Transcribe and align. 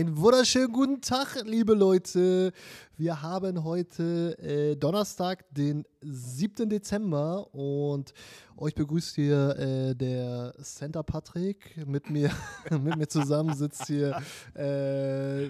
Einen 0.00 0.16
wunderschönen 0.16 0.72
guten 0.72 1.02
Tag, 1.02 1.42
liebe 1.44 1.74
Leute. 1.74 2.54
Wir 2.96 3.20
haben 3.20 3.64
heute 3.64 4.34
äh, 4.38 4.74
Donnerstag, 4.74 5.44
den 5.50 5.84
7. 6.00 6.70
Dezember 6.70 7.54
und 7.54 8.14
euch 8.56 8.74
begrüßt 8.74 9.14
hier 9.14 9.58
äh, 9.58 9.94
der 9.94 10.54
Center 10.62 11.02
Patrick. 11.02 11.86
Mit 11.86 12.08
mir, 12.08 12.30
mit 12.70 12.96
mir 12.96 13.08
zusammen 13.08 13.54
sitzt 13.54 13.88
hier, 13.88 14.22
äh, 14.56 15.48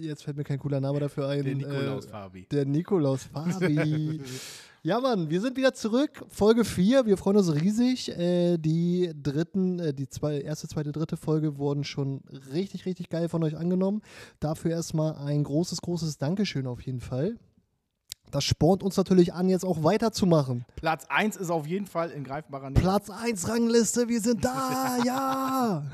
jetzt 0.00 0.24
fällt 0.24 0.38
mir 0.38 0.42
kein 0.44 0.58
cooler 0.58 0.80
Name 0.80 0.98
dafür 0.98 1.28
ein. 1.28 1.44
Der 1.44 1.54
Nikolaus 1.54 2.06
Fabi. 2.06 2.46
Der 2.50 2.64
Nikolaus 2.64 3.22
Fabi. 3.22 4.20
Ja, 4.86 5.00
Mann, 5.00 5.30
wir 5.30 5.40
sind 5.40 5.56
wieder 5.56 5.72
zurück. 5.72 6.26
Folge 6.28 6.62
4. 6.62 7.06
Wir 7.06 7.16
freuen 7.16 7.38
uns 7.38 7.54
riesig. 7.54 8.10
Äh, 8.18 8.58
die 8.58 9.10
dritten, 9.14 9.78
äh, 9.78 9.94
die 9.94 10.10
zwei, 10.10 10.42
erste, 10.42 10.68
zweite, 10.68 10.92
dritte 10.92 11.16
Folge 11.16 11.56
wurden 11.56 11.84
schon 11.84 12.20
richtig, 12.52 12.84
richtig 12.84 13.08
geil 13.08 13.30
von 13.30 13.42
euch 13.44 13.56
angenommen. 13.56 14.02
Dafür 14.40 14.72
erstmal 14.72 15.14
ein 15.14 15.42
großes, 15.42 15.80
großes 15.80 16.18
Dankeschön 16.18 16.66
auf 16.66 16.82
jeden 16.82 17.00
Fall. 17.00 17.38
Das 18.30 18.44
spornt 18.44 18.82
uns 18.82 18.98
natürlich 18.98 19.32
an, 19.32 19.48
jetzt 19.48 19.64
auch 19.64 19.82
weiterzumachen. 19.82 20.66
Platz 20.76 21.06
1 21.08 21.36
ist 21.36 21.48
auf 21.48 21.66
jeden 21.66 21.86
Fall 21.86 22.10
in 22.10 22.22
greifbarer 22.22 22.68
Nähe. 22.68 22.82
Platz 22.82 23.08
1 23.08 23.48
Rangliste, 23.48 24.06
wir 24.10 24.20
sind 24.20 24.44
da, 24.44 24.98
ja. 25.06 25.90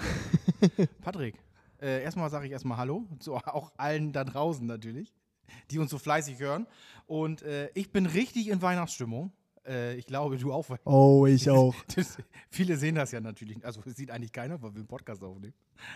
Patrick, 1.00 1.36
äh, 1.80 2.02
erstmal 2.02 2.28
sage 2.28 2.46
ich 2.46 2.50
erstmal 2.50 2.78
Hallo, 2.78 3.06
zu 3.20 3.36
auch 3.36 3.70
allen 3.76 4.12
da 4.12 4.24
draußen 4.24 4.66
natürlich, 4.66 5.14
die 5.70 5.78
uns 5.78 5.92
so 5.92 5.98
fleißig 5.98 6.40
hören. 6.40 6.66
Und 7.10 7.42
äh, 7.42 7.68
ich 7.74 7.90
bin 7.90 8.06
richtig 8.06 8.46
in 8.50 8.62
Weihnachtsstimmung. 8.62 9.32
Äh, 9.66 9.96
ich 9.96 10.06
glaube, 10.06 10.38
du 10.38 10.52
auch. 10.52 10.64
Oh, 10.84 11.26
ich 11.26 11.50
auch. 11.50 11.74
Das, 11.96 12.16
viele 12.50 12.76
sehen 12.76 12.94
das 12.94 13.10
ja 13.10 13.20
natürlich. 13.20 13.64
Also, 13.64 13.80
es 13.84 13.96
sieht 13.96 14.12
eigentlich 14.12 14.30
keiner, 14.30 14.62
weil 14.62 14.74
wir 14.74 14.78
einen 14.78 14.86
Podcast 14.86 15.20
aufnehmen. 15.24 15.54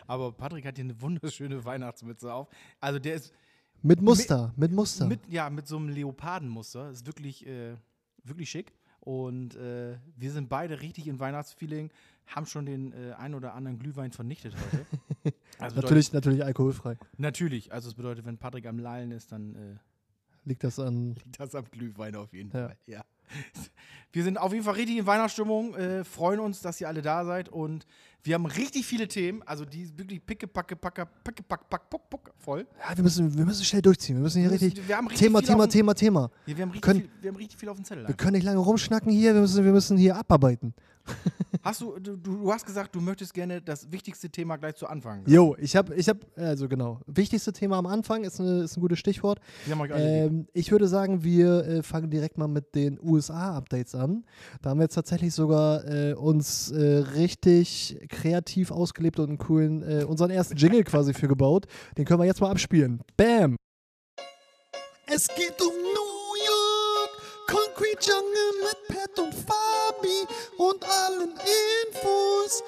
Aber 0.08 0.32
Patrick 0.32 0.66
hat 0.66 0.74
hier 0.74 0.84
eine 0.84 1.00
wunderschöne 1.00 1.64
Weihnachtsmütze 1.64 2.34
auf. 2.34 2.48
Also, 2.80 2.98
der 2.98 3.14
ist. 3.14 3.32
Mit 3.80 4.02
Muster, 4.02 4.48
mit, 4.56 4.70
mit 4.70 4.72
Muster. 4.72 5.06
Mit, 5.06 5.20
ja, 5.28 5.48
mit 5.50 5.68
so 5.68 5.76
einem 5.76 5.90
Leopardenmuster. 5.90 6.90
Ist 6.90 7.06
wirklich, 7.06 7.46
äh, 7.46 7.76
wirklich 8.24 8.50
schick. 8.50 8.72
Und 8.98 9.54
äh, 9.54 9.96
wir 10.16 10.32
sind 10.32 10.48
beide 10.48 10.80
richtig 10.80 11.06
in 11.06 11.20
Weihnachtsfeeling, 11.20 11.92
haben 12.26 12.46
schon 12.46 12.66
den 12.66 12.92
äh, 12.92 13.12
ein 13.12 13.36
oder 13.36 13.54
anderen 13.54 13.78
Glühwein 13.78 14.10
vernichtet 14.10 14.56
heute. 14.56 14.84
Also 15.60 15.80
natürlich, 15.80 16.12
natürlich 16.12 16.44
alkoholfrei. 16.44 16.98
Natürlich. 17.16 17.72
Also 17.72 17.88
es 17.88 17.94
bedeutet, 17.94 18.26
wenn 18.26 18.38
Patrick 18.38 18.66
am 18.66 18.80
Lallen 18.80 19.12
ist, 19.12 19.30
dann 19.30 19.54
äh, 19.54 19.76
liegt 20.44 20.64
das 20.64 20.78
an. 20.78 21.14
Liegt 21.14 21.38
das 21.40 21.54
am 21.54 21.64
Glühwein 21.70 22.14
auf 22.16 22.32
jeden 22.32 22.50
Ja. 22.52 22.66
Fall. 22.68 22.76
Ja. 22.86 23.04
Wir 24.12 24.22
sind 24.22 24.38
auf 24.38 24.52
jeden 24.52 24.64
Fall 24.64 24.74
richtig 24.74 24.98
in 24.98 25.06
Weihnachtsstimmung, 25.06 25.74
äh, 25.74 26.04
freuen 26.04 26.38
uns, 26.38 26.60
dass 26.60 26.80
ihr 26.80 26.86
alle 26.86 27.02
da 27.02 27.24
seid 27.24 27.48
und 27.48 27.84
wir 28.22 28.34
haben 28.36 28.46
richtig 28.46 28.86
viele 28.86 29.08
Themen, 29.08 29.42
also 29.42 29.64
die 29.64 29.82
ist 29.82 29.98
wirklich 29.98 30.24
picke, 30.24 30.46
packe, 30.46 30.76
packe, 30.76 31.06
picke, 31.24 31.42
pack, 31.42 31.68
pack, 31.68 31.90
puck, 31.90 32.08
puck, 32.10 32.30
voll. 32.38 32.66
Ja, 32.88 32.96
wir 32.96 33.02
müssen, 33.02 33.36
wir 33.36 33.44
müssen 33.44 33.64
schnell 33.64 33.82
durchziehen. 33.82 34.16
Wir 34.16 34.22
müssen 34.22 34.40
hier 34.40 34.50
Wir 34.50 34.52
müssen- 34.52 34.64
richtig. 34.66 34.88
wir 34.88 34.96
haben 34.96 35.08
richtig 35.08 35.26
Thema, 35.26 35.38
viel 35.40 35.48
Thema, 35.48 35.66
dem- 35.66 35.70
Thema, 35.70 35.94
Thema. 35.94 36.30
Ja, 36.46 36.56
wir, 36.56 36.62
haben 36.62 36.70
richtig 36.70 36.82
Können- 36.82 37.00
viel, 37.00 37.10
wir 37.22 37.28
haben 37.30 37.36
richtig 37.36 37.58
viel 37.60 37.68
auf 37.68 37.76
dem 37.76 37.84
Zettel. 37.84 38.06
Wir 38.06 38.14
können 38.14 38.32
nicht 38.34 38.44
lange 38.44 38.58
rumschnacken 38.58 39.10
hier, 39.10 39.34
wir 39.34 39.40
müssen, 39.40 39.64
wir 39.64 39.72
müssen 39.72 39.96
hier 39.96 40.16
abarbeiten. 40.16 40.74
Hast 41.64 41.80
du, 41.80 41.98
du, 41.98 42.16
du 42.16 42.52
hast 42.52 42.66
gesagt, 42.66 42.94
du 42.94 43.00
möchtest 43.00 43.32
gerne 43.32 43.62
das 43.62 43.90
wichtigste 43.90 44.28
Thema 44.28 44.56
gleich 44.56 44.74
zu 44.74 44.86
Anfang. 44.86 45.22
Jo, 45.26 45.56
ich 45.58 45.74
habe, 45.76 45.94
ich 45.94 46.10
habe, 46.10 46.20
also 46.36 46.68
genau. 46.68 47.00
Wichtigste 47.06 47.54
Thema 47.54 47.78
am 47.78 47.86
Anfang 47.86 48.22
ist, 48.24 48.38
eine, 48.38 48.64
ist 48.64 48.76
ein 48.76 48.82
gutes 48.82 48.98
Stichwort. 48.98 49.40
Ähm, 49.94 50.46
ich 50.52 50.70
würde 50.72 50.88
sagen, 50.88 51.24
wir 51.24 51.66
äh, 51.66 51.82
fangen 51.82 52.10
direkt 52.10 52.36
mal 52.36 52.48
mit 52.48 52.74
den 52.74 53.00
USA-Updates 53.00 53.94
an. 53.94 54.24
Da 54.60 54.70
haben 54.70 54.78
wir 54.78 54.84
jetzt 54.84 54.94
tatsächlich 54.94 55.32
sogar 55.32 55.86
äh, 55.86 56.12
uns 56.12 56.70
äh, 56.70 56.98
richtig 57.16 57.98
kreativ 58.10 58.70
ausgelebt 58.70 59.18
und 59.18 59.28
einen 59.30 59.38
coolen, 59.38 59.82
äh, 59.82 60.04
unseren 60.04 60.30
ersten 60.30 60.56
Jingle 60.56 60.84
quasi 60.84 61.14
für 61.14 61.28
gebaut. 61.28 61.64
Den 61.96 62.04
können 62.04 62.20
wir 62.20 62.26
jetzt 62.26 62.42
mal 62.42 62.50
abspielen. 62.50 63.00
Bam! 63.16 63.56
Es 65.06 65.28
geht 65.28 65.60
um 65.62 65.72
New 65.72 66.34
York, 66.44 67.10
Concrete 67.46 68.10
Jungle 68.10 68.52
mit 68.64 68.96
Pat 68.96 69.18
und 69.18 69.34
Fabi 69.34 70.26
und 70.70 70.84
allen 70.84 71.30
Infos. 71.30 72.62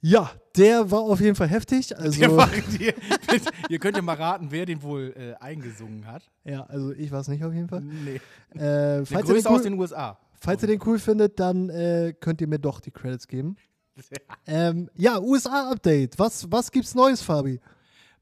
Ja, 0.00 0.30
der 0.56 0.90
war 0.90 1.00
auf 1.00 1.20
jeden 1.20 1.34
Fall 1.34 1.48
heftig. 1.48 1.96
Also, 1.96 2.36
war, 2.36 2.48
ihr, 2.78 2.94
ihr 3.68 3.78
könnt 3.78 3.96
ja 3.96 4.02
mal 4.02 4.14
raten, 4.16 4.48
wer 4.50 4.64
den 4.66 4.82
wohl 4.82 5.12
äh, 5.16 5.34
eingesungen 5.42 6.06
hat. 6.06 6.30
ja, 6.44 6.62
also 6.64 6.92
ich 6.92 7.10
war 7.10 7.20
es 7.20 7.28
nicht 7.28 7.42
auf 7.42 7.52
jeden 7.52 7.68
Fall. 7.68 7.80
Nee. 7.80 8.16
Äh, 8.54 8.58
Der 8.58 9.06
falls, 9.06 9.28
ihr 9.28 9.34
den 9.34 9.46
aus 9.46 9.58
cool, 9.58 9.62
den 9.64 9.78
USA. 9.78 10.18
falls 10.40 10.62
ihr 10.62 10.68
den 10.68 10.80
cool 10.86 10.98
findet, 10.98 11.40
dann 11.40 11.70
äh, 11.70 12.14
könnt 12.20 12.40
ihr 12.40 12.46
mir 12.46 12.58
doch 12.58 12.80
die 12.80 12.90
Credits 12.90 13.26
geben. 13.26 13.56
Ähm, 14.46 14.90
ja, 14.94 15.18
USA-Update. 15.18 16.18
Was, 16.18 16.52
was 16.52 16.70
gibt's 16.70 16.94
Neues, 16.94 17.22
Fabi? 17.22 17.58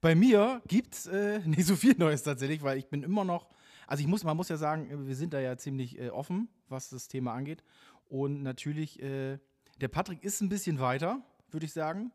Bei 0.00 0.14
mir 0.14 0.62
gibt's 0.68 1.06
äh, 1.06 1.40
nicht 1.44 1.66
so 1.66 1.74
viel 1.74 1.96
Neues 1.98 2.22
tatsächlich, 2.22 2.62
weil 2.62 2.78
ich 2.78 2.86
bin 2.88 3.02
immer 3.02 3.24
noch, 3.24 3.48
also 3.86 4.00
ich 4.02 4.06
muss, 4.06 4.24
man 4.24 4.36
muss 4.36 4.48
ja 4.48 4.56
sagen, 4.56 5.06
wir 5.06 5.16
sind 5.16 5.32
da 5.32 5.40
ja 5.40 5.56
ziemlich 5.56 5.98
äh, 5.98 6.10
offen, 6.10 6.48
was 6.68 6.90
das 6.90 7.08
Thema 7.08 7.32
angeht. 7.32 7.62
Und 8.08 8.42
natürlich, 8.42 9.02
äh, 9.02 9.38
der 9.80 9.88
Patrick 9.88 10.22
ist 10.22 10.40
ein 10.40 10.48
bisschen 10.48 10.78
weiter, 10.80 11.22
würde 11.50 11.66
ich 11.66 11.72
sagen, 11.72 12.12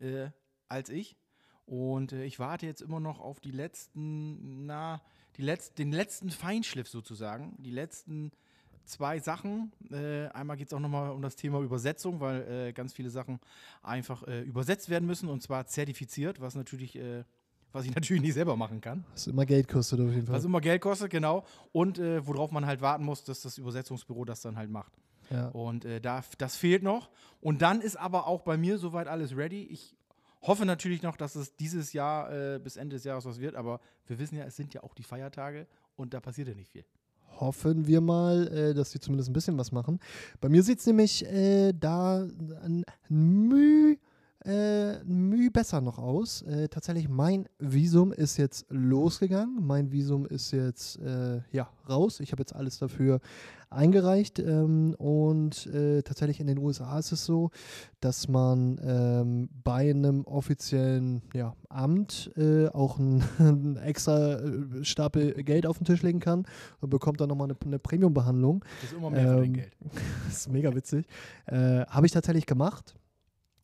äh, 0.00 0.30
als 0.68 0.88
ich. 0.88 1.16
Und 1.66 2.12
äh, 2.12 2.24
ich 2.24 2.38
warte 2.38 2.66
jetzt 2.66 2.82
immer 2.82 3.00
noch 3.00 3.20
auf 3.20 3.40
die 3.40 3.50
letzten, 3.50 4.66
na, 4.66 5.02
die 5.36 5.42
letz 5.42 5.72
den 5.74 5.92
letzten 5.92 6.30
Feinschliff 6.30 6.88
sozusagen, 6.88 7.54
die 7.58 7.70
letzten 7.70 8.32
zwei 8.84 9.18
Sachen. 9.18 9.72
Äh, 9.90 10.28
einmal 10.28 10.56
geht 10.56 10.68
es 10.68 10.74
auch 10.74 10.80
nochmal 10.80 11.10
um 11.10 11.22
das 11.22 11.36
Thema 11.36 11.60
Übersetzung, 11.60 12.20
weil 12.20 12.68
äh, 12.68 12.72
ganz 12.72 12.92
viele 12.92 13.10
Sachen 13.10 13.40
einfach 13.82 14.26
äh, 14.26 14.42
übersetzt 14.42 14.88
werden 14.88 15.06
müssen 15.06 15.28
und 15.28 15.42
zwar 15.42 15.66
zertifiziert, 15.66 16.40
was 16.40 16.54
natürlich, 16.54 16.96
äh, 16.96 17.24
was 17.72 17.84
ich 17.84 17.94
natürlich 17.94 18.22
nicht 18.22 18.34
selber 18.34 18.56
machen 18.56 18.80
kann. 18.80 19.04
Was 19.12 19.26
immer 19.26 19.46
Geld 19.46 19.68
kostet 19.68 20.00
auf 20.00 20.10
jeden 20.10 20.26
Fall. 20.26 20.36
Was 20.36 20.44
immer 20.44 20.60
Geld 20.60 20.80
kostet, 20.80 21.10
genau. 21.10 21.44
Und 21.72 21.98
äh, 21.98 22.26
worauf 22.26 22.50
man 22.50 22.66
halt 22.66 22.80
warten 22.80 23.04
muss, 23.04 23.24
dass 23.24 23.40
das 23.42 23.58
Übersetzungsbüro 23.58 24.24
das 24.24 24.40
dann 24.40 24.56
halt 24.56 24.70
macht. 24.70 24.92
ja. 25.30 25.48
Und 25.48 25.84
äh, 25.84 26.00
da, 26.00 26.22
das 26.38 26.56
fehlt 26.56 26.82
noch. 26.82 27.10
Und 27.40 27.62
dann 27.62 27.80
ist 27.80 27.96
aber 27.96 28.26
auch 28.26 28.42
bei 28.42 28.56
mir 28.56 28.78
soweit 28.78 29.08
alles 29.08 29.36
ready. 29.36 29.64
Ich 29.64 29.96
hoffe 30.42 30.66
natürlich 30.66 31.02
noch, 31.02 31.16
dass 31.16 31.36
es 31.36 31.56
dieses 31.56 31.92
Jahr 31.92 32.32
äh, 32.32 32.58
bis 32.58 32.76
Ende 32.76 32.96
des 32.96 33.04
Jahres 33.04 33.24
was 33.24 33.40
wird, 33.40 33.54
aber 33.54 33.80
wir 34.06 34.18
wissen 34.18 34.36
ja, 34.36 34.44
es 34.44 34.56
sind 34.56 34.74
ja 34.74 34.82
auch 34.82 34.94
die 34.94 35.04
Feiertage 35.04 35.66
und 35.96 36.14
da 36.14 36.20
passiert 36.20 36.48
ja 36.48 36.54
nicht 36.54 36.70
viel. 36.70 36.84
Hoffen 37.38 37.86
wir 37.86 38.00
mal, 38.00 38.48
äh, 38.48 38.74
dass 38.74 38.90
die 38.90 39.00
zumindest 39.00 39.30
ein 39.30 39.32
bisschen 39.32 39.56
was 39.56 39.72
machen. 39.72 40.00
Bei 40.40 40.48
mir 40.48 40.62
sieht 40.62 40.80
es 40.80 40.86
nämlich 40.86 41.24
äh, 41.26 41.72
da 41.72 42.18
ein 42.62 42.84
Müh, 43.08 43.96
äh, 44.44 45.00
ein 45.00 45.28
Müh 45.28 45.50
besser 45.50 45.80
noch 45.80 45.98
aus. 45.98 46.42
Äh, 46.42 46.68
tatsächlich, 46.68 47.08
mein 47.08 47.48
Visum 47.58 48.12
ist 48.12 48.36
jetzt 48.36 48.66
losgegangen. 48.70 49.64
Mein 49.64 49.92
Visum 49.92 50.26
ist 50.26 50.50
jetzt 50.52 50.98
äh, 51.00 51.40
ja, 51.52 51.68
raus. 51.88 52.20
Ich 52.20 52.32
habe 52.32 52.42
jetzt 52.42 52.54
alles 52.54 52.78
dafür 52.78 53.20
eingereicht. 53.72 54.38
Ähm, 54.38 54.94
und 54.98 55.66
äh, 55.66 56.02
tatsächlich 56.02 56.40
in 56.40 56.46
den 56.46 56.58
USA 56.58 56.98
ist 56.98 57.12
es 57.12 57.24
so, 57.24 57.50
dass 58.00 58.28
man 58.28 58.80
ähm, 58.84 59.48
bei 59.64 59.90
einem 59.90 60.24
offiziellen 60.24 61.22
ja, 61.34 61.54
Amt 61.68 62.30
äh, 62.36 62.68
auch 62.68 62.98
einen 63.38 63.76
extra 63.76 64.34
äh, 64.40 64.84
Stapel 64.84 65.34
Geld 65.44 65.66
auf 65.66 65.78
den 65.78 65.84
Tisch 65.84 66.02
legen 66.02 66.20
kann 66.20 66.46
und 66.80 66.90
bekommt 66.90 67.20
dann 67.20 67.28
nochmal 67.28 67.48
eine, 67.48 67.56
eine 67.64 67.78
Premium-Behandlung. 67.78 68.64
Das 68.80 68.90
ist 68.90 68.96
immer 68.96 69.10
mehr 69.10 69.22
für 69.22 69.36
dein 69.36 69.44
Ähm, 69.44 69.52
Geld. 69.54 69.72
Das 70.26 70.34
ist 70.38 70.48
mega 70.52 70.74
witzig. 70.74 71.06
Äh, 71.46 71.84
Habe 71.86 72.06
ich 72.06 72.12
tatsächlich 72.12 72.46
gemacht. 72.46 72.94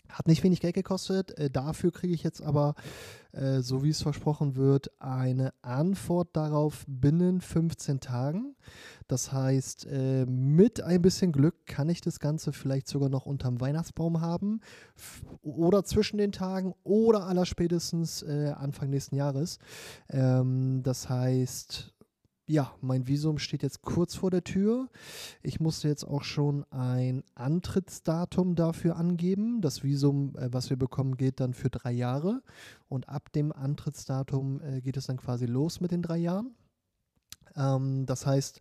Hat 0.08 0.26
nicht 0.26 0.42
wenig 0.42 0.60
Geld 0.60 0.74
gekostet. 0.74 1.36
Äh, 1.38 1.50
dafür 1.50 1.92
kriege 1.92 2.14
ich 2.14 2.22
jetzt 2.22 2.42
aber, 2.42 2.74
äh, 3.32 3.60
so 3.60 3.82
wie 3.84 3.90
es 3.90 4.02
versprochen 4.02 4.56
wird, 4.56 4.90
eine 5.00 5.52
Antwort 5.62 6.30
darauf 6.32 6.84
binnen 6.86 7.40
15 7.40 8.00
Tagen. 8.00 8.56
Das 9.06 9.32
heißt, 9.32 9.86
äh, 9.86 10.26
mit 10.26 10.82
ein 10.82 11.02
bisschen 11.02 11.32
Glück 11.32 11.66
kann 11.66 11.88
ich 11.88 12.00
das 12.00 12.20
Ganze 12.20 12.52
vielleicht 12.52 12.88
sogar 12.88 13.08
noch 13.08 13.26
unterm 13.26 13.60
Weihnachtsbaum 13.60 14.20
haben 14.20 14.60
oder 15.42 15.84
zwischen 15.84 16.18
den 16.18 16.32
Tagen 16.32 16.74
oder 16.84 17.26
allerspätestens 17.26 18.24
Anfang 18.24 18.90
nächsten 18.90 19.16
Jahres. 19.16 19.58
Ähm, 20.10 20.82
das 20.82 21.08
heißt, 21.08 21.94
ja, 22.48 22.74
mein 22.80 23.06
Visum 23.06 23.38
steht 23.38 23.62
jetzt 23.62 23.82
kurz 23.82 24.14
vor 24.14 24.30
der 24.30 24.42
Tür. 24.42 24.88
Ich 25.42 25.60
musste 25.60 25.86
jetzt 25.86 26.04
auch 26.04 26.24
schon 26.24 26.64
ein 26.70 27.22
Antrittsdatum 27.34 28.54
dafür 28.54 28.96
angeben. 28.96 29.60
Das 29.60 29.82
Visum, 29.84 30.34
äh, 30.36 30.52
was 30.52 30.70
wir 30.70 30.78
bekommen, 30.78 31.16
geht 31.16 31.40
dann 31.40 31.52
für 31.52 31.68
drei 31.68 31.92
Jahre. 31.92 32.42
Und 32.88 33.08
ab 33.08 33.30
dem 33.32 33.52
Antrittsdatum 33.52 34.60
äh, 34.62 34.80
geht 34.80 34.96
es 34.96 35.06
dann 35.06 35.18
quasi 35.18 35.44
los 35.44 35.80
mit 35.80 35.92
den 35.92 36.02
drei 36.02 36.16
Jahren. 36.16 36.54
Ähm, 37.54 38.06
das 38.06 38.26
heißt, 38.26 38.60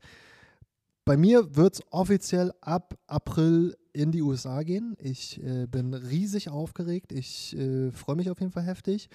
bei 1.06 1.16
mir 1.16 1.56
wird 1.56 1.76
es 1.76 1.82
offiziell 1.90 2.52
ab 2.60 2.94
April 3.08 3.78
in 3.94 4.12
die 4.12 4.22
USA 4.22 4.64
gehen. 4.64 4.98
Ich 5.00 5.42
äh, 5.42 5.66
bin 5.66 5.94
riesig 5.94 6.50
aufgeregt. 6.50 7.14
Ich 7.14 7.58
äh, 7.58 7.92
freue 7.92 8.18
mich 8.18 8.30
auf 8.30 8.42
jeden 8.42 8.52
Fall 8.52 8.64
heftig. 8.64 9.10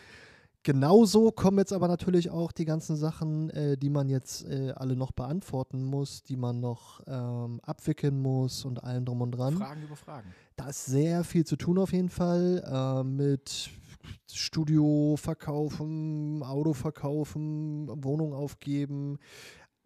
Genauso 0.65 1.33
kommen 1.33 1.59
jetzt 1.59 1.73
aber 1.73 1.89
natürlich 1.89 2.31
auch 2.31 2.53
die 2.53 2.65
ganzen 2.65 2.95
Sachen, 2.97 3.51
äh, 3.51 3.77
die 3.77 3.91
man 3.91 4.09
jetzt 4.09 4.45
äh, 4.45 4.73
alle 4.77 4.95
noch 4.95 5.11
beantworten 5.11 5.83
muss, 5.83 6.23
die 6.23 6.37
man 6.37 6.61
noch 6.61 7.01
ähm, 7.07 7.61
abwickeln 7.65 8.21
muss 8.21 8.65
und 8.65 8.83
allem 8.85 9.05
drum 9.05 9.23
und 9.23 9.33
dran. 9.33 9.57
Fragen 9.57 9.83
über 9.83 9.97
Fragen. 9.97 10.33
Da 10.57 10.69
ist 10.69 10.87
sehr 10.87 11.25
viel 11.25 11.45
zu 11.45 11.57
tun 11.57 11.79
auf 11.79 11.93
jeden 11.93 12.11
Fall 12.11 12.63
äh, 12.65 13.03
mit 13.03 13.71
Studio 14.31 15.17
verkaufen, 15.17 16.43
Auto 16.43 16.73
verkaufen, 16.75 17.89
Wohnung 18.05 18.33
aufgeben, 18.33 19.19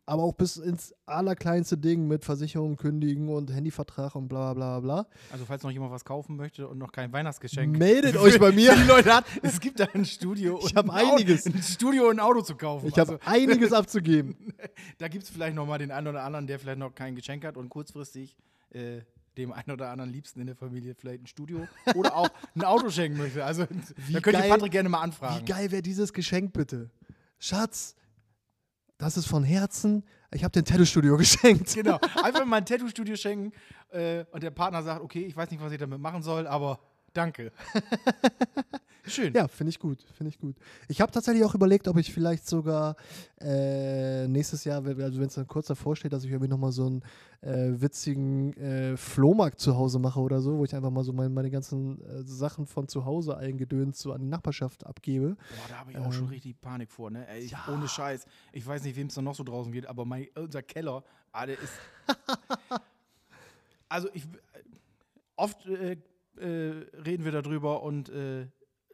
aber 0.08 0.23
auch 0.23 0.32
bis 0.35 0.56
ins 0.56 0.94
allerkleinste 1.05 1.76
Ding 1.76 2.06
mit 2.06 2.25
Versicherung 2.25 2.76
kündigen 2.76 3.29
und 3.29 3.53
Handyvertrag 3.53 4.14
und 4.14 4.29
bla 4.29 4.55
bla 4.55 4.79
bla. 4.81 5.06
Also 5.32 5.44
falls 5.44 5.62
noch 5.64 5.70
jemand 5.73 5.91
was 5.93 6.05
kaufen 6.05 6.37
möchte 6.37 6.69
und 6.69 6.79
noch 6.79 6.93
kein 6.93 7.12
Weihnachtsgeschenk. 7.12 7.76
Meldet 7.76 8.17
euch 8.19 8.38
bei 8.38 8.53
mir. 8.53 8.75
Die 8.76 8.85
Leute 8.85 9.12
hat, 9.14 9.25
es 9.43 9.58
gibt 9.61 9.81
da 9.81 9.87
ein 9.94 10.05
Studio. 10.05 10.58
Ich 10.61 10.67
und 10.70 10.76
hab 10.76 10.88
ein 10.91 11.05
Auto- 11.06 11.17
einiges. 11.17 11.47
Ein 11.47 11.61
Studio 11.62 12.05
und 12.08 12.17
ein 12.17 12.20
Auto 12.20 12.41
zu 12.43 12.55
kaufen. 12.56 12.87
Ich 12.87 12.99
habe 12.99 13.14
Also, 13.14 13.25
einiges 13.25 13.73
abzugeben. 13.73 14.37
da 14.99 15.08
gibt 15.08 15.25
es 15.25 15.31
vielleicht 15.31 15.56
noch 15.56 15.67
mal 15.67 15.79
den 15.79 15.91
einen 15.91 16.06
oder 16.06 16.23
anderen, 16.23 16.47
der 16.47 16.58
vielleicht 16.61 16.79
noch 16.79 16.94
kein 16.94 17.17
Geschenk 17.17 17.44
hat 17.44 17.56
und 17.56 17.69
kurzfristig 17.69 18.37
äh, 18.70 19.00
dem 19.37 19.53
einen 19.53 19.73
oder 19.73 19.91
anderen 19.91 20.12
Liebsten 20.12 20.41
in 20.41 20.47
der 20.47 20.56
Familie 20.56 20.94
vielleicht 20.94 21.23
ein 21.25 21.26
Studio 21.26 21.67
oder 21.97 22.17
auch 22.17 22.29
ein 22.55 22.62
Auto 22.64 22.88
schenken 22.91 23.19
möchte. 23.19 23.44
Also 23.44 23.64
da 23.67 24.20
könnt 24.20 24.37
ihr 24.37 24.41
geil- 24.43 24.49
Patrick 24.50 24.70
gerne 24.73 24.88
mal 24.88 25.00
Wie 25.00 25.05
anfragen. 25.05 25.44
geil 25.44 25.70
wäre 25.73 25.82
dieses 25.82 26.12
Geschenk 26.12 26.53
bitte? 26.53 26.91
Schatz, 27.38 27.97
das 28.98 29.16
ist 29.16 29.26
von 29.26 29.44
Herzen. 29.44 30.04
Ich 30.32 30.44
habe 30.44 30.52
dir 30.52 30.60
ein 30.60 30.64
Tattoo-Studio 30.64 31.16
geschenkt. 31.19 31.75
Genau. 31.75 31.98
Einfach 32.22 32.44
mal 32.44 32.56
ein 32.56 32.66
Tattoo-Studio 32.66 33.16
schenken 33.16 33.52
äh, 33.90 34.25
und 34.32 34.43
der 34.43 34.50
Partner 34.50 34.82
sagt, 34.82 35.02
okay, 35.02 35.25
ich 35.25 35.37
weiß 35.37 35.50
nicht, 35.50 35.62
was 35.62 35.72
ich 35.72 35.78
damit 35.78 36.00
machen 36.00 36.22
soll, 36.22 36.46
aber 36.46 36.81
danke. 37.17 37.53
Schön. 39.09 39.33
Ja, 39.35 39.47
finde 39.47 39.71
ich 39.71 39.79
gut, 39.79 40.03
finde 40.15 40.31
ich 40.31 40.39
gut. 40.39 40.57
Ich 40.89 41.01
habe 41.01 41.13
tatsächlich 41.13 41.45
auch 41.45 41.55
überlegt, 41.55 41.87
ob 41.87 41.97
ich 41.97 42.13
vielleicht 42.13 42.45
sogar 42.49 42.97
äh, 43.41 44.27
nächstes 44.27 44.65
Jahr, 44.65 44.85
wenn- 44.85 45.01
also 45.01 45.21
wenn 45.21 45.29
es 45.29 45.35
dann 45.35 45.47
kurz 45.47 45.69
davor 45.69 45.95
steht, 45.95 46.13
dass 46.13 46.25
ich 46.25 46.31
irgendwie 46.33 46.49
nochmal 46.51 46.73
so 46.73 46.87
einen 46.87 47.03
äh, 47.41 47.81
witzigen 47.81 48.53
äh, 48.57 48.97
Flohmarkt 48.97 49.61
zu 49.61 49.77
Hause 49.77 50.01
mache 50.01 50.19
oder 50.19 50.41
so, 50.41 50.59
wo 50.59 50.65
ich 50.65 50.75
einfach 50.75 50.91
mal 50.91 51.05
so 51.05 51.13
meine, 51.13 51.31
meine 51.31 51.51
ganzen 51.51 52.01
äh, 52.05 52.23
Sachen 52.25 52.67
von 52.67 52.89
zu 52.89 53.05
Hause 53.05 53.37
eingedönt 53.37 53.95
so 53.97 54.13
an 54.13 54.23
die 54.23 54.27
Nachbarschaft 54.27 54.85
abgebe. 54.85 55.37
Boah, 55.37 55.69
da 55.69 55.77
habe 55.79 55.93
ich 55.93 55.99
auch 55.99 56.13
schon 56.13 56.25
Ähm, 56.25 56.31
richtig 56.31 56.61
Panik 56.61 56.91
vor, 56.91 57.09
ne? 57.13 57.29
Ey, 57.29 57.43
ich, 57.45 57.55
Ohne 57.69 57.87
Scheiß. 57.87 58.27
Ich 58.53 58.67
weiß 58.67 58.83
nicht, 58.83 58.97
wem 58.97 59.07
es 59.07 59.15
da 59.15 59.23
noch 59.23 59.37
so 59.37 59.45
draußen 59.45 59.71
geht, 59.71 59.87
aber 59.87 60.05
mein, 60.05 60.27
unser 60.35 60.63
Keller, 60.63 61.05
ah, 61.31 61.47
der 61.47 61.61
ist. 61.61 61.75
also 63.89 64.09
ich. 64.15 64.27
Oft 65.37 65.67
äh, 65.67 65.93
äh, 65.93 65.97
reden 66.44 67.25
wir 67.25 67.33
darüber 67.33 67.83
und 67.83 68.09
äh, 68.09 68.47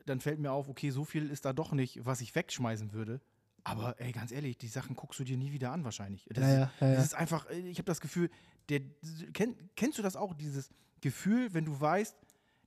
dann 0.07 0.21
fällt 0.21 0.39
mir 0.39 0.53
auf, 0.53 0.69
okay, 0.69 0.91
so 0.91 1.05
viel 1.05 1.31
ist 1.31 1.45
da 1.45 1.53
doch 1.53 1.73
nicht, 1.73 2.05
was 2.05 2.21
ich 2.21 2.35
wegschmeißen 2.35 2.93
würde. 2.93 3.21
Aber 3.65 4.01
ey, 4.01 4.13
ganz 4.13 4.33
ehrlich, 4.33 4.59
die 4.59 4.69
Sachen 4.69 4.97
guckst 4.97 5.21
du 5.21 5.25
dir 5.25 5.37
nie 5.37 5.53
wieder 5.53 5.71
an 5.71 5.85
wahrscheinlich. 5.85 6.27
Das, 6.31 6.45
Ja, 6.45 6.51
ja, 6.51 6.71
ja, 6.81 6.95
das 6.95 7.05
ist 7.05 7.15
einfach, 7.15 7.49
äh, 7.51 7.59
ich 7.59 7.79
habe 7.79 7.87
das 7.87 8.01
Gefühl, 8.01 8.29
der, 8.69 8.81
kenn, 9.33 9.57
kennst 9.77 9.99
du 9.99 10.03
das 10.03 10.17
auch, 10.17 10.35
dieses 10.35 10.71
Gefühl, 11.01 11.55
wenn 11.55 11.65
du 11.65 11.81
weißt, 11.81 12.17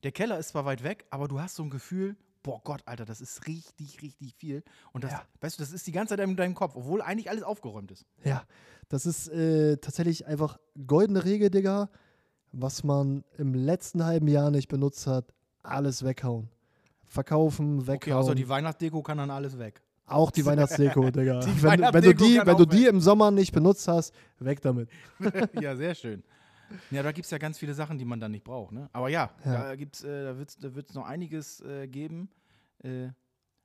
der 0.03 0.11
Keller 0.11 0.37
ist 0.37 0.49
zwar 0.49 0.65
weit 0.65 0.83
weg, 0.83 1.05
aber 1.09 1.27
du 1.27 1.39
hast 1.39 1.55
so 1.55 1.63
ein 1.63 1.69
Gefühl, 1.69 2.15
boah 2.43 2.61
Gott, 2.63 2.83
Alter, 2.85 3.05
das 3.05 3.21
ist 3.21 3.47
richtig, 3.47 4.01
richtig 4.01 4.35
viel. 4.35 4.63
Und 4.93 5.03
das, 5.03 5.13
weißt 5.41 5.57
du, 5.57 5.63
das 5.63 5.71
ist 5.71 5.87
die 5.87 5.91
ganze 5.91 6.15
Zeit 6.15 6.25
in 6.25 6.35
deinem 6.35 6.53
Kopf, 6.53 6.75
obwohl 6.75 7.01
eigentlich 7.01 7.29
alles 7.29 7.43
aufgeräumt 7.43 7.91
ist. 7.91 8.05
Ja, 8.23 8.45
das 8.87 9.05
ist 9.05 9.27
äh, 9.29 9.77
tatsächlich 9.77 10.27
einfach 10.27 10.59
goldene 10.85 11.25
Regel, 11.25 11.49
Digga. 11.49 11.89
Was 12.57 12.83
man 12.83 13.23
im 13.37 13.53
letzten 13.53 14.03
halben 14.05 14.27
Jahr 14.29 14.49
nicht 14.49 14.67
benutzt 14.69 15.07
hat, 15.07 15.25
alles 15.61 16.03
weghauen. 16.05 16.47
Verkaufen, 17.05 17.79
Okay, 17.79 17.87
weghauen. 17.87 18.13
außer 18.23 18.35
die 18.35 18.47
Weihnachtsdeko 18.47 19.01
kann 19.01 19.17
dann 19.17 19.29
alles 19.29 19.57
weg. 19.59 19.81
auch 20.05 20.31
die 20.31 20.45
Weihnachtsdeko, 20.45 21.09
Digga. 21.11 21.39
Die 21.39 21.47
wenn, 21.63 21.81
wenn, 21.81 21.81
du 21.81 21.93
Weihnachtsdeko 21.93 22.23
die, 22.25 22.41
wenn 22.45 22.57
du 22.57 22.65
die 22.65 22.85
im 22.85 23.01
Sommer 23.01 23.31
nicht 23.31 23.51
benutzt 23.51 23.87
hast, 23.87 24.13
weg 24.39 24.61
damit. 24.61 24.89
ja, 25.61 25.75
sehr 25.75 25.95
schön. 25.95 26.23
Ja, 26.91 27.03
da 27.03 27.11
gibt 27.11 27.25
es 27.25 27.31
ja 27.31 27.37
ganz 27.37 27.57
viele 27.59 27.73
Sachen, 27.73 27.97
die 27.97 28.05
man 28.05 28.19
dann 28.19 28.31
nicht 28.31 28.43
braucht. 28.43 28.71
Ne? 28.71 28.89
Aber 28.93 29.09
ja, 29.09 29.29
Ja. 29.43 29.63
da, 29.65 29.75
gibt's, 29.75 30.03
äh, 30.03 30.23
da 30.23 30.37
wird 30.37 30.49
es 30.49 30.57
da 30.57 30.73
wird's 30.73 30.93
noch 30.93 31.05
einiges 31.05 31.61
äh, 31.61 31.87
geben, 31.87 32.29
äh, 32.83 33.09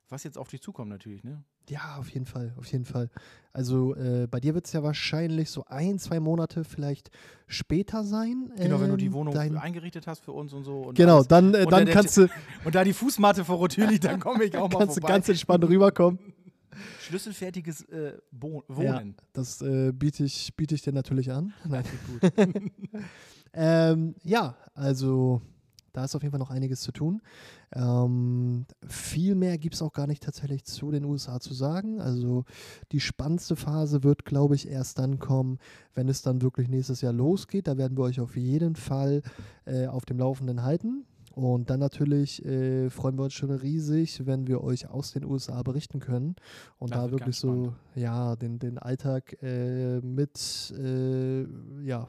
was 0.09 0.23
jetzt 0.23 0.37
auf 0.37 0.49
dich 0.49 0.61
zukommt 0.61 0.89
natürlich. 0.89 1.23
Ne? 1.23 1.43
Ja, 1.69 1.95
auf 1.99 2.09
jeden 2.09 2.25
Fall, 2.25 2.53
auf 2.57 2.65
jeden 2.71 2.85
Fall. 2.85 3.09
Also 3.53 3.95
äh, 3.95 4.27
bei 4.29 4.39
dir 4.39 4.53
wird 4.53 4.65
es 4.65 4.73
ja 4.73 4.81
wahrscheinlich 4.83 5.49
so 5.49 5.63
ein, 5.67 5.99
zwei 5.99 6.19
Monate 6.19 6.63
vielleicht 6.63 7.09
später 7.47 8.03
sein. 8.03 8.51
Genau, 8.57 8.79
wenn 8.81 8.89
du 8.89 8.97
die 8.97 9.05
ähm, 9.07 9.13
Wohnung 9.13 9.33
dein- 9.33 9.57
eingerichtet 9.57 10.07
hast 10.07 10.23
für 10.23 10.31
uns 10.31 10.53
und 10.53 10.63
so. 10.63 10.81
Und 10.83 10.95
Genau, 10.97 11.15
alles. 11.17 11.27
dann, 11.27 11.53
äh, 11.53 11.65
dann 11.65 11.85
der- 11.85 11.93
kannst 11.93 12.17
du, 12.17 12.27
Und 12.65 12.75
da 12.75 12.83
die 12.83 12.93
Fußmatte 12.93 13.43
vor 13.45 13.57
Rotür 13.57 13.87
liegt, 13.87 14.05
dann 14.05 14.19
komme 14.19 14.43
ich 14.45 14.55
auch 14.57 14.69
mal 14.69 14.79
kannst 14.79 14.97
du 14.97 15.01
vorbei. 15.01 15.13
ganz 15.15 15.29
entspannt 15.29 15.63
rüberkommen. 15.65 16.19
Schlüsselfertiges 17.01 17.83
äh, 17.89 18.13
Bo 18.31 18.63
Ja, 18.69 18.75
Wohnen. 18.75 19.15
das 19.33 19.61
äh, 19.61 19.91
biete 19.91 20.23
ich, 20.23 20.53
biete 20.55 20.73
ich 20.75 20.81
dir 20.81 20.93
natürlich 20.93 21.31
an. 21.31 21.53
Nein, 21.67 21.83
gut. 22.21 22.31
ähm, 23.53 24.15
ja, 24.23 24.55
also 24.73 25.41
da 25.93 26.05
ist 26.05 26.15
auf 26.15 26.21
jeden 26.23 26.31
Fall 26.31 26.39
noch 26.39 26.49
einiges 26.49 26.81
zu 26.81 26.91
tun. 26.91 27.21
Ähm, 27.73 28.65
viel 28.87 29.35
mehr 29.35 29.57
gibt 29.57 29.75
es 29.75 29.81
auch 29.81 29.93
gar 29.93 30.07
nicht 30.07 30.23
tatsächlich 30.23 30.63
zu 30.65 30.91
den 30.91 31.05
USA 31.05 31.39
zu 31.39 31.53
sagen. 31.53 32.01
Also 32.01 32.45
die 32.91 32.99
spannendste 32.99 33.55
Phase 33.55 34.03
wird, 34.03 34.25
glaube 34.25 34.55
ich, 34.55 34.67
erst 34.67 34.99
dann 34.99 35.19
kommen, 35.19 35.59
wenn 35.93 36.09
es 36.09 36.21
dann 36.21 36.41
wirklich 36.41 36.67
nächstes 36.67 37.01
Jahr 37.01 37.13
losgeht. 37.13 37.67
Da 37.67 37.77
werden 37.77 37.97
wir 37.97 38.03
euch 38.03 38.19
auf 38.19 38.35
jeden 38.35 38.75
Fall 38.75 39.21
äh, 39.65 39.87
auf 39.87 40.05
dem 40.05 40.19
Laufenden 40.19 40.63
halten. 40.63 41.05
Und 41.33 41.69
dann 41.69 41.79
natürlich 41.79 42.43
äh, 42.45 42.89
freuen 42.89 43.17
wir 43.17 43.23
uns 43.23 43.33
schon 43.33 43.51
riesig, 43.51 44.25
wenn 44.25 44.47
wir 44.47 44.61
euch 44.61 44.87
aus 44.89 45.13
den 45.13 45.23
USA 45.23 45.63
berichten 45.63 45.99
können 45.99 46.35
und 46.77 46.91
Das 46.91 47.05
da 47.05 47.11
wirklich 47.11 47.37
so 47.37 47.73
ja 47.95 48.35
den, 48.35 48.59
den 48.59 48.77
Alltag 48.77 49.37
äh, 49.41 50.01
mit 50.01 50.73
äh, 50.77 51.43
ja 51.83 52.07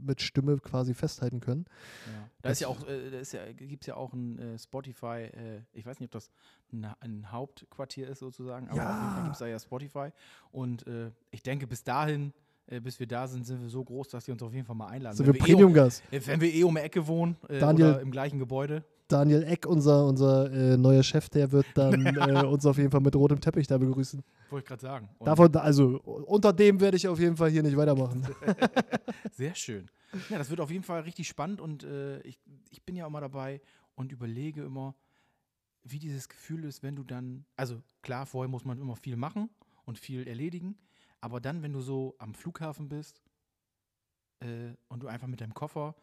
mit 0.00 0.20
Stimme 0.20 0.58
quasi 0.58 0.94
festhalten 0.94 1.40
können. 1.40 1.66
Ja. 2.06 2.12
Da 2.42 2.48
Das- 2.48 2.52
ist 2.52 2.60
ja 2.60 2.68
auch, 2.68 2.86
äh, 2.88 3.10
da 3.10 3.18
ist 3.18 3.32
ja, 3.32 3.52
gibt 3.52 3.82
es 3.84 3.86
ja 3.86 3.94
auch 3.96 4.12
ein 4.12 4.38
äh, 4.38 4.58
Spotify, 4.58 5.30
äh, 5.32 5.62
ich 5.72 5.86
weiß 5.86 6.00
nicht, 6.00 6.08
ob 6.08 6.12
das 6.12 6.30
ein, 7.00 7.30
Hauptquartier 7.30 8.08
ist 8.08 8.18
sozusagen, 8.18 8.68
aber 8.68 8.82
auf 8.82 8.96
jeden 8.96 9.08
Fall 9.10 9.18
Ja. 9.18 9.22
gibt 9.22 9.34
es 9.34 9.38
da 9.38 9.46
ja 9.46 9.58
Spotify. 9.58 10.10
Und 10.50 10.84
ich 11.30 11.42
denke, 11.42 11.66
bis 11.66 11.84
dahin, 11.84 12.32
äh, 12.70 12.80
bis 12.80 13.00
wir 13.00 13.06
da 13.06 13.26
sind, 13.26 13.46
sind 13.46 13.60
wir 13.62 13.68
so 13.68 13.82
groß, 13.82 14.08
dass 14.08 14.24
die 14.24 14.32
uns 14.32 14.42
auf 14.42 14.52
jeden 14.52 14.66
Fall 14.66 14.76
mal 14.76 14.88
einladen. 14.88 15.16
So 15.16 15.26
wenn, 15.26 15.34
wir 15.34 15.40
wir 15.40 15.40
eh 15.40 15.52
um, 15.52 15.58
Premium-Gast. 15.72 16.02
äh, 16.10 16.20
wenn 16.24 16.40
wir 16.40 16.54
eh 16.54 16.64
um 16.64 16.74
die 16.74 16.80
Ecke 16.80 17.06
wohnen 17.06 17.36
äh, 17.48 17.58
Daniel- 17.58 17.90
oder 17.90 18.00
im 18.00 18.10
gleichen 18.10 18.38
Gebäude. 18.38 18.84
Daniel 19.08 19.42
Eck, 19.44 19.64
unser, 19.66 20.06
unser 20.06 20.52
äh, 20.52 20.76
neuer 20.76 21.02
Chef, 21.02 21.30
der 21.30 21.50
wird 21.50 21.66
dann 21.74 22.04
äh, 22.06 22.44
uns 22.44 22.66
auf 22.66 22.76
jeden 22.76 22.90
Fall 22.90 23.00
mit 23.00 23.16
rotem 23.16 23.40
Teppich 23.40 23.66
da 23.66 23.78
begrüßen. 23.78 24.22
Wollte 24.50 24.64
ich 24.64 24.68
gerade 24.68 24.82
sagen. 24.82 25.08
Und 25.18 25.26
Davon, 25.26 25.54
also 25.56 25.98
unter 26.02 26.52
dem 26.52 26.78
werde 26.78 26.98
ich 26.98 27.08
auf 27.08 27.18
jeden 27.18 27.36
Fall 27.36 27.50
hier 27.50 27.62
nicht 27.62 27.76
weitermachen. 27.76 28.26
Sehr 29.32 29.54
schön. 29.54 29.90
Ja, 30.28 30.36
das 30.36 30.50
wird 30.50 30.60
auf 30.60 30.70
jeden 30.70 30.84
Fall 30.84 31.00
richtig 31.02 31.26
spannend 31.26 31.60
und 31.60 31.84
äh, 31.84 32.20
ich, 32.20 32.38
ich 32.70 32.82
bin 32.82 32.96
ja 32.96 33.06
immer 33.06 33.20
dabei 33.20 33.62
und 33.94 34.12
überlege 34.12 34.62
immer, 34.62 34.94
wie 35.84 35.98
dieses 35.98 36.28
Gefühl 36.28 36.64
ist, 36.64 36.82
wenn 36.82 36.96
du 36.96 37.02
dann, 37.02 37.46
also 37.56 37.80
klar, 38.02 38.26
vorher 38.26 38.48
muss 38.48 38.64
man 38.64 38.78
immer 38.78 38.96
viel 38.96 39.16
machen 39.16 39.48
und 39.84 39.98
viel 39.98 40.26
erledigen, 40.26 40.76
aber 41.20 41.40
dann, 41.40 41.62
wenn 41.62 41.72
du 41.72 41.80
so 41.80 42.14
am 42.18 42.34
Flughafen 42.34 42.88
bist 42.88 43.22
äh, 44.40 44.74
und 44.88 45.02
du 45.02 45.08
einfach 45.08 45.26
mit 45.26 45.40
deinem 45.40 45.54
Koffer 45.54 45.94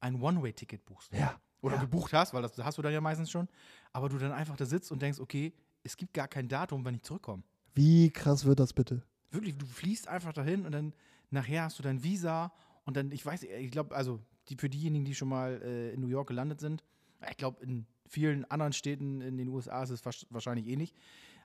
ein 0.00 0.20
One-Way-Ticket 0.20 0.84
buchst 0.84 1.12
Ja. 1.12 1.40
oder 1.60 1.76
ja. 1.76 1.80
gebucht 1.80 2.12
hast, 2.12 2.34
weil 2.34 2.42
das 2.42 2.56
hast 2.58 2.78
du 2.78 2.82
dann 2.82 2.92
ja 2.92 3.00
meistens 3.00 3.30
schon, 3.30 3.48
aber 3.92 4.08
du 4.08 4.18
dann 4.18 4.32
einfach 4.32 4.56
da 4.56 4.66
sitzt 4.66 4.92
und 4.92 5.00
denkst, 5.00 5.20
okay, 5.20 5.54
es 5.82 5.96
gibt 5.96 6.14
gar 6.14 6.28
kein 6.28 6.48
Datum, 6.48 6.84
wann 6.84 6.94
ich 6.94 7.02
zurückkomme. 7.02 7.42
Wie 7.74 8.10
krass 8.10 8.44
wird 8.44 8.60
das 8.60 8.72
bitte? 8.72 9.02
Wirklich, 9.30 9.56
du 9.56 9.66
fließt 9.66 10.08
einfach 10.08 10.32
dahin 10.32 10.64
und 10.64 10.72
dann 10.72 10.94
nachher 11.30 11.64
hast 11.64 11.78
du 11.78 11.82
dein 11.82 12.02
Visa 12.02 12.52
und 12.84 12.96
dann, 12.96 13.10
ich 13.12 13.24
weiß, 13.24 13.42
ich 13.42 13.70
glaube, 13.70 13.94
also 13.94 14.20
die, 14.48 14.56
für 14.56 14.68
diejenigen, 14.68 15.04
die 15.04 15.14
schon 15.14 15.28
mal 15.28 15.60
äh, 15.62 15.92
in 15.92 16.00
New 16.00 16.08
York 16.08 16.28
gelandet 16.28 16.60
sind, 16.60 16.84
ich 17.30 17.36
glaube, 17.36 17.64
in 17.64 17.86
vielen 18.06 18.44
anderen 18.50 18.72
Städten 18.72 19.20
in 19.20 19.36
den 19.38 19.48
USA 19.48 19.82
ist 19.82 19.90
es 19.90 20.04
wahrscheinlich 20.30 20.66
ähnlich. 20.66 20.94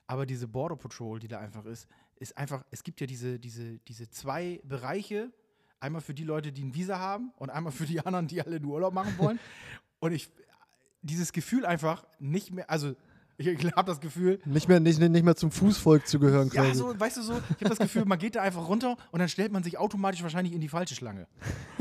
Aber 0.06 0.26
diese 0.26 0.48
Border 0.48 0.76
Patrol, 0.76 1.18
die 1.18 1.28
da 1.28 1.38
einfach 1.38 1.64
ist, 1.64 1.88
ist 2.20 2.36
einfach, 2.38 2.64
es 2.70 2.84
gibt 2.84 3.00
ja 3.00 3.06
diese, 3.06 3.40
diese, 3.40 3.78
diese 3.78 4.08
zwei 4.10 4.60
Bereiche. 4.62 5.32
Einmal 5.80 6.02
für 6.02 6.14
die 6.14 6.24
Leute, 6.24 6.52
die 6.52 6.62
ein 6.62 6.74
Visa 6.74 6.98
haben 6.98 7.32
und 7.36 7.50
einmal 7.50 7.72
für 7.72 7.86
die 7.86 7.98
anderen, 8.00 8.28
die 8.28 8.42
alle 8.42 8.60
nur 8.60 8.74
Urlaub 8.74 8.92
machen 8.92 9.16
wollen. 9.18 9.40
und 10.00 10.12
ich, 10.12 10.30
dieses 11.02 11.32
Gefühl 11.32 11.64
einfach 11.64 12.06
nicht 12.18 12.52
mehr, 12.52 12.68
also 12.70 12.94
ich 13.38 13.72
habe 13.74 13.90
das 13.90 14.00
Gefühl, 14.00 14.38
Nicht 14.44 14.68
mehr, 14.68 14.80
nicht, 14.80 15.00
nicht 15.00 15.24
mehr 15.24 15.34
zum 15.34 15.50
Fußvolk 15.50 16.06
zu 16.06 16.18
gehören 16.18 16.50
ja, 16.52 16.62
quasi. 16.62 16.74
so, 16.74 17.00
weißt 17.00 17.16
du 17.16 17.22
so, 17.22 17.32
ich 17.32 17.56
habe 17.56 17.70
das 17.70 17.78
Gefühl, 17.78 18.04
man 18.04 18.18
geht 18.18 18.36
da 18.36 18.42
einfach 18.42 18.68
runter 18.68 18.98
und 19.12 19.18
dann 19.18 19.30
stellt 19.30 19.50
man 19.50 19.62
sich 19.62 19.78
automatisch 19.78 20.22
wahrscheinlich 20.22 20.52
in 20.52 20.60
die 20.60 20.68
falsche 20.68 20.94
Schlange. 20.94 21.26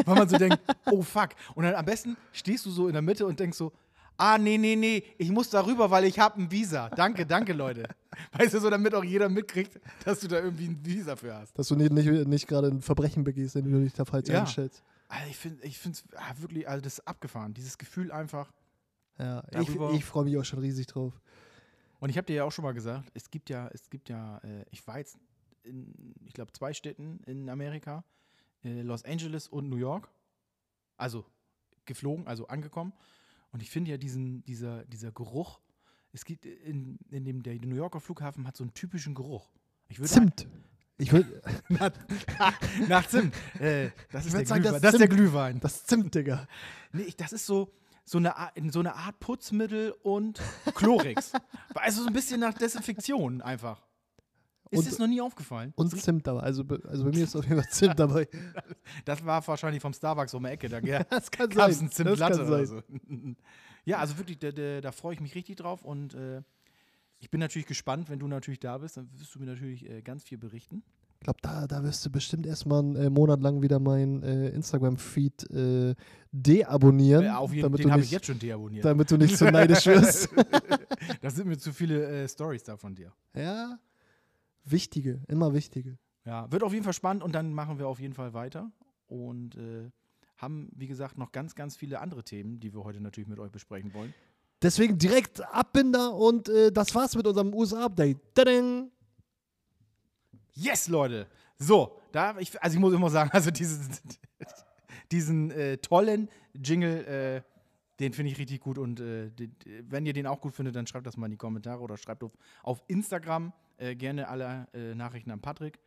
Weil 0.05 0.15
man 0.15 0.29
so 0.29 0.37
denkt, 0.37 0.57
oh 0.85 1.01
fuck. 1.01 1.31
Und 1.55 1.65
dann 1.65 1.75
am 1.75 1.83
besten 1.83 2.15
stehst 2.31 2.65
du 2.65 2.71
so 2.71 2.87
in 2.87 2.93
der 2.93 3.01
Mitte 3.01 3.25
und 3.25 3.41
denkst 3.41 3.57
so, 3.57 3.73
ah, 4.19 4.37
nee, 4.37 4.57
nee, 4.57 4.75
nee, 4.75 5.03
ich 5.17 5.31
muss 5.31 5.49
da 5.49 5.65
rüber, 5.65 5.89
weil 5.89 6.03
ich 6.05 6.19
habe 6.19 6.41
ein 6.41 6.51
Visa. 6.51 6.89
Danke, 6.89 7.25
danke, 7.25 7.53
Leute. 7.53 7.87
Weißt 8.33 8.53
du, 8.53 8.59
so 8.59 8.69
damit 8.69 8.93
auch 8.93 9.03
jeder 9.03 9.29
mitkriegt, 9.29 9.79
dass 10.05 10.19
du 10.19 10.27
da 10.27 10.37
irgendwie 10.39 10.67
ein 10.67 10.85
Visa 10.85 11.15
für 11.15 11.33
hast. 11.33 11.57
Dass 11.57 11.67
du 11.69 11.75
nicht, 11.75 11.91
nicht, 11.91 12.27
nicht 12.27 12.47
gerade 12.47 12.67
ein 12.67 12.81
Verbrechen 12.81 13.23
begehst, 13.23 13.55
wenn 13.55 13.71
du 13.71 13.79
dich 13.81 13.93
da 13.93 14.05
falsch 14.05 14.29
Ja. 14.29 14.41
einstellst. 14.41 14.83
Also 15.07 15.27
ich 15.29 15.37
finde 15.37 15.63
ich 15.65 15.83
es 15.85 16.03
ah, 16.15 16.33
wirklich, 16.37 16.67
also 16.67 16.81
das 16.81 16.99
ist 16.99 17.07
abgefahren. 17.07 17.53
Dieses 17.53 17.77
Gefühl 17.77 18.11
einfach. 18.11 18.51
Ja, 19.17 19.43
ich, 19.51 19.67
Darüber- 19.67 19.91
ich 19.93 20.05
freue 20.05 20.25
mich 20.25 20.37
auch 20.37 20.45
schon 20.45 20.59
riesig 20.59 20.87
drauf. 20.87 21.19
Und 21.99 22.09
ich 22.09 22.17
habe 22.17 22.25
dir 22.25 22.35
ja 22.35 22.43
auch 22.43 22.51
schon 22.51 22.63
mal 22.63 22.73
gesagt, 22.73 23.09
es 23.13 23.29
gibt 23.31 23.49
ja, 23.49 23.69
es 23.73 23.89
gibt 23.89 24.07
ja, 24.09 24.37
äh, 24.39 24.65
ich 24.71 24.85
war 24.87 24.99
jetzt 24.99 25.17
in, 25.63 26.13
ich 26.25 26.33
glaube, 26.33 26.51
zwei 26.53 26.73
Städten 26.73 27.19
in 27.25 27.49
Amerika, 27.49 28.03
äh, 28.63 28.81
Los 28.81 29.03
Angeles 29.03 29.47
und 29.47 29.69
New 29.69 29.75
York. 29.77 30.09
Also 30.97 31.25
geflogen, 31.85 32.27
also 32.27 32.47
angekommen. 32.47 32.93
Und 33.51 33.61
ich 33.61 33.69
finde 33.69 33.91
ja 33.91 33.97
diesen, 33.97 34.43
dieser, 34.45 34.85
dieser 34.85 35.11
Geruch 35.11 35.59
es 36.11 36.25
gibt 36.25 36.45
in, 36.45 36.97
in 37.11 37.23
dem 37.25 37.43
der 37.43 37.55
New 37.55 37.75
Yorker 37.75 37.99
Flughafen 37.99 38.47
hat 38.47 38.57
so 38.57 38.63
einen 38.63 38.73
typischen 38.73 39.13
Geruch. 39.13 39.51
Ich 39.89 39.99
würde 39.99 40.09
Zimt. 40.09 40.47
Ich 40.97 41.11
will, 41.13 41.41
nach, 41.69 41.91
nach 42.87 43.07
Zimt. 43.07 43.33
Äh, 43.59 43.91
das, 44.11 44.25
ist 44.25 44.35
der 44.35 44.45
sagen, 44.45 44.61
Glühwein. 44.63 44.73
das 44.73 44.81
das 44.81 44.93
ist 44.93 44.99
der 44.99 45.09
Zimt. 45.09 45.19
Glühwein. 45.19 45.59
das 45.59 45.85
Zimt, 45.85 46.15
Digga. 46.15 46.47
Nee, 46.91 47.03
ich, 47.03 47.15
das 47.15 47.31
ist 47.31 47.45
so, 47.45 47.71
so, 48.05 48.17
eine, 48.17 48.35
Art- 48.35 48.53
so 48.71 48.79
eine 48.79 48.95
Art 48.95 49.19
Putzmittel 49.19 49.91
und 50.01 50.41
Chlorix. 50.73 51.31
also 51.75 52.01
so 52.01 52.07
ein 52.07 52.13
bisschen 52.13 52.39
nach 52.39 52.53
Desinfektion 52.55 53.41
einfach. 53.41 53.85
Ist 54.71 54.87
das 54.87 54.99
noch 54.99 55.07
nie 55.07 55.19
aufgefallen? 55.21 55.73
Und 55.75 55.99
Zimt 55.99 56.27
dabei. 56.27 56.41
Also, 56.41 56.63
also 56.87 57.03
bei 57.03 57.09
mir 57.09 57.23
ist 57.23 57.35
auf 57.35 57.43
jeden 57.43 57.61
Fall 57.61 57.71
Zimt 57.71 57.99
dabei. 57.99 58.27
Das 59.05 59.25
war 59.25 59.45
wahrscheinlich 59.47 59.81
vom 59.81 59.93
Starbucks 59.93 60.33
um 60.33 60.43
die 60.43 60.49
Ecke. 60.49 60.69
Da 60.69 60.79
Das 61.09 61.31
kann 61.31 61.49
es 61.49 61.55
sein. 61.55 61.87
ein 61.87 61.91
Zimtlatte 61.91 62.37
das 62.37 62.47
kann 62.47 62.47
oder 62.47 62.65
so. 62.65 62.81
Ja, 63.85 63.97
also 63.97 64.17
wirklich, 64.17 64.37
da, 64.37 64.51
da, 64.51 64.81
da 64.81 64.91
freue 64.91 65.13
ich 65.13 65.21
mich 65.21 65.33
richtig 65.35 65.57
drauf 65.57 65.83
und 65.83 66.13
äh, 66.13 66.41
ich 67.19 67.29
bin 67.29 67.39
natürlich 67.39 67.67
gespannt, 67.67 68.09
wenn 68.09 68.19
du 68.19 68.27
natürlich 68.27 68.59
da 68.59 68.77
bist, 68.77 68.97
dann 68.97 69.09
wirst 69.17 69.33
du 69.35 69.39
mir 69.39 69.45
natürlich 69.45 69.89
äh, 69.89 70.01
ganz 70.01 70.23
viel 70.23 70.37
berichten. 70.37 70.83
Ich 71.21 71.25
glaube, 71.25 71.39
da, 71.41 71.67
da 71.67 71.83
wirst 71.83 72.05
du 72.05 72.09
bestimmt 72.09 72.45
erstmal 72.45 72.79
einen 72.79 72.95
äh, 72.95 73.09
Monat 73.09 73.41
lang 73.41 73.61
wieder 73.61 73.79
meinen 73.79 74.23
äh, 74.23 74.49
Instagram-Feed 74.49 75.51
äh, 75.51 75.95
deabonnieren. 76.31 77.25
Äh, 77.25 77.29
auf 77.29 77.51
jeden 77.51 77.63
damit 77.63 77.79
den 77.79 77.91
habe 77.91 78.03
ich 78.03 78.11
jetzt 78.11 78.27
schon 78.27 78.39
deabonniert. 78.39 78.85
Damit 78.85 79.11
du 79.11 79.17
nicht 79.17 79.35
so 79.35 79.49
neidisch 79.49 79.85
wirst. 79.85 80.29
das 81.21 81.35
sind 81.35 81.47
mir 81.47 81.57
zu 81.57 81.73
viele 81.73 82.23
äh, 82.23 82.27
Stories 82.29 82.63
da 82.63 82.77
von 82.77 82.95
dir. 82.95 83.11
ja. 83.33 83.77
Wichtige, 84.71 85.21
immer 85.27 85.53
wichtige. 85.53 85.97
Ja, 86.25 86.51
wird 86.51 86.63
auf 86.63 86.73
jeden 86.73 86.83
Fall 86.83 86.93
spannend 86.93 87.23
und 87.23 87.33
dann 87.33 87.53
machen 87.53 87.79
wir 87.79 87.87
auf 87.87 87.99
jeden 87.99 88.13
Fall 88.13 88.33
weiter 88.33 88.71
und 89.07 89.55
äh, 89.55 89.89
haben, 90.37 90.69
wie 90.75 90.87
gesagt, 90.87 91.17
noch 91.17 91.31
ganz, 91.31 91.55
ganz 91.55 91.75
viele 91.75 91.99
andere 91.99 92.23
Themen, 92.23 92.59
die 92.59 92.73
wir 92.73 92.83
heute 92.83 93.01
natürlich 93.01 93.27
mit 93.27 93.39
euch 93.39 93.51
besprechen 93.51 93.93
wollen. 93.93 94.13
Deswegen 94.61 94.97
direkt 94.97 95.41
Abbinder 95.53 96.13
und 96.15 96.49
äh, 96.49 96.71
das 96.71 96.93
war's 96.93 97.15
mit 97.15 97.25
unserem 97.25 97.53
USA-Update. 97.53 98.17
Yes, 100.53 100.87
Leute! 100.87 101.27
So, 101.57 101.97
da, 102.11 102.37
ich, 102.39 102.61
also 102.61 102.75
ich 102.75 102.79
muss 102.79 102.93
immer 102.93 103.09
sagen, 103.09 103.29
also 103.33 103.51
diesen, 103.51 103.89
diesen 105.11 105.51
äh, 105.51 105.77
tollen 105.77 106.29
Jingle, 106.53 107.05
äh, 107.05 107.41
den 107.99 108.13
finde 108.13 108.31
ich 108.31 108.37
richtig 108.37 108.61
gut 108.61 108.77
und 108.77 108.99
äh, 108.99 109.29
die- 109.31 109.51
wenn 109.89 110.05
ihr 110.05 110.13
den 110.13 110.27
auch 110.27 110.39
gut 110.41 110.53
findet, 110.53 110.75
dann 110.75 110.87
schreibt 110.87 111.05
das 111.07 111.17
mal 111.17 111.25
in 111.25 111.31
die 111.31 111.37
Kommentare 111.37 111.81
oder 111.81 111.97
schreibt 111.97 112.23
auf, 112.23 112.31
auf 112.63 112.81
Instagram 112.87 113.51
äh, 113.79 113.95
gerne 113.95 114.27
alle 114.27 114.67
äh, 114.73 114.93
Nachrichten 114.95 115.31
an 115.31 115.39
Patrick, 115.39 115.79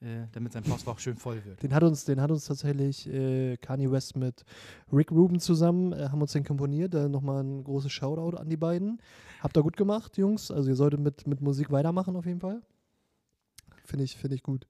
äh, 0.00 0.26
damit 0.32 0.52
sein 0.52 0.62
Postfach 0.62 0.98
schön 0.98 1.16
voll 1.16 1.44
wird. 1.44 1.62
Den 1.62 1.74
hat 1.74 1.82
uns, 1.82 2.04
den 2.04 2.20
hat 2.20 2.30
uns 2.30 2.46
tatsächlich 2.46 3.06
äh, 3.06 3.56
Kanye 3.58 3.90
West 3.90 4.16
mit 4.16 4.44
Rick 4.92 5.10
Rubin 5.10 5.40
zusammen, 5.40 5.92
äh, 5.92 6.08
haben 6.08 6.20
uns 6.20 6.32
den 6.32 6.44
komponiert. 6.44 6.94
Nochmal 6.94 7.42
ein 7.42 7.64
großes 7.64 7.92
Shoutout 7.92 8.36
an 8.36 8.48
die 8.48 8.56
beiden. 8.56 9.00
Habt 9.40 9.56
ihr 9.56 9.62
gut 9.62 9.76
gemacht, 9.76 10.16
Jungs. 10.16 10.50
Also 10.50 10.70
ihr 10.70 10.76
solltet 10.76 11.00
mit, 11.00 11.26
mit 11.26 11.40
Musik 11.40 11.70
weitermachen 11.70 12.16
auf 12.16 12.26
jeden 12.26 12.40
Fall. 12.40 12.62
Finde 13.84 14.04
ich, 14.04 14.16
finde 14.16 14.36
ich 14.36 14.42
gut. 14.42 14.66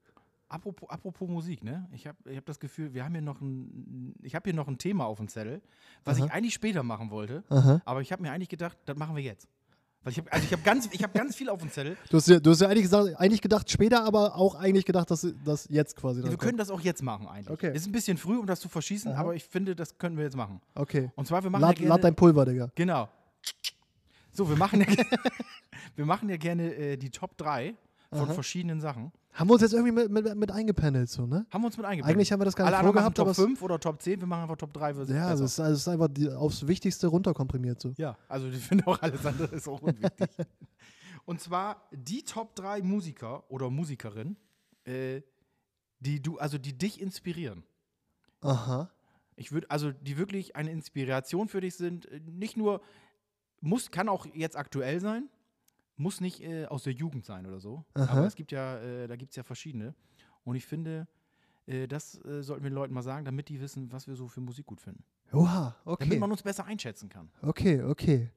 Apropos, 0.49 0.89
apropos 0.91 1.29
Musik, 1.29 1.65
ne? 1.65 1.89
Ich 1.93 2.07
habe 2.07 2.19
ich 2.31 2.37
hab 2.37 2.47
das 2.47 2.61
Gefühl, 2.61 2.95
wir 2.95 3.05
haben 3.05 3.13
hier 3.13 3.23
noch 3.23 3.41
ein, 3.41 4.15
ich 4.23 4.35
habe 4.35 4.45
hier 4.45 4.55
noch 4.55 4.69
ein 4.69 4.79
Thema 4.79 5.07
auf 5.07 5.19
dem 5.19 5.27
Zettel, 5.27 5.63
was 6.05 6.19
Aha. 6.19 6.27
ich 6.27 6.33
eigentlich 6.33 6.55
später 6.55 6.83
machen 6.83 7.11
wollte, 7.11 7.43
Aha. 7.49 7.81
aber 7.85 8.03
ich 8.03 8.13
habe 8.13 8.23
mir 8.23 8.31
eigentlich 8.31 8.51
gedacht, 8.51 8.79
das 8.85 8.97
machen 8.97 9.17
wir 9.17 9.23
jetzt. 9.23 9.49
Weil 10.05 10.13
ich 10.13 10.19
habe 10.19 10.33
also 10.33 10.45
ich 10.45 10.53
habe 10.53 10.63
ganz, 10.63 10.89
ich 10.93 11.03
habe 11.03 11.19
ganz 11.19 11.35
viel 11.35 11.49
auf 11.49 11.61
dem 11.61 11.71
Zettel. 11.71 11.97
Du 12.11 12.19
hast 12.19 12.29
ja, 12.29 12.39
du 12.39 12.51
hast 12.51 12.61
ja 12.61 12.69
eigentlich, 12.69 12.83
gesagt, 12.83 13.19
eigentlich 13.19 13.41
gedacht 13.41 13.71
später, 13.71 14.05
aber 14.05 14.37
auch 14.37 14.55
eigentlich 14.55 14.85
gedacht, 14.85 15.11
dass 15.11 15.27
das 15.45 15.67
jetzt 15.71 15.97
quasi 15.97 16.21
dran 16.21 16.31
Wir 16.31 16.37
können 16.37 16.59
das 16.59 16.71
auch 16.71 16.81
jetzt 16.81 17.03
machen 17.03 17.27
eigentlich. 17.27 17.51
Okay. 17.51 17.75
Ist 17.75 17.87
ein 17.87 17.93
bisschen 17.93 18.19
früh, 18.19 18.37
um 18.37 18.47
das 18.47 18.61
zu 18.61 18.69
verschießen, 18.69 19.13
Aha. 19.13 19.21
aber 19.21 19.35
ich 19.35 19.45
finde, 19.45 19.75
das 19.75 19.97
können 19.97 20.17
wir 20.19 20.25
jetzt 20.25 20.37
machen. 20.37 20.61
Okay. 20.75 21.11
Und 21.17 21.27
zwar 21.27 21.43
wir 21.43 21.51
machen 21.51 21.63
Lad, 21.63 21.77
ja 21.77 21.81
gerne, 21.81 21.89
lad 21.89 22.05
dein 22.05 22.15
Pulver, 22.15 22.45
Digga. 22.45 22.71
genau. 22.75 23.09
So, 24.33 24.49
wir 24.49 24.57
machen 24.57 24.81
ja, 24.81 24.87
wir 25.97 26.05
machen 26.05 26.29
ja 26.29 26.37
gerne 26.37 26.75
äh, 26.75 26.97
die 26.97 27.11
Top 27.11 27.37
3 27.39 27.75
von 28.11 28.21
Aha. 28.21 28.35
verschiedenen 28.35 28.81
Sachen. 28.81 29.11
Haben 29.35 29.49
wir 29.49 29.55
uns 29.55 29.63
jetzt 29.63 29.73
irgendwie 29.75 29.91
mit, 29.93 30.11
mit, 30.11 30.37
mit 30.37 30.51
eingependelt, 30.53 31.09
so, 31.11 31.27
ne? 31.27 31.45
Haben 31.51 31.63
wir 31.63 31.67
uns 31.67 31.77
mit 31.77 31.85
eingebaut. 31.85 32.11
Eigentlich 32.11 32.31
haben 32.31 32.41
wir 32.41 32.45
das 32.45 32.55
gar 32.55 32.69
Alle 32.69 32.77
nicht 32.77 32.85
machen 32.85 32.93
vorgehabt, 33.15 33.17
Top 33.17 33.29
es- 33.29 33.37
5 33.37 33.63
oder 33.63 33.81
Top 33.81 34.01
10, 34.01 34.21
wir 34.21 34.27
machen 34.29 34.43
einfach 34.43 34.57
Top 34.57 34.73
3. 34.73 34.97
wir 34.97 35.05
sind 35.07 35.17
ja, 35.17 35.31
besser. 35.31 35.45
es 35.45 35.53
ist, 35.53 35.61
also 35.61 35.73
es 35.75 35.81
ist 35.81 35.89
einfach 35.89 36.09
die, 36.09 36.31
aufs 36.31 36.67
Wichtigste 36.67 37.09
runterkomprimiert, 37.09 37.81
so. 37.81 37.93
Ja, 37.97 38.17
also 38.29 38.47
ich 38.47 38.57
finde 38.65 38.87
auch 38.87 39.01
alles 39.03 39.27
andere 39.27 39.55
ist 39.57 39.67
auch 39.69 39.83
unwichtig. 39.83 40.29
Und 41.27 41.41
zwar 41.41 41.89
die 41.91 42.23
Top 42.23 42.55
3 42.55 42.83
Musiker 42.83 43.43
oder 43.51 43.71
Musikerin, 43.71 44.37
äh, 44.85 45.23
die 45.99 46.23
du, 46.23 46.39
also 46.39 46.57
die 46.59 46.77
dich 46.79 47.01
inspirieren. 47.01 47.65
Aha. 48.41 48.91
Ich 49.37 49.51
würde, 49.51 49.69
also 49.71 49.91
die 49.91 50.17
wirklich 50.17 50.55
eine 50.55 50.71
Inspiration 50.71 51.49
für 51.49 51.61
dich 51.61 51.75
sind, 51.75 52.09
nicht 52.27 52.57
nur, 52.57 52.83
muss, 53.61 53.91
kann 53.91 54.09
auch 54.09 54.27
jetzt 54.33 54.57
aktuell 54.57 55.01
sein, 55.01 55.29
muss 55.97 56.21
nicht 56.21 56.43
äh, 56.43 56.67
aus 56.67 56.85
der 56.85 56.93
Jugend 56.93 57.25
sein 57.25 57.47
oder 57.47 57.61
so. 57.61 57.85
Aha. 57.95 58.13
Aber 58.13 58.27
es 58.27 58.35
gibt 58.35 58.53
ja, 58.53 58.79
äh, 58.79 59.07
da 59.07 59.17
gibt 59.17 59.31
es 59.31 59.37
ja 59.37 59.43
verschiedene. 59.43 59.95
Und 60.45 60.57
ich 60.57 60.67
finde, 60.67 61.07
äh, 61.67 61.87
das 61.87 62.23
äh, 62.25 62.43
sollten 62.43 62.63
wir 62.65 62.71
den 62.71 62.75
Leuten 62.75 62.95
mal 62.95 63.03
sagen, 63.03 63.25
damit 63.25 63.49
die 63.49 63.61
wissen, 63.61 63.91
was 63.93 64.07
wir 64.07 64.15
so 64.15 64.29
für 64.29 64.41
Musik 64.41 64.67
gut 64.67 64.81
finden. 64.81 65.03
Oha, 65.33 65.75
Damit 65.85 66.01
okay. 66.03 66.19
man 66.19 66.31
uns 66.31 66.43
besser 66.43 66.65
einschätzen 66.65 67.09
kann. 67.09 67.31
Okay, 67.43 67.83
okay. 67.83 68.31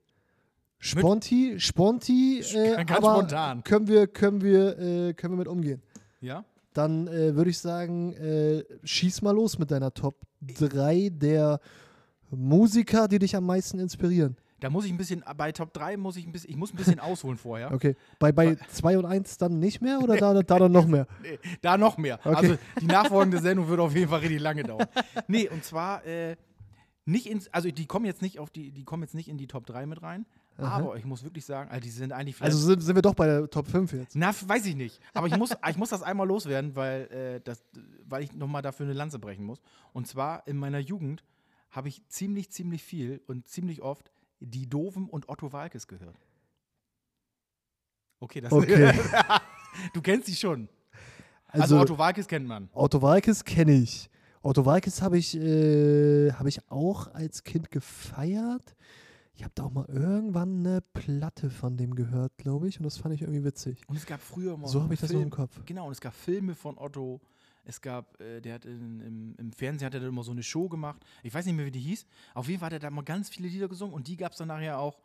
Sponti, 0.79 1.59
Sponti, 1.59 2.39
äh, 2.39 2.75
Ganz 2.85 2.91
aber 2.91 3.15
spontan. 3.15 3.63
können 3.63 3.87
wir, 3.87 4.07
können 4.07 4.41
wir, 4.41 4.77
äh, 4.77 5.13
können 5.13 5.33
wir 5.33 5.37
mit 5.37 5.47
umgehen. 5.47 5.81
Ja? 6.21 6.45
Dann 6.73 7.07
würde 7.07 7.49
ich 7.49 7.57
sagen, 7.57 8.15
schieß 8.83 9.23
mal 9.23 9.31
los 9.31 9.57
mit 9.57 9.71
deiner 9.71 9.91
Top 9.91 10.21
3 10.41 11.09
der 11.11 11.59
Musiker, 12.29 13.07
die 13.07 13.17
dich 13.17 13.35
am 13.35 13.47
meisten 13.47 13.79
inspirieren. 13.79 14.37
Da 14.59 14.69
muss 14.69 14.85
ich 14.85 14.91
ein 14.91 14.97
bisschen, 14.97 15.23
bei 15.37 15.51
Top 15.51 15.71
3 15.73 15.97
muss 15.97 16.15
ich 16.17 16.25
ein 16.25 16.31
bisschen, 16.31 16.49
ich 16.49 16.55
muss 16.55 16.73
ein 16.73 16.77
bisschen 16.77 16.99
ausholen 16.99 17.37
vorher. 17.37 17.71
Okay. 17.77 17.95
Bei, 18.17 18.31
bei 18.31 18.55
2 18.55 18.97
und 18.97 19.05
1 19.05 19.37
dann 19.37 19.59
nicht 19.59 19.81
mehr 19.81 19.99
oder 20.01 20.17
da, 20.17 20.33
da 20.33 20.59
dann 20.59 20.71
noch 20.71 20.87
mehr? 20.87 21.05
Nee, 21.21 21.37
da 21.61 21.77
noch 21.77 21.97
mehr. 21.97 22.19
Okay. 22.23 22.35
Also 22.35 22.57
die 22.81 22.87
nachfolgende 22.87 23.39
Sendung 23.39 23.67
wird 23.67 23.79
auf 23.79 23.93
jeden 23.93 24.09
Fall 24.09 24.19
richtig 24.19 24.41
lange 24.41 24.63
dauern. 24.63 24.87
Nee, 25.27 25.47
und 25.47 25.63
zwar 25.63 26.03
äh, 26.05 26.37
nicht 27.05 27.27
ins, 27.27 27.53
also 27.53 27.69
die 27.69 27.85
kommen 27.85 28.05
jetzt 28.05 28.21
nicht 28.21 28.39
auf 28.39 28.49
die, 28.49 28.71
die 28.71 28.83
kommen 28.83 29.03
jetzt 29.03 29.13
nicht 29.13 29.27
in 29.29 29.37
die 29.37 29.47
Top 29.47 29.65
3 29.67 29.85
mit 29.85 30.01
rein, 30.01 30.25
aber 30.57 30.97
ich 30.97 31.05
muss 31.05 31.23
wirklich 31.23 31.45
sagen, 31.45 31.69
also 31.69 31.81
die 31.81 31.89
sind 31.89 32.11
eigentlich 32.11 32.35
vielleicht. 32.35 32.53
Also 32.53 32.65
sind, 32.65 32.81
sind 32.81 32.95
wir 32.95 33.01
doch 33.01 33.13
bei 33.13 33.27
der 33.27 33.49
Top 33.49 33.67
5 33.67 33.93
jetzt. 33.93 34.15
na, 34.15 34.33
weiß 34.33 34.65
ich 34.65 34.75
nicht. 34.75 34.99
Aber 35.13 35.27
ich 35.27 35.37
muss, 35.37 35.51
ich 35.69 35.77
muss 35.77 35.89
das 35.89 36.01
einmal 36.01 36.27
loswerden, 36.27 36.75
weil, 36.75 37.01
äh, 37.11 37.41
das, 37.43 37.63
weil 38.07 38.23
ich 38.23 38.33
nochmal 38.33 38.61
dafür 38.61 38.85
eine 38.85 38.93
Lanze 38.93 39.19
brechen 39.19 39.45
muss. 39.45 39.61
Und 39.93 40.07
zwar 40.07 40.47
in 40.47 40.57
meiner 40.57 40.79
Jugend 40.79 41.23
habe 41.69 41.89
ich 41.89 42.07
ziemlich, 42.07 42.49
ziemlich 42.49 42.83
viel 42.83 43.21
und 43.27 43.47
ziemlich 43.47 43.81
oft 43.81 44.11
die 44.39 44.67
Doofen 44.69 45.09
und 45.09 45.29
Otto 45.29 45.51
Walkes 45.53 45.87
gehört. 45.87 46.17
Okay, 48.19 48.41
das 48.41 48.51
Okay. 48.51 48.93
Du 49.93 50.01
kennst 50.01 50.27
die 50.27 50.35
schon. 50.35 50.69
Also, 51.47 51.61
Also, 51.75 51.79
Otto 51.79 51.97
Walkes 51.99 52.27
kennt 52.27 52.47
man. 52.47 52.69
Otto 52.73 53.01
Walkes 53.01 53.43
kenne 53.45 53.73
ich. 53.73 54.09
Otto 54.41 54.65
Walkes 54.65 55.01
habe 55.01 55.17
ich, 55.19 55.35
äh, 55.37 56.31
hab 56.31 56.47
ich 56.47 56.59
auch 56.71 57.13
als 57.13 57.43
Kind 57.43 57.69
gefeiert. 57.69 58.75
Ich 59.33 59.43
habe 59.43 59.51
da 59.53 59.65
auch 59.65 59.71
mal 59.71 59.85
irgendwann 59.87 60.65
eine 60.65 60.81
Platte 60.81 61.51
von 61.51 61.77
dem 61.77 61.93
gehört, 61.93 62.37
glaube 62.37 62.67
ich. 62.67 62.79
Und 62.79 62.85
das 62.85 62.97
fand 62.97 63.13
ich 63.13 63.21
irgendwie 63.21 63.43
witzig. 63.43 63.83
Und 63.87 63.97
es 63.97 64.05
gab 64.07 64.19
früher 64.19 64.57
mal 64.57 64.67
So 64.67 64.81
habe 64.81 64.95
ich 64.95 64.99
das 64.99 65.09
noch 65.11 65.17
Film- 65.19 65.23
im 65.25 65.29
Kopf. 65.29 65.61
Genau, 65.65 65.85
und 65.85 65.91
es 65.91 66.01
gab 66.01 66.13
Filme 66.15 66.55
von 66.55 66.75
Otto. 66.77 67.21
Es 67.67 67.81
gab, 67.81 68.19
äh, 68.21 68.39
der 68.39 68.53
hat 68.53 68.65
in, 68.65 69.01
im, 69.01 69.35
im 69.37 69.51
Fernsehen 69.51 69.87
hat 69.87 69.93
er 69.93 69.99
dann 69.99 70.09
immer 70.09 70.23
so 70.23 70.31
eine 70.31 70.41
Show 70.41 70.69
gemacht. 70.69 71.05
Ich 71.21 71.33
weiß 71.33 71.45
nicht 71.45 71.55
mehr, 71.55 71.65
wie 71.65 71.71
die 71.71 71.81
hieß. 71.81 72.07
Auf 72.33 72.47
jeden 72.47 72.61
Fall 72.61 72.67
hat 72.67 72.73
er 72.73 72.79
da 72.79 72.89
mal 72.89 73.03
ganz 73.03 73.27
viele 73.27 73.49
Lieder 73.49 73.67
gesungen 73.67 73.93
und 73.93 74.07
die 74.07 74.15
gab 74.15 74.31
es 74.31 74.37
dann 74.37 74.47
nachher 74.47 74.79
auch, 74.79 75.01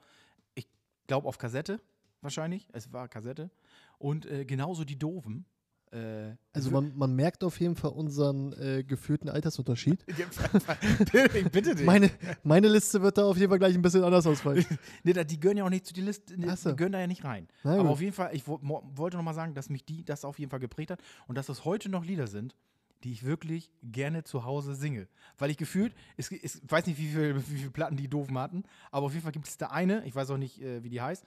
ich 0.55 0.69
glaube, 1.09 1.27
auf 1.27 1.39
Kassette 1.39 1.81
wahrscheinlich. 2.21 2.69
Es 2.73 2.93
war 2.93 3.09
Kassette. 3.09 3.51
Und 3.99 4.27
äh, 4.27 4.45
genauso 4.45 4.85
die 4.85 4.97
Doofen. 4.97 5.45
Äh, 5.93 6.37
Also 6.55 6.71
man, 6.71 6.97
man 6.97 7.15
merkt 7.15 7.45
auf 7.45 7.61
jeden 7.61 7.77
Fall 7.77 7.91
unseren 7.91 8.53
äh, 8.55 8.83
gefühlten 8.83 9.29
Altersunterschied. 9.29 10.05
ich 10.09 11.51
bitte 11.51 11.75
dich. 11.75 11.85
Meine, 11.85 12.11
meine 12.43 12.69
Liste 12.69 13.03
wird 13.03 13.19
da 13.19 13.27
auf 13.27 13.37
jeden 13.37 13.51
Fall 13.51 13.59
gleich 13.59 13.75
ein 13.75 13.83
bisschen 13.83 14.03
anders 14.03 14.27
ausfallen. 14.27 14.65
Nee, 15.05 15.13
die 15.25 15.39
gehören 15.41 15.59
ja 15.59 15.65
auch 15.65 15.71
nicht 15.71 15.87
zu 15.87 15.93
die 15.93 16.01
Liste, 16.01 16.37
die, 16.37 16.49
so. 16.57 16.71
die 16.71 16.77
gehören 16.77 16.93
da 16.93 17.01
ja 17.01 17.07
nicht 17.07 17.25
rein. 17.25 17.49
Na 17.63 17.73
Aber 17.75 17.83
gut. 17.83 17.93
auf 17.93 18.01
jeden 18.01 18.13
Fall, 18.13 18.31
ich 18.35 18.47
wollte 18.47 19.17
noch 19.17 19.25
mal 19.25 19.35
sagen, 19.35 19.55
dass 19.55 19.69
mich 19.69 19.85
die 19.85 20.05
das 20.05 20.25
auf 20.25 20.39
jeden 20.39 20.51
Fall 20.51 20.61
geprägt 20.61 20.91
hat 20.91 21.01
und 21.27 21.37
dass 21.37 21.47
das 21.47 21.65
heute 21.65 21.89
noch 21.89 22.05
Lieder 22.05 22.27
sind, 22.27 22.57
die 23.05 23.13
ich 23.13 23.25
wirklich 23.25 23.71
gerne 23.83 24.25
zu 24.25 24.45
Hause 24.45 24.75
singe. 24.75 25.09
Weil 25.37 25.51
ich 25.51 25.57
gefühlt, 25.57 25.95
es, 26.17 26.31
es, 26.31 26.57
ich 26.57 26.71
weiß 26.71 26.87
nicht, 26.87 26.99
wie 26.99 27.09
viele, 27.09 27.37
wie 27.37 27.57
viele 27.59 27.71
Platten 27.71 27.97
die 27.97 28.09
doofen 28.09 28.39
hatten, 28.39 28.65
aber 28.91 29.07
auf 29.07 29.13
jeden 29.13 29.25
Fall 29.25 29.33
gibt 29.33 29.49
es 29.49 29.59
da 29.59 29.67
eine, 29.69 30.05
ich 30.07 30.15
weiß 30.15 30.31
auch 30.31 30.39
nicht, 30.39 30.63
äh, 30.63 30.83
wie 30.85 30.89
die 30.89 31.01
heißt, 31.01 31.25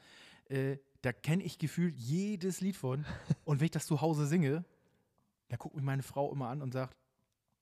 äh, 0.49 0.77
da 1.05 1.13
kenne 1.13 1.43
ich 1.43 1.59
gefühlt 1.59 1.95
jedes 1.95 2.61
Lied 2.61 2.75
von. 2.75 3.05
Und 3.45 3.59
wenn 3.59 3.65
ich 3.65 3.71
das 3.71 3.85
zu 3.85 4.01
Hause 4.01 4.25
singe, 4.25 4.65
da 5.49 5.57
guckt 5.57 5.75
mich 5.75 5.83
meine 5.85 6.03
Frau 6.03 6.31
immer 6.31 6.47
an 6.49 6.61
und 6.61 6.73
sagt, 6.73 6.97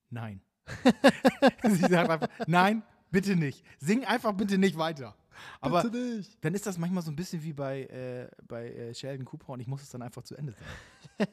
nein. 0.10 0.42
Sie 1.64 1.76
sagt 1.76 2.10
einfach, 2.10 2.30
nein, 2.48 2.84
bitte 3.12 3.36
nicht. 3.36 3.66
Sing 3.80 4.06
einfach 4.06 4.32
bitte 4.34 4.58
nicht 4.58 4.78
weiter. 4.78 5.16
Aber 5.60 5.82
Bitte 5.82 5.98
nicht. 6.18 6.38
dann 6.46 6.54
ist 6.54 6.66
das 6.66 6.78
manchmal 6.78 7.04
so 7.04 7.12
ein 7.12 7.16
bisschen 7.16 7.44
wie 7.44 7.54
bei, 7.54 7.84
äh, 7.86 8.30
bei 8.48 8.70
äh, 8.70 8.94
Sheldon 8.94 9.26
Cooper 9.26 9.54
und 9.54 9.60
ich 9.60 9.68
muss 9.68 9.82
es 9.82 9.90
dann 9.90 10.02
einfach 10.02 10.24
zu 10.24 10.36
Ende 10.36 10.54
sagen. 10.54 11.32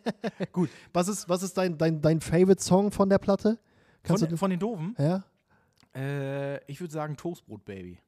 Gut, 0.52 0.70
was 0.92 1.06
ist, 1.06 1.28
was 1.28 1.42
ist 1.42 1.56
dein, 1.56 1.76
dein, 1.78 2.00
dein 2.00 2.20
Favorite-Song 2.20 2.90
von 2.90 3.08
der 3.08 3.18
Platte? 3.18 3.60
Kannst 4.02 4.22
Von, 4.22 4.30
du, 4.30 4.36
von 4.38 4.50
den 4.50 4.58
Doofen, 4.58 4.96
ja? 4.98 5.22
äh, 5.94 6.64
ich 6.64 6.80
würde 6.80 6.92
sagen 6.92 7.16
Toastbrot 7.16 7.64
Baby. 7.64 8.00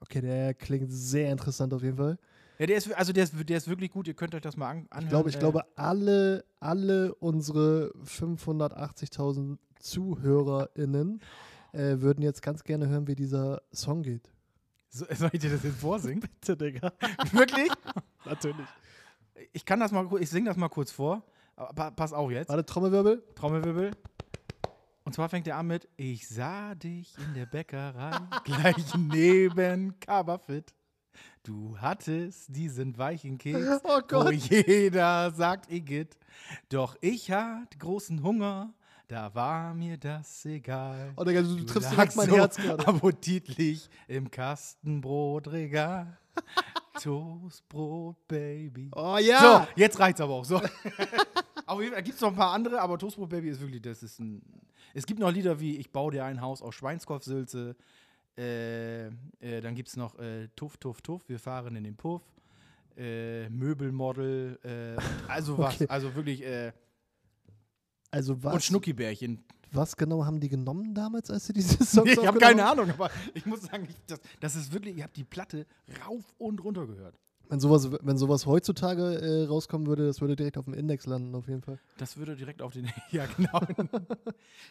Okay, 0.00 0.20
der 0.20 0.52
klingt 0.54 0.90
sehr 0.92 1.30
interessant 1.30 1.72
auf 1.72 1.82
jeden 1.82 1.96
Fall. 1.96 2.18
Ja, 2.62 2.66
der 2.66 2.76
ist, 2.76 2.92
also 2.92 3.12
der 3.12 3.24
ist, 3.24 3.34
der 3.48 3.56
ist 3.56 3.66
wirklich 3.66 3.90
gut. 3.90 4.06
Ihr 4.06 4.14
könnt 4.14 4.36
euch 4.36 4.40
das 4.40 4.56
mal 4.56 4.70
an, 4.70 4.86
anhören. 4.90 5.02
Ich 5.04 5.08
glaube, 5.10 5.30
ich 5.30 5.34
Äh, 5.34 5.38
glaube, 5.40 5.64
alle, 5.74 6.44
alle 6.60 7.12
unsere 7.16 7.92
580.000 8.06 9.58
ZuhörerInnen 9.80 11.20
äh, 11.72 12.00
würden 12.00 12.22
jetzt 12.22 12.40
ganz 12.40 12.62
gerne 12.62 12.86
hören, 12.88 13.08
wie 13.08 13.16
dieser 13.16 13.62
Song 13.72 14.02
geht. 14.04 14.30
so, 14.90 15.04
soll 15.12 15.30
ich 15.32 15.40
dir 15.40 15.50
das 15.50 15.64
jetzt 15.64 15.80
vorsingen? 15.80 16.20
Bitte, 16.40 16.56
Digga. 16.56 16.92
wirklich? 17.32 17.68
Natürlich. 18.24 18.66
Ich 19.52 19.64
kann 19.64 19.80
das 19.80 19.90
mal, 19.90 20.06
ich 20.20 20.30
singe 20.30 20.48
das 20.48 20.56
mal 20.56 20.68
kurz 20.68 20.92
vor. 20.92 21.24
Aber 21.56 21.72
pa- 21.74 21.90
pass 21.90 22.12
auf 22.12 22.30
jetzt. 22.30 22.48
Warte, 22.48 22.64
Trommelwirbel. 22.64 23.24
Trommelwirbel. 23.34 23.90
Und 25.04 25.14
zwar 25.14 25.28
fängt 25.28 25.48
er 25.48 25.56
an 25.56 25.66
mit: 25.66 25.88
Ich 25.96 26.28
sah 26.28 26.76
dich 26.76 27.12
in 27.18 27.34
der 27.34 27.46
Bäckerei, 27.46 28.12
gleich 28.44 28.94
neben 28.96 29.98
Coverfit. 29.98 30.72
Du 31.42 31.76
hattest 31.78 32.54
diesen 32.54 32.96
weichen 32.98 33.38
Keks, 33.38 33.80
Oh 33.84 33.96
wo 33.98 34.00
Gott. 34.06 34.34
jeder 34.34 35.30
sagt 35.32 35.70
Igitt. 35.70 36.16
Doch 36.68 36.96
ich 37.00 37.30
hatte 37.30 37.78
großen 37.78 38.22
Hunger, 38.22 38.72
da 39.08 39.34
war 39.34 39.74
mir 39.74 39.98
das 39.98 40.44
egal. 40.46 41.12
Oh, 41.16 41.24
Digga, 41.24 41.42
du, 41.42 41.56
du 41.56 41.64
triffst 41.64 41.92
direkt 41.92 42.16
mein 42.16 42.30
so 42.30 42.36
Herz 42.36 42.56
gerade. 42.56 42.86
Appetitlich 42.86 43.88
im 44.08 44.30
Kastenbrotregal. 44.30 46.16
Toastbrot, 47.02 48.16
Baby. 48.28 48.90
Oh 48.94 49.18
ja! 49.18 49.66
So, 49.66 49.80
jetzt 49.80 49.98
reicht's 49.98 50.20
aber 50.20 50.34
auch. 50.34 50.44
So. 50.44 50.60
Auf 51.66 51.80
jeden 51.80 51.92
Fall 51.92 52.02
gibt 52.02 52.16
es 52.16 52.20
noch 52.20 52.28
ein 52.30 52.36
paar 52.36 52.52
andere, 52.52 52.80
aber 52.80 52.98
Toastbrot 52.98 53.28
Baby 53.28 53.48
ist 53.50 53.60
wirklich, 53.60 53.82
das 53.82 54.02
ist 54.02 54.18
ein. 54.20 54.42
Es 54.94 55.06
gibt 55.06 55.20
noch 55.20 55.30
Lieder 55.30 55.58
wie 55.58 55.76
Ich 55.78 55.90
baue 55.90 56.12
dir 56.12 56.24
ein 56.24 56.40
Haus 56.40 56.60
aus 56.60 56.74
Schweinskopfsülze. 56.74 57.76
Äh, 58.36 59.06
äh, 59.06 59.60
dann 59.60 59.74
gibt 59.74 59.88
es 59.88 59.96
noch 59.96 60.18
äh, 60.18 60.48
Tuff, 60.56 60.76
Tuff, 60.78 61.02
Tuff, 61.02 61.28
wir 61.28 61.38
fahren 61.38 61.76
in 61.76 61.84
den 61.84 61.96
Puff. 61.96 62.22
Äh, 62.96 63.48
Möbelmodel. 63.50 64.58
Äh, 64.62 65.30
also 65.30 65.56
was, 65.58 65.74
Okay. 65.76 65.86
also 65.88 66.14
wirklich. 66.14 66.42
Äh, 66.42 66.72
Also 68.10 68.34
und 68.34 68.44
was, 68.44 68.64
Schnuckibärchen. 68.66 69.42
was 69.70 69.96
genau 69.96 70.24
haben 70.24 70.40
die 70.40 70.48
genommen 70.50 70.94
damals, 70.94 71.30
als 71.30 71.46
sie 71.46 71.52
diese 71.54 71.82
Songs 71.84 72.12
ich 72.12 72.26
habe 72.26 72.38
keine? 72.38 72.66
Ahnung, 72.66 72.90
aber 72.90 73.10
ich 73.34 73.46
muss 73.46 73.62
sagen, 73.62 73.86
ich, 73.88 73.96
das, 74.06 74.20
das 74.40 74.56
ist 74.56 74.72
wirklich, 74.72 74.96
ihr 74.98 75.04
habt 75.04 75.16
die 75.16 75.24
Platte 75.24 75.66
rauf 76.06 76.34
und 76.38 76.62
runter 76.62 76.86
gehört. 76.86 77.18
Wenn 77.48 77.60
sowas, 77.60 77.90
wenn 78.02 78.16
sowas 78.16 78.46
heutzutage 78.46 79.02
äh, 79.20 79.46
rauskommen 79.46 79.86
würde, 79.86 80.06
das 80.06 80.20
würde 80.20 80.36
direkt 80.36 80.56
auf 80.56 80.64
dem 80.64 80.74
Index 80.74 81.06
landen, 81.06 81.34
auf 81.34 81.48
jeden 81.48 81.60
Fall. 81.62 81.78
Das 81.98 82.16
würde 82.16 82.34
direkt 82.34 82.62
auf 82.62 82.72
den. 82.72 82.90
ja, 83.10 83.26
genau. 83.36 83.60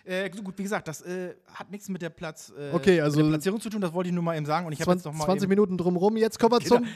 äh, 0.03 0.29
gut, 0.29 0.57
wie 0.57 0.63
gesagt, 0.63 0.87
das 0.87 1.01
äh, 1.01 1.35
hat 1.53 1.69
nichts 1.69 1.89
mit 1.89 2.01
der 2.01 2.09
Platz, 2.09 2.51
äh, 2.57 2.71
Okay, 2.73 2.99
also- 3.01 3.27
Platzierung 3.27 3.61
zu 3.61 3.69
tun, 3.69 3.81
das 3.81 3.93
wollte 3.93 4.09
ich 4.09 4.15
nur 4.15 4.23
mal 4.23 4.35
eben 4.35 4.45
sagen. 4.45 4.65
Und 4.65 4.73
ich 4.73 4.81
habe 4.81 4.91
jetzt 4.91 5.03
20, 5.03 5.11
noch 5.13 5.19
mal 5.19 5.25
20 5.25 5.43
eben, 5.43 5.49
Minuten 5.49 5.77
drumrum. 5.77 6.17
Jetzt 6.17 6.39
kommen 6.39 6.53
wir 6.53 6.59
Genau. 6.59 6.77
zum 6.77 6.87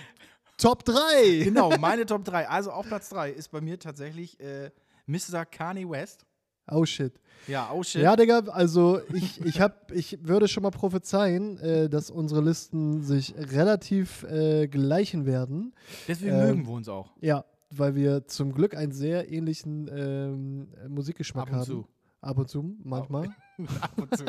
Top 0.58 0.86
3. 0.86 1.44
Genau, 1.44 1.78
meine 1.78 2.06
Top 2.06 2.24
3. 2.24 2.48
Also 2.48 2.72
auf 2.72 2.88
Platz 2.88 3.10
3 3.10 3.30
ist 3.32 3.50
bei 3.52 3.62
mir 3.62 3.78
tatsächlich 3.78 4.40
äh, 4.40 4.72
Mr. 5.06 5.46
Kanye 5.46 5.90
West. 5.90 6.26
Oh 6.70 6.86
shit. 6.86 7.14
Ja, 7.48 7.72
oh 7.72 7.84
shit. 7.84 8.02
Ja, 8.02 8.16
Digga, 8.16 8.40
also 8.48 9.00
ich, 9.14 9.40
ich, 9.46 9.62
hab, 9.62 9.92
ich 9.92 10.18
würde 10.24 10.48
schon 10.48 10.64
mal 10.64 10.72
prophezeien, 10.72 11.60
äh, 11.60 11.90
dass 11.90 12.10
unsere 12.10 12.42
Listen 12.42 13.04
sich 13.04 13.36
relativ 13.38 14.24
äh, 14.24 14.68
gleichen 14.68 15.26
werden. 15.28 15.74
Deswegen 16.08 16.34
ähm, 16.36 16.42
mögen 16.48 16.66
wir 16.68 16.74
uns 16.74 16.90
auch. 16.90 17.12
Ja, 17.22 17.46
weil 17.70 17.94
wir 17.96 18.26
zum 18.26 18.52
Glück 18.52 18.76
einen 18.76 18.92
sehr 18.92 19.32
ähnlichen 19.32 19.90
ähm, 19.96 20.68
Musikgeschmack 20.88 21.44
Ab 21.48 21.50
und 21.54 21.56
haben. 21.60 21.66
zu. 21.66 21.88
Ab 22.22 22.38
und 22.40 22.50
zu, 22.50 22.76
manchmal. 22.84 23.28
Ab 23.82 23.92
und 23.98 24.18
zu. 24.18 24.26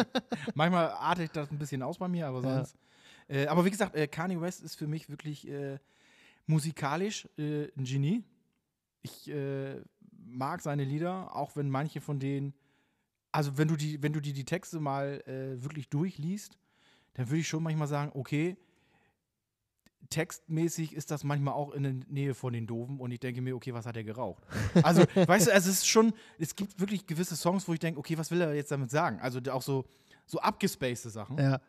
Manchmal 0.54 0.90
artet 0.90 1.34
das 1.34 1.50
ein 1.50 1.58
bisschen 1.58 1.82
aus 1.82 1.96
bei 1.96 2.08
mir, 2.08 2.26
aber 2.26 2.42
Ja. 2.42 2.56
sonst. 2.56 2.76
Äh, 3.28 3.46
aber 3.46 3.64
wie 3.64 3.70
gesagt, 3.70 3.96
äh, 3.96 4.06
Kanye 4.06 4.38
West 4.40 4.62
ist 4.62 4.74
für 4.74 4.86
mich 4.86 5.08
wirklich 5.08 5.48
äh, 5.48 5.78
musikalisch 6.46 7.26
äh, 7.38 7.68
ein 7.76 7.84
Genie. 7.84 8.22
Ich 9.02 9.28
äh, 9.30 9.76
mag 10.26 10.60
seine 10.62 10.84
Lieder, 10.84 11.34
auch 11.34 11.56
wenn 11.56 11.70
manche 11.70 12.00
von 12.00 12.18
denen, 12.18 12.52
also 13.32 13.56
wenn 13.58 13.68
du 13.68 13.76
die, 13.76 14.02
wenn 14.02 14.12
du 14.12 14.20
die, 14.20 14.32
die 14.32 14.44
Texte 14.44 14.80
mal 14.80 15.22
äh, 15.26 15.62
wirklich 15.62 15.88
durchliest, 15.88 16.58
dann 17.14 17.28
würde 17.28 17.40
ich 17.40 17.48
schon 17.48 17.62
manchmal 17.62 17.88
sagen, 17.88 18.10
okay, 18.14 18.56
textmäßig 20.10 20.94
ist 20.94 21.10
das 21.10 21.24
manchmal 21.24 21.54
auch 21.54 21.72
in 21.72 21.82
der 21.82 21.92
Nähe 22.08 22.34
von 22.34 22.52
den 22.52 22.66
Doofen 22.66 23.00
und 23.00 23.10
ich 23.10 23.18
denke 23.20 23.40
mir, 23.40 23.56
okay, 23.56 23.74
was 23.74 23.86
hat 23.86 23.96
er 23.96 24.04
geraucht? 24.04 24.44
Also, 24.82 25.02
weißt 25.26 25.48
du, 25.48 25.52
also 25.52 25.70
es 25.70 25.78
ist 25.78 25.88
schon, 25.88 26.12
es 26.38 26.54
gibt 26.54 26.78
wirklich 26.78 27.06
gewisse 27.06 27.34
Songs, 27.36 27.66
wo 27.66 27.72
ich 27.72 27.80
denke, 27.80 27.98
okay, 27.98 28.16
was 28.16 28.30
will 28.30 28.40
er 28.40 28.54
jetzt 28.54 28.70
damit 28.70 28.90
sagen? 28.90 29.18
Also 29.20 29.40
auch 29.50 29.62
so, 29.62 29.84
so 30.26 30.38
abgespacede 30.38 31.10
Sachen. 31.10 31.38
Ja. 31.38 31.60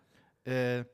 Äh, 0.43 0.85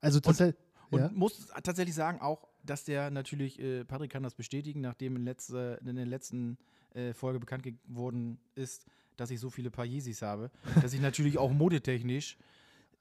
Also 0.00 0.20
tatsächlich. 0.20 0.56
und 0.90 1.00
Ja. 1.00 1.10
muss 1.14 1.46
tatsächlich 1.62 1.94
sagen 1.94 2.20
auch, 2.20 2.46
dass 2.64 2.84
der 2.84 3.10
natürlich, 3.10 3.58
äh, 3.58 3.84
Patrick 3.84 4.10
kann 4.10 4.22
das 4.22 4.34
bestätigen, 4.34 4.80
nachdem 4.82 5.16
in, 5.16 5.24
letzte, 5.24 5.80
in 5.84 5.96
der 5.96 6.06
letzten 6.06 6.58
äh, 6.94 7.12
Folge 7.12 7.38
bekannt 7.40 7.62
geworden 7.64 8.38
ist, 8.54 8.86
dass 9.16 9.30
ich 9.30 9.40
so 9.40 9.50
viele 9.50 9.70
Paar 9.70 9.84
Yeezys 9.84 10.22
habe, 10.22 10.50
dass 10.80 10.92
ich 10.92 11.00
natürlich 11.00 11.38
auch 11.38 11.50
modetechnisch 11.52 12.36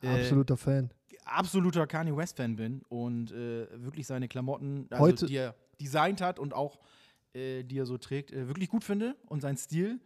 äh, 0.02 0.08
Absoluter 0.22 0.58
Fan. 0.58 0.92
absoluter 1.26 1.88
Kanye 1.88 2.16
West-Fan 2.16 2.56
bin 2.56 2.82
und 2.90 3.32
äh, 3.32 3.68
wirklich 3.84 4.08
seine 4.08 4.28
Klamotten, 4.28 4.88
also 4.90 5.04
Heute- 5.04 5.26
die 5.28 5.36
er 5.38 5.56
designt 5.80 6.22
hat 6.22 6.40
und 6.40 6.54
auch 6.54 6.80
äh, 7.34 7.64
die 7.64 7.78
er 7.80 7.86
so 7.86 7.98
trägt, 7.98 8.32
äh, 8.32 8.48
wirklich 8.48 8.70
gut 8.70 8.84
finde 8.84 9.16
und 9.28 9.42
sein 9.42 9.58
Stil. 9.58 10.00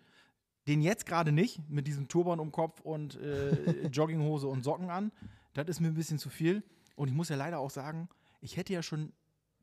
Den 0.68 0.82
jetzt 0.82 1.06
gerade 1.06 1.32
nicht, 1.32 1.60
mit 1.70 1.86
diesem 1.88 2.08
Turban 2.08 2.40
um 2.40 2.52
Kopf 2.52 2.82
und 2.82 3.20
äh, 3.22 3.88
Jogginghose 3.92 4.48
und 4.48 4.64
Socken 4.64 4.90
an. 4.90 5.12
Das 5.54 5.68
ist 5.68 5.80
mir 5.80 5.88
ein 5.88 5.94
bisschen 5.94 6.18
zu 6.20 6.30
viel. 6.30 6.64
Und 6.96 7.08
ich 7.08 7.14
muss 7.14 7.30
ja 7.30 7.36
leider 7.36 7.60
auch 7.60 7.70
sagen, 7.70 8.10
ich 8.42 8.58
hätte 8.58 8.74
ja 8.74 8.82
schon 8.84 9.12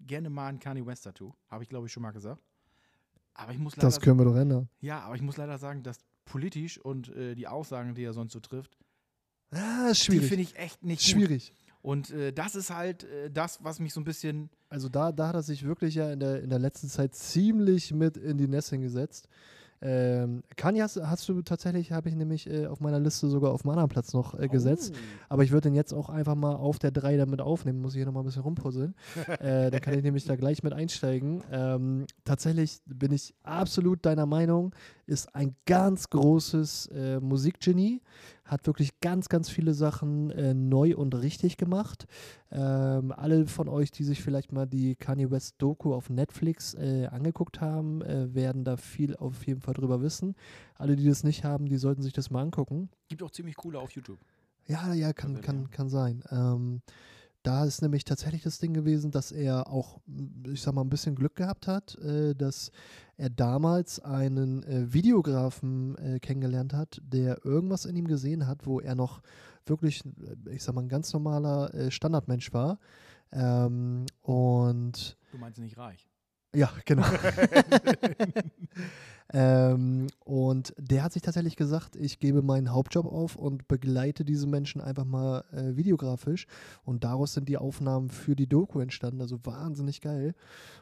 gerne 0.00 0.30
mal 0.30 0.46
ein 0.48 0.58
Kanye 0.60 0.84
West-Tattoo. 0.86 1.32
Habe 1.48 1.64
ich, 1.64 1.68
glaube 1.68 1.86
ich, 1.86 1.92
schon 1.92 2.02
mal 2.04 2.12
gesagt. 2.12 2.40
Aber 3.34 3.52
ich 3.52 3.58
muss 3.58 3.76
leider 3.76 3.86
Das 3.88 4.00
können 4.00 4.18
wir 4.18 4.24
doch 4.24 4.36
ändern. 4.36 4.68
ja, 4.80 5.00
aber 5.00 5.14
ich 5.14 5.22
muss 5.22 5.36
leider 5.36 5.58
sagen, 5.58 5.82
dass 5.82 5.98
politisch 6.24 6.78
und 6.78 7.08
äh, 7.16 7.34
die 7.34 7.46
Aussagen, 7.48 7.94
die 7.94 8.04
er 8.04 8.12
sonst 8.12 8.32
so 8.32 8.40
trifft, 8.40 8.76
Ah, 9.50 9.88
ist 9.90 10.00
die 10.02 10.04
schwierig. 10.12 10.28
finde 10.28 10.42
ich 10.44 10.56
echt 10.56 10.82
nicht 10.82 11.00
gut. 11.04 11.10
Schwierig. 11.10 11.52
Und 11.82 12.10
äh, 12.10 12.32
das 12.32 12.54
ist 12.54 12.70
halt 12.70 13.04
äh, 13.04 13.30
das, 13.30 13.62
was 13.64 13.80
mich 13.80 13.92
so 13.92 14.00
ein 14.00 14.04
bisschen. 14.04 14.48
Also 14.68 14.88
da, 14.88 15.12
da 15.12 15.28
hat 15.28 15.34
er 15.34 15.42
sich 15.42 15.64
wirklich 15.64 15.94
ja 15.96 16.10
in 16.12 16.20
der, 16.20 16.42
in 16.42 16.48
der 16.48 16.58
letzten 16.60 16.88
Zeit 16.88 17.14
ziemlich 17.14 17.92
mit 17.92 18.16
in 18.16 18.38
die 18.38 18.46
Nässe 18.48 18.78
gesetzt. 18.78 19.28
Ähm, 19.82 20.44
Kanye 20.56 20.82
hast, 20.82 20.96
hast 20.96 21.28
du 21.28 21.42
tatsächlich, 21.42 21.90
habe 21.90 22.08
ich 22.08 22.14
nämlich 22.14 22.48
äh, 22.48 22.66
auf 22.66 22.80
meiner 22.80 23.00
Liste 23.00 23.26
sogar 23.28 23.52
auf 23.52 23.64
meinem 23.64 23.88
Platz 23.88 24.12
noch 24.12 24.38
äh, 24.38 24.46
gesetzt. 24.46 24.94
Aber 25.28 25.42
ich 25.42 25.50
würde 25.50 25.68
den 25.68 25.74
jetzt 25.74 25.92
auch 25.92 26.08
einfach 26.08 26.36
mal 26.36 26.54
auf 26.54 26.78
der 26.78 26.92
3 26.92 27.16
damit 27.16 27.40
aufnehmen. 27.40 27.80
Muss 27.80 27.94
ich 27.94 27.98
hier 27.98 28.06
nochmal 28.06 28.22
ein 28.22 28.26
bisschen 28.26 28.42
rumpuzzeln. 28.42 28.94
äh, 29.40 29.70
dann 29.70 29.80
kann 29.80 29.94
ich 29.94 30.04
nämlich 30.04 30.24
da 30.24 30.36
gleich 30.36 30.62
mit 30.62 30.72
einsteigen. 30.72 31.42
Ähm, 31.50 32.06
tatsächlich 32.24 32.80
bin 32.86 33.12
ich 33.12 33.34
absolut 33.42 34.06
deiner 34.06 34.26
Meinung. 34.26 34.72
Ist 35.06 35.34
ein 35.34 35.56
ganz 35.66 36.08
großes 36.10 36.86
äh, 36.94 37.20
Musikgenie. 37.20 38.00
Hat 38.44 38.66
wirklich 38.66 39.00
ganz, 39.00 39.28
ganz 39.28 39.48
viele 39.48 39.74
Sachen 39.74 40.30
äh, 40.30 40.54
neu 40.54 40.96
und 40.96 41.14
richtig 41.14 41.56
gemacht. 41.56 42.06
Ähm, 42.54 43.12
alle 43.12 43.46
von 43.46 43.68
euch, 43.68 43.90
die 43.90 44.04
sich 44.04 44.22
vielleicht 44.22 44.52
mal 44.52 44.66
die 44.66 44.94
Kanye 44.94 45.30
West 45.30 45.54
Doku 45.56 45.94
auf 45.94 46.10
Netflix 46.10 46.74
äh, 46.74 47.06
angeguckt 47.06 47.62
haben, 47.62 48.02
äh, 48.02 48.34
werden 48.34 48.62
da 48.62 48.76
viel 48.76 49.16
auf 49.16 49.46
jeden 49.46 49.62
Fall 49.62 49.72
drüber 49.72 50.02
wissen. 50.02 50.34
Alle, 50.74 50.94
die 50.94 51.08
das 51.08 51.24
nicht 51.24 51.44
haben, 51.44 51.66
die 51.66 51.78
sollten 51.78 52.02
sich 52.02 52.12
das 52.12 52.30
mal 52.30 52.42
angucken. 52.42 52.90
Gibt 53.08 53.22
auch 53.22 53.30
ziemlich 53.30 53.56
coole 53.56 53.78
auf 53.78 53.92
YouTube. 53.92 54.18
Ja, 54.66 54.92
ja, 54.92 55.14
kann, 55.14 55.36
Also, 55.36 55.42
kann, 55.42 55.70
kann 55.70 55.88
sein. 55.88 56.22
Ähm, 56.30 56.82
da 57.42 57.64
ist 57.64 57.82
nämlich 57.82 58.04
tatsächlich 58.04 58.42
das 58.42 58.58
Ding 58.58 58.72
gewesen, 58.72 59.10
dass 59.10 59.32
er 59.32 59.68
auch, 59.68 60.00
ich 60.46 60.62
sag 60.62 60.74
mal, 60.74 60.82
ein 60.82 60.90
bisschen 60.90 61.16
Glück 61.16 61.34
gehabt 61.34 61.66
hat, 61.66 61.96
äh, 61.98 62.34
dass 62.34 62.70
er 63.16 63.30
damals 63.30 63.98
einen 63.98 64.62
äh, 64.62 64.92
Videografen 64.92 65.96
äh, 65.96 66.20
kennengelernt 66.20 66.72
hat, 66.74 67.00
der 67.02 67.44
irgendwas 67.44 67.84
in 67.86 67.96
ihm 67.96 68.06
gesehen 68.06 68.46
hat, 68.46 68.66
wo 68.66 68.78
er 68.78 68.94
noch 68.94 69.22
wirklich, 69.66 70.04
äh, 70.04 70.50
ich 70.54 70.62
sag 70.62 70.74
mal, 70.74 70.82
ein 70.82 70.88
ganz 70.88 71.12
normaler 71.12 71.72
äh, 71.74 71.90
Standardmensch 71.90 72.52
war. 72.52 72.78
Ähm, 73.32 74.06
und 74.20 75.16
Du 75.30 75.38
meinst 75.38 75.58
nicht 75.58 75.78
reich. 75.78 76.08
ja, 76.54 76.70
genau. 76.84 77.04
ähm, 79.32 80.08
und 80.24 80.74
der 80.76 81.02
hat 81.02 81.12
sich 81.12 81.22
tatsächlich 81.22 81.56
gesagt, 81.56 81.96
ich 81.96 82.18
gebe 82.18 82.42
meinen 82.42 82.70
Hauptjob 82.70 83.06
auf 83.06 83.36
und 83.36 83.66
begleite 83.66 84.24
diese 84.24 84.46
Menschen 84.46 84.80
einfach 84.80 85.04
mal 85.04 85.44
äh, 85.52 85.74
videografisch. 85.74 86.46
Und 86.84 87.04
daraus 87.04 87.32
sind 87.32 87.48
die 87.48 87.56
Aufnahmen 87.56 88.10
für 88.10 88.36
die 88.36 88.46
Doku 88.46 88.80
entstanden. 88.80 89.22
Also 89.22 89.38
wahnsinnig 89.44 90.02
geil. 90.02 90.34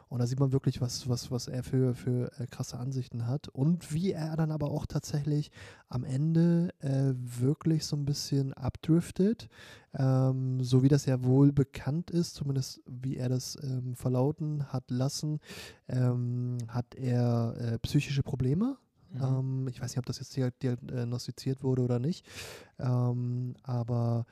Und 0.09 0.19
da 0.19 0.27
sieht 0.27 0.41
man 0.41 0.51
wirklich, 0.51 0.81
was, 0.81 1.07
was, 1.07 1.31
was 1.31 1.47
er 1.47 1.63
für, 1.63 1.95
für 1.95 2.29
äh, 2.37 2.45
krasse 2.45 2.77
Ansichten 2.77 3.27
hat. 3.27 3.47
Und 3.47 3.93
wie 3.93 4.11
er 4.11 4.35
dann 4.35 4.51
aber 4.51 4.69
auch 4.69 4.85
tatsächlich 4.85 5.51
am 5.87 6.03
Ende 6.03 6.73
äh, 6.79 7.13
wirklich 7.15 7.85
so 7.85 7.95
ein 7.95 8.03
bisschen 8.03 8.51
abdriftet. 8.53 9.47
Ähm, 9.93 10.63
so 10.63 10.83
wie 10.83 10.87
das 10.89 11.05
ja 11.05 11.23
wohl 11.23 11.51
bekannt 11.51 12.11
ist, 12.11 12.35
zumindest 12.35 12.81
wie 12.85 13.17
er 13.17 13.29
das 13.29 13.57
ähm, 13.61 13.95
verlauten 13.95 14.71
hat 14.71 14.89
lassen, 14.89 15.39
ähm, 15.89 16.57
hat 16.69 16.95
er 16.95 17.55
äh, 17.57 17.79
psychische 17.79 18.23
Probleme. 18.23 18.40
Mhm. 19.13 19.21
Ähm, 19.21 19.67
ich 19.69 19.81
weiß 19.81 19.91
nicht, 19.91 19.99
ob 19.99 20.05
das 20.05 20.19
jetzt 20.19 20.35
dia- 20.35 20.51
diagnostiziert 20.51 21.63
wurde 21.63 21.81
oder 21.83 21.99
nicht. 21.99 22.25
Ähm, 22.79 23.55
aber 23.63 24.25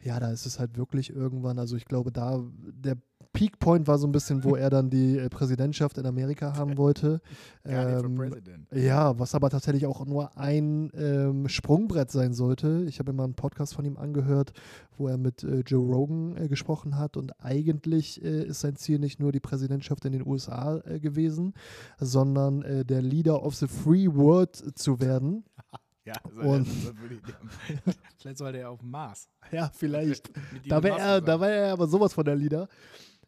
Ja, 0.00 0.20
da 0.20 0.30
ist 0.30 0.44
es 0.44 0.58
halt 0.58 0.76
wirklich 0.76 1.08
irgendwann, 1.10 1.58
also 1.58 1.76
ich 1.76 1.86
glaube, 1.86 2.12
da 2.12 2.38
der 2.58 2.96
Peak 3.34 3.58
Point 3.58 3.86
war 3.86 3.98
so 3.98 4.06
ein 4.06 4.12
bisschen, 4.12 4.44
wo 4.44 4.54
er 4.56 4.70
dann 4.70 4.88
die 4.88 5.18
äh, 5.18 5.28
Präsidentschaft 5.28 5.98
in 5.98 6.06
Amerika 6.06 6.56
haben 6.56 6.78
wollte. 6.78 7.20
Ähm, 7.66 8.32
ja, 8.72 9.18
was 9.18 9.34
aber 9.34 9.50
tatsächlich 9.50 9.86
auch 9.86 10.06
nur 10.06 10.38
ein 10.38 10.90
ähm, 10.94 11.48
Sprungbrett 11.48 12.10
sein 12.10 12.32
sollte. 12.32 12.84
Ich 12.88 12.98
habe 13.00 13.12
mir 13.12 13.16
mal 13.18 13.24
einen 13.24 13.34
Podcast 13.34 13.74
von 13.74 13.84
ihm 13.84 13.96
angehört, 13.98 14.52
wo 14.96 15.08
er 15.08 15.18
mit 15.18 15.42
äh, 15.44 15.60
Joe 15.66 15.84
Rogan 15.84 16.36
äh, 16.36 16.48
gesprochen 16.48 16.96
hat 16.96 17.16
und 17.16 17.32
eigentlich 17.44 18.24
äh, 18.24 18.44
ist 18.44 18.60
sein 18.60 18.76
Ziel 18.76 18.98
nicht 19.00 19.18
nur 19.20 19.32
die 19.32 19.40
Präsidentschaft 19.40 20.04
in 20.06 20.12
den 20.12 20.26
USA 20.26 20.78
äh, 20.86 21.00
gewesen, 21.00 21.52
sondern 21.98 22.62
äh, 22.62 22.84
der 22.84 23.02
Leader 23.02 23.42
of 23.42 23.56
the 23.56 23.66
Free 23.66 24.06
World 24.14 24.56
zu 24.78 25.00
werden. 25.00 25.44
Ja, 26.06 26.12
Und- 26.42 26.66
das 26.68 26.94
würde 26.98 27.14
ich- 27.14 27.94
vielleicht 28.18 28.36
sollte 28.36 28.58
er 28.58 28.68
auf 28.70 28.80
dem 28.80 28.90
Mars. 28.90 29.26
Ja, 29.50 29.70
vielleicht. 29.74 30.30
Da 30.68 30.78
Musk 30.78 30.98
er, 30.98 31.20
da 31.22 31.40
war 31.40 31.48
er 31.48 31.72
aber 31.72 31.86
sowas 31.86 32.12
von 32.12 32.26
der 32.26 32.36
Leader. 32.36 32.68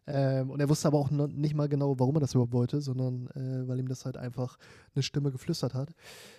Ähm, 0.07 0.49
und 0.49 0.59
er 0.61 0.69
wusste 0.69 0.87
aber 0.87 0.97
auch 0.97 1.11
nicht 1.11 1.53
mal 1.53 1.67
genau, 1.67 1.99
warum 1.99 2.15
er 2.15 2.21
das 2.21 2.33
überhaupt 2.33 2.53
wollte, 2.53 2.81
sondern 2.81 3.27
äh, 3.31 3.67
weil 3.67 3.79
ihm 3.79 3.89
das 3.89 4.05
halt 4.05 4.15
einfach 4.15 4.57
eine 4.95 5.03
Stimme 5.03 5.31
geflüstert 5.31 5.73
hat. 5.73 5.89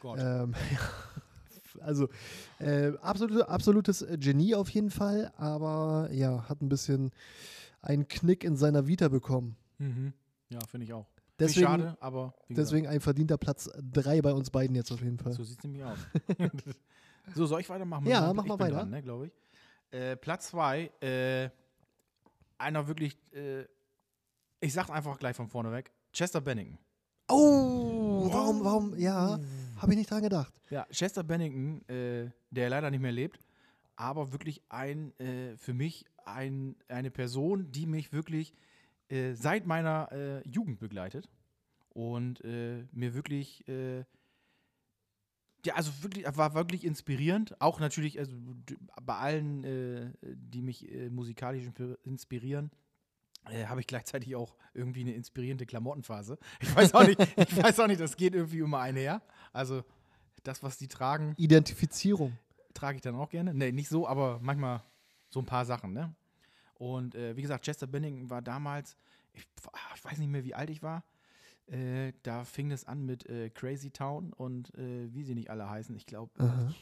Gott. 0.00 0.18
Ähm, 0.20 0.54
ja. 0.72 1.82
also 1.82 2.08
äh, 2.60 2.92
absolute, 3.02 3.48
absolutes 3.48 4.06
Genie 4.18 4.54
auf 4.54 4.70
jeden 4.70 4.90
Fall, 4.90 5.32
aber 5.36 6.08
ja, 6.12 6.48
hat 6.48 6.62
ein 6.62 6.70
bisschen 6.70 7.12
einen 7.82 8.08
Knick 8.08 8.42
in 8.42 8.56
seiner 8.56 8.86
Vita 8.86 9.08
bekommen. 9.08 9.56
Mhm. 9.78 10.14
Ja, 10.48 10.60
finde 10.66 10.86
ich 10.86 10.92
auch. 10.94 11.06
Deswegen, 11.38 11.66
schade, 11.66 11.96
aber 12.00 12.34
deswegen 12.48 12.88
ein 12.88 13.00
verdienter 13.00 13.38
Platz 13.38 13.70
3 13.80 14.22
bei 14.22 14.32
uns 14.32 14.50
beiden 14.50 14.74
jetzt 14.74 14.90
auf 14.90 15.02
jeden 15.02 15.18
Fall. 15.18 15.32
so 15.32 15.44
sieht 15.44 15.58
es 15.58 15.64
nämlich 15.64 15.84
aus. 15.84 15.98
so, 17.34 17.46
soll 17.46 17.60
ich 17.60 17.68
weitermachen? 17.68 18.06
Ja, 18.06 18.32
mach 18.32 18.44
mal 18.44 18.58
weiter. 18.58 18.84
Dran, 18.84 18.90
ne, 18.90 19.02
ich. 19.26 19.96
Äh, 19.96 20.16
Platz 20.16 20.48
2, 20.48 20.90
äh, 21.00 21.50
einer 22.58 22.86
wirklich, 22.86 23.16
äh, 23.32 23.64
ich 24.60 24.72
sag 24.72 24.90
einfach 24.90 25.18
gleich 25.18 25.36
von 25.36 25.48
vorne 25.48 25.72
weg, 25.72 25.92
Chester 26.12 26.40
Bennington. 26.40 26.78
Oh, 27.30 28.28
warum, 28.32 28.64
warum, 28.64 28.98
ja, 28.98 29.38
habe 29.76 29.92
ich 29.92 29.98
nicht 29.98 30.10
dran 30.10 30.22
gedacht. 30.22 30.54
Ja, 30.70 30.86
Chester 30.90 31.22
Bennington, 31.22 31.86
äh, 31.88 32.30
der 32.50 32.70
leider 32.70 32.90
nicht 32.90 33.00
mehr 33.00 33.12
lebt, 33.12 33.38
aber 33.96 34.32
wirklich 34.32 34.62
ein, 34.68 35.18
äh, 35.18 35.56
für 35.56 35.74
mich 35.74 36.04
ein, 36.24 36.76
eine 36.88 37.10
Person, 37.10 37.70
die 37.70 37.86
mich 37.86 38.12
wirklich 38.12 38.54
äh, 39.08 39.34
seit 39.34 39.66
meiner 39.66 40.10
äh, 40.12 40.48
Jugend 40.48 40.78
begleitet 40.78 41.28
und 41.90 42.42
äh, 42.44 42.84
mir 42.92 43.14
wirklich, 43.14 43.66
äh, 43.68 44.04
ja, 45.64 45.74
also 45.74 45.90
wirklich, 46.02 46.24
war 46.36 46.54
wirklich 46.54 46.84
inspirierend. 46.84 47.60
Auch 47.60 47.80
natürlich, 47.80 48.18
also 48.18 48.32
bei 49.02 49.16
allen, 49.16 49.64
äh, 49.64 50.12
die 50.22 50.62
mich 50.62 50.90
äh, 50.90 51.08
musikalisch 51.10 51.64
inspi- 51.64 51.98
inspirieren, 52.04 52.70
äh, 53.50 53.66
habe 53.66 53.80
ich 53.80 53.86
gleichzeitig 53.86 54.34
auch 54.36 54.54
irgendwie 54.74 55.00
eine 55.00 55.12
inspirierende 55.12 55.66
Klamottenphase. 55.66 56.38
Ich 56.60 56.74
weiß 56.74 56.94
auch 56.94 57.06
nicht, 57.06 57.20
ich 57.36 57.56
weiß 57.56 57.80
auch 57.80 57.86
nicht, 57.86 58.00
das 58.00 58.16
geht 58.16 58.34
irgendwie 58.34 58.58
immer 58.60 58.80
einher. 58.80 59.22
Also 59.52 59.84
das, 60.44 60.62
was 60.62 60.78
die 60.78 60.88
tragen, 60.88 61.34
Identifizierung. 61.36 62.38
trage 62.74 62.96
ich 62.96 63.02
dann 63.02 63.16
auch 63.16 63.28
gerne. 63.28 63.52
Nee, 63.52 63.72
nicht 63.72 63.88
so, 63.88 64.06
aber 64.06 64.38
manchmal 64.40 64.82
so 65.30 65.40
ein 65.40 65.46
paar 65.46 65.64
Sachen, 65.64 65.92
ne? 65.92 66.14
Und 66.74 67.16
äh, 67.16 67.36
wie 67.36 67.42
gesagt, 67.42 67.64
Chester 67.64 67.88
Bennington 67.88 68.30
war 68.30 68.40
damals, 68.40 68.96
ich, 69.32 69.42
ich 69.96 70.04
weiß 70.04 70.18
nicht 70.18 70.30
mehr, 70.30 70.44
wie 70.44 70.54
alt 70.54 70.70
ich 70.70 70.80
war. 70.82 71.02
Äh, 71.70 72.12
da 72.22 72.44
fing 72.44 72.70
es 72.72 72.86
an 72.86 73.04
mit 73.04 73.28
äh, 73.28 73.50
Crazy 73.50 73.90
Town 73.90 74.32
und 74.32 74.74
äh, 74.78 75.12
wie 75.12 75.22
sie 75.22 75.34
nicht 75.34 75.50
alle 75.50 75.68
heißen. 75.68 75.94
Ich 75.96 76.06
glaube, 76.06 76.30
Aha. 76.38 76.72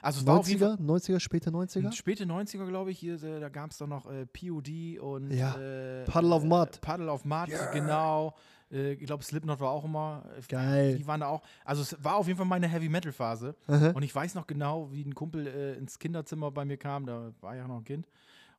also 0.00 0.20
es 0.20 0.26
war 0.26 0.40
auf 0.40 0.48
jeden 0.48 0.60
Fall 0.60 0.74
90er, 0.74 1.14
90er, 1.14 1.20
späte 1.20 1.50
90er? 1.50 1.92
späte 1.92 2.24
90er, 2.24 2.66
glaube 2.66 2.90
ich. 2.90 2.98
Hier, 2.98 3.22
äh, 3.22 3.38
da 3.40 3.48
gab 3.48 3.70
es 3.70 3.78
doch 3.78 3.86
noch 3.86 4.10
äh, 4.10 4.26
POD 4.26 4.98
und 5.00 5.30
Ja, 5.30 5.54
äh, 5.56 6.04
Puddle 6.06 6.34
of 6.34 6.42
äh, 6.42 6.46
Mud. 6.46 6.80
Puddle 6.80 7.10
of 7.12 7.24
Mud, 7.24 7.50
genau. 7.72 8.34
Äh, 8.72 8.94
ich 8.94 9.06
glaube, 9.06 9.22
Slipknot 9.22 9.60
war 9.60 9.70
auch 9.70 9.84
immer. 9.84 10.24
äh, 10.36 10.42
Geil. 10.48 10.96
Die 10.96 11.06
waren 11.06 11.20
da 11.20 11.28
auch. 11.28 11.42
Also 11.64 11.82
es 11.82 11.96
war 12.02 12.16
auf 12.16 12.26
jeden 12.26 12.36
Fall 12.36 12.46
meine 12.46 12.66
Heavy 12.66 12.88
Metal 12.88 13.12
Phase. 13.12 13.54
Aha. 13.68 13.90
Und 13.90 14.02
ich 14.02 14.12
weiß 14.12 14.34
noch 14.34 14.48
genau, 14.48 14.90
wie 14.92 15.04
ein 15.04 15.14
Kumpel 15.14 15.46
äh, 15.46 15.74
ins 15.74 15.98
Kinderzimmer 16.00 16.50
bei 16.50 16.64
mir 16.64 16.78
kam, 16.78 17.06
da 17.06 17.32
war 17.40 17.54
ja 17.54 17.68
noch 17.68 17.76
ein 17.78 17.84
Kind, 17.84 18.08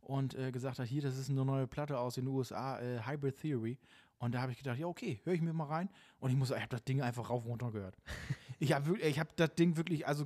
und 0.01 0.35
äh, 0.35 0.51
gesagt 0.51 0.79
hat, 0.79 0.87
hier, 0.87 1.01
das 1.01 1.17
ist 1.17 1.29
eine 1.29 1.43
neue 1.43 1.67
Platte 1.67 1.97
aus 1.97 2.15
den 2.15 2.27
USA, 2.27 2.79
äh, 2.79 2.99
Hybrid 3.05 3.39
Theory. 3.41 3.77
Und 4.19 4.33
da 4.33 4.41
habe 4.41 4.51
ich 4.51 4.57
gedacht, 4.57 4.79
ja, 4.79 4.87
okay, 4.87 5.19
höre 5.23 5.33
ich 5.33 5.41
mir 5.41 5.53
mal 5.53 5.65
rein. 5.65 5.89
Und 6.19 6.29
ich 6.29 6.37
muss, 6.37 6.49
ich 6.51 6.55
habe 6.55 6.69
das 6.69 6.83
Ding 6.83 7.01
einfach 7.01 7.29
rauf 7.29 7.45
und 7.45 7.51
runter 7.51 7.71
gehört. 7.71 7.97
ich 8.59 8.73
habe 8.73 8.97
ich 8.99 9.19
hab 9.19 9.35
das 9.35 9.53
Ding 9.55 9.75
wirklich, 9.75 10.07
also 10.07 10.25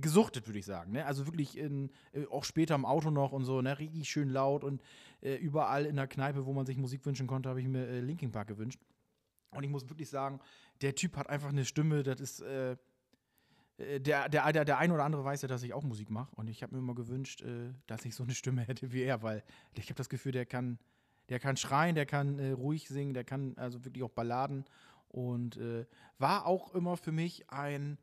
gesuchtet, 0.00 0.46
würde 0.46 0.58
ich 0.58 0.66
sagen. 0.66 0.92
Ne? 0.92 1.04
Also 1.04 1.26
wirklich 1.26 1.56
in, 1.56 1.90
äh, 2.12 2.26
auch 2.26 2.44
später 2.44 2.74
im 2.74 2.84
Auto 2.84 3.10
noch 3.10 3.32
und 3.32 3.44
so, 3.44 3.60
ne? 3.62 3.78
richtig 3.78 4.08
schön 4.08 4.28
laut 4.28 4.64
und 4.64 4.82
äh, 5.22 5.34
überall 5.36 5.86
in 5.86 5.96
der 5.96 6.06
Kneipe, 6.06 6.46
wo 6.46 6.52
man 6.52 6.66
sich 6.66 6.76
Musik 6.76 7.04
wünschen 7.06 7.26
konnte, 7.26 7.48
habe 7.48 7.60
ich 7.60 7.68
mir 7.68 7.86
äh, 7.86 8.00
Linkin 8.00 8.30
Park 8.30 8.48
gewünscht. 8.48 8.80
Und 9.50 9.64
ich 9.64 9.70
muss 9.70 9.88
wirklich 9.88 10.08
sagen, 10.08 10.40
der 10.82 10.94
Typ 10.94 11.16
hat 11.16 11.28
einfach 11.28 11.48
eine 11.48 11.64
Stimme, 11.64 12.02
das 12.02 12.20
ist, 12.20 12.40
äh, 12.42 12.76
äh, 13.78 14.00
der, 14.00 14.28
der, 14.28 14.52
der, 14.52 14.64
der 14.64 14.78
ein 14.78 14.92
oder 14.92 15.04
andere 15.04 15.24
weiß 15.24 15.42
ja, 15.42 15.48
dass 15.48 15.62
ich 15.62 15.72
auch 15.72 15.82
Musik 15.82 16.10
mache. 16.10 16.34
Und 16.36 16.48
ich 16.48 16.62
habe 16.62 16.74
mir 16.74 16.80
immer 16.80 16.94
gewünscht, 16.94 17.42
äh, 17.42 17.72
dass 17.86 18.04
ich 18.04 18.14
so 18.14 18.24
eine 18.24 18.34
Stimme 18.34 18.62
hätte 18.66 18.92
wie 18.92 19.02
er, 19.02 19.22
weil 19.22 19.42
ich 19.74 19.86
habe 19.86 19.94
das 19.94 20.08
Gefühl, 20.08 20.32
der 20.32 20.46
kann, 20.46 20.78
der 21.28 21.38
kann 21.38 21.56
schreien, 21.56 21.94
der 21.94 22.06
kann 22.06 22.38
äh, 22.38 22.50
ruhig 22.50 22.88
singen, 22.88 23.14
der 23.14 23.24
kann 23.24 23.56
also 23.56 23.84
wirklich 23.84 24.02
auch 24.04 24.10
Balladen. 24.10 24.64
Und 25.08 25.56
äh, 25.56 25.86
war 26.18 26.46
auch 26.46 26.74
immer 26.74 26.96
für 26.96 27.12
mich 27.12 27.50
ein 27.50 27.98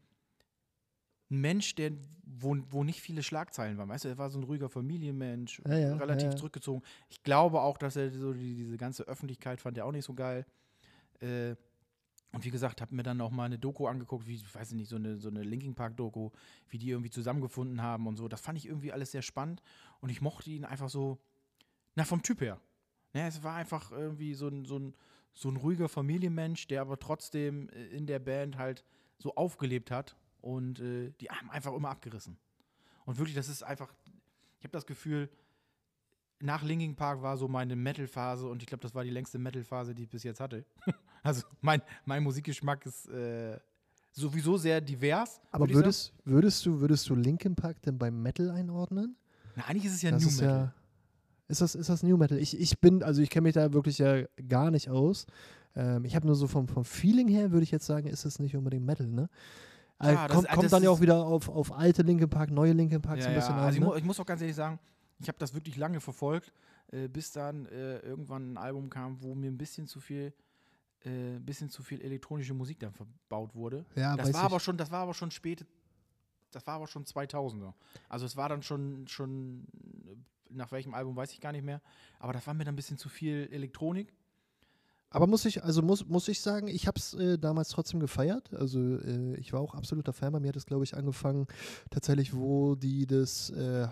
Mensch, 1.29 1.75
der, 1.75 1.91
wo, 2.23 2.55
wo 2.69 2.83
nicht 2.83 3.01
viele 3.01 3.23
Schlagzeilen 3.23 3.77
waren. 3.77 3.89
Weißt 3.89 4.05
du, 4.05 4.09
er 4.09 4.17
war 4.17 4.29
so 4.29 4.39
ein 4.39 4.43
ruhiger 4.43 4.69
Familienmensch, 4.69 5.61
Ja, 5.65 5.77
ja, 5.77 5.95
relativ 5.95 6.25
ja, 6.25 6.31
ja. 6.31 6.37
zurückgezogen. 6.37 6.83
Ich 7.09 7.23
glaube 7.23 7.61
auch, 7.61 7.77
dass 7.77 7.95
er 7.95 8.11
so 8.11 8.33
die, 8.33 8.55
diese 8.55 8.77
ganze 8.77 9.03
Öffentlichkeit 9.03 9.59
fand 9.59 9.77
er 9.77 9.85
auch 9.85 9.91
nicht 9.91 10.05
so 10.05 10.13
geil. 10.13 10.45
Äh, 11.19 11.55
und 12.31 12.43
wie 12.43 12.51
gesagt, 12.51 12.81
habe 12.81 12.93
mir 12.93 13.03
dann 13.03 13.21
auch 13.21 13.31
mal 13.31 13.45
eine 13.45 13.57
Doku 13.57 13.87
angeguckt, 13.87 14.27
wie, 14.27 14.41
weiß 14.53 14.71
ich 14.71 14.75
nicht, 14.75 14.89
so 14.89 14.97
eine, 14.97 15.17
so 15.17 15.29
eine 15.29 15.41
Linkin 15.41 15.73
Park-Doku, 15.73 16.31
wie 16.69 16.77
die 16.77 16.89
irgendwie 16.89 17.09
zusammengefunden 17.09 17.81
haben 17.81 18.07
und 18.07 18.17
so. 18.17 18.27
Das 18.27 18.41
fand 18.41 18.57
ich 18.57 18.67
irgendwie 18.67 18.91
alles 18.91 19.11
sehr 19.11 19.21
spannend 19.21 19.61
und 20.01 20.09
ich 20.09 20.21
mochte 20.21 20.51
ihn 20.51 20.65
einfach 20.65 20.89
so, 20.89 21.17
na, 21.95 22.03
vom 22.03 22.21
Typ 22.21 22.41
her. 22.41 22.59
Ne, 23.15 23.27
es 23.27 23.41
war 23.43 23.55
einfach 23.55 23.91
irgendwie 23.91 24.33
so 24.33 24.49
ein, 24.49 24.65
so, 24.65 24.77
ein, 24.77 24.93
so 25.33 25.47
ein 25.47 25.55
ruhiger 25.55 25.87
Familienmensch, 25.87 26.67
der 26.67 26.81
aber 26.81 26.99
trotzdem 26.99 27.69
äh, 27.69 27.85
in 27.85 28.07
der 28.07 28.19
Band 28.19 28.57
halt 28.57 28.83
so 29.17 29.33
aufgelebt 29.35 29.89
hat 29.89 30.17
und 30.41 30.81
äh, 30.81 31.13
die 31.21 31.29
haben 31.29 31.49
einfach 31.49 31.73
immer 31.73 31.89
abgerissen. 31.89 32.37
Und 33.05 33.17
wirklich, 33.17 33.33
das 33.33 33.47
ist 33.47 33.63
einfach, 33.63 33.93
ich 34.59 34.65
habe 34.65 34.73
das 34.73 34.85
Gefühl, 34.85 35.29
nach 36.41 36.61
Linkin 36.61 36.93
Park 36.93 37.21
war 37.21 37.37
so 37.37 37.47
meine 37.47 37.77
Metal-Phase 37.77 38.49
und 38.49 38.61
ich 38.61 38.67
glaube, 38.67 38.81
das 38.81 38.93
war 38.93 39.05
die 39.05 39.11
längste 39.11 39.39
Metal-Phase, 39.39 39.95
die 39.95 40.03
ich 40.03 40.09
bis 40.09 40.23
jetzt 40.23 40.41
hatte. 40.41 40.65
also 41.23 41.43
mein, 41.61 41.81
mein 42.03 42.21
Musikgeschmack 42.21 42.85
ist 42.85 43.07
äh, 43.07 43.57
sowieso 44.11 44.57
sehr 44.57 44.81
divers. 44.81 45.39
Aber 45.51 45.69
würdest, 45.69 46.13
würdest, 46.25 46.65
du, 46.65 46.81
würdest 46.81 47.07
du 47.07 47.15
Linkin 47.15 47.55
Park 47.55 47.81
denn 47.83 47.97
beim 47.97 48.21
Metal 48.21 48.51
einordnen? 48.51 49.15
Na, 49.55 49.63
eigentlich 49.67 49.85
ist 49.85 49.93
es 49.93 50.01
ja 50.01 50.11
das 50.11 50.21
New 50.21 50.31
Metal. 50.31 50.73
ja. 50.75 50.84
Ist 51.47 51.61
das, 51.61 51.75
ist 51.75 51.89
das 51.89 52.01
New 52.03 52.17
Metal? 52.17 52.37
Ich, 52.39 52.59
ich 52.59 52.79
bin, 52.79 53.03
also 53.03 53.21
ich 53.21 53.29
kenne 53.29 53.43
mich 53.43 53.53
da 53.53 53.71
wirklich 53.73 53.99
ja 53.99 54.23
gar 54.49 54.71
nicht 54.71 54.89
aus. 54.89 55.27
Ähm, 55.75 56.05
ich 56.05 56.15
habe 56.15 56.25
nur 56.25 56.35
so 56.35 56.47
vom, 56.47 56.67
vom 56.67 56.83
Feeling 56.85 57.27
her, 57.27 57.51
würde 57.51 57.63
ich 57.63 57.71
jetzt 57.71 57.85
sagen, 57.85 58.07
ist 58.07 58.25
es 58.25 58.39
nicht 58.39 58.55
unbedingt 58.55 58.85
Metal, 58.85 59.05
ne? 59.07 59.29
Äh, 60.01 60.13
Ja, 60.13 60.27
das- 60.27 60.35
kommt, 60.37 60.47
äh, 60.47 60.51
kommt 60.53 60.63
das 60.65 60.71
dann 60.71 60.83
ja 60.83 60.89
auch 60.89 61.01
wieder 61.01 61.17
auf, 61.23 61.47
auf 61.49 61.71
alte 61.71 62.01
Linkin 62.01 62.29
Park, 62.29 62.49
neue 62.51 62.73
Linkin 62.73 63.01
Park 63.01 63.17
so 63.21 63.23
Ja, 63.23 63.29
ein 63.29 63.35
bisschen 63.35 63.55
ja. 63.55 63.61
an. 63.61 63.65
Also 63.67 63.75
ich, 63.75 63.79
ne? 63.81 63.85
mu 63.87 63.95
ich 63.95 64.03
muss 64.03 64.19
auch 64.19 64.25
ganz 64.25 64.41
ehrlich 64.41 64.55
sagen, 64.55 64.79
ich 65.19 65.27
habe 65.27 65.37
das 65.37 65.53
wirklich 65.53 65.77
lange 65.77 66.01
verfolgt, 66.01 66.51
äh, 66.91 67.07
bis 67.07 67.31
dann 67.31 67.67
äh, 67.67 67.99
irgendwann 67.99 68.53
ein 68.53 68.57
Album 68.57 68.89
kam, 68.89 69.21
wo 69.21 69.35
mir 69.35 69.51
ein 69.51 69.57
bisschen 69.57 69.87
zu 69.87 69.99
viel, 69.99 70.33
äh, 71.05 71.37
bisschen 71.39 71.69
zu 71.69 71.83
viel 71.83 72.01
elektronische 72.01 72.53
Musik 72.55 72.79
dann 72.79 72.91
verbaut 72.91 73.53
wurde. 73.53 73.85
ja, 73.95 74.15
Das 74.17 74.33
war 74.33 74.41
ich. 74.41 74.45
aber 74.45 74.59
schon, 74.59 74.77
das 74.77 74.89
war 74.91 75.01
aber 75.03 75.13
schon 75.13 75.29
späte, 75.31 75.65
das 76.51 76.65
war 76.67 76.75
aber 76.75 76.87
schon 76.87 77.05
2000er. 77.05 77.73
Also 78.09 78.25
es 78.25 78.35
war 78.35 78.49
dann 78.49 78.63
schon, 78.63 79.07
schon, 79.07 79.65
nach 80.55 80.71
welchem 80.71 80.93
Album 80.93 81.15
weiß 81.15 81.31
ich 81.33 81.41
gar 81.41 81.51
nicht 81.51 81.63
mehr, 81.65 81.81
aber 82.19 82.33
das 82.33 82.45
war 82.47 82.53
mir 82.53 82.63
dann 82.63 82.73
ein 82.73 82.75
bisschen 82.77 82.97
zu 82.97 83.09
viel 83.09 83.47
Elektronik. 83.51 84.13
Aber 85.09 85.27
muss 85.27 85.45
ich, 85.45 85.63
also 85.63 85.81
muss, 85.81 86.05
muss 86.05 86.27
ich 86.27 86.41
sagen, 86.41 86.67
ich 86.67 86.87
habe 86.87 86.99
es 86.99 87.13
äh, 87.13 87.37
damals 87.37 87.69
trotzdem 87.69 88.01
gefeiert. 88.01 88.53
Also 88.53 88.97
äh, 88.97 89.35
ich 89.35 89.53
war 89.53 89.61
auch 89.61 89.73
absoluter 89.73 90.11
Fan. 90.11 90.33
Bei 90.33 90.41
mir 90.41 90.49
hat 90.49 90.57
es, 90.57 90.65
glaube 90.65 90.83
ich, 90.83 90.97
angefangen, 90.97 91.47
tatsächlich, 91.89 92.35
wo 92.35 92.75
die 92.75 93.05
das, 93.05 93.49
äh, 93.51 93.87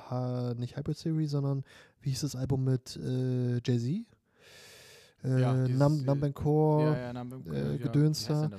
nicht 0.56 0.76
Hybrid 0.76 0.98
Theory, 1.00 1.28
sondern 1.28 1.64
wie 2.02 2.10
hieß 2.10 2.22
das 2.22 2.36
Album 2.36 2.66
mit 2.66 2.98
äh, 2.98 3.62
Jay-Z? 3.64 4.06
Äh, 5.24 5.42
Ja, 5.42 5.54
Numb, 5.54 6.34
Core. 6.34 6.98
ja, 6.98 7.14
na, 7.14 7.26
äh, 7.54 7.72
ja, 7.72 7.78
Gedöns 7.78 8.26
da. 8.26 8.50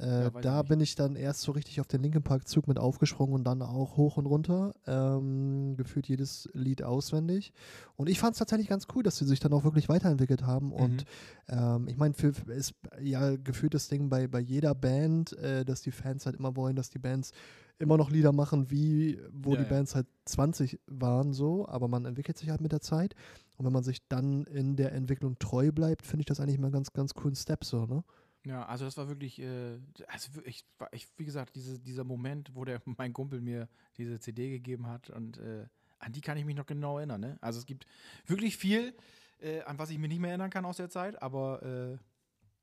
Äh, 0.00 0.22
Ja, 0.22 0.26
ich 0.34 0.40
da 0.40 0.62
bin 0.62 0.80
ich 0.80 0.94
dann 0.94 1.16
erst 1.16 1.42
so 1.42 1.52
richtig 1.52 1.80
auf 1.80 1.86
den 1.86 2.02
Linkin 2.02 2.22
Park 2.22 2.48
Zug 2.48 2.66
mit 2.68 2.78
aufgesprungen 2.78 3.34
und 3.34 3.44
dann 3.44 3.62
auch 3.62 3.96
hoch 3.96 4.16
und 4.16 4.26
runter. 4.26 4.74
Ähm, 4.86 5.76
gefühlt 5.76 6.08
jedes 6.08 6.48
Lied 6.52 6.82
auswendig. 6.82 7.52
Und 7.96 8.08
ich 8.08 8.18
fand 8.18 8.32
es 8.32 8.38
tatsächlich 8.38 8.68
ganz 8.68 8.86
cool, 8.94 9.02
dass 9.02 9.18
sie 9.18 9.26
sich 9.26 9.40
dann 9.40 9.52
auch 9.52 9.64
wirklich 9.64 9.88
weiterentwickelt 9.88 10.46
haben. 10.46 10.72
Und 10.72 11.04
ähm, 11.48 11.86
ich 11.88 11.96
meine, 11.96 12.14
ist 12.48 12.74
ja 13.00 13.36
gefühlt 13.36 13.74
das 13.74 13.88
Ding 13.88 14.08
bei, 14.08 14.26
bei 14.26 14.40
jeder 14.40 14.74
Band, 14.74 15.32
äh, 15.38 15.64
dass 15.64 15.82
die 15.82 15.92
Fans 15.92 16.26
halt 16.26 16.36
immer 16.36 16.56
wollen, 16.56 16.76
dass 16.76 16.90
die 16.90 16.98
Bands 16.98 17.32
immer 17.78 17.96
noch 17.96 18.10
Lieder 18.10 18.32
machen, 18.32 18.70
wie 18.70 19.18
wo 19.32 19.54
Ja, 19.54 19.56
die 19.56 19.62
ja. 19.64 19.68
Bands 19.68 19.94
halt 19.94 20.06
20 20.26 20.80
waren, 20.86 21.32
so. 21.32 21.66
Aber 21.68 21.88
man 21.88 22.04
entwickelt 22.04 22.38
sich 22.38 22.50
halt 22.50 22.60
mit 22.60 22.72
der 22.72 22.80
Zeit. 22.80 23.14
Und 23.56 23.66
wenn 23.66 23.72
man 23.72 23.82
sich 23.84 24.06
dann 24.08 24.44
in 24.44 24.76
der 24.76 24.92
Entwicklung 24.92 25.38
treu 25.38 25.72
bleibt, 25.72 26.06
finde 26.06 26.22
ich 26.22 26.26
das 26.26 26.40
eigentlich 26.40 26.58
mal 26.58 26.66
einen 26.66 26.72
ganz, 26.74 26.92
ganz 26.92 27.14
coolen 27.14 27.36
Step 27.36 27.64
so, 27.64 27.86
ne? 27.86 28.02
Ja, 28.46 28.64
also 28.66 28.86
das 28.86 28.96
war 28.96 29.08
wirklich, 29.08 29.38
äh, 29.38 29.78
also 30.06 30.30
ich, 30.44 30.64
war- 30.78 30.92
ich, 30.92 31.06
wie 31.18 31.24
gesagt, 31.26 31.54
diese, 31.56 31.78
dieser 31.78 32.04
Moment, 32.04 32.54
wo 32.54 32.64
der, 32.64 32.80
mein 32.96 33.12
Kumpel 33.12 33.40
mir 33.40 33.68
diese 33.96 34.18
CD 34.18 34.50
gegeben 34.50 34.86
hat 34.86 35.10
und 35.10 35.38
äh, 35.38 35.66
an 35.98 36.12
die 36.12 36.22
kann 36.22 36.38
ich 36.38 36.46
mich 36.46 36.56
noch 36.56 36.66
genau 36.66 36.96
erinnern. 36.98 37.20
Ne? 37.20 37.38
Also 37.42 37.58
es 37.58 37.66
gibt 37.66 37.86
wirklich 38.26 38.56
viel, 38.56 38.94
äh, 39.40 39.60
an 39.62 39.78
was 39.78 39.90
ich 39.90 39.98
mich 39.98 40.08
nicht 40.08 40.20
mehr 40.20 40.30
erinnern 40.30 40.50
kann 40.50 40.64
aus 40.64 40.78
der 40.78 40.88
Zeit, 40.88 41.20
aber 41.20 41.62
äh, 41.62 41.98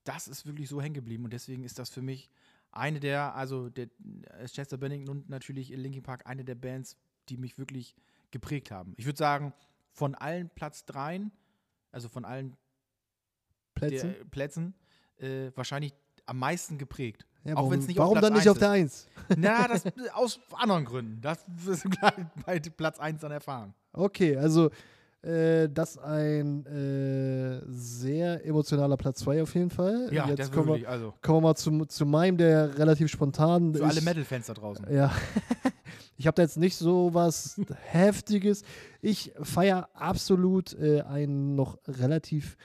das 0.04 0.28
ist 0.28 0.46
wirklich 0.48 0.68
so 0.70 0.82
hängen 0.82 0.96
geblieben 0.96 1.24
und 1.26 1.34
deswegen 1.34 1.64
ist 1.64 1.78
das 1.78 1.90
für 1.92 2.02
mich 2.02 2.30
eine 2.72 3.00
der, 3.00 3.36
also 3.36 3.70
der 3.70 3.90
äh, 4.40 4.46
Chester 4.48 4.78
Bennington 4.78 5.10
und 5.18 5.30
natürlich 5.30 5.70
Linkin 5.70 6.02
Park, 6.04 6.26
eine 6.26 6.44
der 6.44 6.56
Bands, 6.56 6.98
die 7.30 7.38
mich 7.38 7.58
wirklich 7.60 7.96
geprägt 8.32 8.72
haben. 8.72 8.94
Ich 8.98 9.06
würde 9.06 9.18
sagen, 9.18 9.54
von 9.92 10.16
allen 10.16 10.50
Platz 10.50 10.86
dreien, 10.86 11.32
also 11.92 12.10
von 12.10 12.26
allen 12.26 12.58
Plätze. 13.76 14.14
der 14.14 14.26
Plätzen 14.26 14.74
äh, 15.20 15.52
wahrscheinlich 15.56 15.94
am 16.26 16.40
meisten 16.40 16.78
geprägt. 16.78 17.26
Ja, 17.44 17.54
auch 17.54 17.58
warum, 17.58 17.72
wenn's 17.72 17.88
nicht 17.88 18.00
auf 18.00 18.04
warum 18.04 18.20
Platz 18.20 18.30
dann 18.30 18.34
nicht 18.34 18.50
auf 18.50 18.58
der 18.58 18.72
1? 18.72 19.08
Na, 19.38 19.68
das 19.68 19.84
aus 20.14 20.40
anderen 20.54 20.86
Gründen. 20.86 21.22
Das 21.22 21.46
wirst 21.48 21.86
du 21.86 21.90
gleich 21.92 22.14
bei 22.46 22.60
Platz 22.60 23.00
1 23.00 23.22
dann 23.22 23.32
erfahren. 23.32 23.74
Okay, 23.94 24.36
also 24.36 24.70
äh, 25.22 25.70
das 25.70 25.98
ein 25.98 26.66
äh, 26.66 27.62
sehr 27.68 28.46
emotionaler 28.46 28.98
Platz 28.98 29.20
2 29.20 29.42
auf 29.42 29.56
jeden 29.56 29.70
Fall. 29.70 30.10
Ja, 30.12 30.28
Jetzt 30.28 30.52
kommen, 30.52 30.82
wir, 30.82 30.90
also 30.90 31.14
kommen 31.22 31.38
wir 31.38 31.50
mal 31.50 31.56
zu, 31.56 31.86
zu 31.86 32.06
meinem, 32.06 32.38
der 32.38 32.78
relativ 32.78 33.10
spontan 33.10 33.74
für 33.74 33.84
ist. 33.84 33.90
alle 33.92 34.02
Metal-Fans 34.02 34.48
da 34.48 34.54
draußen. 34.54 34.86
Ja. 34.94 35.12
Ich 36.20 36.26
habe 36.26 36.34
da 36.34 36.42
jetzt 36.42 36.58
nicht 36.58 36.76
so 36.76 37.14
was 37.14 37.62
Heftiges. 37.84 38.64
Ich 39.02 39.32
feiere 39.40 39.88
absolut 39.94 40.74
äh, 40.74 41.02
einen 41.02 41.56
noch 41.56 41.78
relativ, 41.88 42.58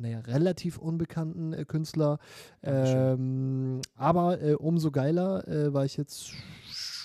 naja, 0.00 0.20
relativ 0.20 0.78
unbekannten 0.78 1.52
äh, 1.52 1.64
Künstler. 1.64 2.18
Ähm, 2.62 3.80
aber 3.96 4.40
äh, 4.42 4.54
umso 4.54 4.90
geiler 4.90 5.46
äh, 5.48 5.72
war 5.72 5.84
ich 5.84 5.96
jetzt 5.96 6.32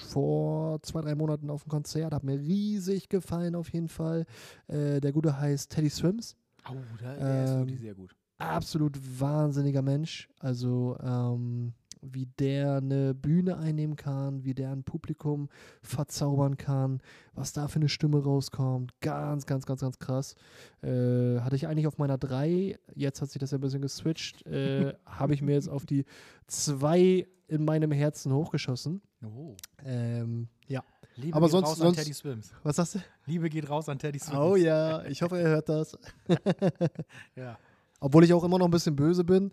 vor 0.08 0.82
zwei, 0.84 1.02
drei 1.02 1.16
Monaten 1.16 1.50
auf 1.50 1.64
dem 1.64 1.70
Konzert. 1.70 2.14
Hat 2.14 2.24
mir 2.24 2.40
riesig 2.40 3.10
gefallen 3.10 3.56
auf 3.56 3.70
jeden 3.70 3.88
Fall. 3.88 4.26
Äh, 4.68 5.00
der 5.02 5.12
Gute 5.12 5.40
heißt 5.40 5.72
Teddy 5.72 5.90
Swims 5.90 6.36
Oh, 6.70 6.76
da, 7.02 7.14
der 7.16 7.44
ist 7.44 7.52
Ähm, 7.52 7.60
wirklich 7.60 7.80
sehr 7.82 7.94
gut. 7.96 8.16
absolut 8.38 8.98
wahnsinniger 9.20 9.82
Mensch. 9.82 10.30
Also 10.40 10.98
ähm, 11.04 11.74
wie 12.04 12.26
der 12.39 12.78
eine 12.78 13.13
Bühne 13.13 13.58
einnehmen 13.58 13.96
kann, 13.96 14.44
wie 14.44 14.54
der 14.54 14.72
ein 14.72 14.84
Publikum 14.84 15.50
verzaubern 15.82 16.58
kann, 16.58 17.02
was 17.34 17.54
da 17.54 17.68
für 17.68 17.78
eine 17.78 17.89
Stimme 17.89 18.22
rauskommt. 18.24 18.92
Ganz, 19.02 19.46
ganz, 19.46 19.66
ganz, 19.66 19.82
ganz 19.82 20.00
krass. 20.00 20.36
Äh, 20.82 21.39
hatte 21.39 21.56
ich 21.56 21.68
eigentlich 21.68 21.88
auf 21.88 21.98
meiner 21.98 22.18
3, 22.18 22.78
jetzt 22.96 23.22
hat 23.22 23.30
sich 23.30 23.39
das 23.39 23.52
ja 23.52 23.58
ein 23.58 23.62
bisschen 23.62 23.82
geswitcht, 23.82 24.46
äh, 24.46 24.94
habe 25.06 25.34
ich 25.34 25.42
mir 25.42 25.54
jetzt 25.54 25.70
auf 25.70 25.86
die 25.86 26.06
2 26.48 27.28
in 27.48 27.66
meinem 27.66 27.92
Herzen 27.92 28.34
hochgeschossen. 28.34 29.02
Oh. 29.24 29.56
Ähm, 29.86 30.48
ja. 30.68 30.84
Liebe 31.16 31.38
Aber 31.38 31.46
geht 31.46 31.52
sonst- 31.52 31.68
raus 31.68 31.78
sonst- 31.78 31.98
an 32.00 32.04
Teddy 32.04 32.13
Swims. 32.13 32.52
Was 32.63 32.76
sagst 32.78 32.96
du? 32.96 33.00
Liebe 33.28 33.50
geht 33.50 33.70
raus 33.70 33.88
an 33.88 34.00
Teddy 34.00 34.18
Swims. 34.20 34.38
Oh 34.39 34.56
ja, 34.56 35.06
ich 35.06 35.22
hoffe, 35.22 35.38
er 35.39 35.50
hört 35.50 35.70
das. 35.70 35.98
Ja. 37.36 37.58
Obwohl 38.00 38.24
ich 38.26 38.34
auch 38.34 38.44
immer 38.44 38.58
noch 38.60 38.66
ein 38.68 38.72
bisschen 38.72 38.96
böse 38.96 39.24
bin. 39.24 39.52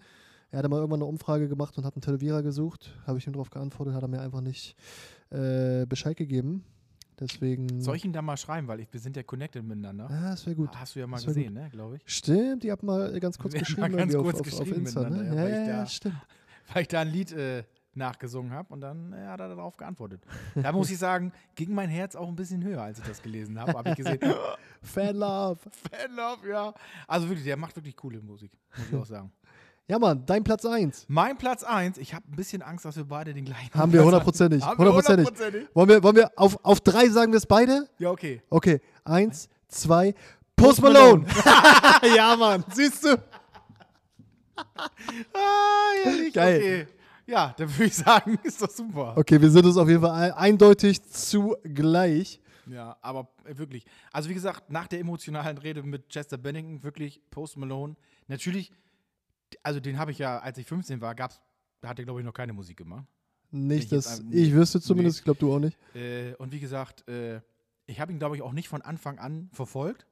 Er 0.52 0.58
hatte 0.58 0.68
mal 0.68 0.76
irgendwann 0.76 0.98
eine 1.00 1.06
Umfrage 1.06 1.48
gemacht 1.48 1.76
und 1.78 1.84
hat 1.84 1.94
einen 1.94 2.02
Tätowierer 2.02 2.42
gesucht. 2.42 2.92
Habe 3.06 3.18
ich 3.18 3.26
ihm 3.26 3.32
darauf 3.32 3.50
geantwortet, 3.50 3.94
hat 3.94 4.02
er 4.02 4.08
mir 4.08 4.20
einfach 4.20 4.40
nicht 4.40 4.76
äh, 5.30 5.86
Bescheid 5.86 6.16
gegeben. 6.16 6.64
Deswegen. 7.20 7.80
Soll 7.82 7.96
ich 7.96 8.04
ihn 8.04 8.12
da 8.12 8.22
mal 8.22 8.36
schreiben, 8.38 8.66
weil 8.66 8.80
ich, 8.80 8.92
wir 8.92 8.98
sind 8.98 9.14
ja 9.16 9.22
connected 9.22 9.62
miteinander. 9.62 10.08
Ah, 10.10 10.30
das 10.30 10.46
wäre 10.46 10.56
gut. 10.56 10.70
Hast 10.74 10.96
du 10.96 11.00
ja 11.00 11.06
mal 11.06 11.22
gesehen, 11.22 11.52
ne, 11.52 11.68
glaube 11.70 11.96
ich. 11.96 12.02
Stimmt, 12.06 12.64
ihr 12.64 12.72
habt 12.72 12.82
mal 12.82 13.18
ganz 13.20 13.38
kurz 13.38 13.52
Wir 13.52 13.60
haben 13.60 13.66
geschrieben, 13.66 13.80
mal 13.92 13.96
ganz 13.96 14.14
kurz 14.14 14.40
auf, 14.40 14.46
auf, 14.46 14.52
auf 14.52 14.58
geschrieben 14.60 14.80
Insta, 14.86 15.10
ne? 15.10 15.24
Ja, 15.26 15.36
weil 15.36 15.50
ja, 15.50 15.60
ich 15.62 15.68
ja, 15.68 15.76
da- 15.76 15.86
stimmt. 15.86 16.16
Weil 16.72 16.82
ich 16.82 16.88
da 16.88 17.00
ein 17.00 17.08
Lied 17.08 17.32
äh, 17.32 17.64
nachgesungen 17.94 18.52
habe 18.52 18.72
und 18.72 18.80
dann 18.80 19.12
äh, 19.12 19.26
hat 19.26 19.40
er 19.40 19.48
darauf 19.48 19.76
geantwortet. 19.76 20.22
Da 20.54 20.70
muss 20.70 20.88
ich 20.88 20.98
sagen, 20.98 21.32
ging 21.56 21.74
mein 21.74 21.88
Herz 21.90 22.14
auch 22.14 22.28
ein 22.28 22.36
bisschen 22.36 22.62
höher, 22.62 22.80
als 22.82 23.00
ich 23.00 23.04
das 23.04 23.20
gelesen 23.20 23.58
habe. 23.58 23.72
Habe 23.72 23.90
ich 23.90 23.96
gesehen, 23.96 24.20
Fanlove. 24.82 25.58
Fanlove, 25.90 26.48
ja. 26.48 26.72
Also 27.08 27.28
wirklich, 27.28 27.44
der 27.44 27.56
macht 27.56 27.74
wirklich 27.74 27.96
coole 27.96 28.20
Musik, 28.20 28.52
muss 28.76 28.86
ich 28.88 28.94
auch 28.96 29.06
sagen. 29.06 29.32
Ja, 29.90 29.98
Mann, 29.98 30.22
dein 30.24 30.44
Platz 30.44 30.64
1. 30.64 31.06
Mein 31.08 31.36
Platz 31.36 31.64
1, 31.64 31.98
ich 31.98 32.14
habe 32.14 32.24
ein 32.30 32.36
bisschen 32.36 32.62
Angst, 32.62 32.84
dass 32.84 32.94
wir 32.96 33.02
beide 33.06 33.34
den 33.34 33.44
gleichen 33.44 33.74
Haben 33.74 33.92
wir 33.92 33.98
Platz 33.98 34.06
hundertprozentig. 34.06 34.64
Haben 34.64 34.78
wir 34.84 34.94
Hundertprozentig. 34.94 35.66
Wollen 35.74 35.88
wir, 35.88 36.00
wollen 36.04 36.14
wir 36.14 36.30
auf, 36.36 36.64
auf 36.64 36.80
drei 36.80 37.08
sagen 37.08 37.32
wir 37.32 37.38
es 37.38 37.46
beide? 37.46 37.88
Ja, 37.98 38.12
okay. 38.12 38.40
Okay, 38.50 38.80
eins, 39.02 39.48
zwei. 39.66 40.14
Post 40.54 40.80
Malone. 40.80 41.26
ja, 42.16 42.36
Mann, 42.36 42.64
siehst 42.72 43.02
du? 43.04 43.16
Ah, 45.34 46.04
ehrlich, 46.04 46.34
Geil. 46.34 46.58
okay. 46.60 46.86
Ja, 47.26 47.52
dann 47.56 47.68
würde 47.72 47.84
ich 47.86 47.94
sagen, 47.96 48.38
ist 48.44 48.62
das 48.62 48.76
super. 48.76 49.14
Okay, 49.16 49.40
wir 49.40 49.50
sind 49.50 49.64
uns 49.66 49.76
auf 49.76 49.88
jeden 49.88 50.02
Fall 50.02 50.12
ein- 50.12 50.32
eindeutig 50.32 51.02
zu 51.02 51.56
gleich. 51.64 52.40
Ja, 52.66 52.96
aber 53.02 53.26
äh, 53.44 53.58
wirklich. 53.58 53.84
Also 54.12 54.28
wie 54.28 54.34
gesagt, 54.34 54.70
nach 54.70 54.86
der 54.86 55.00
emotionalen 55.00 55.58
Rede 55.58 55.82
mit 55.82 56.08
Chester 56.10 56.36
Bennington, 56.38 56.82
wirklich 56.84 57.20
Post 57.30 57.56
Malone, 57.56 57.96
natürlich, 58.28 58.70
also 59.62 59.80
den 59.80 59.98
habe 59.98 60.10
ich 60.10 60.18
ja, 60.18 60.38
als 60.38 60.58
ich 60.58 60.66
15 60.66 61.00
war, 61.00 61.14
gab's, 61.14 61.40
da 61.80 61.88
hat 61.88 61.98
er 61.98 62.04
glaube 62.04 62.20
ich 62.20 62.26
noch 62.26 62.32
keine 62.34 62.52
Musik 62.52 62.76
gemacht. 62.78 63.06
Nicht, 63.50 63.84
Ich 63.84 63.88
dass 63.90 64.20
ein- 64.20 64.32
ich 64.32 64.52
wüsste 64.52 64.80
zumindest, 64.80 65.18
ich 65.18 65.24
glaube 65.24 65.40
du 65.40 65.52
auch 65.54 65.58
nicht. 65.58 65.76
Äh, 65.94 66.34
und 66.36 66.52
wie 66.52 66.60
gesagt, 66.60 67.06
äh, 67.08 67.40
ich 67.86 67.98
habe 68.00 68.12
ihn 68.12 68.18
glaube 68.18 68.36
ich 68.36 68.42
auch 68.42 68.52
nicht 68.52 68.68
von 68.68 68.82
Anfang 68.82 69.18
an 69.18 69.50
verfolgt, 69.52 70.06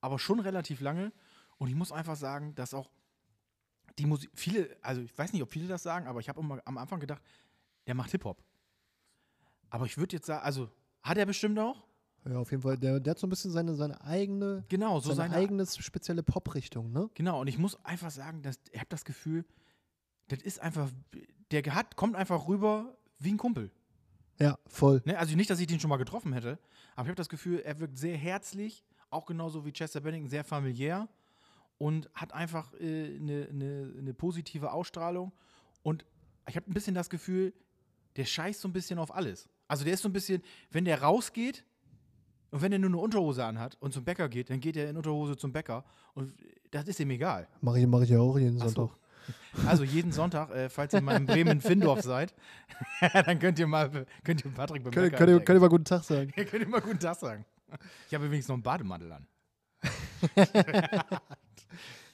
aber 0.00 0.18
schon 0.18 0.38
relativ 0.40 0.80
lange. 0.80 1.12
Und 1.58 1.68
ich 1.68 1.74
muss 1.74 1.90
einfach 1.90 2.16
sagen, 2.16 2.54
dass 2.54 2.74
auch 2.74 2.90
die 3.98 4.06
Musik, 4.06 4.30
viele, 4.34 4.76
also 4.82 5.00
ich 5.00 5.16
weiß 5.16 5.32
nicht, 5.32 5.42
ob 5.42 5.50
viele 5.50 5.66
das 5.68 5.82
sagen, 5.82 6.06
aber 6.06 6.20
ich 6.20 6.28
habe 6.28 6.40
immer 6.40 6.60
am 6.64 6.76
Anfang 6.78 7.00
gedacht, 7.00 7.22
der 7.86 7.94
macht 7.94 8.10
Hip-Hop. 8.10 8.42
Aber 9.70 9.86
ich 9.86 9.96
würde 9.98 10.14
jetzt 10.16 10.26
sagen, 10.26 10.44
also 10.44 10.70
hat 11.02 11.16
er 11.18 11.26
bestimmt 11.26 11.58
auch? 11.58 11.82
Ja, 12.28 12.38
auf 12.38 12.50
jeden 12.50 12.62
Fall. 12.62 12.76
Der, 12.76 12.98
der 12.98 13.12
hat 13.12 13.18
so 13.18 13.26
ein 13.26 13.30
bisschen 13.30 13.50
seine, 13.50 13.74
seine 13.74 14.00
eigene, 14.02 14.64
Genau, 14.68 14.98
so 15.00 15.12
seine, 15.12 15.30
seine, 15.30 15.42
eigene 15.42 15.66
spezielle 15.66 16.22
Pop-Richtung, 16.22 16.92
ne? 16.92 17.08
Genau, 17.14 17.40
und 17.40 17.46
ich 17.46 17.58
muss 17.58 17.82
einfach 17.84 18.10
sagen, 18.10 18.42
dass, 18.42 18.58
ich 18.72 18.78
habe 18.78 18.88
das 18.88 19.04
Gefühl, 19.04 19.44
das 20.28 20.40
ist 20.42 20.60
einfach, 20.60 20.90
der 21.50 21.62
hat, 21.74 21.96
kommt 21.96 22.16
einfach 22.16 22.48
rüber 22.48 22.96
wie 23.18 23.30
ein 23.30 23.36
Kumpel. 23.36 23.70
Ja, 24.38 24.58
voll. 24.66 25.02
Ne? 25.04 25.18
Also 25.18 25.36
nicht, 25.36 25.50
dass 25.50 25.60
ich 25.60 25.66
den 25.66 25.80
schon 25.80 25.88
mal 25.88 25.96
getroffen 25.96 26.32
hätte, 26.32 26.58
aber 26.94 27.06
ich 27.06 27.10
habe 27.10 27.14
das 27.14 27.28
Gefühl, 27.28 27.60
er 27.60 27.78
wirkt 27.78 27.98
sehr 27.98 28.16
herzlich, 28.16 28.84
auch 29.08 29.24
genauso 29.24 29.64
wie 29.64 29.72
Chester 29.72 30.00
Bennington, 30.00 30.28
sehr 30.28 30.44
familiär 30.44 31.08
und 31.78 32.10
hat 32.12 32.32
einfach 32.32 32.72
eine 32.74 32.88
äh, 32.88 33.18
ne, 33.18 33.48
ne, 33.52 34.02
ne 34.02 34.14
positive 34.14 34.72
Ausstrahlung. 34.72 35.32
Und 35.82 36.04
ich 36.48 36.56
habe 36.56 36.70
ein 36.70 36.74
bisschen 36.74 36.94
das 36.94 37.08
Gefühl, 37.08 37.54
der 38.16 38.24
scheißt 38.24 38.60
so 38.60 38.68
ein 38.68 38.72
bisschen 38.72 38.98
auf 38.98 39.14
alles. 39.14 39.48
Also 39.68 39.84
der 39.84 39.94
ist 39.94 40.02
so 40.02 40.08
ein 40.08 40.12
bisschen, 40.12 40.42
wenn 40.70 40.84
der 40.84 41.02
rausgeht 41.02 41.64
und 42.56 42.62
wenn 42.62 42.72
er 42.72 42.78
nur 42.78 42.88
eine 42.88 42.96
Unterhose 42.96 43.44
anhat 43.44 43.76
und 43.80 43.92
zum 43.92 44.02
Bäcker 44.02 44.30
geht, 44.30 44.48
dann 44.48 44.60
geht 44.60 44.78
er 44.78 44.88
in 44.88 44.96
Unterhose 44.96 45.36
zum 45.36 45.52
Bäcker 45.52 45.84
und 46.14 46.32
das 46.70 46.88
ist 46.88 46.98
ihm 47.00 47.10
egal. 47.10 47.46
Mache 47.60 47.80
ich, 47.80 47.86
mach 47.86 48.00
ich 48.00 48.08
ja 48.08 48.18
auch 48.18 48.38
jeden 48.38 48.62
Ach 48.62 48.68
so. 48.68 48.74
Sonntag. 48.74 48.96
Also 49.66 49.84
jeden 49.84 50.10
Sonntag, 50.10 50.50
äh, 50.52 50.70
falls 50.70 50.94
ihr 50.94 51.02
mal 51.02 51.16
in 51.16 51.26
Bremen-Findorf 51.26 52.00
seid, 52.00 52.34
dann 53.12 53.38
könnt 53.40 53.58
ihr 53.58 53.66
mal 53.66 54.06
könnt 54.24 54.42
ihr 54.42 54.50
Patrick 54.52 54.84
beim 54.84 54.92
Könnt, 54.94 55.14
könnt, 55.14 55.28
ihr, 55.28 55.40
könnt 55.40 55.58
ihr 55.58 55.60
mal 55.60 55.68
guten 55.68 55.84
Tag 55.84 56.02
sagen. 56.02 56.32
Ihr 56.36 56.46
könnt 56.46 56.62
immer 56.62 56.80
guten 56.80 56.98
Tag 56.98 57.16
sagen. 57.16 57.44
Ich 58.08 58.14
habe 58.14 58.24
übrigens 58.24 58.48
noch 58.48 58.54
einen 58.54 58.62
Bademantel 58.62 59.12
an. 59.12 59.26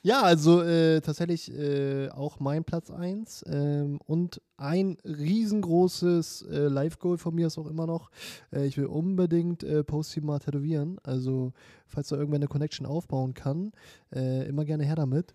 Ja, 0.05 0.23
also 0.23 0.63
äh, 0.63 1.01
tatsächlich 1.01 1.53
äh, 1.57 2.09
auch 2.11 2.41
mein 2.41 2.65
Platz 2.65 2.91
1 2.91 3.45
ähm, 3.47 4.01
und 4.05 4.43
ein 4.57 4.97
riesengroßes 5.05 6.43
äh, 6.51 6.59
Live-Goal 6.67 7.19
von 7.19 7.35
mir 7.35 7.47
ist 7.47 7.57
auch 7.57 7.69
immer 7.69 7.87
noch, 7.87 8.11
äh, 8.53 8.67
ich 8.67 8.77
will 8.77 8.87
unbedingt 8.87 9.63
äh, 9.63 9.85
Posty 9.85 10.21
mal 10.21 10.41
tätowieren. 10.41 10.99
Also 11.05 11.53
falls 11.87 12.09
da 12.09 12.17
irgendwer 12.17 12.39
eine 12.39 12.49
Connection 12.49 12.85
aufbauen 12.85 13.35
kann, 13.35 13.71
äh, 14.13 14.49
immer 14.49 14.65
gerne 14.65 14.85
her 14.85 14.97
damit. 14.97 15.35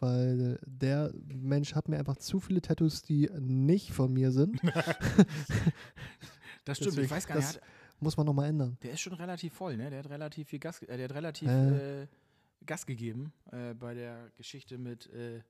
Weil 0.00 0.60
der 0.64 1.12
Mensch 1.28 1.74
hat 1.74 1.88
mir 1.88 1.98
einfach 1.98 2.16
zu 2.16 2.38
viele 2.40 2.60
Tattoos, 2.60 3.02
die 3.02 3.28
nicht 3.38 3.92
von 3.92 4.12
mir 4.12 4.32
sind. 4.32 4.60
Das 6.64 6.76
stimmt, 6.76 6.92
Deswegen, 6.92 7.04
ich 7.06 7.10
weiß 7.10 7.26
gar 7.26 7.36
nicht, 7.36 7.60
Muss 8.00 8.16
man 8.16 8.26
nochmal 8.26 8.48
ändern. 8.50 8.76
der 8.82 8.92
ist 8.92 9.00
schon 9.00 9.14
relativ 9.14 9.54
voll, 9.54 9.76
ne? 9.76 9.90
Der 9.90 10.00
hat 10.00 10.10
relativ 10.10 10.48
viel 10.48 10.58
Gas, 10.58 10.82
äh, 10.82 10.96
der 10.96 11.04
hat 11.08 11.14
relativ 11.14 11.48
Äh. 11.48 12.02
äh, 12.02 12.06
Gas 12.66 12.86
gegeben 12.86 13.32
äh, 13.52 13.74
bei 13.74 13.94
der 13.94 14.30
Geschichte 14.36 14.78
mit, 14.78 15.06
äh, 15.12 15.40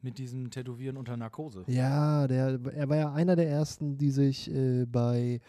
Mit 0.00 0.18
diesem 0.18 0.50
Tätowieren 0.50 0.96
unter 0.96 1.16
Narkose. 1.16 1.64
Ja, 1.66 2.28
der, 2.28 2.60
er 2.72 2.88
war 2.88 2.96
ja 2.96 3.12
einer 3.12 3.34
der 3.34 3.48
ersten, 3.48 3.98
die 3.98 4.12
sich 4.12 4.48
äh, 4.48 4.84
bei 4.86 5.40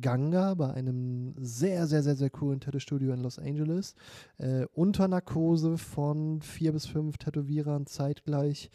Ganga, 0.00 0.54
bei 0.54 0.74
einem 0.74 1.36
sehr, 1.38 1.86
sehr, 1.86 2.02
sehr, 2.02 2.16
sehr 2.16 2.30
coolen 2.30 2.58
Tattoo-Studio 2.58 3.12
in 3.12 3.20
Los 3.20 3.38
Angeles, 3.38 3.94
äh, 4.38 4.66
unter 4.74 5.06
Narkose 5.06 5.78
von 5.78 6.42
vier 6.42 6.72
bis 6.72 6.86
fünf 6.86 7.16
Tätowierern 7.18 7.86
zeitgleich, 7.86 8.70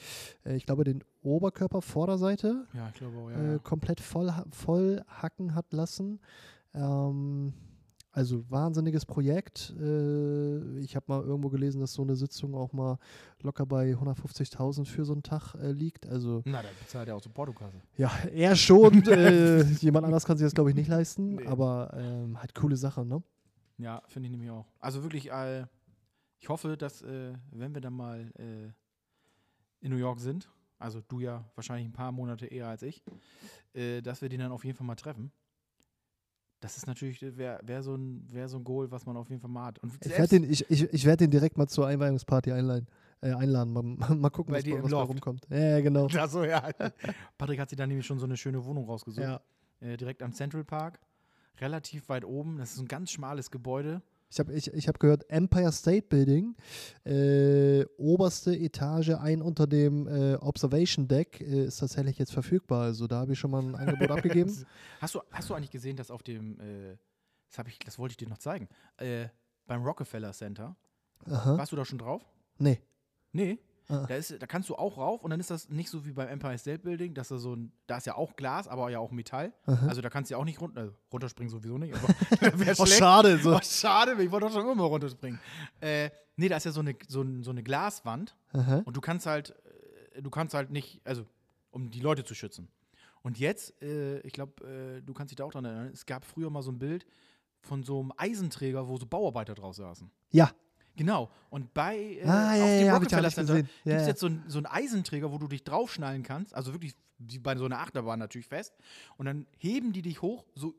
äh, 0.45 0.55
ich 0.55 0.65
glaube, 0.65 0.85
den 0.85 1.03
Oberkörper 1.21 1.81
Vorderseite 1.81 2.65
Ja, 2.73 2.87
ich 2.87 2.95
glaube 2.95 3.17
auch, 3.17 3.29
ja. 3.29 3.37
äh, 3.37 3.51
ja. 3.53 3.59
komplett 3.59 3.99
voll, 3.99 4.31
voll 4.51 5.01
hacken 5.09 5.55
hat 5.55 5.73
lassen. 5.73 6.21
Ähm, 6.73 7.53
also 8.17 8.43
wahnsinniges 8.49 9.05
Projekt. 9.05 9.75
Äh, 9.79 10.79
ich 10.79 10.95
habe 10.95 11.05
mal 11.07 11.21
irgendwo 11.21 11.49
gelesen, 11.49 11.79
dass 11.79 11.93
so 11.93 12.01
eine 12.01 12.15
Sitzung 12.15 12.55
auch 12.55 12.73
mal 12.73 12.97
locker 13.43 13.67
bei 13.67 13.91
150.000 13.91 14.85
für 14.85 15.05
so 15.05 15.13
einen 15.13 15.21
Tag 15.21 15.53
äh, 15.53 15.71
liegt. 15.71 16.07
Also 16.07 16.41
Na, 16.45 16.63
da 16.63 16.69
bezahlt 16.79 17.07
er 17.07 17.15
auch 17.15 17.21
so 17.21 17.29
Portokasse. 17.29 17.79
ja, 17.95 18.11
er 18.33 18.55
schon. 18.55 19.03
äh, 19.07 19.61
jemand 19.73 20.07
anders 20.07 20.25
kann 20.25 20.35
sich 20.35 20.45
das, 20.45 20.55
glaube 20.55 20.71
ich, 20.71 20.75
nicht 20.75 20.87
leisten. 20.87 21.35
Nee. 21.35 21.45
Aber 21.45 21.91
ähm, 21.93 22.39
halt 22.41 22.55
coole 22.55 22.75
Sache, 22.75 23.05
ne? 23.05 23.21
Ja, 23.77 24.01
finde 24.07 24.25
ich 24.25 24.31
nämlich 24.31 24.49
auch. 24.49 24.65
Also 24.79 25.03
wirklich, 25.03 25.29
ich 26.39 26.49
hoffe, 26.49 26.75
dass, 26.75 27.03
wenn 27.03 27.75
wir 27.75 27.81
dann 27.81 27.93
mal 27.93 28.31
in 29.79 29.91
New 29.91 29.97
York 29.97 30.19
sind, 30.19 30.49
also 30.79 31.01
du 31.07 31.19
ja 31.19 31.45
wahrscheinlich 31.53 31.87
ein 31.87 31.93
paar 31.93 32.11
Monate 32.11 32.47
eher 32.47 32.67
als 32.67 32.81
ich, 32.81 33.03
äh, 33.73 34.01
dass 34.01 34.23
wir 34.23 34.29
den 34.29 34.39
dann 34.39 34.51
auf 34.51 34.65
jeden 34.65 34.75
Fall 34.75 34.87
mal 34.87 34.95
treffen. 34.95 35.31
Das 36.59 36.75
ist 36.75 36.87
natürlich, 36.87 37.21
wäre 37.21 37.59
wär 37.63 37.83
so, 37.83 37.95
ein, 37.95 38.25
wär 38.31 38.47
so 38.47 38.57
ein 38.57 38.63
Goal, 38.63 38.89
was 38.89 39.05
man 39.05 39.15
auf 39.15 39.29
jeden 39.29 39.41
Fall 39.41 39.49
mal 39.49 39.65
hat. 39.65 39.79
Und 39.79 39.93
Ich 40.03 40.11
werde 40.11 40.27
den, 40.27 40.49
ich, 40.49 40.69
ich, 40.69 40.91
ich 40.91 41.05
werd 41.05 41.21
den 41.21 41.29
direkt 41.29 41.57
mal 41.57 41.67
zur 41.67 41.85
Einweihungsparty 41.87 42.51
einladen. 42.51 42.87
Äh, 43.21 43.33
einladen. 43.33 43.73
Mal, 43.73 43.83
mal 44.15 44.29
gucken, 44.29 44.53
Bei 44.53 44.63
was, 44.81 44.89
da 44.91 45.01
rumkommt. 45.01 45.47
Ja, 45.49 45.79
genau. 45.81 46.07
So, 46.27 46.43
ja. 46.43 46.67
Patrick 47.37 47.59
hat 47.59 47.69
sich 47.69 47.77
da 47.77 47.85
nämlich 47.85 48.05
schon 48.05 48.19
so 48.19 48.25
eine 48.25 48.37
schöne 48.37 48.63
Wohnung 48.65 48.85
rausgesucht. 48.85 49.23
Ja. 49.23 49.41
Äh, 49.79 49.97
direkt 49.97 50.23
am 50.23 50.33
Central 50.33 50.63
Park. 50.63 50.99
Relativ 51.59 52.09
weit 52.09 52.25
oben. 52.25 52.57
Das 52.57 52.73
ist 52.73 52.79
ein 52.79 52.87
ganz 52.87 53.11
schmales 53.11 53.51
Gebäude. 53.51 54.01
Ich 54.29 54.39
habe 54.39 54.53
ich, 54.53 54.73
ich 54.73 54.87
hab 54.87 54.99
gehört, 54.99 55.29
Empire 55.29 55.71
State 55.71 56.07
Building, 56.07 56.55
äh, 57.05 57.85
oberste 57.97 58.55
Etage, 58.55 59.11
ein 59.11 59.41
unter 59.41 59.67
dem 59.67 60.07
äh, 60.07 60.35
Observation 60.35 61.07
Deck, 61.07 61.39
äh, 61.39 61.65
ist 61.65 61.77
tatsächlich 61.77 62.17
jetzt 62.17 62.33
verfügbar. 62.33 62.83
Also 62.83 63.07
da 63.07 63.21
habe 63.21 63.33
ich 63.33 63.39
schon 63.39 63.51
mal 63.51 63.63
ein 63.63 63.75
Angebot 63.75 64.11
abgegeben. 64.11 64.53
Hast 64.99 65.15
du, 65.15 65.21
hast 65.31 65.49
du 65.49 65.53
eigentlich 65.53 65.71
gesehen, 65.71 65.95
dass 65.95 66.11
auf 66.11 66.23
dem, 66.23 66.59
äh, 66.59 66.97
das, 67.55 67.67
ich, 67.67 67.79
das 67.79 67.97
wollte 67.97 68.13
ich 68.13 68.17
dir 68.17 68.27
noch 68.27 68.39
zeigen, 68.39 68.67
äh, 68.97 69.27
beim 69.65 69.83
Rockefeller 69.83 70.33
Center, 70.33 70.75
Aha. 71.25 71.57
warst 71.57 71.71
du 71.71 71.75
da 71.77 71.85
schon 71.85 71.99
drauf? 71.99 72.23
Nee. 72.57 72.81
Nee. 73.31 73.59
Ah. 73.89 74.05
Da, 74.05 74.15
ist, 74.15 74.41
da 74.41 74.45
kannst 74.47 74.67
du 74.69 74.75
auch 74.75 74.97
rauf 74.97 75.23
und 75.23 75.29
dann 75.29 75.39
ist 75.39 75.49
das 75.49 75.69
nicht 75.69 75.89
so 75.89 76.05
wie 76.05 76.11
beim 76.11 76.27
Empire 76.27 76.57
State 76.57 76.79
Building, 76.79 77.13
dass 77.13 77.29
da 77.29 77.37
so 77.37 77.55
ein, 77.55 77.71
da 77.87 77.97
ist 77.97 78.05
ja 78.05 78.15
auch 78.15 78.35
Glas, 78.35 78.67
aber 78.67 78.89
ja 78.89 78.99
auch 78.99 79.11
Metall. 79.11 79.53
Aha. 79.65 79.87
Also 79.87 80.01
da 80.01 80.09
kannst 80.09 80.29
du 80.29 80.33
ja 80.33 80.39
auch 80.39 80.45
nicht 80.45 80.59
runter, 80.59 80.81
also 80.81 80.93
runterspringen 81.11 81.49
sowieso 81.49 81.77
nicht, 81.77 81.93
Oh, 82.77 82.85
schade. 82.85 83.37
So. 83.37 83.55
Oh, 83.55 83.59
schade, 83.63 84.21
ich 84.21 84.29
wollte 84.29 84.47
doch 84.47 84.53
schon 84.53 84.69
immer 84.69 84.83
runterspringen. 84.83 85.39
Äh, 85.79 86.09
nee, 86.35 86.49
da 86.49 86.57
ist 86.57 86.65
ja 86.65 86.71
so 86.71 86.81
eine, 86.81 86.95
so, 87.07 87.25
so 87.41 87.51
eine 87.51 87.63
Glaswand 87.63 88.35
Aha. 88.51 88.81
und 88.83 88.97
du 88.97 88.99
kannst 88.99 89.25
halt, 89.25 89.55
äh, 90.15 90.21
du 90.21 90.29
kannst 90.29 90.53
halt 90.53 90.69
nicht, 90.69 90.99
also 91.05 91.25
um 91.71 91.89
die 91.89 92.01
Leute 92.01 92.25
zu 92.25 92.35
schützen. 92.35 92.67
Und 93.21 93.39
jetzt, 93.39 93.81
äh, 93.81 94.19
ich 94.19 94.33
glaube, 94.33 94.65
äh, 94.65 95.01
du 95.01 95.13
kannst 95.13 95.31
dich 95.31 95.37
da 95.37 95.45
auch 95.45 95.51
dran 95.51 95.63
erinnern, 95.65 95.91
es 95.93 96.05
gab 96.05 96.25
früher 96.25 96.49
mal 96.49 96.61
so 96.61 96.71
ein 96.71 96.79
Bild 96.79 97.05
von 97.61 97.83
so 97.83 97.99
einem 97.99 98.11
Eisenträger, 98.17 98.87
wo 98.87 98.97
so 98.97 99.05
Bauarbeiter 99.05 99.53
draus 99.55 99.77
saßen. 99.77 100.09
Ja. 100.31 100.51
Genau. 100.97 101.29
Und 101.49 101.73
bei 101.73 101.95
äh, 101.95 102.23
Ah, 102.25 102.55
ja, 102.55 102.63
auf 102.63 102.69
dem 102.69 102.85
ja, 102.87 102.93
Rockefeller 102.93 103.29
Center 103.31 103.55
gibt 103.55 103.69
es 103.85 104.01
ja. 104.01 104.07
jetzt 104.07 104.19
so, 104.19 104.27
ein, 104.27 104.43
so 104.47 104.57
einen 104.57 104.65
Eisenträger, 104.65 105.31
wo 105.31 105.37
du 105.37 105.47
dich 105.47 105.63
draufschnallen 105.63 106.23
kannst, 106.23 106.53
also 106.53 106.73
wirklich 106.73 106.95
wie 107.19 107.39
bei 107.39 107.55
so 107.55 107.65
einer 107.65 107.79
Achterbahn 107.79 108.19
natürlich 108.19 108.47
fest. 108.47 108.75
Und 109.17 109.27
dann 109.27 109.47
heben 109.57 109.93
die 109.93 110.01
dich 110.01 110.21
hoch, 110.21 110.45
so, 110.55 110.75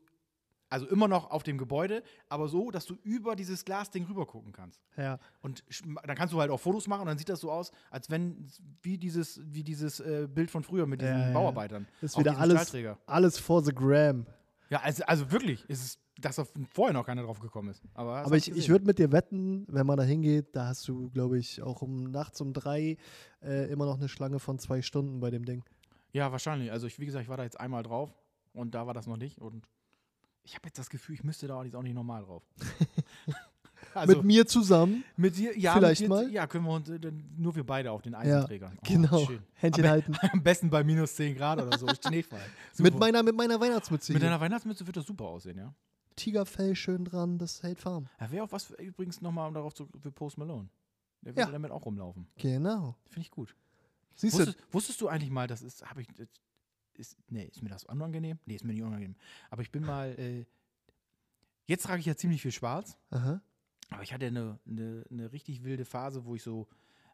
also 0.71 0.87
immer 0.89 1.09
noch 1.09 1.31
auf 1.31 1.43
dem 1.43 1.57
Gebäude, 1.57 2.03
aber 2.29 2.49
so, 2.49 2.71
dass 2.71 2.85
du 2.85 2.97
über 3.03 3.35
dieses 3.37 3.65
Glasding 3.65 4.05
rüber 4.05 4.27
gucken 4.27 4.53
kannst. 4.53 4.81
ja. 4.97 5.19
Und 5.41 5.65
dann 6.05 6.17
kannst 6.17 6.35
du 6.35 6.41
halt 6.41 6.51
auch 6.51 6.61
Fotos 6.61 6.87
machen 6.87 7.03
und 7.03 7.07
dann 7.07 7.19
sieht 7.19 7.29
das 7.29 7.41
so 7.41 7.51
aus, 7.51 7.71
als 7.91 8.11
wenn, 8.11 8.47
wie 8.83 8.99
dieses, 8.99 9.41
wie 9.45 9.65
dieses 9.65 10.01
äh, 10.01 10.29
Bild 10.29 10.51
von 10.51 10.63
früher 10.63 10.87
mit 10.87 11.01
diesen. 11.01 11.33
Bauarbeitern. 11.33 11.87
Ist 12.03 12.17
Auch 12.17 12.21
wieder 12.21 12.39
alles, 12.39 12.75
alles 13.07 13.39
for 13.39 13.63
the 13.65 13.73
gram. 13.73 14.27
Ja, 14.71 14.81
also, 14.81 15.05
also 15.05 15.31
wirklich, 15.33 15.69
ist 15.69 15.85
es, 15.85 15.99
dass 16.21 16.37
da 16.37 16.45
vorher 16.73 16.93
noch 16.93 17.07
keiner 17.07 17.23
drauf 17.23 17.41
gekommen 17.41 17.71
ist. 17.71 17.83
Aber, 17.95 18.19
Aber 18.19 18.37
ich, 18.37 18.51
ich 18.51 18.69
würde 18.69 18.85
mit 18.85 18.99
dir 18.99 19.13
wetten, 19.13 19.67
wenn 19.69 19.87
man 19.87 19.97
da 19.97 20.03
hingeht, 20.03 20.55
da 20.55 20.67
hast 20.67 20.87
du, 20.89 21.09
glaube 21.11 21.39
ich, 21.39 21.63
auch 21.63 21.81
um 21.83 22.11
nachts 22.11 22.41
um 22.41 22.53
drei 22.53 22.97
äh, 23.41 23.71
immer 23.71 23.87
noch 23.87 23.97
eine 23.97 24.09
Schlange 24.09 24.39
von 24.39 24.59
zwei 24.59 24.83
Stunden 24.83 25.21
bei 25.21 25.31
dem 25.31 25.45
Ding. 25.45 25.65
Ja, 26.13 26.33
wahrscheinlich. 26.33 26.73
Also, 26.73 26.87
ich, 26.87 26.99
wie 26.99 27.07
gesagt, 27.07 27.23
ich 27.23 27.29
war 27.29 27.37
da 27.37 27.45
jetzt 27.45 27.61
einmal 27.61 27.83
drauf 27.83 28.13
und 28.53 28.75
da 28.75 28.87
war 28.87 28.95
das 28.95 29.07
noch 29.07 29.17
nicht. 29.17 29.41
Und 29.41 29.69
ich 30.43 30.55
habe 30.55 30.67
jetzt 30.67 30.79
das 30.79 30.91
Gefühl, 30.91 31.15
ich 31.15 31.25
müsste 31.25 31.47
da 31.47 31.63
jetzt 31.63 31.77
auch 31.77 31.83
nicht 31.83 31.95
normal 31.95 32.25
drauf. 32.25 32.43
also, 33.99 34.17
mit 34.17 34.25
mir 34.25 34.47
zusammen. 34.47 35.05
mit 35.17 35.37
dir, 35.37 35.59
ja, 35.59 35.75
vielleicht 35.75 36.01
dir, 36.03 36.09
mal? 36.09 36.31
Ja, 36.31 36.47
können 36.47 36.65
wir 36.65 36.73
uns 36.73 36.89
äh, 36.89 36.99
dann 36.99 37.25
nur 37.37 37.55
wir 37.55 37.65
beide 37.65 37.91
auf 37.93 38.03
den 38.03 38.15
Eisenträgern. 38.15 38.73
Oh, 38.77 38.81
Genau. 38.87 39.27
schön. 39.27 39.41
Händchen 39.55 39.85
Am, 39.85 39.91
halten. 39.91 40.17
am 40.33 40.43
besten 40.43 40.71
bei 40.71 40.83
minus 40.85 41.15
10 41.17 41.37
Grad 41.37 41.61
oder 41.61 41.77
so. 41.79 41.87
Schneefall. 42.07 42.41
Mit 42.79 42.99
meiner, 42.99 43.23
mit 43.23 43.37
meiner 43.37 43.61
Weihnachtsmütze. 43.61 44.13
Mit 44.13 44.23
deiner 44.23 44.41
Weihnachtsmütze 44.41 44.87
wird 44.87 44.97
das 44.97 45.07
super 45.07 45.25
aussehen, 45.27 45.59
ja. 45.59 45.75
Tigerfell 46.17 46.75
schön 46.75 47.05
dran, 47.05 47.39
das 47.39 47.63
hält 47.63 47.85
warm. 47.85 48.09
Ja, 48.21 48.31
wäre 48.31 48.45
auch 48.45 48.53
was 48.53 48.65
für, 48.65 48.75
übrigens 48.83 49.21
nochmal 49.21 49.53
darauf 49.53 49.73
zu 49.75 49.89
für 50.01 50.11
Post 50.11 50.37
Malone. 50.39 50.69
Der 51.23 51.33
würde 51.33 51.43
Ja. 51.43 51.51
damit 51.53 51.71
auch 51.71 51.85
rumlaufen. 51.85 52.27
Genau. 52.39 52.97
Finde 53.09 53.21
ich 53.23 53.31
gut. 53.31 53.55
Siehst 54.17 54.35
du, 54.35 54.39
Wusstest, 54.47 54.59
wusstest 54.73 55.01
du 55.01 55.09
eigentlich 55.09 55.31
mal, 55.31 55.47
das 55.47 55.63
ist, 55.63 55.89
habe 55.89 56.03
ich, 56.03 56.09
ist, 56.95 57.17
nee, 57.29 57.45
ist 57.45 57.63
mir 57.63 57.69
das 57.69 57.85
unangenehm? 57.85 58.39
Nee, 58.47 58.57
ist 58.57 58.65
mir 58.65 58.73
nicht 58.73 58.83
unangenehm. 58.83 59.15
Aber 59.51 59.63
ich 59.63 59.71
bin 59.71 59.85
mal, 59.85 60.09
äh, 60.19 60.45
jetzt 61.67 61.85
trage 61.85 62.01
ich 62.01 62.07
ja 62.07 62.17
ziemlich 62.17 62.43
viel 62.43 62.51
schwarz, 62.53 62.99
Aha. 63.11 63.41
Aber 63.91 64.03
ich 64.03 64.13
hatte 64.13 64.27
eine, 64.27 64.59
eine, 64.67 65.05
eine 65.11 65.33
richtig 65.33 65.65
wilde 65.65 65.85
Phase, 65.85 66.25
wo 66.25 66.35
ich 66.35 66.43
so 66.43 66.67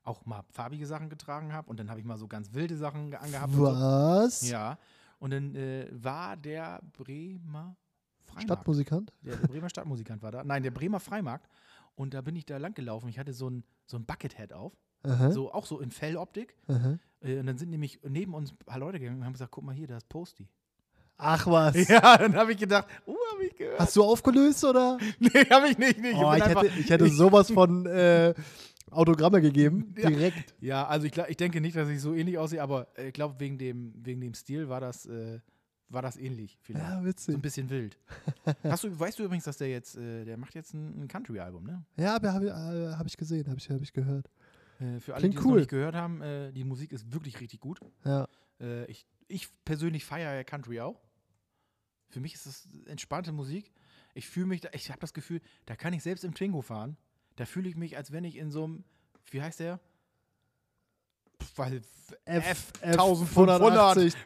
auch 0.03 0.27
mal 0.27 0.45
farbige 0.51 0.87
Sachen 0.87 1.09
getragen 1.09 1.53
habe 1.53 1.71
und 1.71 1.81
dann 1.81 1.89
habe 1.89 1.99
ich 1.99 2.05
mal 2.05 2.19
so 2.19 2.29
ganz 2.29 2.53
wilde 2.53 2.77
Sachen 2.77 3.11
ge- 3.11 3.19
angehabt. 3.21 3.53
Und 3.55 3.59
so. 3.59 3.65
Was? 3.65 4.49
Ja. 4.49 4.79
Und 5.19 5.31
dann 5.31 5.55
äh, 5.55 5.89
war 5.93 6.37
der 6.37 6.83
Bremer 6.93 7.77
Freimarkt. 8.25 8.43
Stadtmusikant? 8.43 9.13
Der, 9.23 9.37
der 9.37 9.49
Bremer 9.49 9.69
Stadtmusikant 9.71 10.23
war 10.23 10.31
da. 10.33 10.45
Nein, 10.45 10.63
der 10.63 10.73
Bremer 10.73 11.01
Freimarkt. 11.01 11.49
Und 11.95 12.13
da 12.13 12.21
bin 12.21 12.37
ich 12.37 12.45
da 12.45 12.59
lang 12.59 12.75
gelaufen. 12.75 13.09
Ich 13.09 13.19
hatte 13.19 13.33
so 13.33 13.49
ein, 13.49 13.65
so 13.87 13.97
ein 13.97 14.05
Buckethead 14.05 14.53
auf. 14.53 14.77
Aha. 15.05 15.31
So, 15.31 15.53
auch 15.53 15.65
so 15.65 15.81
in 15.81 15.91
Felloptik. 15.91 16.57
Aha. 16.67 16.99
Äh, 17.21 17.39
und 17.39 17.47
dann 17.47 17.57
sind 17.57 17.71
nämlich 17.71 18.01
neben 18.03 18.35
uns 18.35 18.53
ein 18.53 18.57
paar 18.67 18.79
Leute 18.79 18.99
gegangen 18.99 19.21
und 19.21 19.25
haben 19.25 19.33
gesagt, 19.33 19.53
guck 19.53 19.65
mal 19.65 19.75
hier, 19.75 19.87
da 19.87 19.97
ist 19.97 20.09
Posty. 20.09 20.49
Ach 21.17 21.47
was. 21.47 21.89
Ja, 21.89 22.19
dann 22.19 22.35
habe 22.35 22.53
ich 22.53 22.59
gedacht, 22.59 22.87
uh, 23.07 23.15
habe 23.33 23.45
ich 23.47 23.57
gehört. 23.57 23.79
Hast 23.79 23.95
du 23.97 24.03
aufgelöst 24.03 24.65
oder? 24.65 24.99
Nee, 25.19 25.29
habe 25.51 25.69
ich 25.69 25.79
nicht. 25.79 26.01
nicht. 26.01 26.17
Oh, 26.17 26.33
ich, 26.35 26.43
einfach- 26.43 26.63
hätte, 26.65 26.79
ich 26.79 26.91
hätte 26.91 27.09
sowas 27.09 27.51
von 27.51 27.87
äh, 27.87 28.35
Autogramme 28.91 29.41
gegeben. 29.41 29.95
Ja. 29.97 30.09
Direkt. 30.09 30.55
Ja, 30.61 30.87
also 30.87 31.07
ich, 31.07 31.17
ich 31.17 31.37
denke 31.37 31.61
nicht, 31.61 31.77
dass 31.77 31.89
ich 31.89 32.01
so 32.01 32.15
ähnlich 32.15 32.39
aussehe, 32.39 32.63
aber 32.63 32.89
ich 32.99 33.13
glaube, 33.13 33.39
wegen 33.39 33.59
dem, 33.59 33.93
wegen 33.97 34.21
dem 34.21 34.35
Stil 34.35 34.69
war 34.69 34.81
das, 34.81 35.07
äh, 35.07 35.41
war 35.89 36.03
das 36.03 36.17
ähnlich 36.17 36.59
vielleicht. 36.63 36.85
Ja, 36.85 36.99
So 37.01 37.05
witzig. 37.07 37.35
ein 37.35 37.41
bisschen 37.43 37.71
wild. 37.71 37.97
Hast 38.65 38.85
du, 38.85 38.99
weißt 38.99 39.19
du 39.19 39.25
übrigens, 39.25 39.45
dass 39.45 39.57
der 39.59 39.69
jetzt, 39.69 39.97
äh, 39.97 40.25
der 40.25 40.37
macht 40.37 40.55
jetzt 40.55 40.75
ein, 40.75 41.03
ein 41.03 41.09
Country-Album, 41.09 41.65
ne? 41.65 41.85
Ja, 41.97 42.15
habe 42.15 42.47
äh, 42.49 42.97
hab 42.97 43.07
ich 43.07 43.17
gesehen, 43.17 43.47
habe 43.49 43.59
ich, 43.59 43.71
hab 43.71 43.81
ich 43.81 43.93
gehört. 43.93 44.29
Äh, 44.81 44.99
für 45.01 45.15
alle, 45.15 45.21
Klingt 45.21 45.35
die 45.35 45.39
es 45.39 45.45
noch 45.45 45.57
nicht 45.57 45.71
gehört 45.71 45.95
haben, 45.95 46.21
äh, 46.23 46.53
die 46.53 46.65
Musik 46.65 46.93
ist 46.93 47.13
wirklich 47.13 47.41
richtig 47.41 47.61
gut. 47.61 47.81
Ja. 48.05 48.27
Äh, 48.61 48.85
ich, 48.87 49.07
ich 49.29 49.49
persönlich 49.65 50.05
feiere 50.05 50.35
ja 50.35 50.45
Country 50.45 50.81
auch. 50.81 51.01
Für 52.15 52.21
mich 52.21 52.35
ist 52.35 52.47
das 52.47 52.69
entspannte 52.87 53.33
Musik. 53.33 53.73
Ich 54.15 54.29
fühle 54.29 54.47
mich, 54.47 54.61
da, 54.61 54.69
ich 54.73 54.89
habe 54.91 55.01
das 55.01 55.13
Gefühl, 55.13 55.41
da 55.67 55.75
kann 55.75 55.93
ich 55.93 56.05
selbst 56.05 56.23
im 56.23 56.33
Twingo 56.33 56.63
fahren. 56.63 56.97
Da 57.35 57.45
fühle 57.45 57.69
ich 57.69 57.75
mich, 57.75 57.97
als 57.97 58.13
wenn 58.13 58.23
ich 58.23 58.37
in 58.37 58.53
so 58.53 58.63
einem, 58.63 58.85
wie 59.33 59.43
heißt 59.43 59.59
der? 59.59 59.81
Weil 61.57 61.79
F, 61.79 62.15
F 62.25 62.73
1500 62.83 63.61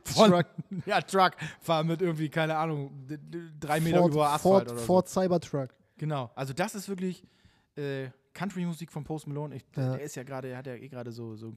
von, 0.04 0.30
Truck, 0.30 0.46
ja, 0.86 1.00
Truck 1.00 1.32
fahren 1.62 1.86
mit 1.86 2.02
irgendwie, 2.02 2.28
keine 2.28 2.58
Ahnung, 2.58 3.06
drei 3.58 3.80
Meter 3.80 4.00
Ford, 4.00 4.12
über 4.12 4.26
Asphalt 4.26 4.42
Ford, 4.42 4.70
oder 4.70 4.80
so. 4.80 4.84
Ford 4.84 5.08
Cybertruck. 5.08 5.74
Genau, 5.96 6.30
also 6.34 6.52
das 6.52 6.74
ist 6.74 6.90
wirklich 6.90 7.26
äh, 7.76 8.10
Country-Musik 8.34 8.92
von 8.92 9.02
Post 9.02 9.26
Malone. 9.28 9.56
Ich, 9.56 9.64
Ja. 9.74 9.96
Der 9.96 10.02
ist 10.02 10.14
ja 10.14 10.24
gerade, 10.24 10.48
er 10.48 10.58
hat 10.58 10.66
ja 10.66 10.74
eh 10.74 10.88
gerade 10.88 11.10
so, 11.10 11.36
so 11.36 11.54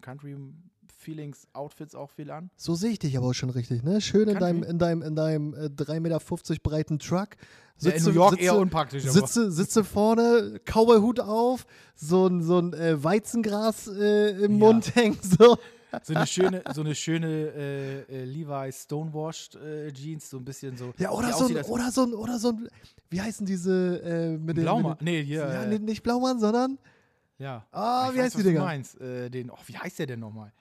Country-Feelings-Outfits 1.02 1.96
auch 1.96 2.12
viel 2.12 2.32
an. 2.32 2.50
So 2.56 2.76
sehe 2.76 2.92
ich 2.92 3.00
dich 3.00 3.18
aber 3.18 3.28
auch 3.28 3.34
schon 3.34 3.50
richtig, 3.50 3.84
ne? 3.84 4.02
Schön 4.02 4.28
in 4.30 4.38
Country? 4.38 4.40
deinem, 4.40 4.64
in 4.64 4.78
deinem, 4.80 5.02
in 5.02 5.16
deinem 5.16 5.54
äh, 5.54 5.58
3,50 5.68 6.00
Meter 6.00 6.20
breiten 6.64 7.00
Truck. 7.00 7.30
Ja, 7.80 7.92
in 7.92 8.04
New 8.04 8.12
York 8.12 8.40
eher 8.40 8.58
unpraktisch. 8.58 9.04
aber- 9.04 9.14
Sitze, 9.14 9.52
sitze 9.52 9.84
vorne, 9.84 10.60
Cowboy-Hut 10.66 11.20
auf, 11.20 11.66
so 11.96 12.28
ein, 12.28 12.44
so 12.44 12.60
ein 12.60 12.74
äh, 12.74 13.04
Weizengras 13.04 13.88
äh, 13.88 14.32
im 14.44 14.52
Ja. 14.54 14.58
Mund 14.60 14.96
hängt, 14.96 15.24
so. 15.24 15.58
So 16.04 16.14
eine 16.14 16.26
schöne, 16.26 16.64
so 16.74 16.80
eine 16.82 16.96
schöne 16.96 17.28
äh, 17.28 18.00
äh, 18.04 18.24
Levi's 18.24 18.84
Stonewashed 18.84 19.56
äh, 19.56 19.92
Jeans, 19.92 20.30
so 20.30 20.38
ein 20.38 20.46
bisschen 20.46 20.78
so. 20.78 20.94
Ja, 20.98 21.12
oder 21.12 21.34
so, 21.34 21.48
ein, 21.48 21.58
oder 21.66 21.92
so 21.92 22.04
ein, 22.04 22.14
oder 22.14 22.40
so 22.40 22.50
ein, 22.50 22.70
wie 23.10 23.20
heißen 23.20 23.46
diese, 23.46 24.02
äh, 24.02 24.38
mit 24.38 24.56
den, 24.56 24.64
Blaumann. 24.64 24.92
mit 24.92 25.02
Nee, 25.02 25.22
hier. 25.24 25.40
ja, 25.50 25.66
nicht 25.66 26.02
Blaumann, 26.04 26.40
sondern, 26.40 26.78
ja. 27.40 27.66
ah, 27.74 28.08
Ich 28.10 28.16
wie 28.16 28.22
heißt 28.22 28.38
die 28.38 28.44
Dinger? 28.44 28.62
meinst. 28.62 29.02
Äh, 29.02 29.30
den, 29.30 29.50
oh, 29.50 29.58
wie 29.66 29.76
heißt 29.78 30.00
der 30.00 30.06
denn 30.08 30.22
nochmal? 30.22 30.54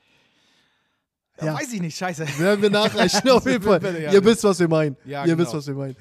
Ja, 1.39 1.47
Ja. 1.47 1.55
Weiß 1.55 1.73
ich 1.73 1.81
nicht, 1.81 1.97
scheiße. 1.97 2.27
Werden 2.39 2.63
wir 2.63 2.71
nachreichen, 2.71 3.29
auf 3.31 3.47
jeden 3.47 3.63
Fall. 3.63 3.83
Ja, 4.03 4.13
Ihr 4.13 4.25
wisst, 4.25 4.45
was 4.45 4.59
wir 4.59 4.69
meinen. 4.69 4.97
Ja, 5.05 5.23
Ihr 5.25 5.35
genau. 5.35 5.39
wisst, 5.45 5.55
was 5.55 5.67
wir 5.67 5.75
meinen. 5.75 5.97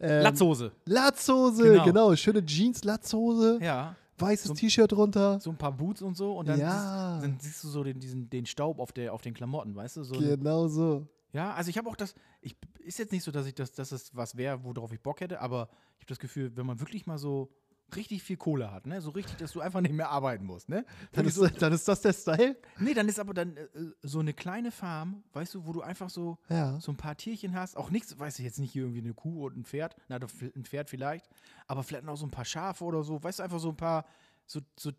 Ähm, 0.00 0.22
Latzhose. 0.22 0.72
Latzhose, 0.86 1.62
genau. 1.64 1.84
Genau. 1.84 2.16
Schöne 2.16 2.44
Jeans, 2.44 2.82
Latzhose, 2.84 3.58
Ja. 3.62 3.94
weißes 4.18 4.48
So- 4.48 4.54
T-Shirt 4.54 4.90
drunter. 4.92 5.38
So 5.40 5.50
ein 5.50 5.58
paar 5.58 5.72
Boots 5.72 6.00
und 6.02 6.16
so. 6.16 6.36
Und 6.38 6.48
dann, 6.48 6.58
Ja. 6.58 7.12
siehst, 7.20 7.24
dann 7.24 7.38
siehst 7.40 7.64
du 7.64 7.68
so 7.68 7.84
den, 7.84 8.00
diesen, 8.00 8.28
den 8.30 8.46
Staub 8.46 8.78
auf, 8.78 8.92
der, 8.92 9.12
auf 9.12 9.20
den 9.22 9.34
Klamotten, 9.34 9.74
weißt 9.76 9.98
du? 9.98 10.04
So 10.04 10.14
Genau 10.18 10.68
so. 10.68 11.06
Ja, 11.32 11.52
also 11.54 11.70
ich 11.70 11.78
habe 11.78 11.88
auch 11.88 11.96
das, 11.96 12.14
ich 12.40 12.56
ist 12.80 12.98
jetzt 12.98 13.12
nicht 13.12 13.22
so, 13.22 13.30
dass 13.30 13.46
ich 13.46 13.54
das, 13.54 13.72
dass 13.72 13.92
es 13.92 14.10
was 14.16 14.36
wäre, 14.36 14.64
worauf 14.64 14.92
ich 14.92 15.00
Bock 15.00 15.20
hätte, 15.20 15.40
aber 15.40 15.68
ich 15.98 16.04
habe 16.04 16.08
das 16.08 16.18
Gefühl, 16.18 16.50
wenn 16.56 16.66
man 16.66 16.80
wirklich 16.80 17.06
mal 17.06 17.18
so 17.18 17.50
richtig 17.96 18.22
viel 18.22 18.36
Kohle 18.36 18.70
hat, 18.72 18.86
ne, 18.86 19.00
so 19.00 19.10
richtig, 19.10 19.36
dass 19.36 19.52
du 19.52 19.60
einfach 19.60 19.80
nicht 19.80 19.94
mehr 19.94 20.08
arbeiten 20.10 20.44
musst, 20.46 20.68
ne? 20.68 20.84
Dann 21.12 21.26
ist, 21.26 21.40
dann 21.60 21.72
ist 21.72 21.86
das 21.88 22.00
der 22.00 22.12
Style? 22.12 22.56
Nee, 22.78 22.94
dann 22.94 23.08
ist 23.08 23.18
aber 23.18 23.34
dann 23.34 23.56
äh, 23.56 23.66
so 24.02 24.18
eine 24.20 24.32
kleine 24.34 24.70
Farm, 24.70 25.22
weißt 25.32 25.54
du, 25.54 25.66
wo 25.66 25.72
du 25.72 25.82
einfach 25.82 26.10
so, 26.10 26.38
Ja. 26.48 26.78
so 26.80 26.92
ein 26.92 26.96
paar 26.96 27.16
Tierchen 27.16 27.54
hast. 27.54 27.76
Auch 27.76 27.90
nichts, 27.90 28.18
weiß 28.18 28.38
ich 28.38 28.44
jetzt 28.44 28.58
nicht, 28.58 28.72
hier 28.72 28.82
irgendwie 28.82 29.00
eine 29.00 29.14
Kuh 29.14 29.46
und 29.46 29.56
ein 29.56 29.64
Pferd. 29.64 29.96
Na, 30.08 30.16
ein 30.16 30.64
Pferd 30.64 30.90
vielleicht. 30.90 31.26
Aber 31.66 31.82
vielleicht 31.82 32.04
noch 32.04 32.16
so 32.16 32.26
ein 32.26 32.30
paar 32.30 32.44
Schafe 32.44 32.84
oder 32.84 33.02
so. 33.02 33.22
Weißt 33.22 33.38
du, 33.38 33.42
einfach 33.42 33.60
so 33.60 33.68
ein 33.70 33.76
paar, 33.76 34.04
so, 34.46 34.60
so, 34.78 34.90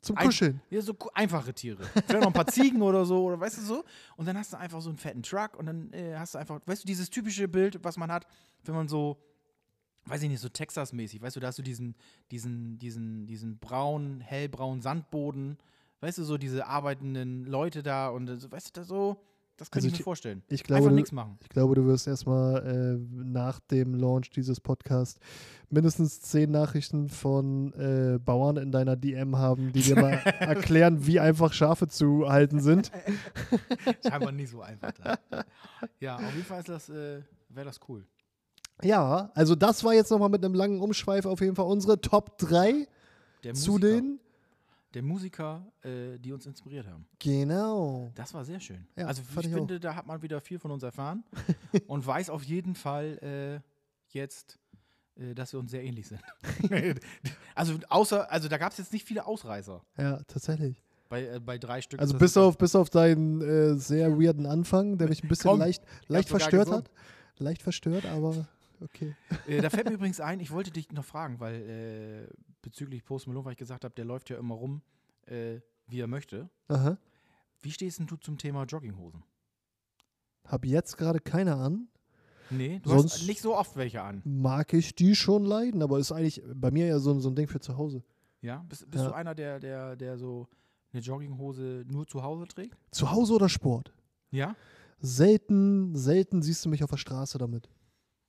Zum 0.00 0.16
Ein- 0.18 0.26
Kuscheln. 0.26 0.60
ja, 0.68 0.82
so 0.82 0.94
einfache 1.14 1.54
Tiere. 1.54 1.82
vielleicht 1.84 2.12
noch 2.20 2.26
ein 2.26 2.32
paar 2.32 2.46
Ziegen 2.46 2.82
oder 2.82 3.04
so, 3.06 3.24
oder 3.24 3.40
weißt 3.40 3.56
du 3.58 3.62
so. 3.62 3.84
Und 4.16 4.26
dann 4.26 4.36
hast 4.36 4.52
du 4.52 4.58
einfach 4.58 4.80
so 4.82 4.90
einen 4.90 4.98
fetten 4.98 5.22
Truck 5.22 5.56
und 5.56 5.64
dann 5.66 5.92
äh, 5.94 6.14
hast 6.18 6.34
du 6.34 6.38
einfach, 6.38 6.60
weißt 6.66 6.82
du, 6.82 6.86
dieses 6.86 7.08
typische 7.08 7.48
Bild, 7.48 7.82
was 7.82 7.96
man 7.96 8.12
hat, 8.12 8.26
wenn 8.64 8.74
man 8.74 8.86
so, 8.88 9.18
weiß 10.06 10.22
ich 10.22 10.28
nicht, 10.28 10.40
so 10.40 10.48
Texas-mäßig, 10.48 11.22
weißt 11.22 11.36
du, 11.36 11.40
da 11.40 11.48
hast 11.48 11.58
du 11.58 11.62
diesen, 11.62 11.94
diesen, 12.30 12.78
diesen, 12.78 13.26
diesen 13.26 13.58
braunen, 13.58 14.20
hellbraunen 14.20 14.82
Sandboden, 14.82 15.58
weißt 16.00 16.18
du, 16.18 16.24
so 16.24 16.36
diese 16.38 16.66
arbeitenden 16.66 17.44
Leute 17.46 17.82
da 17.82 18.08
und 18.08 18.28
äh, 18.28 18.36
so, 18.36 18.50
weißt 18.50 18.68
du, 18.68 18.80
da 18.80 18.84
so, 18.84 19.16
das 19.56 19.70
könnte 19.70 19.86
Also 19.86 19.94
ich 19.94 20.00
mir 20.00 20.04
vorstellen. 20.04 20.42
Ich 20.48 20.64
glaube, 20.64 20.78
Einfach 20.78 20.90
du, 20.90 20.96
nichts 20.96 21.12
machen. 21.12 21.38
ich 21.40 21.48
glaube, 21.48 21.76
du 21.76 21.84
wirst 21.86 22.08
erstmal 22.08 22.66
äh, 22.66 23.14
nach 23.14 23.60
dem 23.60 23.94
Launch 23.94 24.30
dieses 24.30 24.60
Podcasts 24.60 25.20
mindestens 25.70 26.20
zehn 26.22 26.50
Nachrichten 26.50 27.08
von 27.08 27.72
äh, 27.74 28.18
Bauern 28.18 28.56
in 28.56 28.72
deiner 28.72 28.96
DM 28.96 29.36
haben, 29.36 29.72
die 29.72 29.82
dir 29.82 29.94
mal 29.94 30.10
erklären, 30.40 31.06
wie 31.06 31.20
einfach 31.20 31.52
Schafe 31.52 31.86
zu 31.86 32.28
halten 32.28 32.58
sind. 32.58 32.90
Scheinbar 34.06 34.32
nicht 34.32 34.50
so 34.50 34.60
einfach. 34.60 34.90
Da. 34.92 35.18
Ja, 36.00 36.16
auf 36.16 36.34
jeden 36.34 36.44
Fall 36.44 36.58
ist 36.58 36.68
das, 36.68 36.88
äh, 36.88 37.22
wäre 37.48 37.66
das 37.66 37.78
cool. 37.88 38.04
Ja, 38.82 39.30
also 39.34 39.54
das 39.54 39.84
war 39.84 39.94
jetzt 39.94 40.10
nochmal 40.10 40.28
mit 40.28 40.44
einem 40.44 40.54
langen 40.54 40.80
Umschweif 40.80 41.26
auf 41.26 41.40
jeden 41.40 41.54
Fall 41.54 41.66
unsere 41.66 42.00
Top 42.00 42.38
3 42.38 42.86
Der 43.44 43.54
zu 43.54 43.72
Musiker, 43.72 43.86
den. 43.88 44.20
der 44.94 45.02
Musiker 45.02 45.66
äh, 45.82 46.18
die 46.18 46.32
uns 46.32 46.44
inspiriert 46.46 46.86
haben. 46.86 47.06
Genau. 47.20 48.10
Das 48.14 48.34
war 48.34 48.44
sehr 48.44 48.60
schön. 48.60 48.86
Ja, 48.96 49.06
also 49.06 49.22
ich, 49.22 49.46
ich 49.46 49.52
finde, 49.52 49.78
da 49.78 49.94
hat 49.94 50.06
man 50.06 50.20
wieder 50.22 50.40
viel 50.40 50.58
von 50.58 50.70
uns 50.70 50.82
erfahren 50.82 51.22
und 51.86 52.04
weiß 52.06 52.30
auf 52.30 52.42
jeden 52.42 52.74
Fall 52.74 53.62
äh, 53.62 53.68
jetzt, 54.08 54.58
äh, 55.16 55.34
dass 55.34 55.52
wir 55.52 55.60
uns 55.60 55.70
sehr 55.70 55.84
ähnlich 55.84 56.08
sind. 56.08 56.20
also 57.54 57.74
außer, 57.88 58.30
also 58.30 58.48
da 58.48 58.58
gab 58.58 58.72
es 58.72 58.78
jetzt 58.78 58.92
nicht 58.92 59.06
viele 59.06 59.24
Ausreißer 59.24 59.82
Ja, 59.96 60.18
tatsächlich. 60.26 60.82
bei, 61.08 61.24
äh, 61.26 61.40
bei 61.40 61.58
drei 61.58 61.80
Stück. 61.80 62.00
Also 62.00 62.18
bis 62.18 62.36
auf, 62.36 62.58
bis 62.58 62.74
auf 62.74 62.90
deinen 62.90 63.40
äh, 63.40 63.74
sehr 63.76 64.18
weirden 64.18 64.46
Anfang, 64.46 64.98
der 64.98 65.08
mich 65.08 65.22
ein 65.22 65.28
bisschen 65.28 65.50
Komm, 65.50 65.60
leicht, 65.60 65.84
leicht 66.08 66.28
verstört 66.28 66.70
hat. 66.70 66.90
Leicht 67.38 67.62
verstört, 67.62 68.04
aber 68.06 68.46
okay. 68.80 69.14
Äh, 69.46 69.60
da 69.60 69.70
fällt 69.70 69.86
mir 69.88 69.94
übrigens 69.94 70.20
ein, 70.20 70.40
ich 70.40 70.50
wollte 70.50 70.70
dich 70.70 70.90
noch 70.92 71.04
fragen, 71.04 71.38
weil 71.40 72.28
äh, 72.30 72.34
bezüglich 72.62 73.04
Post 73.04 73.26
Malone, 73.26 73.44
weil 73.44 73.52
ich 73.52 73.58
gesagt 73.58 73.84
habe, 73.84 73.94
der 73.94 74.04
läuft 74.04 74.30
ja 74.30 74.38
immer 74.38 74.54
rum, 74.54 74.80
äh, 75.26 75.60
wie 75.86 76.00
er 76.00 76.06
möchte. 76.06 76.48
Aha. 76.68 76.96
Wie 77.62 77.70
stehst 77.70 77.98
denn 77.98 78.06
du 78.06 78.16
zum 78.16 78.38
Thema 78.38 78.64
Jogginghosen? 78.64 79.22
Hab 80.46 80.64
jetzt 80.66 80.96
gerade 80.96 81.20
keine 81.20 81.56
an. 81.56 81.88
Nee, 82.50 82.80
du 82.82 82.90
Sonst- 82.90 83.14
hast 83.14 83.26
nicht 83.26 83.40
so 83.40 83.56
oft 83.56 83.76
welche 83.76 84.02
an. 84.02 84.20
Mag 84.24 84.72
ich 84.74 84.94
die 84.94 85.14
schon 85.16 85.44
leiden, 85.46 85.82
aber 85.82 85.98
ist 85.98 86.12
eigentlich 86.12 86.42
bei 86.54 86.70
mir 86.70 86.86
ja 86.86 86.98
so, 86.98 87.18
so 87.20 87.30
ein 87.30 87.34
Ding 87.34 87.48
für 87.48 87.60
zu 87.60 87.76
Hause. 87.76 88.02
Ja? 88.42 88.64
Bist, 88.68 88.90
bist 88.90 89.02
Ja. 89.04 89.10
du 89.10 89.14
einer, 89.16 89.34
der, 89.34 89.58
der, 89.60 89.96
der 89.96 90.18
so 90.18 90.46
eine 90.92 91.00
Jogginghose 91.00 91.84
nur 91.88 92.06
zu 92.06 92.22
Hause 92.22 92.46
trägt? 92.46 92.76
Zu 92.90 93.10
Hause 93.10 93.34
oder 93.34 93.48
Sport? 93.48 93.92
Ja? 94.30 94.54
Selten, 95.00 95.96
selten 95.96 96.42
siehst 96.42 96.64
du 96.64 96.68
mich 96.68 96.84
auf 96.84 96.90
der 96.90 96.96
Straße 96.98 97.38
damit. 97.38 97.68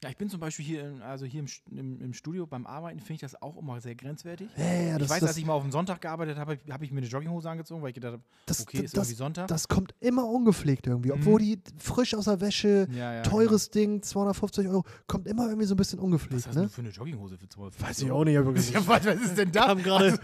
Ja, 0.04 0.10
ich 0.10 0.18
bin 0.18 0.30
zum 0.30 0.40
Beispiel 0.40 0.66
hier, 0.66 0.88
in, 0.88 1.02
also 1.02 1.26
hier 1.26 1.40
im, 1.40 1.48
im, 1.72 2.02
im 2.02 2.14
Studio 2.14 2.46
beim 2.46 2.68
Arbeiten, 2.68 3.00
finde 3.00 3.14
ich 3.14 3.22
das 3.22 3.42
auch 3.42 3.58
immer 3.58 3.80
sehr 3.82 3.96
grenzwertig. 3.96 4.50
Ja, 4.58 4.64
ja, 4.66 4.92
ich 4.94 4.98
das, 5.00 5.10
weiß, 5.10 5.20
das, 5.22 5.30
als 5.30 5.38
ich 5.38 5.46
mal 5.46 5.54
auf 5.54 5.64
dem 5.64 5.72
Sonntag 5.72 6.02
gearbeitet 6.02 6.38
habe, 6.38 6.60
habe 6.70 6.86
ich 6.86 6.92
mir 6.92 6.98
eine 7.00 7.08
Jogginghose 7.08 7.50
angezogen, 7.50 7.82
weil 7.82 7.90
ich 7.90 7.96
gedacht 7.96 8.14
habe, 8.14 8.24
das, 8.46 8.62
okay, 8.62 8.80
ist 8.84 8.96
das, 8.96 9.08
irgendwie 9.08 9.18
Sonntag. 9.18 9.48
das 9.48 9.68
kommt 9.68 9.96
immer 10.02 10.28
ungepflegt 10.28 10.86
irgendwie. 10.86 11.12
Obwohl 11.14 11.40
die 11.40 11.60
frisch 11.78 12.14
aus 12.14 12.26
der 12.26 12.40
Wäsche, 12.42 12.88
ja, 12.92 13.14
ja, 13.16 13.22
teures 13.24 13.70
Ding, 13.72 14.04
250 14.04 14.68
Euro, 14.68 14.84
kommt 15.08 15.28
immer 15.28 15.48
irgendwie 15.48 15.66
so 15.66 15.74
ein 15.74 15.78
bisschen 15.78 15.98
Genau. 16.00 16.14
Was 16.14 16.22
ungepflegt. 16.24 16.48
hast 16.48 16.56
du 16.56 16.62
Ne? 16.62 16.70
für 16.70 16.82
eine 16.82 16.90
Jogginghose 16.90 17.38
für 17.38 17.48
200 17.50 17.82
Weiß 17.82 18.02
ich 18.02 18.12
auch 18.12 18.26
nicht. 18.26 18.38
aber 18.38 18.52
Ja, 18.60 18.88
was, 18.88 19.06
was 19.06 19.16
ist 19.16 19.38
denn 19.38 19.52
da? 19.52 19.74
Gerade- 19.74 20.06
Also, 20.06 20.18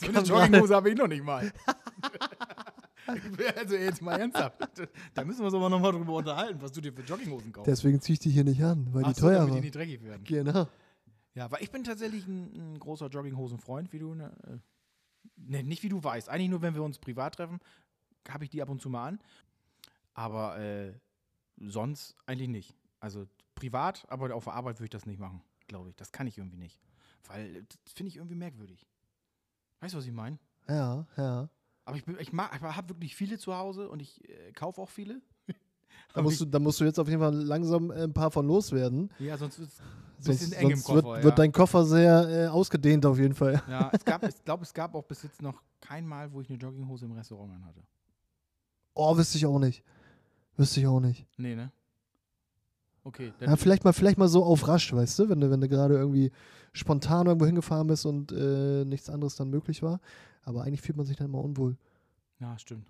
so 0.00 0.08
eine 0.08 0.20
Jogginghose 0.26 0.74
habe 0.74 0.90
ich 0.90 0.96
noch 0.96 1.06
nicht 1.08 1.24
mal. 1.24 1.50
also 3.56 3.76
jetzt 3.76 4.02
mal 4.02 4.18
ernsthaft. 4.18 4.58
Da 5.14 5.24
müssen 5.24 5.40
wir 5.40 5.46
uns 5.46 5.54
aber 5.54 5.68
nochmal 5.68 5.92
drüber 5.92 6.14
unterhalten, 6.14 6.60
was 6.60 6.72
du 6.72 6.80
dir 6.80 6.92
für 6.92 7.02
Jogginghosen 7.02 7.52
kaufst. 7.52 7.68
Deswegen 7.68 8.00
ziehe 8.00 8.14
ich 8.14 8.20
die 8.20 8.30
hier 8.30 8.44
nicht 8.44 8.62
an, 8.62 8.88
weil 8.92 9.04
Ach 9.04 9.12
die 9.12 9.20
so, 9.20 9.26
teuer 9.26 9.38
damit 9.38 9.48
die 9.48 9.54
waren. 9.54 9.60
nicht 9.62 9.74
dreckig 9.74 10.02
werden. 10.02 10.24
Genau. 10.24 10.68
Ja, 11.34 11.50
weil 11.50 11.62
ich 11.62 11.70
bin 11.70 11.84
tatsächlich 11.84 12.26
ein, 12.26 12.74
ein 12.74 12.78
großer 12.78 13.08
Jogginghosen-Freund, 13.08 13.92
wie 13.92 13.98
du. 13.98 14.14
Ne, 14.14 14.32
äh, 14.46 14.58
ne, 15.36 15.62
nicht 15.62 15.82
wie 15.82 15.88
du 15.88 16.02
weißt. 16.02 16.28
Eigentlich 16.28 16.48
nur, 16.48 16.62
wenn 16.62 16.74
wir 16.74 16.82
uns 16.82 16.98
privat 16.98 17.34
treffen, 17.34 17.60
habe 18.28 18.44
ich 18.44 18.50
die 18.50 18.62
ab 18.62 18.70
und 18.70 18.80
zu 18.80 18.88
mal 18.88 19.08
an. 19.08 19.20
Aber 20.14 20.58
äh, 20.58 20.94
sonst 21.58 22.16
eigentlich 22.26 22.48
nicht. 22.48 22.74
Also 23.00 23.26
privat, 23.54 24.06
aber 24.08 24.34
auf 24.34 24.44
der 24.44 24.54
Arbeit 24.54 24.76
würde 24.76 24.86
ich 24.86 24.90
das 24.90 25.06
nicht 25.06 25.18
machen, 25.18 25.42
glaube 25.68 25.90
ich. 25.90 25.96
Das 25.96 26.10
kann 26.10 26.26
ich 26.26 26.38
irgendwie 26.38 26.56
nicht. 26.56 26.80
Weil 27.28 27.56
äh, 27.56 27.62
das 27.84 27.92
finde 27.92 28.08
ich 28.08 28.16
irgendwie 28.16 28.34
merkwürdig. 28.34 28.86
Weißt 29.80 29.94
du, 29.94 29.98
was 29.98 30.06
ich 30.06 30.12
meine? 30.12 30.38
Ja, 30.68 31.06
ja. 31.16 31.48
Aber 31.86 31.96
ich, 31.96 32.04
bin- 32.04 32.18
ich, 32.20 32.32
mag- 32.32 32.50
ich 32.54 32.60
habe 32.62 32.88
wirklich 32.90 33.16
viele 33.16 33.38
zu 33.38 33.56
Hause 33.56 33.88
und 33.88 34.02
ich 34.02 34.28
äh, 34.28 34.52
kaufe 34.52 34.82
auch 34.82 34.90
viele. 34.90 35.22
Da 36.14 36.22
musst, 36.22 36.40
du, 36.40 36.44
da 36.46 36.58
musst 36.58 36.80
du 36.80 36.84
jetzt 36.84 36.98
auf 36.98 37.08
jeden 37.08 37.20
Fall 37.20 37.34
langsam 37.34 37.90
äh, 37.90 38.04
ein 38.04 38.12
paar 38.12 38.30
von 38.30 38.46
loswerden. 38.46 39.10
Ja, 39.18 39.36
sonst 39.36 39.58
wird 39.58 39.68
es 39.68 39.76
Sonst, 40.18 40.38
bisschen 40.40 40.52
eng 40.54 40.70
im 40.70 40.78
sonst 40.78 40.88
wird, 40.94 41.04
Koffer, 41.04 41.22
wird 41.22 41.32
ja. 41.32 41.36
dein 41.36 41.52
Koffer 41.52 41.84
sehr 41.84 42.28
äh, 42.28 42.46
ausgedehnt 42.48 43.04
auf 43.04 43.18
jeden 43.18 43.34
Fall. 43.34 43.62
Ja, 43.68 43.90
es 43.92 44.02
gab, 44.04 44.22
ich 44.28 44.42
glaube, 44.44 44.62
es 44.62 44.72
gab 44.72 44.94
auch 44.94 45.04
bis 45.04 45.22
jetzt 45.24 45.42
noch 45.42 45.62
kein 45.80 46.06
Mal, 46.06 46.32
wo 46.32 46.40
ich 46.40 46.48
eine 46.48 46.58
Jogginghose 46.58 47.04
im 47.04 47.12
Restaurant 47.12 47.52
anhatte. 47.52 47.82
Oh, 48.94 49.14
wüsste 49.16 49.36
ich 49.36 49.44
auch 49.44 49.58
nicht. 49.58 49.82
Wüsste 50.56 50.80
ich 50.80 50.86
auch 50.86 51.00
nicht. 51.00 51.26
Nee, 51.36 51.54
ne? 51.54 51.70
Okay, 53.06 53.32
Ja, 53.40 53.54
vielleicht 53.56 53.84
mal, 53.84 53.92
vielleicht 53.92 54.18
mal 54.18 54.26
so 54.26 54.42
auf 54.44 54.66
rasch, 54.66 54.92
weißt 54.92 55.20
du, 55.20 55.28
wenn 55.28 55.40
du, 55.40 55.48
wenn 55.48 55.60
du 55.60 55.68
gerade 55.68 55.94
irgendwie 55.94 56.32
spontan 56.72 57.26
irgendwo 57.28 57.46
hingefahren 57.46 57.86
bist 57.86 58.04
und 58.04 58.32
äh, 58.32 58.84
nichts 58.84 59.08
anderes 59.08 59.36
dann 59.36 59.48
möglich 59.48 59.80
war. 59.82 60.00
Aber 60.42 60.64
eigentlich 60.64 60.82
fühlt 60.82 60.96
man 60.96 61.06
sich 61.06 61.16
dann 61.16 61.28
immer 61.28 61.38
unwohl. 61.42 61.76
ja, 62.40 62.58
stimmt. 62.58 62.88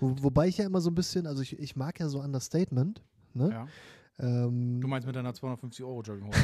Wo, 0.00 0.14
wobei 0.22 0.48
ich 0.48 0.58
ja 0.58 0.66
immer 0.66 0.80
so 0.80 0.90
ein 0.90 0.94
bisschen, 0.96 1.26
also 1.28 1.40
ich, 1.40 1.56
ich 1.58 1.76
mag 1.76 2.00
ja 2.00 2.08
so 2.08 2.20
Understatement. 2.20 3.00
Ne? 3.34 3.50
Ja. 3.50 3.68
Ähm, 4.18 4.80
Du 4.80 4.88
meinst 4.88 5.06
mit 5.06 5.14
deiner 5.14 5.32
250 5.32 5.84
Euro 5.84 6.02
Jogginghose? 6.02 6.38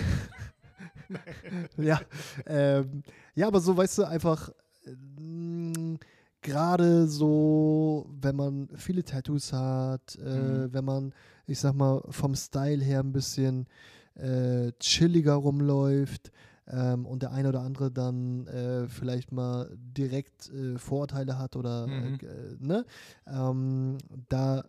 ja, 1.76 2.00
ähm, 2.46 3.02
ja, 3.34 3.48
aber 3.48 3.60
so, 3.60 3.76
weißt 3.76 3.98
du, 3.98 4.04
einfach 4.04 4.50
ähm, 4.86 5.98
gerade 6.40 7.06
so, 7.08 8.06
wenn 8.20 8.36
man 8.36 8.68
viele 8.76 9.02
Tattoos 9.04 9.52
hat, 9.52 10.16
äh, 10.24 10.38
Mhm. 10.38 10.72
wenn 10.72 10.84
man, 10.84 11.12
ich 11.46 11.58
sag 11.58 11.74
mal, 11.74 12.02
vom 12.08 12.34
Style 12.34 12.82
her 12.82 13.00
ein 13.00 13.12
bisschen 13.12 13.66
äh, 14.14 14.72
chilliger 14.80 15.34
rumläuft 15.34 16.30
ähm, 16.66 17.04
und 17.06 17.22
der 17.22 17.32
eine 17.32 17.48
oder 17.48 17.60
andere 17.60 17.90
dann 17.90 18.46
äh, 18.46 18.88
vielleicht 18.88 19.32
mal 19.32 19.70
direkt 19.76 20.50
äh, 20.50 20.78
Vorurteile 20.78 21.38
hat 21.38 21.56
oder, 21.56 21.86
Mhm. 21.86 22.18
äh, 22.22 22.56
ne, 22.60 22.84
ähm, 23.26 23.98
da 24.28 24.64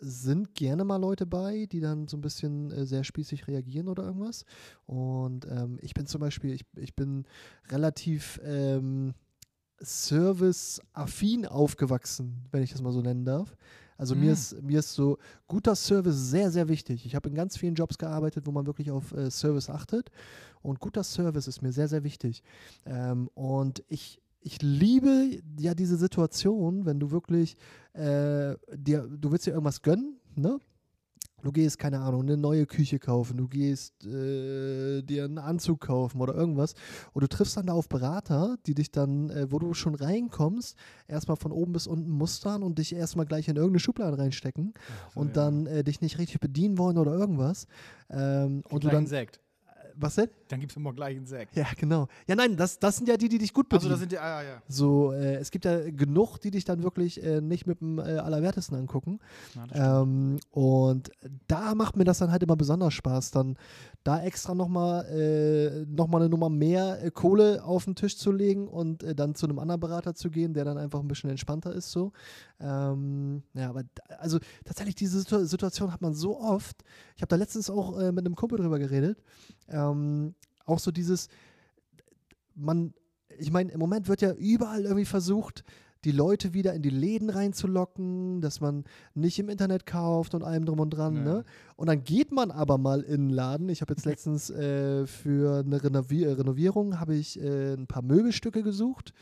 sind 0.00 0.54
gerne 0.54 0.84
mal 0.84 0.96
Leute 0.96 1.26
bei, 1.26 1.66
die 1.70 1.78
dann 1.80 2.08
so 2.08 2.16
ein 2.16 2.22
bisschen 2.22 2.70
äh, 2.72 2.86
sehr 2.86 3.04
spießig 3.04 3.46
reagieren 3.46 3.88
oder 3.88 4.04
irgendwas. 4.04 4.44
Und 4.86 5.46
ähm, 5.46 5.78
ich 5.80 5.94
bin 5.94 6.06
zum 6.06 6.20
Beispiel, 6.20 6.52
ich, 6.54 6.64
ich 6.76 6.96
bin 6.96 7.24
relativ 7.70 8.40
ähm, 8.42 9.14
service-affin 9.80 11.46
aufgewachsen, 11.46 12.46
wenn 12.50 12.62
ich 12.62 12.72
das 12.72 12.82
mal 12.82 12.92
so 12.92 13.00
nennen 13.02 13.24
darf. 13.24 13.54
Also 14.02 14.16
mir, 14.16 14.26
Mhm. 14.26 14.32
ist, 14.32 14.62
mir 14.62 14.78
ist 14.80 14.94
so 14.94 15.16
guter 15.46 15.76
Service 15.76 16.16
sehr, 16.16 16.50
sehr 16.50 16.66
wichtig. 16.66 17.06
Ich 17.06 17.14
habe 17.14 17.28
in 17.28 17.36
ganz 17.36 17.56
vielen 17.56 17.76
Jobs 17.76 17.98
gearbeitet, 17.98 18.48
wo 18.48 18.50
man 18.50 18.66
wirklich 18.66 18.90
auf 18.90 19.12
äh, 19.12 19.30
Service 19.30 19.70
achtet. 19.70 20.10
Und 20.60 20.80
guter 20.80 21.04
Service 21.04 21.46
ist 21.46 21.62
mir 21.62 21.70
sehr, 21.70 21.86
sehr 21.86 22.02
wichtig. 22.02 22.42
Ähm, 22.84 23.28
und 23.34 23.84
ich, 23.86 24.20
ich 24.40 24.60
liebe 24.60 25.40
ja 25.56 25.76
diese 25.76 25.96
Situation, 25.96 26.84
wenn 26.84 26.98
du 26.98 27.12
wirklich, 27.12 27.56
äh, 27.92 28.56
dir, 28.74 29.06
du 29.08 29.30
willst 29.30 29.46
dir 29.46 29.52
irgendwas 29.52 29.82
gönnen, 29.82 30.16
ne? 30.34 30.58
Du 31.42 31.52
gehst, 31.52 31.78
keine 31.78 32.00
Ahnung, 32.00 32.22
eine 32.22 32.36
neue 32.36 32.66
Küche 32.66 32.98
kaufen, 32.98 33.36
du 33.36 33.48
gehst 33.48 34.04
äh, 34.04 35.02
dir 35.02 35.24
einen 35.24 35.38
Anzug 35.38 35.80
kaufen 35.80 36.20
oder 36.20 36.34
irgendwas 36.34 36.74
und 37.12 37.22
du 37.22 37.28
triffst 37.28 37.56
dann 37.56 37.66
da 37.66 37.72
auf 37.72 37.88
Berater, 37.88 38.56
die 38.66 38.74
dich 38.74 38.90
dann, 38.90 39.30
äh, 39.30 39.50
wo 39.50 39.58
du 39.58 39.74
schon 39.74 39.94
reinkommst, 39.94 40.76
erstmal 41.08 41.36
von 41.36 41.52
oben 41.52 41.72
bis 41.72 41.86
unten 41.86 42.10
mustern 42.10 42.62
und 42.62 42.78
dich 42.78 42.94
erstmal 42.94 43.26
gleich 43.26 43.48
in 43.48 43.56
irgendeine 43.56 43.80
Schublade 43.80 44.18
reinstecken 44.18 44.72
So, 45.14 45.20
und 45.20 45.28
ja. 45.28 45.32
dann 45.44 45.66
äh, 45.66 45.84
dich 45.84 46.00
nicht 46.00 46.18
richtig 46.18 46.40
bedienen 46.40 46.78
wollen 46.78 46.96
oder 46.96 47.12
irgendwas. 47.12 47.66
Ähm, 48.08 48.62
und 48.70 48.84
du 48.84 48.88
dann, 48.88 49.06
Sekt. 49.06 49.40
Was 49.96 50.16
denn? 50.16 50.28
Dann 50.48 50.60
gibt 50.60 50.72
es 50.72 50.76
immer 50.76 50.92
gleich 50.92 51.16
einen 51.16 51.26
Sekt. 51.26 51.56
Ja, 51.56 51.66
genau. 51.76 52.08
Ja, 52.26 52.34
nein, 52.34 52.56
das, 52.56 52.78
das 52.78 52.96
sind 52.96 53.08
ja 53.08 53.16
die, 53.16 53.28
die 53.28 53.38
dich 53.38 53.52
gut 53.52 53.66
Also 53.72 53.88
bedienen. 53.88 53.90
das 53.92 54.00
sind 54.00 54.12
die, 54.12 54.18
ah, 54.18 54.42
ja, 54.42 54.48
ja. 54.48 54.62
so, 54.68 55.12
äh, 55.12 55.36
es 55.36 55.50
gibt 55.50 55.64
ja 55.64 55.90
genug, 55.90 56.38
die 56.38 56.50
dich 56.50 56.64
dann 56.64 56.82
wirklich 56.82 57.22
äh, 57.22 57.40
nicht 57.40 57.66
mit 57.66 57.80
dem 57.80 57.98
äh, 57.98 58.02
Allerwertesten 58.18 58.76
angucken. 58.76 59.18
Stimmt. 59.50 59.72
Ähm, 59.74 60.38
und 60.50 61.10
da 61.48 61.74
macht 61.74 61.96
mir 61.96 62.04
das 62.04 62.18
dann 62.18 62.30
halt 62.30 62.42
immer 62.42 62.56
besonders 62.56 62.94
Spaß, 62.94 63.30
dann 63.30 63.56
da 64.04 64.22
extra 64.22 64.54
nochmal 64.54 65.04
äh, 65.06 65.86
noch 65.86 66.08
mal 66.08 66.18
eine 66.18 66.28
Nummer 66.28 66.48
mehr 66.48 67.02
äh, 67.02 67.10
Kohle 67.10 67.62
auf 67.64 67.84
den 67.84 67.94
Tisch 67.94 68.16
zu 68.16 68.32
legen 68.32 68.66
und 68.68 69.02
äh, 69.02 69.14
dann 69.14 69.34
zu 69.34 69.46
einem 69.46 69.58
anderen 69.58 69.80
Berater 69.80 70.14
zu 70.14 70.30
gehen, 70.30 70.54
der 70.54 70.64
dann 70.64 70.78
einfach 70.78 71.00
ein 71.00 71.08
bisschen 71.08 71.30
entspannter 71.30 71.72
ist 71.72 71.92
so. 71.92 72.12
Ähm, 72.62 73.42
ja, 73.54 73.68
aber 73.68 73.82
also 74.18 74.38
tatsächlich 74.64 74.94
diese 74.94 75.20
Situ 75.20 75.44
Situation 75.44 75.92
hat 75.92 76.00
man 76.00 76.14
so 76.14 76.38
oft. 76.38 76.82
Ich 77.16 77.22
habe 77.22 77.28
da 77.28 77.36
letztens 77.36 77.68
auch 77.68 77.98
äh, 77.98 78.12
mit 78.12 78.24
einem 78.24 78.36
Kumpel 78.36 78.58
drüber 78.58 78.78
geredet. 78.78 79.18
Ähm, 79.68 80.34
auch 80.64 80.78
so 80.78 80.90
dieses, 80.90 81.28
man, 82.54 82.94
ich 83.38 83.50
meine, 83.50 83.72
im 83.72 83.80
Moment 83.80 84.08
wird 84.08 84.22
ja 84.22 84.32
überall 84.32 84.82
irgendwie 84.82 85.04
versucht, 85.04 85.64
die 86.04 86.12
Leute 86.12 86.52
wieder 86.52 86.74
in 86.74 86.82
die 86.82 86.90
Läden 86.90 87.30
reinzulocken, 87.30 88.40
dass 88.40 88.60
man 88.60 88.84
nicht 89.14 89.38
im 89.38 89.48
Internet 89.48 89.86
kauft 89.86 90.34
und 90.34 90.42
allem 90.42 90.64
drum 90.64 90.80
und 90.80 90.90
dran. 90.90 91.16
Ja. 91.16 91.22
Ne? 91.22 91.44
Und 91.76 91.86
dann 91.86 92.02
geht 92.02 92.32
man 92.32 92.50
aber 92.50 92.76
mal 92.76 93.02
in 93.02 93.14
einen 93.14 93.30
Laden. 93.30 93.68
Ich 93.68 93.80
habe 93.82 93.92
jetzt 93.92 94.04
letztens 94.04 94.50
äh, 94.50 95.06
für 95.06 95.60
eine 95.64 95.82
Renovi 95.82 96.24
äh, 96.24 96.32
Renovierung 96.32 96.98
habe 96.98 97.14
ich 97.14 97.40
äh, 97.40 97.74
ein 97.74 97.86
paar 97.86 98.02
Möbelstücke 98.02 98.62
gesucht, 98.62 99.12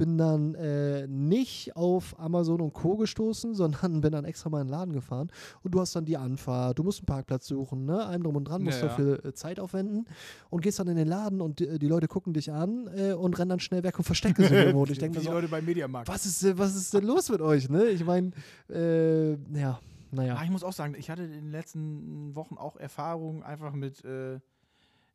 bin 0.00 0.16
dann 0.16 0.54
äh, 0.54 1.06
nicht 1.06 1.76
auf 1.76 2.18
Amazon 2.18 2.62
und 2.62 2.72
Co. 2.72 2.96
gestoßen, 2.96 3.54
sondern 3.60 4.00
bin 4.00 4.12
dann 4.12 4.24
extra 4.24 4.48
mal 4.48 4.62
in 4.62 4.66
den 4.68 4.70
Laden 4.72 4.94
gefahren. 4.94 5.30
Und 5.62 5.72
du 5.74 5.80
hast 5.80 5.94
dann 5.94 6.06
die 6.06 6.16
Anfahrt, 6.16 6.78
du 6.78 6.82
musst 6.82 7.00
einen 7.00 7.06
Parkplatz 7.06 7.46
suchen, 7.46 7.84
ne? 7.84 8.04
allem 8.06 8.22
drum 8.22 8.36
und 8.36 8.44
dran, 8.44 8.62
musst 8.62 8.78
Ja, 8.80 8.84
ja. 8.86 8.88
dafür 8.88 9.24
äh, 9.26 9.32
Zeit 9.34 9.60
aufwenden 9.60 10.06
und 10.48 10.62
gehst 10.62 10.78
dann 10.78 10.88
in 10.88 10.96
den 10.96 11.06
Laden 11.06 11.42
und 11.42 11.58
die, 11.60 11.78
die 11.78 11.86
Leute 11.86 12.08
gucken 12.08 12.32
dich 12.32 12.50
an 12.50 12.88
äh, 12.96 13.12
und 13.12 13.38
rennen 13.38 13.50
dann 13.50 13.60
schnell 13.60 13.82
weg 13.82 13.98
und 13.98 14.04
verstecken 14.04 14.42
sich 14.42 14.52
irgendwo. 14.52 14.80
Und 14.82 14.90
ich 14.90 14.98
denke 15.00 15.18
mir 15.18 15.24
so, 15.24 15.32
Leute 15.32 15.48
beim 15.48 15.64
Mediamarkt. 15.66 16.08
was 16.08 16.24
ist, 16.24 16.42
denn- 16.42 16.56
was 16.58 16.74
ist 16.74 16.94
denn 16.94 17.04
los 17.04 17.28
mit 17.30 17.42
euch? 17.42 17.68
Ne? 17.68 17.84
Ich 17.90 18.02
meine, 18.04 18.30
äh, 18.70 19.32
ja, 19.58 19.78
Ah, 20.12 20.16
naja. 20.16 20.40
ich 20.42 20.50
muss 20.50 20.64
auch 20.64 20.72
sagen, 20.72 20.94
ich 20.98 21.08
hatte 21.10 21.22
in 21.22 21.30
den 21.30 21.50
letzten 21.52 22.34
Wochen 22.34 22.56
auch 22.56 22.76
Erfahrungen 22.76 23.42
einfach 23.44 23.72
mit 23.74 24.04
äh, 24.04 24.40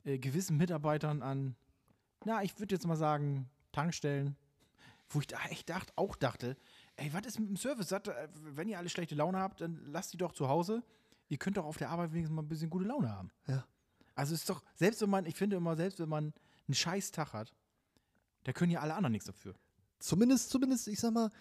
äh, 0.06 0.20
gewissen 0.20 0.56
Mitarbeitern 0.58 1.22
an, 1.22 1.56
na, 2.24 2.44
ich 2.44 2.58
würde 2.60 2.76
jetzt 2.76 2.88
mal 2.88 2.96
sagen, 2.96 3.50
Tankstellen, 3.74 4.36
wo 5.10 5.20
ich 5.20 5.28
da 5.28 5.38
echt 5.50 5.70
dacht, 5.70 5.94
auch 5.98 6.16
dachte, 6.16 6.58
ey, 6.96 7.12
was 7.14 7.26
ist 7.26 7.40
mit 7.40 7.50
dem 7.50 7.58
Service? 7.58 7.92
Äh, 7.92 8.02
wenn 8.56 8.68
ihr 8.68 8.78
alle 8.80 8.90
schlechte 8.90 9.16
Laune 9.16 9.40
habt, 9.40 9.62
dann 9.62 9.80
lasst 9.86 10.14
die 10.14 10.18
doch 10.18 10.32
zu 10.34 10.48
Hause. 10.48 10.84
Ihr 11.28 11.38
könnt 11.38 11.58
doch 11.58 11.66
auf 11.66 11.78
der 11.78 11.90
Arbeit 11.90 12.12
wenigstens 12.12 12.36
mal 12.36 12.42
ein 12.44 12.48
bisschen 12.48 12.70
gute 12.70 12.86
Laune 12.86 13.10
haben. 13.12 13.30
Ja. 13.48 13.66
Also 14.16 14.34
ist 14.34 14.50
doch, 14.50 14.64
selbst 14.76 15.02
wenn 15.02 15.10
man, 15.10 15.26
ich 15.26 15.36
finde 15.36 15.56
immer, 15.58 15.76
selbst 15.76 16.00
wenn 16.00 16.10
man 16.10 16.34
einen 16.68 16.76
scheiß 16.76 17.12
Tag 17.12 17.34
hat, 17.34 17.54
da 18.44 18.54
können 18.54 18.72
ja 18.72 18.80
alle 18.80 18.94
anderen 18.94 19.12
nichts 19.12 19.26
dafür. 19.26 19.56
Zumindest, 20.00 20.50
zumindest, 20.50 20.88
ich 20.88 21.00
sag 21.00 21.12
mal, 21.14 21.32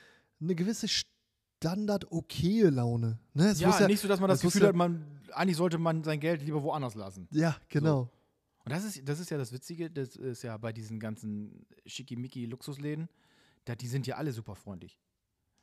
eine 0.40 0.54
gewisse 0.54 0.88
Standard-okaye 0.88 2.70
Laune. 2.70 3.18
Ne? 3.34 3.48
Es 3.50 3.60
Ja, 3.60 3.68
muss 3.68 3.80
nicht 3.80 4.00
so, 4.00 4.08
dass 4.08 4.20
man 4.20 4.28
das 4.28 4.40
Gefühl 4.40 4.62
ja- 4.62 4.68
hat, 4.68 4.74
man, 4.76 5.04
eigentlich 5.32 5.56
sollte 5.56 5.78
man 5.78 6.02
sein 6.04 6.20
Geld 6.20 6.42
lieber 6.42 6.62
woanders 6.62 6.94
lassen. 6.94 7.28
Ja, 7.30 7.56
genau. 7.68 8.10
Und 8.64 8.72
das 8.72 8.84
ist, 8.84 9.06
das 9.06 9.20
ist 9.20 9.30
ja 9.30 9.36
das 9.36 9.52
Witzige, 9.52 9.90
das 9.90 10.16
ist 10.16 10.42
ja 10.42 10.56
bei 10.56 10.72
diesen 10.72 10.98
ganzen 10.98 11.66
schickimicki-Luxusläden, 11.84 13.08
da, 13.64 13.74
die 13.74 13.88
sind 13.88 14.06
ja 14.06 14.16
alle 14.16 14.32
super 14.32 14.54
freundlich. 14.54 14.98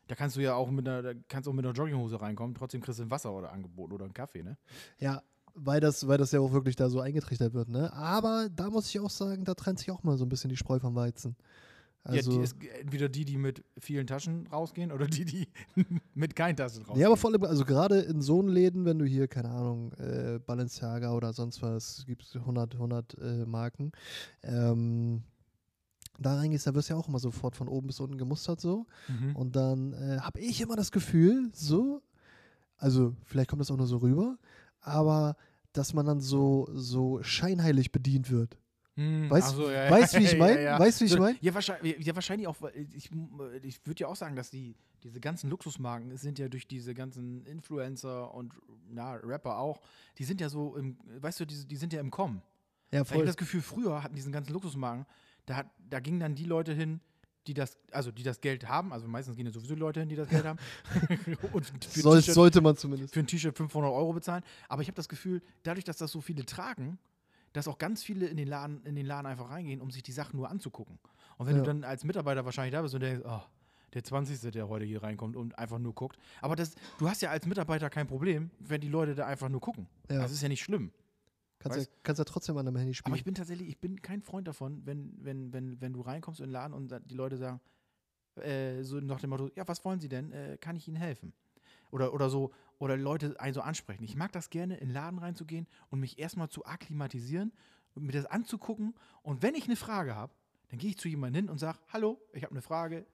Da 0.07 0.15
kannst 0.15 0.35
du 0.35 0.41
ja 0.41 0.55
auch 0.55 0.69
mit 0.69 0.87
einer, 0.87 1.01
da 1.01 1.13
kannst 1.27 1.47
auch 1.47 1.53
mit 1.53 1.65
einer 1.65 1.73
Jogginghose 1.73 2.19
reinkommen, 2.19 2.55
trotzdem 2.55 2.81
kriegst 2.81 2.99
du 2.99 3.03
ein 3.03 3.11
Wasser 3.11 3.31
oder 3.33 3.51
angeboten 3.51 3.93
oder 3.93 4.05
einen 4.05 4.13
Kaffee, 4.13 4.43
ne? 4.43 4.57
Ja, 4.99 5.21
weil 5.53 5.79
das, 5.79 6.07
weil 6.07 6.17
das 6.17 6.31
ja 6.31 6.39
auch 6.39 6.51
wirklich 6.51 6.75
da 6.75 6.89
so 6.89 6.99
eingetrichtert 6.99 7.53
wird. 7.53 7.69
Ne? 7.69 7.91
Aber 7.93 8.49
da 8.49 8.69
muss 8.69 8.89
ich 8.89 8.99
auch 8.99 9.09
sagen, 9.09 9.43
da 9.43 9.53
trennt 9.53 9.79
sich 9.79 9.91
auch 9.91 10.03
mal 10.03 10.17
so 10.17 10.25
ein 10.25 10.29
bisschen 10.29 10.49
die 10.49 10.57
Spreu 10.57 10.79
vom 10.79 10.95
Weizen. 10.95 11.35
Also, 12.03 12.31
ja, 12.31 12.37
die 12.37 12.43
ist 12.43 12.55
entweder 12.79 13.09
die, 13.09 13.25
die 13.25 13.37
mit 13.37 13.63
vielen 13.77 14.07
Taschen 14.07 14.47
rausgehen 14.47 14.91
oder 14.91 15.05
die, 15.05 15.23
die 15.23 15.47
mit 16.15 16.35
keinen 16.35 16.55
Taschen 16.55 16.79
rausgehen. 16.79 16.99
Ja, 16.99 17.07
aber 17.07 17.17
vor 17.17 17.31
allem, 17.31 17.43
also 17.43 17.63
gerade 17.63 17.99
in 17.99 18.21
so 18.21 18.41
Läden, 18.41 18.85
wenn 18.85 18.97
du 18.97 19.05
hier, 19.05 19.27
keine 19.27 19.49
Ahnung, 19.49 19.93
äh, 19.93 20.39
Balenciaga 20.39 21.13
oder 21.13 21.31
sonst 21.31 21.61
was, 21.61 22.03
gibt 22.07 22.23
es 22.23 22.35
100, 22.35 22.73
100 22.73 23.17
äh, 23.19 23.45
Marken, 23.45 23.91
ähm, 24.41 25.21
da 26.19 26.35
reingehst, 26.35 26.67
da 26.67 26.73
wirst 26.75 26.89
du 26.89 26.93
ja 26.93 26.99
auch 26.99 27.07
immer 27.07 27.19
sofort 27.19 27.55
von 27.55 27.67
oben 27.67 27.87
bis 27.87 27.99
unten 27.99 28.17
gemustert 28.17 28.59
so. 28.61 28.85
Mhm. 29.07 29.35
Und 29.35 29.55
dann 29.55 29.93
äh, 29.93 30.19
habe 30.19 30.39
ich 30.39 30.61
immer 30.61 30.75
das 30.75 30.91
Gefühl, 30.91 31.49
so, 31.53 32.01
also 32.77 33.15
vielleicht 33.25 33.49
kommt 33.49 33.61
das 33.61 33.71
auch 33.71 33.77
nur 33.77 33.87
so 33.87 33.97
rüber, 33.97 34.37
aber 34.81 35.35
dass 35.73 35.93
man 35.93 36.05
dann 36.05 36.19
so, 36.19 36.67
so 36.73 37.23
scheinheilig 37.23 37.91
bedient 37.91 38.29
wird. 38.29 38.57
Hm, 38.95 39.29
Weißt- 39.31 39.41
ach 39.51 39.55
so, 39.55 39.71
ja, 39.71 39.85
ja, 39.85 39.91
weißt, 39.91 40.19
wie 40.19 40.23
ich 40.25 40.31
ja, 40.33 40.37
mein? 40.37 40.61
ja. 40.61 40.77
Weißt, 40.79 40.99
wie 40.99 41.05
ich 41.05 41.11
So, 41.11 41.17
mein? 41.19 41.37
Ja, 41.39 41.53
wahrscheinlich, 41.53 41.97
ja, 42.05 42.13
wahrscheinlich 42.13 42.47
auch, 42.47 42.57
ich, 42.73 43.09
ich 43.63 43.85
würde 43.87 43.99
ja 44.01 44.07
auch 44.07 44.17
sagen, 44.17 44.35
dass 44.35 44.49
die, 44.49 44.75
diese 45.03 45.21
ganzen 45.21 45.49
Luxusmarken 45.49 46.15
sind 46.17 46.37
ja 46.39 46.49
durch 46.49 46.67
diese 46.67 46.93
ganzen 46.93 47.45
Influencer 47.45 48.33
und 48.33 48.53
na, 48.89 49.13
Rapper 49.13 49.57
auch, 49.57 49.79
die 50.17 50.25
sind 50.25 50.41
ja 50.41 50.49
so 50.49 50.75
im, 50.75 50.97
weißt 51.21 51.39
du, 51.39 51.45
die, 51.45 51.65
die 51.65 51.77
sind 51.77 51.93
ja 51.93 52.01
im 52.01 52.11
Kommen. 52.11 52.41
Ja, 52.91 52.99
Weil 52.99 53.01
ich 53.03 53.07
voll. 53.07 53.17
habe 53.19 53.25
das 53.27 53.37
Gefühl, 53.37 53.61
früher 53.61 54.03
hatten 54.03 54.15
diesen 54.15 54.33
ganzen 54.33 54.51
Luxusmarken, 54.51 55.05
da, 55.51 55.57
hat, 55.57 55.67
da 55.89 55.99
gingen 55.99 56.19
dann 56.21 56.33
die 56.35 56.45
Leute 56.45 56.73
hin, 56.73 57.01
die 57.47 57.53
das, 57.53 57.77
also 57.91 58.11
die 58.11 58.23
das 58.23 58.39
Geld 58.39 58.67
haben, 58.69 58.93
also 58.93 59.07
meistens 59.07 59.35
gehen 59.35 59.45
ja 59.45 59.51
sowieso 59.51 59.75
Leute 59.75 59.99
hin, 59.99 60.07
die 60.09 60.15
das 60.15 60.29
Geld 60.29 60.45
haben. 60.45 60.59
und 61.53 61.69
Soll, 61.83 62.21
sollte 62.21 62.61
man 62.61 62.77
zumindest. 62.77 63.13
für 63.13 63.19
ein 63.19 63.27
T-Shirt 63.27 63.55
500 63.57 63.91
Euro 63.91 64.13
bezahlen. 64.13 64.43
Aber 64.69 64.81
ich 64.81 64.87
habe 64.87 64.95
das 64.95 65.09
Gefühl, 65.09 65.41
dadurch, 65.63 65.83
dass 65.83 65.97
das 65.97 66.11
so 66.11 66.21
viele 66.21 66.45
tragen, 66.45 66.97
dass 67.53 67.67
auch 67.67 67.77
ganz 67.77 68.03
viele 68.03 68.27
in 68.27 68.37
den 68.37 68.47
Laden, 68.47 68.81
in 68.85 68.95
den 68.95 69.05
Laden 69.05 69.25
einfach 69.25 69.49
reingehen, 69.49 69.81
um 69.81 69.91
sich 69.91 70.03
die 70.03 70.11
Sachen 70.13 70.37
nur 70.37 70.49
anzugucken. 70.49 70.99
Und 71.37 71.47
wenn 71.47 71.55
Ja. 71.57 71.61
du 71.63 71.67
dann 71.67 71.83
als 71.83 72.03
Mitarbeiter 72.05 72.45
wahrscheinlich 72.45 72.71
da 72.73 72.81
bist 72.81 72.93
und 72.95 73.01
denkst, 73.01 73.25
oh, 73.27 73.41
der 73.93 74.03
20. 74.05 74.51
der 74.51 74.69
heute 74.69 74.85
hier 74.85 75.03
reinkommt 75.03 75.35
und 75.35 75.57
einfach 75.57 75.79
nur 75.79 75.93
guckt. 75.93 76.17
Aber 76.39 76.55
das, 76.55 76.75
du 76.97 77.09
hast 77.09 77.21
ja 77.21 77.29
als 77.31 77.45
Mitarbeiter 77.45 77.89
kein 77.89 78.07
Problem, 78.07 78.51
wenn 78.59 78.79
die 78.79 78.87
Leute 78.87 79.15
da 79.15 79.25
einfach 79.25 79.49
nur 79.49 79.59
gucken. 79.59 79.87
Ja. 80.09 80.19
Das 80.19 80.31
ist 80.31 80.41
ja 80.41 80.47
nicht 80.47 80.61
schlimm. 80.63 80.91
Kannst 81.61 81.77
ja, 81.77 81.83
weißt- 81.83 81.89
kannst 82.03 82.19
ja 82.19 82.25
trotzdem 82.25 82.57
an 82.57 82.65
deinem 82.65 82.77
Handy 82.77 82.93
spielen. 82.93 83.11
Aber 83.13 83.17
ich 83.17 83.23
bin 83.23 83.35
tatsächlich, 83.35 83.67
ich 83.69 83.79
bin 83.79 84.01
kein 84.01 84.21
Freund 84.21 84.47
davon, 84.47 84.81
wenn, 84.85 85.13
wenn, 85.21 85.53
wenn, 85.53 85.79
wenn 85.81 85.93
du 85.93 86.01
reinkommst 86.01 86.39
in 86.39 86.47
den 86.47 86.51
Laden 86.53 86.73
und 86.73 86.93
die 87.09 87.15
Leute 87.15 87.37
sagen, 87.37 87.59
äh, 88.35 88.83
so 88.83 88.99
nach 88.99 89.19
dem 89.19 89.29
Motto, 89.29 89.49
ja, 89.55 89.67
was 89.67 89.83
wollen 89.85 89.99
sie 89.99 90.09
denn? 90.09 90.31
Äh, 90.31 90.57
kann 90.59 90.75
ich 90.75 90.87
ihnen 90.87 90.97
helfen? 90.97 91.33
Oder, 91.91 92.13
oder 92.13 92.29
so, 92.29 92.51
oder 92.79 92.95
Leute 92.97 93.39
einen 93.39 93.53
so 93.53 93.61
ansprechen. 93.61 94.03
Ich 94.03 94.15
mag 94.15 94.31
das 94.31 94.49
gerne, 94.49 94.75
in 94.77 94.87
den 94.87 94.93
Laden 94.93 95.19
reinzugehen 95.19 95.67
und 95.89 95.99
mich 95.99 96.17
erstmal 96.19 96.49
zu 96.49 96.65
akklimatisieren 96.65 97.51
und 97.95 98.05
mir 98.05 98.13
das 98.13 98.25
anzugucken. 98.25 98.95
Und 99.21 99.41
wenn 99.41 99.55
ich 99.55 99.65
eine 99.65 99.75
Frage 99.75 100.15
habe, 100.15 100.33
dann 100.69 100.79
gehe 100.79 100.89
ich 100.91 100.97
zu 100.97 101.09
jemandem 101.09 101.43
hin 101.43 101.49
und 101.51 101.57
sage, 101.59 101.77
hallo, 101.91 102.19
ich 102.33 102.43
habe 102.43 102.51
eine 102.51 102.61
Frage. 102.61 103.05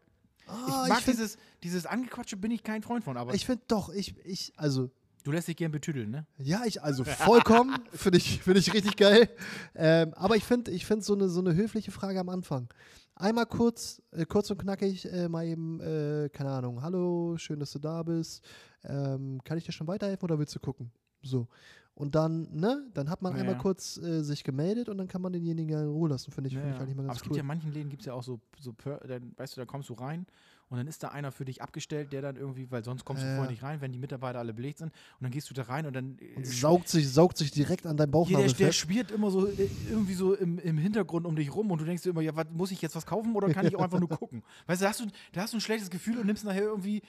Ah, 0.45 0.83
ich 0.83 0.89
mag 0.89 1.01
find- 1.01 1.17
dieses, 1.17 1.37
dieses 1.63 1.85
Angequatsche, 1.87 2.37
bin 2.37 2.51
ich 2.51 2.63
kein 2.63 2.83
Freund 2.83 3.03
von, 3.03 3.17
aber 3.17 3.33
Ich 3.33 3.45
finde 3.45 3.63
doch, 3.67 3.89
ich, 3.89 4.15
ich, 4.23 4.53
also, 4.57 4.91
du 5.27 5.33
lässt 5.33 5.47
dich 5.49 5.57
gern 5.57 5.71
betüdeln, 5.71 6.09
ne? 6.09 6.25
ja, 6.37 6.61
ich, 6.65 6.81
also 6.81 7.03
vollkommen, 7.03 7.75
finde 7.91 8.17
ich, 8.17 8.41
find 8.41 8.57
ich 8.57 8.73
richtig 8.73 8.95
geil. 8.95 9.29
Ähm, 9.75 10.13
aber 10.13 10.37
ich 10.37 10.45
finde 10.45 10.71
ich 10.71 10.85
find 10.85 11.03
so, 11.03 11.13
eine, 11.13 11.27
so 11.27 11.41
eine 11.41 11.53
höfliche 11.53 11.91
Frage 11.91 12.19
am 12.19 12.29
Anfang. 12.29 12.69
Einmal 13.15 13.45
kurz, 13.45 14.01
äh, 14.11 14.25
kurz 14.25 14.49
und 14.51 14.57
knackig, 14.59 15.05
äh, 15.11 15.27
mal 15.27 15.45
eben, 15.45 15.81
äh, 15.81 16.29
keine 16.31 16.51
Ahnung, 16.51 16.81
hallo, 16.81 17.35
schön, 17.37 17.59
dass 17.59 17.71
du 17.71 17.79
da 17.79 18.03
bist. 18.03 18.41
Ähm, 18.85 19.41
kann 19.43 19.57
ich 19.57 19.65
dir 19.65 19.73
schon 19.73 19.87
weiterhelfen 19.87 20.23
oder 20.23 20.39
willst 20.39 20.55
du 20.55 20.59
gucken? 20.59 20.91
So. 21.21 21.47
Und 21.93 22.13
dann, 22.15 22.47
ne, 22.53 22.87
dann 22.93 23.09
hat 23.09 23.21
man 23.23 23.33
Ja, 23.33 23.39
einmal 23.39 23.57
kurz 23.57 23.97
äh, 23.97 24.21
sich 24.21 24.43
gemeldet 24.43 24.87
und 24.87 24.97
dann 24.99 25.07
kann 25.07 25.21
man 25.21 25.33
denjenigen 25.33 25.69
ja 25.73 25.81
in 25.81 25.87
Ruhe 25.89 26.09
lassen, 26.09 26.31
finde 26.31 26.49
ich, 26.49 26.53
Ja, 26.53 26.61
find 26.61 26.73
ich 26.75 26.79
eigentlich 26.79 26.95
mal 26.95 27.01
Aber 27.01 27.07
ganz 27.07 27.17
es 27.17 27.23
gibt 27.23 27.31
cool. 27.31 27.37
ja 27.37 27.41
in 27.41 27.47
manchen 27.47 27.73
Läden 27.73 27.89
gibt 27.89 28.03
es 28.03 28.05
ja 28.05 28.13
auch 28.13 28.21
so, 28.23 28.39
so 28.59 28.71
per, 28.71 28.99
dann, 28.99 29.33
weißt 29.35 29.57
du, 29.57 29.61
da 29.61 29.65
kommst 29.65 29.89
du 29.89 29.93
rein 29.93 30.25
und 30.69 30.77
dann 30.77 30.87
ist 30.87 31.01
da 31.01 31.09
einer 31.09 31.31
für 31.31 31.45
dich 31.45 31.61
abgestellt, 31.61 32.11
der 32.11 32.21
dann 32.21 32.35
irgendwie, 32.35 32.69
weil 32.69 32.83
sonst 32.83 33.05
kommst 33.05 33.23
du 33.23 33.27
Ja, 33.27 33.35
vorher 33.35 33.51
nicht 33.51 33.63
rein, 33.63 33.79
wenn 33.79 33.93
die 33.93 33.99
Mitarbeiter 33.99 34.39
alle 34.39 34.53
belegt 34.53 34.79
sind 34.79 34.89
und 34.89 35.23
dann 35.23 35.31
gehst 35.31 35.49
du 35.49 35.53
da 35.53 35.63
rein 35.63 35.85
und 35.85 35.93
dann 35.93 36.17
äh, 36.19 36.35
und 36.35 36.45
saugt 36.45 36.89
sich, 36.89 37.09
saugt 37.09 37.37
sich 37.37 37.51
direkt 37.51 37.85
an 37.85 37.95
dein 37.95 38.07
hier, 38.07 38.11
Bauchnabel 38.11 38.47
der, 38.47 38.67
der 38.67 38.71
schwirrt 38.73 39.11
immer 39.11 39.31
so 39.31 39.47
äh, 39.47 39.69
irgendwie 39.89 40.13
so 40.13 40.33
im, 40.33 40.59
im 40.59 40.77
Hintergrund 40.77 41.25
um 41.25 41.35
dich 41.35 41.53
rum 41.53 41.71
und 41.71 41.79
du 41.79 41.85
denkst 41.85 42.03
dir 42.03 42.09
immer, 42.09 42.21
ja, 42.21 42.35
was, 42.35 42.47
muss 42.51 42.71
ich 42.71 42.81
jetzt 42.81 42.95
was 42.95 43.05
kaufen 43.05 43.35
oder 43.35 43.49
kann 43.53 43.65
ich 43.65 43.75
auch 43.75 43.83
einfach 43.83 43.99
nur 43.99 44.09
gucken? 44.09 44.43
Weißt 44.67 44.81
du, 44.81 44.85
da 44.85 44.89
hast 44.89 44.99
du, 44.99 45.05
da 45.31 45.41
hast 45.41 45.53
du 45.53 45.57
ein 45.57 45.61
schlechtes 45.61 45.89
Gefühl 45.89 46.17
und 46.17 46.25
nimmst 46.25 46.43
nachher 46.43 46.63
irgendwie, 46.63 47.01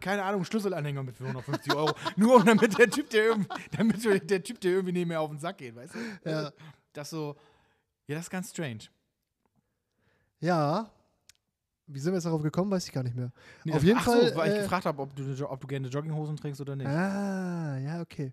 keine 0.00 0.22
Ahnung, 0.22 0.44
Schlüsselanhänger 0.44 1.02
mit 1.02 1.16
für 1.16 1.24
150 1.24 1.74
Euro, 1.74 1.94
nur 2.16 2.44
damit 2.44 2.78
der 2.78 2.90
Typ, 2.90 3.08
der 3.10 3.24
irgendwie, 3.24 3.48
damit 3.76 4.30
der 4.30 4.42
Typ, 4.42 4.60
der 4.60 4.72
irgendwie 4.72 4.92
nicht 4.92 5.06
mehr 5.06 5.20
auf 5.20 5.30
den 5.30 5.38
Sack 5.38 5.58
geht, 5.58 5.74
weißt 5.74 5.94
du? 5.94 6.30
Ja. 6.30 6.52
Das 6.92 7.10
so, 7.10 7.36
ja, 8.06 8.14
das 8.14 8.26
ist 8.26 8.30
ganz 8.30 8.50
strange. 8.50 8.80
Ja. 10.40 10.90
Wie 11.86 12.00
sind 12.00 12.12
wir 12.12 12.16
jetzt 12.16 12.24
darauf 12.26 12.42
gekommen, 12.42 12.70
weiß 12.70 12.86
ich 12.86 12.92
gar 12.92 13.02
nicht 13.02 13.16
mehr. 13.16 13.30
Nee, 13.64 13.72
Auf 13.72 13.82
jeden 13.82 13.98
ach 13.98 14.04
Fall, 14.04 14.30
So, 14.30 14.36
weil 14.36 14.50
äh, 14.50 14.56
ich 14.56 14.62
gefragt 14.62 14.86
habe, 14.86 15.00
ob 15.00 15.14
du, 15.14 15.48
ob 15.48 15.60
du 15.60 15.66
gerne 15.66 15.88
Jogginghosen 15.88 16.36
trägst 16.36 16.60
oder 16.60 16.74
nicht. 16.74 16.88
Ah, 16.88 17.78
ja, 17.78 18.00
okay. 18.00 18.32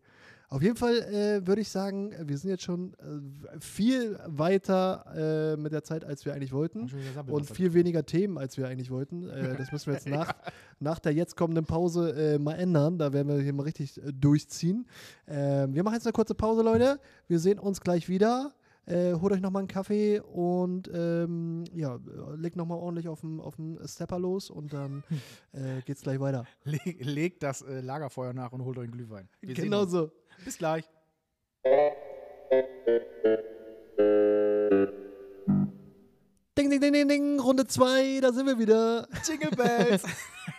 Auf 0.54 0.62
jeden 0.62 0.76
Fall 0.76 0.98
äh, 0.98 1.48
würde 1.48 1.62
ich 1.62 1.70
sagen, 1.70 2.14
wir 2.28 2.38
sind 2.38 2.52
jetzt 2.52 2.62
schon 2.62 2.94
äh, 2.94 3.60
viel 3.60 4.20
weiter 4.28 5.56
äh, 5.56 5.58
mit 5.60 5.72
der 5.72 5.84
Zeit, 5.84 6.06
als 6.06 6.26
wir 6.26 6.36
eigentlich 6.36 6.54
wollten. 6.54 6.92
Und 7.28 7.50
viel 7.50 7.74
weniger 7.74 8.06
Themen, 8.06 8.38
als 8.38 8.56
wir 8.56 8.68
eigentlich 8.68 8.92
wollten. 8.92 9.28
Äh, 9.30 9.56
das 9.58 9.72
müssen 9.72 9.88
wir 9.88 9.94
jetzt 9.96 10.08
nach, 10.08 10.36
nach 10.80 11.00
der 11.00 11.12
jetzt 11.14 11.36
kommenden 11.36 11.66
Pause 11.66 12.36
äh, 12.36 12.38
mal 12.38 12.54
ändern. 12.54 13.00
Da 13.00 13.14
werden 13.14 13.30
wir 13.30 13.42
hier 13.42 13.52
mal 13.52 13.64
richtig 13.64 13.98
äh, 13.98 14.12
durchziehen. 14.14 14.86
Ähm, 15.28 15.74
wir 15.74 15.82
machen 15.82 15.96
jetzt 15.96 16.06
eine 16.06 16.14
kurze 16.14 16.36
Pause, 16.36 16.62
Leute. 16.62 17.00
Wir 17.28 17.40
sehen 17.40 17.58
uns 17.58 17.82
gleich 17.82 18.08
wieder. 18.08 18.54
Äh, 18.86 19.14
holt 19.14 19.32
euch 19.32 19.40
nochmal 19.40 19.62
einen 19.62 19.70
Kaffee 19.70 20.20
und 20.20 20.92
ähm, 20.94 21.64
ja, 21.74 21.98
legt 22.36 22.58
nochmal 22.58 22.80
ordentlich 22.80 23.08
auf 23.08 23.22
dem 23.22 23.42
Stepper 23.86 24.20
los 24.20 24.50
und 24.50 24.74
dann 24.74 25.04
äh, 25.54 25.82
geht's 25.86 26.02
gleich 26.02 26.20
weiter. 26.20 26.46
Leg, 26.66 26.98
legt 27.00 27.44
das 27.44 27.62
äh, 27.62 27.80
Lagerfeuer 27.80 28.34
nach 28.34 28.52
und 28.52 28.66
holt 28.66 28.78
euch 28.78 28.84
einen 28.84 28.92
Glühwein. 28.92 29.30
Wir 29.40 29.56
genau 29.56 29.86
so. 29.86 30.12
Bis 30.44 30.58
gleich. 30.58 30.84
Ding, 36.58 36.70
ding, 36.70 36.82
ding, 36.82 36.94
ding, 36.94 37.08
ding, 37.08 37.40
Runde 37.40 37.66
2, 37.66 38.20
da 38.22 38.34
sind 38.34 38.46
wir 38.46 38.60
wieder. 38.60 39.08
Jingle 39.26 39.52
Bells. 39.52 40.04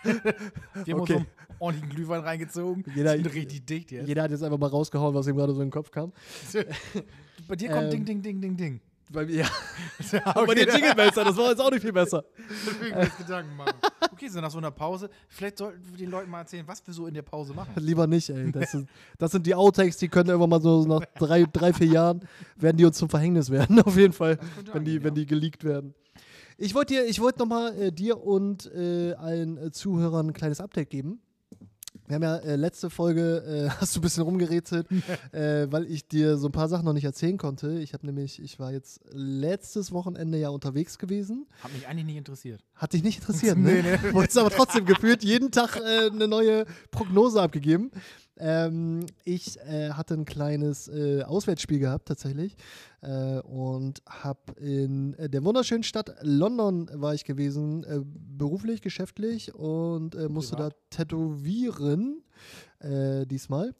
wir 0.83 0.97
okay. 0.97 1.19
so 1.19 1.44
ordentlichen 1.59 1.95
Glühwein 1.95 2.21
reingezogen. 2.21 2.83
Jeder, 2.95 3.13
sind 3.13 3.33
richtig 3.33 3.65
dicht 3.65 3.91
jetzt. 3.91 4.07
Jeder 4.07 4.23
hat 4.23 4.31
jetzt 4.31 4.43
einfach 4.43 4.57
mal 4.57 4.67
rausgehauen, 4.69 5.13
was 5.13 5.27
ihm 5.27 5.35
gerade 5.35 5.53
so 5.53 5.61
in 5.61 5.67
den 5.67 5.71
Kopf 5.71 5.91
kam. 5.91 6.11
Bei 7.47 7.55
dir 7.55 7.69
kommt 7.69 7.85
ähm, 7.85 8.05
Ding, 8.05 8.05
Ding, 8.05 8.21
Ding, 8.21 8.41
Ding, 8.41 8.57
Ding. 8.57 8.81
Bei 9.11 9.25
mir, 9.25 9.35
ja. 9.35 9.45
okay. 10.35 10.45
bei 10.47 10.55
dir 10.55 10.67
Jingle 10.67 10.95
Bells, 10.95 11.13
das 11.13 11.37
war 11.37 11.49
jetzt 11.49 11.61
auch 11.61 11.69
nicht 11.69 11.81
viel 11.81 11.93
besser. 11.93 12.23
Deswegen 12.65 12.99
ich 13.01 13.17
Gedanken 13.17 13.55
machen. 13.55 13.73
Okay, 14.11 14.27
so 14.27 14.41
nach 14.41 14.49
so 14.49 14.57
einer 14.57 14.71
Pause, 14.71 15.09
vielleicht 15.27 15.59
sollten 15.59 15.79
wir 15.91 15.97
den 15.97 16.09
Leuten 16.09 16.31
mal 16.31 16.39
erzählen, 16.39 16.67
was 16.67 16.85
wir 16.87 16.93
so 16.93 17.05
in 17.05 17.13
der 17.13 17.21
Pause 17.21 17.53
machen. 17.53 17.71
Lieber 17.75 18.07
nicht, 18.07 18.29
ey. 18.29 18.51
Das, 18.51 18.73
ist, 18.73 18.87
das 19.19 19.31
sind 19.31 19.45
die 19.45 19.53
Outtakes, 19.53 19.97
die 19.97 20.07
können 20.07 20.29
irgendwann 20.29 20.49
mal 20.49 20.61
so 20.61 20.85
nach 20.85 21.05
drei, 21.19 21.45
drei, 21.51 21.71
vier 21.71 21.87
Jahren, 21.87 22.21
werden 22.55 22.77
die 22.77 22.85
uns 22.85 22.97
zum 22.97 23.09
Verhängnis 23.09 23.51
werden, 23.51 23.79
auf 23.81 23.95
jeden 23.95 24.13
Fall, 24.13 24.39
wenn 24.73 24.83
die, 24.83 25.03
wenn 25.03 25.13
die 25.13 25.27
geleakt 25.27 25.63
werden. 25.63 25.93
Ich 26.57 26.73
wollte 26.73 26.93
dir, 26.93 27.05
ich 27.05 27.19
wollte 27.19 27.39
nochmal 27.39 27.77
äh, 27.79 27.91
dir 27.91 28.23
und 28.23 28.71
äh, 28.73 29.13
allen 29.13 29.57
äh, 29.57 29.71
Zuhörern 29.71 30.27
ein 30.27 30.33
kleines 30.33 30.61
Update 30.61 30.89
geben. 30.89 31.19
Wir 32.07 32.15
haben 32.15 32.23
ja 32.23 32.37
äh, 32.37 32.55
letzte 32.55 32.89
Folge, 32.89 33.67
äh, 33.67 33.69
hast 33.79 33.95
du 33.95 33.99
ein 33.99 34.03
bisschen 34.03 34.23
rumgerätselt, 34.23 34.87
äh, 35.31 35.71
weil 35.71 35.85
ich 35.85 36.07
dir 36.07 36.37
so 36.37 36.47
ein 36.47 36.51
paar 36.51 36.69
Sachen 36.69 36.85
noch 36.85 36.93
nicht 36.93 37.05
erzählen 37.05 37.37
konnte. 37.37 37.79
Ich 37.79 37.93
habe 37.93 38.05
nämlich, 38.05 38.41
ich 38.41 38.59
war 38.59 38.71
jetzt 38.71 39.01
letztes 39.11 39.91
Wochenende 39.91 40.37
ja 40.37 40.49
unterwegs 40.49 40.97
gewesen. 40.99 41.47
Hat 41.61 41.73
mich 41.73 41.87
eigentlich 41.87 42.05
nicht 42.05 42.17
interessiert. 42.17 42.63
Hat 42.75 42.93
dich 42.93 43.03
nicht 43.03 43.19
interessiert, 43.21 43.57
ne? 43.57 43.81
nee, 43.81 43.97
nee. 44.03 44.13
Wolltest 44.13 44.37
aber 44.37 44.51
trotzdem 44.51 44.85
gefühlt 44.85 45.23
jeden 45.23 45.51
Tag 45.51 45.77
äh, 45.77 46.09
eine 46.11 46.27
neue 46.27 46.65
Prognose 46.91 47.41
abgegeben. 47.41 47.91
Ähm, 48.37 49.05
ich 49.23 49.57
äh, 49.61 49.91
hatte 49.91 50.13
ein 50.13 50.25
kleines 50.25 50.87
äh, 50.89 51.23
Auswärtsspiel 51.23 51.79
gehabt 51.79 52.07
tatsächlich 52.07 52.57
äh, 53.01 53.39
und 53.39 54.01
habe 54.07 54.59
in 54.59 55.13
äh, 55.13 55.29
der 55.29 55.43
wunderschönen 55.43 55.83
Stadt 55.83 56.15
London 56.21 56.89
war 56.93 57.13
ich 57.13 57.23
gewesen, 57.23 57.83
äh, 57.85 58.01
beruflich, 58.03 58.81
geschäftlich 58.81 59.55
und 59.55 60.15
äh, 60.15 60.27
musste 60.27 60.55
Privat. 60.55 60.73
da 60.73 60.97
tätowieren 60.97 62.21
diesmal. 62.81 63.73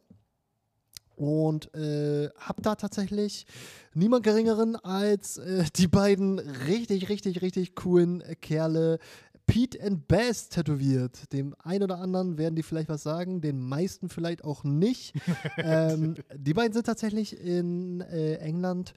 Und 1.14 1.70
habe 1.74 2.62
da 2.62 2.74
tatsächlich 2.74 3.46
niemand 3.94 4.24
Geringeren 4.24 4.74
als 4.74 5.40
die 5.76 5.86
beiden 5.86 6.38
richtig, 6.38 7.08
richtig, 7.08 7.42
richtig 7.42 7.76
coolen 7.76 8.22
Kerle 8.40 8.98
Pete 9.46 9.80
and 9.82 10.08
Bass 10.08 10.48
tätowiert. 10.48 11.32
Dem 11.32 11.54
einen 11.62 11.84
oder 11.84 11.98
anderen 11.98 12.36
werden 12.38 12.56
die 12.56 12.62
vielleicht 12.62 12.88
was 12.88 13.02
sagen, 13.02 13.40
den 13.40 13.60
meisten 13.60 14.08
vielleicht 14.08 14.44
auch 14.44 14.64
nicht. 14.64 15.14
ähm, 15.56 16.16
die 16.34 16.54
beiden 16.54 16.72
sind 16.72 16.86
tatsächlich 16.86 17.40
in 17.40 18.00
äh, 18.00 18.36
England 18.36 18.92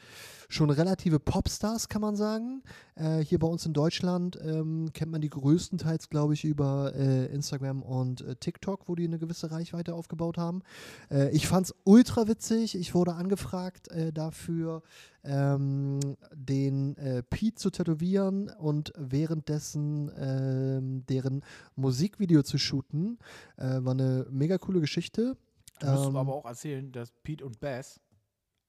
schon 0.50 0.72
relative 0.72 1.20
Popstars, 1.20 1.90
kann 1.90 2.02
man 2.02 2.16
sagen. 2.16 2.64
Äh, 2.96 3.20
hier 3.20 3.38
bei 3.38 3.48
uns 3.48 3.66
in 3.68 3.74
Deutschland 3.74 4.38
ähm, 4.44 4.90
kennt 4.94 5.12
man 5.12 5.22
die 5.22 5.30
größtenteils, 5.30 6.10
glaube 6.10 6.34
ich, 6.34 6.44
über 6.44 6.94
äh, 6.96 7.28
Instagram 7.28 7.84
und 7.84 8.22
äh, 8.22 8.36
TikTok, 8.36 8.90
wo 8.90 8.96
die 8.96 9.06
eine 9.06 9.20
gewisse 9.20 9.52
Reichweite 9.52 9.94
aufgebaut 9.94 10.38
haben. 10.38 10.64
Äh, 11.12 11.30
ich 11.30 11.48
fand 11.48 11.68
es 11.68 11.76
ultra 11.84 12.28
witzig. 12.28 12.76
Ich 12.76 12.96
wurde 12.96 13.14
angefragt 13.14 13.90
äh, 13.90 14.12
dafür, 14.12 14.82
ähm, 15.24 16.00
den 16.34 16.98
äh, 16.98 17.24
Pete 17.24 17.56
zu 17.56 17.70
tätowieren 17.70 18.50
und 18.50 18.94
währenddessen 18.98 20.12
ähm, 20.18 21.06
deren 21.08 21.44
Musikvideo 21.76 22.44
zu 22.44 22.58
shooten. 22.58 23.20
war 23.58 23.94
eine 23.94 24.26
mega 24.30 24.58
coole 24.58 24.80
Geschichte. 24.80 25.38
Du 25.80 25.88
musst 25.88 26.08
ähm, 26.08 26.16
aber 26.16 26.36
auch 26.36 26.46
erzählen, 26.46 26.92
dass 26.92 27.12
Pete 27.24 27.46
und 27.46 27.60
Bass 27.60 28.00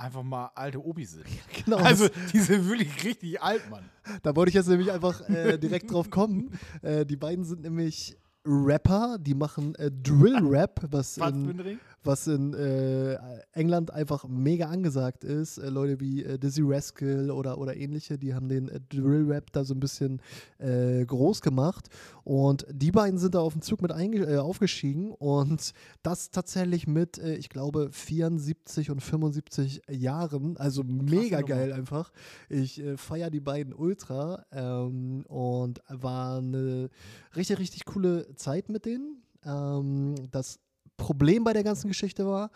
einfach 0.00 0.22
mal 0.22 0.50
alte 0.54 0.84
Obis 0.84 1.12
sind. 1.12 1.26
Genau. 1.64 1.76
Also 1.76 2.08
die 2.32 2.38
sind 2.38 2.68
wirklich 2.68 3.04
richtig 3.04 3.40
alt, 3.40 3.68
Mann. 3.70 3.84
Da 4.22 4.34
wollte 4.34 4.48
ich 4.48 4.54
jetzt 4.54 4.68
nämlich 4.68 4.90
einfach 4.90 5.28
äh, 5.28 5.58
direkt 5.58 5.92
drauf 5.92 6.10
kommen. 6.10 6.58
Äh, 6.82 7.04
die 7.04 7.16
beiden 7.16 7.44
sind 7.44 7.62
nämlich 7.62 8.16
Rapper, 8.44 9.18
die 9.18 9.34
machen 9.34 9.74
äh, 9.74 9.90
Drill-Rap, 9.90 10.86
was, 10.90 11.18
was 11.20 11.32
in, 11.32 11.78
was 12.02 12.26
in 12.26 12.54
äh, 12.54 13.18
England 13.52 13.92
einfach 13.92 14.26
mega 14.26 14.68
angesagt 14.68 15.24
ist. 15.24 15.58
Äh, 15.58 15.68
Leute 15.68 16.00
wie 16.00 16.24
äh, 16.24 16.38
Dizzy 16.38 16.62
Rascal 16.64 17.30
oder, 17.30 17.58
oder 17.58 17.76
ähnliche, 17.76 18.18
die 18.18 18.34
haben 18.34 18.48
den 18.48 18.68
äh, 18.68 18.80
Drill-Rap 18.88 19.52
da 19.52 19.64
so 19.64 19.74
ein 19.74 19.80
bisschen 19.80 20.22
äh, 20.58 21.04
groß 21.04 21.42
gemacht. 21.42 21.88
Und 22.24 22.66
die 22.70 22.90
beiden 22.90 23.18
sind 23.18 23.34
da 23.34 23.40
auf 23.40 23.52
den 23.52 23.62
Zug 23.62 23.82
mit 23.82 23.90
äh, 23.90 24.36
aufgestiegen 24.36 25.10
und 25.12 25.72
das 26.02 26.30
tatsächlich 26.30 26.86
mit, 26.86 27.18
ich 27.18 27.48
glaube, 27.48 27.90
74 27.92 28.90
und 28.90 29.00
75 29.00 29.82
Jahren. 29.90 30.56
Also 30.56 30.82
mega 30.84 31.42
geil 31.42 31.72
einfach. 31.72 32.12
Ich 32.48 32.82
feiere 32.96 33.30
die 33.30 33.40
beiden 33.40 33.74
ultra 33.74 34.44
ähm, 34.52 35.24
und 35.26 35.80
war 35.88 36.38
eine 36.38 36.90
richtig, 37.36 37.58
richtig 37.58 37.84
coole 37.84 38.34
Zeit 38.36 38.68
mit 38.68 38.84
denen. 38.84 39.22
Ähm, 39.44 40.14
das 40.30 40.58
Problem 41.00 41.44
bei 41.44 41.54
der 41.54 41.64
ganzen 41.64 41.88
Geschichte 41.88 42.26
war, 42.26 42.50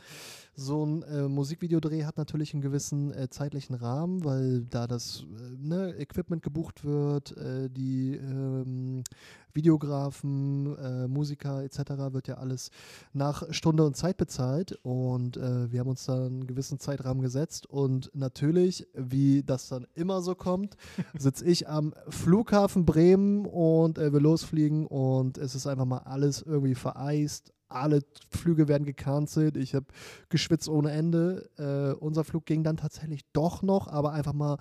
so 0.55 0.84
ein 0.84 1.03
äh, 1.03 1.28
Musikvideodreh 1.28 2.05
hat 2.05 2.16
natürlich 2.16 2.53
einen 2.53 2.62
gewissen 2.62 3.12
äh, 3.12 3.28
zeitlichen 3.28 3.74
Rahmen, 3.74 4.24
weil 4.24 4.66
da 4.70 4.86
das 4.86 5.24
äh, 5.36 5.66
ne, 5.66 5.95
Equipment 5.99 6.42
gebucht 6.42 6.84
wird, 6.84 7.36
äh, 7.36 7.68
die 7.70 8.14
ähm, 8.14 9.03
Videografen, 9.53 10.76
äh, 10.76 11.09
Musiker 11.09 11.64
etc. 11.64 12.12
wird 12.12 12.28
ja 12.28 12.34
alles 12.34 12.70
nach 13.12 13.42
Stunde 13.51 13.84
und 13.84 13.97
Zeit 13.97 14.16
bezahlt 14.16 14.78
und 14.82 15.36
äh, 15.38 15.72
wir 15.72 15.80
haben 15.80 15.88
uns 15.88 16.05
da 16.05 16.26
einen 16.26 16.47
gewissen 16.47 16.78
Zeitrahmen 16.78 17.22
gesetzt 17.22 17.66
und 17.66 18.11
natürlich, 18.14 18.86
wie 18.95 19.42
das 19.42 19.68
dann 19.68 19.86
immer 19.95 20.20
so 20.22 20.34
kommt, 20.34 20.76
sitze 21.18 21.47
ich 21.47 21.68
am 21.68 21.95
Flughafen 22.09 22.84
Bremen 22.84 23.47
und 23.47 23.97
wir 23.97 24.20
losfliegen 24.20 24.86
und 24.86 25.38
es 25.38 25.55
ist 25.55 25.66
einfach 25.66 25.84
mal 25.84 25.99
alles 25.99 26.42
irgendwie 26.42 26.74
vereist, 26.74 27.53
alle 27.75 28.01
Flüge 28.31 28.68
werden 28.68 28.85
gecancelt. 28.85 29.57
Ich 29.57 29.75
habe 29.75 29.87
geschwitzt 30.29 30.68
ohne 30.68 30.91
Ende. 30.91 31.49
Äh, 31.59 31.99
unser 31.99 32.25
Flug 32.25 32.47
ging 32.47 32.62
dann 32.64 32.77
tatsächlich 32.77 33.20
doch 33.33 33.62
noch, 33.62 33.89
aber 33.89 34.12
einfach 34.12 34.33
mal 34.33 34.59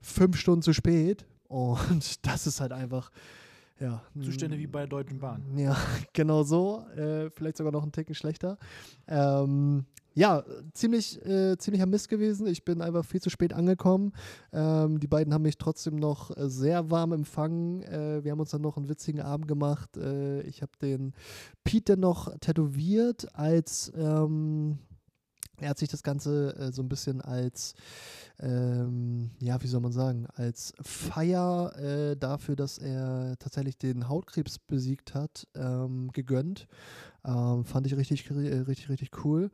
fünf 0.00 0.36
Stunden 0.36 0.62
zu 0.62 0.72
spät. 0.72 1.26
Und 1.48 2.26
das 2.26 2.46
ist 2.46 2.60
halt 2.60 2.72
einfach, 2.72 3.10
ja. 3.80 4.02
Zustände 4.22 4.58
wie 4.58 4.66
bei 4.66 4.80
der 4.80 4.88
Deutschen 4.88 5.18
Bahn. 5.18 5.42
Ja, 5.56 5.76
genau 6.12 6.42
so. 6.42 6.84
Äh, 6.96 7.30
vielleicht 7.30 7.56
sogar 7.56 7.72
noch 7.72 7.82
einen 7.82 7.92
Ticken 7.92 8.14
schlechter. 8.14 8.58
Ähm, 9.08 9.84
ja, 10.16 10.44
ziemlich, 10.72 11.24
äh, 11.26 11.58
ziemlicher 11.58 11.86
Mist 11.86 12.08
gewesen. 12.08 12.46
Ich 12.46 12.64
bin 12.64 12.80
einfach 12.80 13.04
viel 13.04 13.20
zu 13.20 13.30
spät 13.30 13.52
angekommen. 13.52 14.12
Ähm, 14.52 15.00
die 15.00 15.08
beiden 15.08 15.34
haben 15.34 15.42
mich 15.42 15.58
trotzdem 15.58 15.96
noch 15.96 16.36
äh, 16.36 16.48
sehr 16.48 16.88
warm 16.90 17.12
empfangen. 17.12 17.82
Äh, 17.82 18.22
wir 18.22 18.30
haben 18.30 18.40
uns 18.40 18.50
dann 18.50 18.62
noch 18.62 18.76
einen 18.76 18.88
witzigen 18.88 19.20
Abend 19.20 19.48
gemacht. 19.48 19.96
Äh, 19.96 20.42
ich 20.42 20.62
habe 20.62 20.72
den 20.80 21.14
Pete 21.64 21.96
noch 21.96 22.36
tätowiert 22.38 23.34
als. 23.34 23.92
Ähm, 23.96 24.78
er 25.60 25.70
hat 25.70 25.78
sich 25.78 25.88
das 25.88 26.02
Ganze 26.02 26.56
äh, 26.56 26.72
so 26.72 26.82
ein 26.82 26.88
bisschen 26.88 27.20
als, 27.20 27.74
ähm, 28.40 29.30
ja, 29.40 29.62
wie 29.62 29.66
soll 29.66 29.80
man 29.80 29.92
sagen, 29.92 30.26
als 30.34 30.74
Feier 30.80 31.76
äh, 31.76 32.16
dafür, 32.16 32.56
dass 32.56 32.78
er 32.78 33.36
tatsächlich 33.38 33.78
den 33.78 34.08
Hautkrebs 34.08 34.58
besiegt 34.58 35.14
hat, 35.14 35.46
ähm, 35.54 36.10
gegönnt. 36.12 36.66
Ähm, 37.24 37.64
fand 37.64 37.86
ich 37.86 37.96
richtig, 37.96 38.30
richtig, 38.30 38.88
richtig 38.88 39.24
cool. 39.24 39.50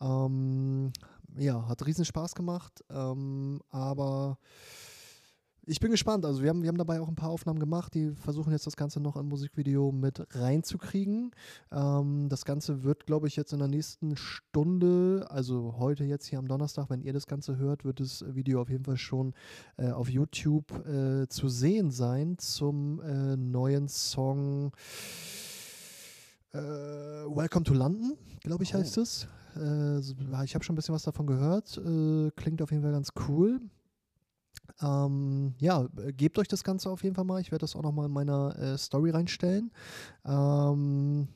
Ähm, 0.00 0.92
ja, 1.36 1.66
hat 1.68 1.86
riesen 1.86 2.04
Spaß 2.04 2.34
gemacht, 2.34 2.84
ähm, 2.90 3.60
aber 3.70 4.38
ich 5.66 5.80
bin 5.80 5.90
gespannt. 5.90 6.24
Also 6.24 6.42
wir 6.42 6.50
haben, 6.50 6.62
wir 6.62 6.68
haben 6.68 6.78
dabei 6.78 7.00
auch 7.00 7.08
ein 7.08 7.14
paar 7.14 7.30
Aufnahmen 7.30 7.58
gemacht, 7.58 7.94
die 7.94 8.12
versuchen 8.16 8.52
jetzt 8.52 8.66
das 8.66 8.76
Ganze 8.76 9.00
noch 9.00 9.16
im 9.16 9.28
Musikvideo 9.28 9.92
mit 9.92 10.24
reinzukriegen. 10.34 11.30
Ähm, 11.72 12.28
das 12.28 12.44
Ganze 12.44 12.82
wird, 12.84 13.06
glaube 13.06 13.26
ich, 13.28 13.36
jetzt 13.36 13.52
in 13.52 13.58
der 13.58 13.68
nächsten 13.68 14.16
Stunde, 14.16 15.26
also 15.30 15.76
heute 15.78 16.04
jetzt 16.04 16.26
hier 16.26 16.38
am 16.38 16.48
Donnerstag, 16.48 16.90
wenn 16.90 17.00
ihr 17.02 17.12
das 17.12 17.26
Ganze 17.26 17.56
hört, 17.56 17.84
wird 17.84 18.00
das 18.00 18.24
Video 18.34 18.60
auf 18.60 18.68
jeden 18.70 18.84
Fall 18.84 18.96
schon 18.96 19.34
äh, 19.76 19.90
auf 19.90 20.08
YouTube 20.08 20.70
äh, 20.86 21.26
zu 21.28 21.48
sehen 21.48 21.90
sein 21.90 22.36
zum 22.38 23.00
äh, 23.00 23.36
neuen 23.36 23.88
Song 23.88 24.72
Äh, 26.52 26.58
Welcome 26.58 27.64
to 27.64 27.74
London, 27.74 28.16
glaube 28.42 28.62
ich, 28.64 28.74
heißt 28.74 28.98
Oh. 28.98 29.02
es. 29.02 29.26
Äh, 29.56 29.98
ich 30.44 30.54
habe 30.54 30.62
schon 30.64 30.74
ein 30.74 30.76
bisschen 30.76 30.94
was 30.94 31.02
davon 31.02 31.26
gehört. 31.26 31.78
Äh, 31.78 32.30
klingt 32.36 32.62
auf 32.62 32.70
jeden 32.70 32.82
Fall 32.82 32.92
ganz 32.92 33.10
cool. 33.28 33.60
Ähm, 34.82 35.54
ja, 35.58 35.86
äh, 35.98 36.12
gebt 36.12 36.38
euch 36.38 36.48
das 36.48 36.64
Ganze 36.64 36.90
auf 36.90 37.02
jeden 37.02 37.14
Fall 37.14 37.24
mal. 37.24 37.40
Ich 37.40 37.52
werde 37.52 37.62
das 37.62 37.76
auch 37.76 37.82
nochmal 37.82 38.06
in 38.06 38.12
meiner 38.12 38.58
äh, 38.58 38.78
Story 38.78 39.10
reinstellen. 39.10 39.70
Ähm, 40.24 41.28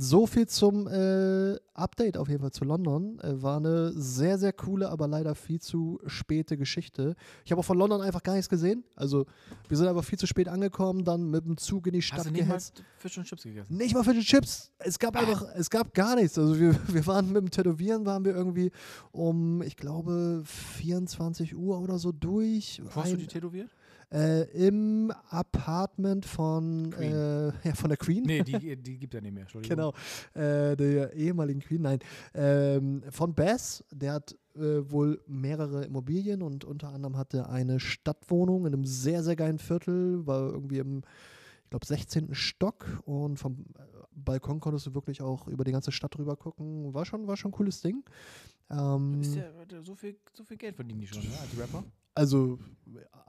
so 0.00 0.26
viel 0.28 0.46
zum 0.46 0.86
äh, 0.86 1.56
Update 1.74 2.16
auf 2.16 2.28
jeden 2.28 2.40
Fall 2.40 2.52
zu 2.52 2.64
London. 2.64 3.18
Äh, 3.18 3.42
war 3.42 3.56
eine 3.56 3.92
sehr, 3.92 4.38
sehr 4.38 4.52
coole, 4.52 4.88
aber 4.88 5.08
leider 5.08 5.34
viel 5.34 5.60
zu 5.60 6.00
späte 6.06 6.56
Geschichte. 6.56 7.16
Ich 7.44 7.50
habe 7.50 7.60
auch 7.60 7.64
von 7.64 7.76
London 7.76 8.00
einfach 8.00 8.22
gar 8.22 8.34
nichts 8.34 8.48
gesehen. 8.48 8.84
Also, 8.94 9.26
wir 9.68 9.76
sind 9.76 9.88
aber 9.88 10.04
viel 10.04 10.16
zu 10.16 10.28
spät 10.28 10.46
angekommen, 10.48 11.04
dann 11.04 11.28
mit 11.30 11.44
dem 11.44 11.56
Zug 11.56 11.88
in 11.88 11.94
die 11.94 12.02
Stadt 12.02 12.20
Hast 12.20 12.28
du 12.28 12.30
nicht 12.30 12.42
mal 12.42 12.54
gehetzt. 12.54 12.84
Fisch 12.98 13.18
und 13.18 13.24
Chips 13.24 13.42
gegessen? 13.42 13.76
Nicht 13.76 13.92
mal 13.92 14.04
für 14.04 14.14
die 14.14 14.22
Chips. 14.22 14.70
Es 14.78 15.00
gab 15.00 15.16
einfach, 15.16 15.44
es 15.56 15.68
gab 15.68 15.92
gar 15.92 16.14
nichts. 16.14 16.38
Also 16.38 16.58
wir, 16.58 16.78
wir 16.86 17.06
waren 17.08 17.26
mit 17.32 17.42
dem 17.42 17.50
Tätowieren, 17.50 18.06
waren 18.06 18.24
wir 18.24 18.36
irgendwie 18.36 18.70
um, 19.10 19.62
ich 19.62 19.76
glaube, 19.76 20.42
24 20.44 21.56
Uhr 21.56 21.80
oder 21.80 21.98
so 21.98 22.12
durch. 22.12 22.80
Wo 22.84 23.02
hast 23.02 23.12
du 23.12 23.16
die 23.16 23.26
tätowiert? 23.26 23.68
Äh, 24.10 24.44
Im 24.66 25.12
Apartment 25.28 26.24
von, 26.24 26.92
äh, 26.94 27.46
ja, 27.46 27.74
von 27.74 27.88
der 27.88 27.98
Queen. 27.98 28.24
Nee, 28.24 28.42
die, 28.42 28.76
die 28.76 28.98
gibt 28.98 29.14
ja 29.14 29.20
nicht 29.20 29.34
mehr. 29.34 29.42
Entschuldigung. 29.42 29.92
Genau, 30.34 30.42
äh, 30.46 30.76
der 30.76 31.12
ehemaligen 31.12 31.60
Queen, 31.60 31.82
nein, 31.82 31.98
ähm, 32.34 33.02
von 33.10 33.34
Bass, 33.34 33.84
der 33.90 34.14
hat 34.14 34.36
äh, 34.56 34.90
wohl 34.90 35.20
mehrere 35.26 35.84
Immobilien 35.84 36.42
und 36.42 36.64
unter 36.64 36.88
anderem 36.88 37.16
hat 37.16 37.34
er 37.34 37.50
eine 37.50 37.80
Stadtwohnung 37.80 38.66
in 38.66 38.74
einem 38.74 38.84
sehr, 38.84 39.22
sehr 39.22 39.36
geilen 39.36 39.58
Viertel, 39.58 40.26
war 40.26 40.52
irgendwie 40.52 40.78
im, 40.78 41.02
ich 41.64 41.70
glaube, 41.70 41.86
16. 41.86 42.34
Stock 42.34 43.02
und 43.04 43.38
vom 43.38 43.66
äh, 43.78 43.82
Balkon 44.12 44.60
konntest 44.60 44.86
du 44.86 44.94
wirklich 44.94 45.20
auch 45.20 45.48
über 45.48 45.64
die 45.64 45.72
ganze 45.72 45.92
Stadt 45.92 46.18
rüber 46.18 46.36
gucken. 46.36 46.94
War 46.94 47.04
schon, 47.04 47.26
war 47.26 47.36
schon 47.36 47.50
ein 47.50 47.54
cooles 47.54 47.82
Ding. 47.82 48.04
Ähm, 48.70 49.20
Ist 49.20 49.36
der, 49.36 49.52
so, 49.82 49.94
viel, 49.94 50.16
so 50.32 50.44
viel 50.44 50.56
Geld 50.56 50.76
verdienen 50.76 51.00
die 51.00 51.06
schon, 51.06 51.22
ne, 51.22 51.38
als 51.40 51.58
Rapper? 51.58 51.84
Also, 52.18 52.58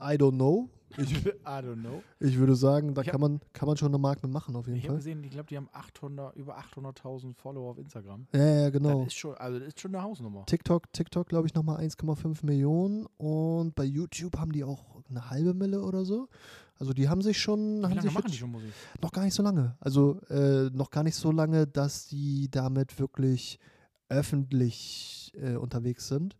I 0.00 0.14
don't 0.16 0.32
know. 0.36 0.68
Ich, 0.98 1.12
I 1.24 1.62
don't 1.62 1.82
know. 1.82 2.02
ich 2.18 2.36
würde 2.36 2.56
sagen, 2.56 2.94
da 2.94 3.02
Ich 3.02 3.08
kann, 3.08 3.20
man, 3.20 3.40
kann 3.52 3.68
man 3.68 3.76
schon 3.76 3.88
eine 3.88 3.98
Mark 3.98 4.22
mit 4.24 4.32
machen, 4.32 4.56
auf 4.56 4.66
jeden 4.66 4.78
Ich 4.78 4.84
habe 4.84 4.94
Fall. 4.94 4.96
gesehen, 4.98 5.22
ich 5.22 5.30
glaube, 5.30 5.46
die 5.46 5.56
haben 5.56 5.68
800, 5.72 6.34
über 6.34 6.58
800.000 6.58 7.34
Follower 7.36 7.70
auf 7.70 7.78
Instagram. 7.78 8.26
Ja, 8.34 8.44
ja, 8.62 8.70
genau. 8.70 8.98
Das 9.04 9.08
ist 9.12 9.14
schon, 9.14 9.36
also 9.36 9.58
das 9.60 9.68
ist 9.68 9.80
schon 9.80 9.94
eine 9.94 10.02
Hausnummer. 10.02 10.44
TikTok, 10.46 10.92
TikTok 10.92 11.28
glaube 11.28 11.46
ich, 11.46 11.54
nochmal 11.54 11.78
1,5 11.80 12.44
Millionen 12.44 13.06
und 13.18 13.74
bei 13.76 13.84
YouTube 13.84 14.36
haben 14.38 14.50
die 14.50 14.64
auch 14.64 14.84
eine 15.08 15.30
halbe 15.30 15.54
Mille 15.54 15.80
oder 15.82 16.04
so. 16.04 16.28
Also 16.76 16.92
die 16.92 17.08
haben 17.08 17.22
sich 17.22 17.38
schon, 17.38 17.58
Wie 17.80 17.84
haben 17.84 17.90
lange 17.90 18.02
sich 18.02 18.12
machen 18.14 18.30
die 18.32 18.36
schon 18.38 18.50
Musik? 18.50 18.72
noch 19.00 19.12
gar 19.12 19.22
nicht 19.24 19.34
so 19.34 19.42
lange. 19.44 19.76
Also 19.78 20.20
äh, 20.28 20.70
noch 20.70 20.90
gar 20.90 21.04
nicht 21.04 21.14
so 21.14 21.30
lange, 21.30 21.68
dass 21.68 22.08
die 22.08 22.50
damit 22.50 22.98
wirklich 22.98 23.60
öffentlich 24.08 25.32
äh, 25.40 25.56
unterwegs 25.56 26.08
sind. 26.08 26.36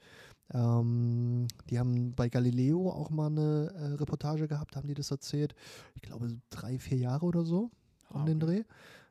Ähm, 0.52 1.46
die 1.68 1.78
haben 1.78 2.12
bei 2.14 2.28
Galileo 2.28 2.90
auch 2.90 3.10
mal 3.10 3.26
eine 3.26 3.72
äh, 3.74 3.84
Reportage 3.94 4.48
gehabt, 4.48 4.76
haben 4.76 4.88
die 4.88 4.94
das 4.94 5.10
erzählt. 5.10 5.54
Ich 5.94 6.02
glaube 6.02 6.28
drei, 6.50 6.78
vier 6.78 6.98
Jahre 6.98 7.26
oder 7.26 7.44
so 7.44 7.70
um 8.10 8.22
Ah, 8.22 8.24
den 8.24 8.42
okay. 8.42 8.64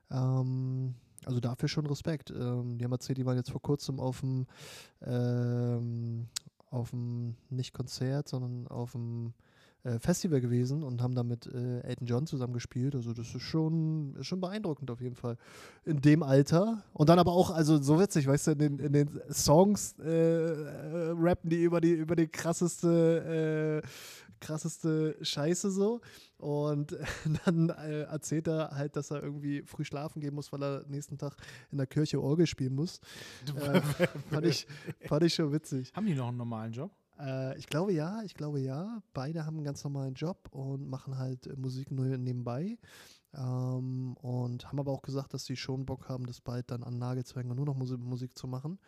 Dreh. 0.09 0.15
Ähm, 0.15 0.95
also 1.25 1.39
dafür 1.39 1.69
schon 1.69 1.85
Respekt. 1.85 2.31
Ähm, 2.31 2.77
die 2.77 2.83
haben 2.83 2.91
erzählt, 2.91 3.17
die 3.17 3.25
waren 3.25 3.37
jetzt 3.37 3.51
vor 3.51 3.61
kurzem 3.61 3.99
auf 3.99 4.21
dem, 4.21 4.47
ähm, 5.01 6.27
auf 6.69 6.91
dem 6.91 7.35
nicht 7.49 7.73
Konzert, 7.73 8.27
sondern 8.27 8.67
auf 8.67 8.91
dem 8.93 9.33
Festival 9.99 10.41
gewesen 10.41 10.83
und 10.83 11.01
haben 11.01 11.15
da 11.15 11.23
mit 11.23 11.47
äh, 11.47 11.79
Elton 11.81 12.05
John 12.05 12.27
zusammen 12.27 12.53
gespielt. 12.53 12.95
Also 12.95 13.13
das 13.13 13.33
ist 13.33 13.41
schon, 13.41 14.13
ist 14.15 14.27
schon 14.27 14.41
beeindruckend 14.41 14.91
auf 14.91 14.99
jeden 14.99 15.15
Fall. 15.15 15.37
In 15.85 16.01
dem 16.01 16.21
Alter. 16.21 16.83
Und 16.93 17.07
dann 17.07 17.17
aber 17.17 17.31
auch, 17.31 17.49
also 17.49 17.81
so 17.81 17.99
witzig, 17.99 18.27
weißt 18.27 18.47
du, 18.47 18.51
in 18.51 18.57
den, 18.59 18.79
in 18.79 18.93
den 18.93 19.21
Songs 19.31 19.95
äh, 19.99 20.09
äh, 20.09 21.13
rappen 21.15 21.49
die 21.49 21.63
über 21.63 21.79
die, 21.79 21.93
über 21.93 22.17
die 22.17 22.27
krasseste, 22.27 23.81
äh, 23.83 23.87
krasseste 24.41 25.15
Scheiße 25.21 25.71
so. 25.71 26.01
Und 26.37 26.97
dann 27.45 27.69
äh, 27.69 28.01
erzählt 28.01 28.47
er 28.47 28.71
halt, 28.71 28.97
dass 28.97 29.11
er 29.11 29.23
irgendwie 29.23 29.63
früh 29.63 29.85
schlafen 29.85 30.19
gehen 30.19 30.35
muss, 30.35 30.51
weil 30.51 30.61
er 30.61 30.85
nächsten 30.87 31.17
Tag 31.17 31.35
in 31.71 31.77
der 31.77 31.87
Kirche 31.87 32.21
Orgel 32.21 32.47
spielen 32.47 32.75
muss. 32.75 32.99
Äh, 33.55 33.81
fand, 34.29 34.45
ich, 34.45 34.67
fand 35.07 35.23
ich 35.23 35.33
schon 35.33 35.53
witzig. 35.53 35.93
Haben 35.95 36.05
die 36.05 36.15
noch 36.15 36.27
einen 36.27 36.37
normalen 36.37 36.73
Job? 36.73 36.91
Äh, 37.19 37.57
ich 37.57 37.67
glaube 37.67 37.93
ja, 37.93 38.21
ich 38.23 38.33
glaube 38.33 38.59
ja. 38.59 39.01
Beide 39.13 39.45
haben 39.45 39.57
einen 39.57 39.65
ganz 39.65 39.83
normalen 39.83 40.13
Job 40.13 40.47
und 40.51 40.87
machen 40.89 41.17
halt 41.17 41.47
äh, 41.47 41.55
Musik 41.55 41.91
nur 41.91 42.05
nebenbei. 42.17 42.77
Ähm, 43.33 44.15
und 44.21 44.65
haben 44.65 44.79
aber 44.79 44.91
auch 44.91 45.01
gesagt, 45.01 45.33
dass 45.33 45.45
sie 45.45 45.55
schon 45.55 45.85
Bock 45.85 46.09
haben, 46.09 46.25
das 46.25 46.41
bald 46.41 46.71
dann 46.71 46.83
an 46.83 46.97
Nagel 46.97 47.25
zu 47.25 47.35
hängen 47.35 47.51
und 47.51 47.57
nur 47.57 47.65
noch 47.65 47.75
Musik, 47.75 47.99
Musik 47.99 48.37
zu 48.37 48.47
machen. 48.47 48.79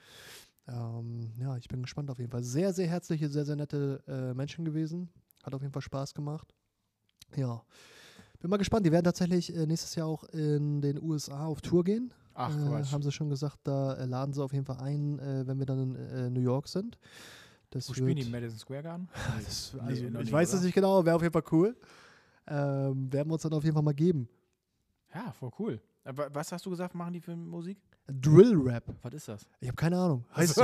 Ähm, 0.68 1.32
ja, 1.38 1.58
ich 1.58 1.68
bin 1.68 1.82
gespannt 1.82 2.10
auf 2.10 2.20
jeden 2.20 2.32
Fall. 2.32 2.44
Sehr, 2.44 2.74
sehr 2.74 2.88
herzliche, 2.88 3.30
sehr, 3.30 3.46
sehr 3.46 3.56
nette 3.56 4.04
äh, 4.08 4.34
Menschen 4.34 4.66
gewesen. 4.66 5.10
Hat 5.44 5.54
auf 5.54 5.62
jeden 5.62 5.74
Fall 5.74 5.82
Spaß 5.82 6.14
gemacht. 6.14 6.54
Ja. 7.36 7.64
Bin 8.40 8.50
mal 8.50 8.58
gespannt. 8.58 8.86
Die 8.86 8.92
werden 8.92 9.06
tatsächlich 9.06 9.56
äh, 9.56 9.66
nächstes 9.68 9.94
Jahr 9.96 10.08
auch 10.08 10.24
in 10.26 10.82
den 10.82 11.02
USA 11.02 11.46
auf 11.46 11.62
Tour 11.62 11.84
gehen. 11.84 12.14
Ach, 12.34 12.50
äh, 12.50 12.86
haben 12.86 13.04
sie 13.04 13.12
schon 13.12 13.30
gesagt, 13.30 13.60
da 13.64 13.94
äh, 13.96 14.06
laden 14.06 14.34
sie 14.34 14.42
auf 14.44 14.54
jeden 14.54 14.66
Fall 14.66 14.78
ein, 14.78 15.20
äh, 15.20 15.46
wenn 15.46 15.60
wir 15.60 15.66
dann 15.66 15.96
in 15.96 16.34
New 16.34 16.40
York 16.40 16.68
sind. 16.68 16.98
Das 17.72 17.90
Wo 17.90 17.94
spielen 17.94 18.16
die 18.18 18.22
im 18.24 18.32
Madison 18.32 18.60
Square 18.60 18.84
Garden? 18.84 19.10
das, 19.44 19.74
Nee, 19.74 19.80
also, 19.82 20.04
noch 20.10 20.20
ich 20.22 20.28
nie, 20.28 20.32
weiß 20.32 20.50
oder? 20.50 20.58
es 20.60 20.66
nicht 20.66 20.74
genau, 20.76 21.04
wäre 21.06 21.16
auf 21.16 21.22
jeden 21.24 21.34
Fall 21.34 21.44
cool. 21.52 21.76
Ähm, 22.48 23.12
werden 23.12 23.30
wir 23.30 23.34
uns 23.34 23.42
dann 23.44 23.54
auf 23.54 23.64
jeden 23.64 23.74
Fall 23.74 23.84
mal 23.84 23.94
geben. 23.94 24.28
Ja, 25.14 25.32
voll 25.32 25.52
cool. 25.58 25.82
Aber 26.04 26.34
was 26.34 26.52
hast 26.52 26.66
du 26.66 26.70
gesagt, 26.70 26.94
machen 26.96 27.14
die 27.14 27.22
für 27.22 27.36
Musik? 27.36 27.78
Drill 28.08 28.56
Rap. 28.58 28.84
Was 29.04 29.14
ist 29.14 29.28
das? 29.28 29.48
Ich 29.62 29.68
habe 29.70 29.76
keine 29.76 29.98
Ahnung. 29.98 30.26
Heißt 30.36 30.56
so. 30.56 30.64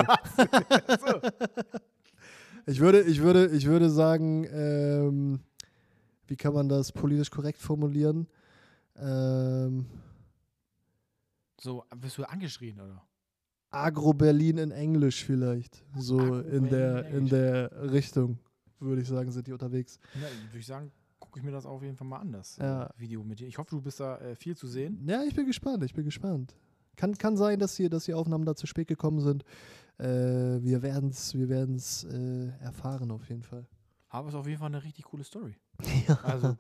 ich 2.65 2.79
würde, 2.79 3.01
ich 3.03 3.21
würde, 3.21 3.47
ich 3.47 3.65
würde 3.65 3.89
sagen, 3.89 4.45
ähm, 4.51 5.39
wie 6.27 6.35
kann 6.35 6.53
man 6.53 6.67
das 6.67 6.91
politisch 6.91 7.29
korrekt 7.31 7.61
formulieren? 7.61 8.27
Ähm, 8.97 9.85
So, 11.61 11.85
wirst 11.95 12.17
du 12.17 12.23
angeschrien, 12.25 12.79
oder? 12.81 13.01
Agro-Berlin 13.85 14.57
in 14.57 14.71
Englisch 14.71 15.23
vielleicht. 15.25 15.83
So 15.97 16.39
in 16.39 16.69
der, 16.69 17.07
in 17.09 17.17
in 17.19 17.29
der 17.29 17.71
Richtung, 17.91 18.39
würde 18.79 19.01
ich 19.01 19.07
sagen, 19.07 19.31
sind 19.31 19.47
die 19.47 19.53
unterwegs. 19.53 19.99
Ja, 20.15 20.21
würde 20.49 20.59
ich 20.59 20.65
sagen, 20.65 20.91
gucke 21.19 21.39
ich 21.39 21.45
mir 21.45 21.51
das 21.51 21.65
auf 21.65 21.81
jeden 21.83 21.95
Fall 21.95 22.07
mal 22.07 22.17
an, 22.19 22.31
das 22.31 22.57
Ja. 22.57 22.85
äh, 22.85 22.89
Video 22.97 23.23
mit 23.23 23.39
dir. 23.39 23.47
Ich 23.47 23.57
hoffe, 23.57 23.69
du 23.71 23.81
bist 23.81 23.99
da 23.99 24.17
äh, 24.19 24.35
viel 24.35 24.55
zu 24.55 24.67
sehen. 24.67 25.03
Ja, 25.07 25.23
ich 25.23 25.35
bin 25.35 25.45
gespannt, 25.45 25.83
ich 25.83 25.93
bin 25.93 26.05
gespannt. 26.05 26.55
Kann, 26.95 27.15
kann 27.17 27.37
sein, 27.37 27.59
dass 27.59 27.75
die, 27.75 27.89
dass 27.89 28.05
die 28.05 28.13
Aufnahmen 28.13 28.45
da 28.45 28.55
zu 28.55 28.65
spät 28.67 28.87
gekommen 28.87 29.19
sind. 29.21 29.43
Äh, 29.99 30.05
wir 30.63 30.81
werden 30.81 31.09
es 31.09 31.33
wir 31.35 31.47
werden's, 31.49 32.03
äh, 32.05 32.47
erfahren 32.59 33.11
auf 33.11 33.27
jeden 33.29 33.43
Fall. 33.43 33.65
Aber 34.09 34.27
es 34.29 34.33
ist 34.33 34.39
auf 34.39 34.47
jeden 34.47 34.59
Fall 34.59 34.67
eine 34.67 34.83
richtig 34.83 35.05
coole 35.05 35.23
Story. 35.23 35.55
Ja. 36.07 36.19
Also, 36.23 36.55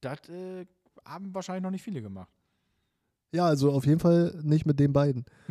das 0.00 0.28
äh, 0.28 0.66
haben 1.04 1.34
wahrscheinlich 1.34 1.62
noch 1.62 1.70
nicht 1.70 1.82
viele 1.82 2.02
gemacht. 2.02 2.30
Ja, 3.32 3.46
also 3.46 3.72
auf 3.72 3.86
jeden 3.86 4.00
Fall 4.00 4.38
nicht 4.42 4.66
mit 4.66 4.78
den 4.78 4.92
beiden. 4.92 5.24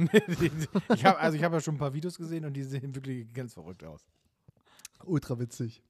ich 0.93 1.05
hab, 1.05 1.21
also 1.21 1.35
ich 1.35 1.43
habe 1.43 1.55
ja 1.55 1.61
schon 1.61 1.75
ein 1.75 1.79
paar 1.79 1.93
Videos 1.93 2.17
gesehen 2.17 2.45
und 2.45 2.53
die 2.53 2.63
sehen 2.63 2.93
wirklich 2.95 3.33
ganz 3.33 3.53
verrückt 3.53 3.83
aus. 3.83 4.05
Ultra 5.03 5.39
witzig. 5.39 5.81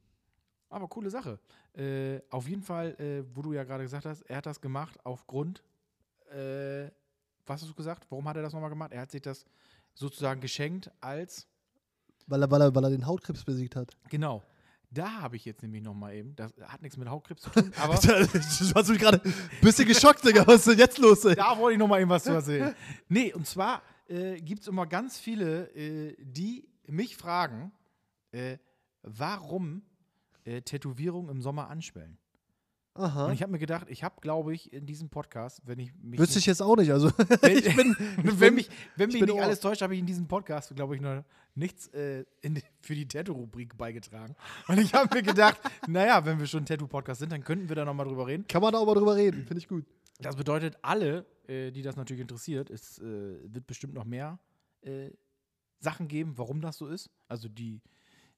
Aber 0.70 0.88
coole 0.88 1.10
Sache. 1.10 1.38
Äh, 1.74 2.22
auf 2.30 2.48
jeden 2.48 2.64
Fall, 2.64 2.92
äh, 3.00 3.24
wo 3.36 3.42
du 3.42 3.54
ja 3.54 3.64
gerade 3.66 3.84
gesagt 3.84 4.06
hast, 4.06 4.22
er 4.22 4.38
hat 4.38 4.46
das 4.46 4.62
gemacht 4.62 4.98
aufgrund, 5.04 5.62
äh, 6.32 6.90
was 7.46 7.62
hast 7.62 7.70
du 7.70 7.74
gesagt? 7.74 8.06
Warum 8.10 8.28
hat 8.28 8.38
er 8.38 8.42
das 8.42 8.54
nochmal 8.54 8.70
gemacht? 8.70 8.94
Er 8.94 9.02
hat 9.02 9.12
sich 9.12 9.22
das 9.22 9.46
sozusagen 9.94 10.40
geschenkt 10.40 10.90
als, 11.02 11.46
Weil 12.28 12.42
er, 12.42 12.50
weil, 12.52 12.62
er, 12.62 12.74
weil 12.74 12.86
er 12.86 12.90
den 12.90 13.06
Hautkrebs 13.06 13.44
besiegt 13.44 13.76
hat. 13.76 13.98
genau, 14.10 14.42
da 14.92 15.22
habe 15.22 15.38
ich 15.38 15.46
jetzt 15.46 15.62
nämlich 15.62 15.82
nochmal 15.82 16.16
eben, 16.16 16.36
das 16.36 16.54
hat 16.62 16.82
nichts 16.82 16.98
mit 16.98 17.10
Hautkrebs 17.10 17.44
zu 17.44 17.50
tun, 17.50 17.72
aber 17.82 17.96
du 17.96 18.76
hast 18.76 18.90
mich 18.90 19.00
gerade 19.00 19.22
ein 19.24 19.34
bisschen 19.62 19.88
geschockt, 19.88 20.24
Digga. 20.26 20.46
Was 20.46 20.58
ist 20.58 20.68
denn 20.68 20.80
jetzt 20.80 20.98
los, 20.98 21.24
ey? 21.26 21.36
da 21.36 21.58
wollte 21.58 21.74
ich 21.74 21.80
nochmal 21.80 22.02
eben 22.02 22.10
was 22.10 22.24
zu 22.24 22.34
erzählen. 22.34 22.76
Nee, 23.08 23.34
und 23.34 23.48
zwar 23.48 23.82
äh, 24.08 24.40
gibt 24.42 24.62
es 24.62 24.68
immer 24.68 24.86
ganz 24.86 25.18
viele, 25.18 25.74
äh, 25.76 26.16
die 26.20 26.68
mich 26.88 27.16
fragen, 27.16 27.72
äh, 28.32 28.58
warum 29.02 29.84
äh, 30.44 30.62
Tätowierungen 30.62 31.30
im 31.32 31.42
Sommer 31.42 31.70
anschwellen. 31.70 32.18
Und 33.02 33.08
Aha. 33.08 33.32
ich 33.32 33.42
habe 33.42 33.52
mir 33.52 33.58
gedacht, 33.58 33.88
ich 33.90 34.04
habe, 34.04 34.22
glaube 34.22 34.54
ich, 34.54 34.72
in 34.72 34.86
diesem 34.86 35.10
Podcast, 35.10 35.62
wenn 35.66 35.80
ich 35.80 35.92
mich 35.96 36.20
Wüsste 36.20 36.38
ich 36.38 36.46
jetzt 36.46 36.62
auch 36.62 36.76
nicht. 36.76 36.92
Also, 36.92 37.10
wenn, 37.42 37.58
ich 37.58 37.76
bin, 37.76 37.96
wenn 38.18 38.38
bin- 38.38 38.54
mich, 38.56 38.70
wenn 38.96 39.10
ich 39.10 39.20
mich 39.20 39.30
nicht 39.32 39.42
alles 39.42 39.60
täuscht, 39.60 39.82
habe 39.82 39.96
ich 39.96 40.00
in 40.00 40.06
diesem 40.06 40.28
Podcast, 40.28 40.76
glaube 40.76 40.96
ich, 40.96 41.02
noch 41.02 41.24
nichts 41.56 41.88
äh, 41.88 42.26
in, 42.42 42.62
für 42.82 42.94
die 42.94 43.08
Tattoo-Rubrik 43.08 43.76
beigetragen. 43.76 44.36
Und 44.68 44.78
ich 44.80 44.94
habe 44.94 45.16
mir 45.16 45.24
gedacht, 45.24 45.60
naja, 45.88 46.24
wenn 46.26 46.40
wir 46.40 46.46
schon 46.46 46.62
ein 46.62 46.66
Tattoo-Podcast 46.68 47.22
sind, 47.22 47.32
dann 47.32 47.44
könnten 47.44 47.70
wir 47.70 47.76
da 47.76 47.86
nochmal 47.86 48.06
drüber 48.06 48.28
reden. 48.28 48.46
kann 48.48 48.62
man 48.62 48.72
da 48.72 48.78
auch 48.80 48.86
mal 48.86 48.94
drüber 48.94 49.16
reden. 49.16 49.46
Finde 49.48 49.58
ich 49.58 49.68
gut. 49.68 49.86
Das 50.20 50.36
bedeutet, 50.36 50.78
alle, 50.84 51.26
äh, 51.48 51.72
die 51.72 51.82
das 51.82 51.96
natürlich 51.96 52.22
interessiert, 52.22 52.70
es 52.70 53.00
äh, 53.00 53.04
wird 53.04 53.66
bestimmt 53.66 53.96
noch 53.96 54.06
mehr 54.06 54.38
äh, 54.84 55.10
Sachen 55.80 56.08
geben, 56.08 56.34
warum 56.38 56.62
das 56.62 56.78
so 56.78 56.88
ist. 56.88 57.10
Also 57.28 57.50
die, 57.50 57.82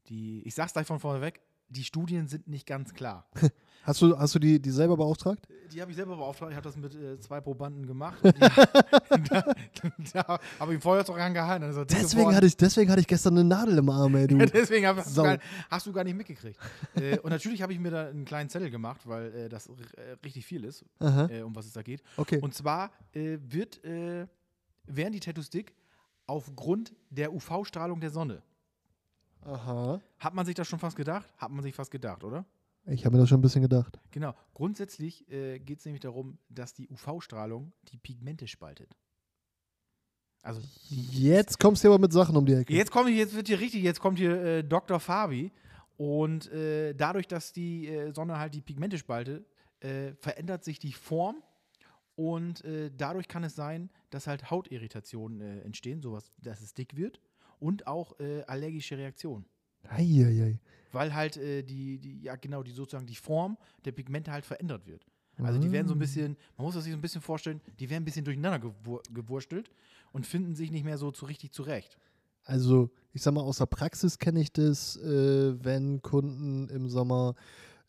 die, 0.07 0.41
ich 0.43 0.55
sag's 0.55 0.71
gleich 0.71 0.87
von 0.87 0.99
vorne 0.99 1.19
weg, 1.19 1.41
die 1.73 1.83
Studien 1.83 2.27
sind 2.27 2.47
nicht 2.47 2.65
ganz 2.65 2.93
klar. 2.93 3.27
Hast 3.85 4.01
du, 4.01 4.17
hast 4.17 4.33
du 4.33 4.39
die, 4.39 4.61
die 4.61 4.69
selber 4.69 4.95
beauftragt? 4.95 5.45
Die 5.73 5.81
habe 5.81 5.91
ich 5.91 5.97
selber 5.97 6.15
beauftragt. 6.15 6.51
Ich 6.51 6.55
habe 6.55 6.63
das 6.63 6.77
mit 6.77 6.95
äh, 6.95 7.19
zwei 7.19 7.41
Probanden 7.41 7.85
gemacht. 7.85 8.17
Die, 8.23 8.31
da 9.29 9.43
da 10.13 10.39
habe 10.57 10.75
ich 10.75 10.81
vorher 10.81 11.03
doch 11.03 11.17
rangehalten. 11.17 11.67
Also 11.67 11.83
Deswegen 11.83 12.33
hatte, 12.33 12.45
ich, 12.45 12.55
deswegen 12.55 12.89
hatte 12.89 13.01
ich 13.01 13.07
gestern 13.07 13.37
eine 13.37 13.43
Nadel 13.43 13.77
im 13.77 13.89
Arm, 13.89 14.15
ey, 14.15 14.27
du. 14.27 14.37
Deswegen 14.53 14.87
hab, 14.87 14.95
hast, 14.95 15.17
du 15.17 15.23
gar, 15.23 15.37
hast 15.69 15.85
du 15.85 15.91
gar 15.91 16.05
nicht 16.05 16.15
mitgekriegt. 16.15 16.57
äh, 16.95 17.17
und 17.19 17.31
natürlich 17.31 17.61
habe 17.61 17.73
ich 17.73 17.79
mir 17.79 17.91
da 17.91 18.07
einen 18.07 18.23
kleinen 18.23 18.49
Zettel 18.49 18.69
gemacht, 18.69 19.01
weil 19.05 19.33
äh, 19.35 19.49
das 19.49 19.67
äh, 19.67 19.71
richtig 20.23 20.45
viel 20.45 20.63
ist, 20.63 20.85
äh, 21.01 21.41
um 21.41 21.53
was 21.53 21.65
es 21.65 21.73
da 21.73 21.81
geht. 21.81 22.01
okay. 22.15 22.39
Und 22.39 22.53
zwar 22.53 22.91
äh, 23.11 23.37
wird, 23.41 23.81
werden 23.83 25.11
die 25.11 25.19
Tattoos 25.19 25.49
dick 25.49 25.75
aufgrund 26.25 26.93
der 27.09 27.33
UV-Strahlung 27.33 27.99
der 27.99 28.11
Sonne. 28.11 28.41
Aha. 29.45 30.01
Hat 30.19 30.33
man 30.33 30.45
sich 30.45 30.55
das 30.55 30.67
schon 30.67 30.79
fast 30.79 30.95
gedacht? 30.95 31.27
Hat 31.37 31.51
man 31.51 31.63
sich 31.63 31.75
fast 31.75 31.91
gedacht, 31.91 32.23
oder? 32.23 32.45
Ich 32.85 33.05
habe 33.05 33.15
mir 33.15 33.21
das 33.21 33.29
schon 33.29 33.39
ein 33.39 33.41
bisschen 33.41 33.61
gedacht. 33.61 33.97
Genau. 34.11 34.33
Grundsätzlich 34.53 35.29
äh, 35.31 35.59
geht 35.59 35.79
es 35.79 35.85
nämlich 35.85 36.01
darum, 36.01 36.37
dass 36.49 36.73
die 36.73 36.89
UV-Strahlung 36.89 37.71
die 37.89 37.97
Pigmente 37.97 38.47
spaltet. 38.47 38.95
Also 40.41 40.61
Jetzt 40.89 41.59
kommst 41.59 41.83
du 41.83 41.87
aber 41.87 41.99
mit 41.99 42.11
Sachen 42.11 42.35
um 42.35 42.45
die 42.45 42.53
Ecke. 42.53 42.73
Jetzt 42.73 42.91
kommt 42.91 43.09
jetzt 43.09 43.33
wird 43.33 43.47
hier 43.47 43.59
richtig, 43.59 43.81
jetzt 43.81 44.01
kommt 44.01 44.19
hier 44.19 44.43
äh, 44.43 44.63
Dr. 44.63 44.99
Fabi 44.99 45.51
und 45.95 46.51
äh, 46.51 46.93
dadurch, 46.93 47.27
dass 47.27 47.53
die 47.53 47.87
äh, 47.87 48.11
Sonne 48.13 48.37
halt 48.37 48.53
die 48.53 48.61
Pigmente 48.61 48.97
spaltet, 48.97 49.47
äh, 49.79 50.13
verändert 50.15 50.65
sich 50.65 50.79
die 50.79 50.91
Form 50.91 51.41
und 52.15 52.65
äh, 52.65 52.91
dadurch 52.95 53.29
kann 53.29 53.45
es 53.45 53.55
sein, 53.55 53.89
dass 54.09 54.27
halt 54.27 54.51
Hautirritationen 54.51 55.39
äh, 55.39 55.61
entstehen, 55.61 56.01
sowas, 56.01 56.33
dass 56.41 56.59
es 56.59 56.73
dick 56.73 56.97
wird 56.97 57.21
und 57.63 57.87
auch 57.87 58.19
äh, 58.19 58.43
allergische 58.43 58.97
Reaktionen. 58.97 59.45
Eieiei. 59.87 60.59
Weil 60.91 61.13
halt 61.15 61.37
äh, 61.37 61.63
die, 61.63 61.97
die, 61.97 62.21
ja 62.21 62.35
genau, 62.35 62.61
die 62.61 62.71
sozusagen 62.71 63.05
die 63.05 63.15
Form 63.15 63.57
der 63.85 63.93
Pigmente 63.93 64.31
halt 64.31 64.45
verändert 64.45 64.85
wird. 64.85 65.05
Also 65.41 65.59
die 65.59 65.71
werden 65.71 65.87
so 65.87 65.95
ein 65.95 65.99
bisschen, 65.99 66.37
man 66.57 66.65
muss 66.65 66.75
das 66.75 66.83
sich 66.83 66.93
so 66.93 66.97
ein 66.97 67.01
bisschen 67.01 67.21
vorstellen, 67.21 67.59
die 67.79 67.89
werden 67.89 68.03
ein 68.03 68.05
bisschen 68.05 68.23
durcheinander 68.23 68.59
gewur 68.59 69.01
gewurstelt 69.11 69.71
und 70.11 70.27
finden 70.27 70.53
sich 70.53 70.69
nicht 70.69 70.83
mehr 70.83 70.99
so 70.99 71.09
zu 71.09 71.25
richtig 71.25 71.51
zurecht. 71.51 71.97
Also, 72.45 72.91
ich 73.13 73.23
sag 73.23 73.33
mal, 73.33 73.41
aus 73.41 73.57
der 73.57 73.65
Praxis 73.65 74.19
kenne 74.19 74.41
ich 74.41 74.51
das, 74.51 74.97
äh, 74.97 75.63
wenn 75.63 76.01
Kunden 76.01 76.69
im 76.69 76.87
Sommer 76.87 77.33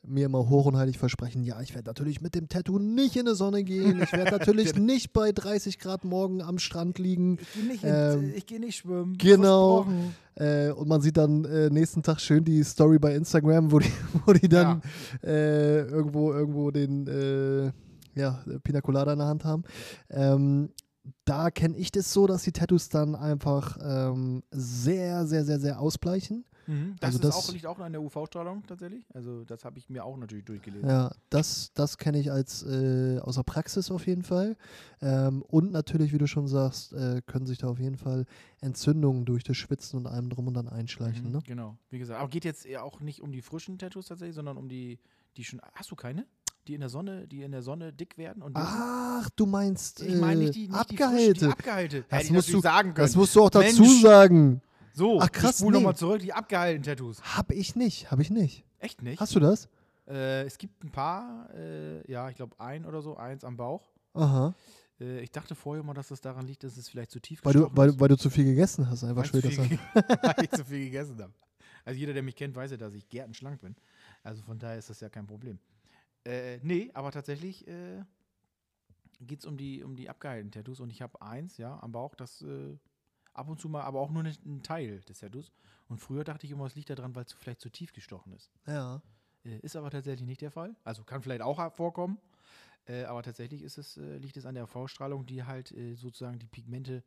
mir 0.06 0.26
immer 0.26 0.48
hoch 0.48 0.66
und 0.66 0.76
heilig 0.76 0.98
versprechen, 0.98 1.44
ja, 1.44 1.60
ich 1.60 1.74
werde 1.74 1.88
natürlich 1.88 2.20
mit 2.20 2.34
dem 2.34 2.48
Tattoo 2.48 2.78
nicht 2.78 3.16
in 3.16 3.26
die 3.26 3.34
Sonne 3.34 3.64
gehen. 3.64 4.02
Ich 4.02 4.12
werde 4.12 4.32
natürlich 4.32 4.74
nicht 4.76 5.12
bei 5.12 5.32
30 5.32 5.78
Grad 5.78 6.04
morgen 6.04 6.42
am 6.42 6.58
Strand 6.58 6.98
liegen. 6.98 7.38
Ich 7.38 7.52
gehe 7.54 7.64
nicht, 7.64 7.84
Ähm, 7.84 8.34
geh 8.46 8.58
nicht 8.58 8.76
schwimmen. 8.76 9.16
Genau. 9.18 9.86
Äh, 10.34 10.70
und 10.70 10.88
man 10.88 11.00
sieht 11.00 11.16
dann 11.16 11.44
äh, 11.44 11.70
nächsten 11.70 12.02
Tag 12.02 12.20
schön 12.20 12.44
die 12.44 12.62
Story 12.64 12.98
bei 12.98 13.14
Instagram, 13.14 13.70
wo 13.70 13.78
die, 13.78 13.92
wo 14.26 14.32
die 14.32 14.48
dann 14.48 14.82
äh, 15.22 15.82
irgendwo, 15.82 16.32
irgendwo 16.32 16.70
den 16.70 17.06
äh, 17.06 17.72
ja, 18.18 18.42
Pina 18.62 18.80
Colada 18.80 19.12
in 19.12 19.18
der 19.18 19.28
Hand 19.28 19.44
haben. 19.44 19.64
Ähm, 20.10 20.70
da 21.24 21.50
kenne 21.50 21.76
ich 21.76 21.92
das 21.92 22.12
so, 22.12 22.26
dass 22.26 22.42
die 22.44 22.52
Tattoos 22.52 22.88
dann 22.88 23.14
einfach 23.14 23.78
ähm, 23.82 24.42
sehr, 24.50 25.26
sehr, 25.26 25.44
sehr, 25.44 25.60
sehr 25.60 25.80
ausbleichen. 25.80 26.44
Mhm. 26.66 26.96
Das, 27.00 27.14
Also 27.14 27.18
ist 27.18 27.24
das- 27.36 27.48
auch, 27.48 27.52
liegt 27.52 27.66
auch 27.66 27.78
an 27.78 27.92
der 27.92 28.02
UV-Strahlung 28.02 28.64
tatsächlich. 28.66 29.04
Also 29.14 29.44
das 29.44 29.64
habe 29.64 29.78
ich 29.78 29.88
mir 29.90 30.04
auch 30.04 30.16
natürlich 30.16 30.44
durchgelesen. 30.44 30.88
Ja, 30.88 31.10
das, 31.30 31.70
das 31.74 31.98
kenne 31.98 32.18
ich 32.20 32.30
als 32.32 32.62
äh, 32.64 33.18
aus 33.20 33.36
der 33.36 33.42
Praxis 33.42 33.90
auf 33.90 34.06
jeden 34.06 34.22
Fall. 34.22 34.56
Ähm, 35.02 35.42
und 35.42 35.72
natürlich, 35.72 36.12
wie 36.12 36.18
du 36.18 36.26
schon 36.26 36.48
sagst, 36.48 36.92
äh, 36.92 37.20
können 37.26 37.46
sich 37.46 37.58
da 37.58 37.68
auf 37.68 37.78
jeden 37.78 37.96
Fall 37.96 38.24
Entzündungen 38.60 39.24
durch 39.24 39.44
das 39.44 39.56
Schwitzen 39.56 39.98
und 39.98 40.06
allem 40.06 40.30
drum 40.30 40.46
und 40.48 40.54
dann 40.54 40.68
einschleichen. 40.68 41.26
Mhm, 41.26 41.32
Ne? 41.32 41.38
Genau, 41.46 41.76
wie 41.90 41.98
gesagt. 41.98 42.20
Aber 42.20 42.28
geht 42.30 42.44
jetzt 42.44 42.64
eher 42.66 42.84
auch 42.84 43.00
nicht 43.00 43.20
um 43.20 43.32
die 43.32 43.42
frischen 43.42 43.78
Tattoos 43.78 44.06
tatsächlich, 44.06 44.34
sondern 44.36 44.56
um 44.56 44.68
die, 44.68 44.98
die 45.36 45.44
schon. 45.44 45.60
Hast 45.74 45.90
du 45.90 45.96
keine? 45.96 46.26
Die 46.66 46.72
in 46.72 46.80
der 46.80 46.88
Sonne, 46.88 47.26
die 47.28 47.42
in 47.42 47.52
der 47.52 47.60
Sonne 47.60 47.92
dick 47.92 48.16
werden 48.16 48.42
und 48.42 48.52
Ach, 48.56 49.28
du 49.36 49.44
meinst 49.44 50.00
ich 50.00 50.14
meine 50.18 50.40
nicht 50.44 50.54
die, 50.54 50.68
nicht 50.68 50.74
Abgeheilte. 50.74 51.32
Die, 51.34 51.38
frisch, 51.40 51.40
die 51.40 51.46
abgeheilte. 51.58 52.04
Das 52.08 52.30
musst 52.30 52.52
du- 52.54 52.60
sagen 52.60 52.94
können. 52.94 53.04
das 53.06 53.14
musst 53.16 53.36
du 53.36 53.42
auch 53.42 53.50
dazu 53.50 53.82
Mensch. 53.82 54.00
sagen. 54.00 54.62
So, 54.94 55.20
Ach, 55.20 55.30
krass, 55.30 55.52
ich 55.52 55.56
spul 55.58 55.72
nee. 55.72 55.78
nochmal 55.78 55.96
zurück, 55.96 56.20
die 56.20 56.32
abgeheilten 56.32 56.82
Tattoos. 56.84 57.20
Hab 57.36 57.50
ich 57.50 57.74
nicht, 57.76 58.10
hab 58.10 58.20
ich 58.20 58.30
nicht. 58.30 58.64
Echt 58.78 59.02
nicht? 59.02 59.20
Hast 59.20 59.34
du 59.34 59.40
das? 59.40 59.68
Äh, 60.06 60.42
es 60.44 60.56
gibt 60.58 60.82
ein 60.84 60.90
paar, 60.92 61.48
äh, 61.54 62.10
ja, 62.10 62.28
ich 62.30 62.36
glaube 62.36 62.54
ein 62.60 62.84
oder 62.86 63.02
so, 63.02 63.16
eins 63.16 63.44
am 63.44 63.56
Bauch. 63.56 63.90
Aha. 64.12 64.54
Äh, 65.00 65.20
ich 65.20 65.32
dachte 65.32 65.54
vorher 65.54 65.82
mal, 65.82 65.94
dass 65.94 66.08
das 66.08 66.20
daran 66.20 66.46
liegt, 66.46 66.62
dass 66.62 66.76
es 66.76 66.88
vielleicht 66.88 67.10
zu 67.10 67.20
tief 67.20 67.40
Weil 67.44 67.54
du, 67.54 67.68
weil, 67.76 67.88
ist. 67.88 68.00
weil 68.00 68.08
du 68.08 68.16
zu 68.16 68.30
viel 68.30 68.44
gegessen 68.44 68.88
hast, 68.88 69.02
einfach 69.04 69.24
schwer 69.24 69.42
das 69.42 69.54
zu 69.54 69.62
an. 69.62 69.68
viel- 69.68 69.78
weil 69.94 70.44
ich 70.44 70.50
zu 70.50 70.64
viel 70.64 70.84
gegessen 70.84 71.20
habe. 71.20 71.32
Also 71.84 71.98
jeder, 71.98 72.12
der 72.12 72.22
mich 72.22 72.36
kennt, 72.36 72.54
weiß 72.54 72.70
ja, 72.70 72.76
dass 72.76 72.94
ich 72.94 73.08
gärtenschlank 73.08 73.60
bin. 73.60 73.74
Also 74.22 74.42
von 74.42 74.58
daher 74.58 74.78
ist 74.78 74.88
das 74.90 75.00
ja 75.00 75.08
kein 75.08 75.26
Problem. 75.26 75.58
Äh, 76.24 76.58
nee, 76.62 76.90
aber 76.94 77.10
tatsächlich 77.10 77.66
äh, 77.66 78.02
geht 79.20 79.40
es 79.40 79.46
um 79.46 79.56
die, 79.56 79.82
um 79.82 79.96
die 79.96 80.08
abgeheilten 80.08 80.50
Tattoos 80.50 80.80
und 80.80 80.90
ich 80.90 81.02
habe 81.02 81.20
eins, 81.20 81.56
ja, 81.58 81.78
am 81.82 81.92
Bauch, 81.92 82.14
das 82.14 82.42
äh, 82.42 82.76
ab 83.34 83.48
und 83.48 83.60
zu 83.60 83.68
mal, 83.68 83.82
aber 83.82 84.00
auch 84.00 84.10
nur 84.10 84.24
ein 84.24 84.62
Teil 84.62 85.00
des 85.00 85.18
Tattoos. 85.18 85.52
Und 85.88 85.98
früher 85.98 86.24
dachte 86.24 86.46
ich 86.46 86.52
immer, 86.52 86.64
es 86.66 86.74
liegt 86.74 86.90
daran, 86.90 87.14
weil 87.14 87.24
es 87.24 87.32
vielleicht 87.32 87.60
zu 87.60 87.68
tief 87.68 87.92
gestochen 87.92 88.32
ist. 88.32 88.50
Ja. 88.66 89.02
Äh, 89.44 89.58
ist 89.58 89.76
aber 89.76 89.90
tatsächlich 89.90 90.26
nicht 90.26 90.40
der 90.40 90.50
Fall. 90.50 90.74
Also 90.84 91.04
kann 91.04 91.22
vielleicht 91.22 91.42
auch 91.42 91.72
vorkommen. 91.74 92.18
Äh, 92.86 93.04
aber 93.04 93.22
tatsächlich 93.22 93.62
ist 93.62 93.78
es, 93.78 93.96
äh, 93.96 94.18
liegt 94.18 94.36
es 94.36 94.46
an 94.46 94.54
der 94.54 94.64
UV-Strahlung, 94.64 95.26
die 95.26 95.44
halt 95.44 95.72
äh, 95.72 95.94
sozusagen 95.94 96.38
die 96.38 96.46
Pigmente 96.46 97.02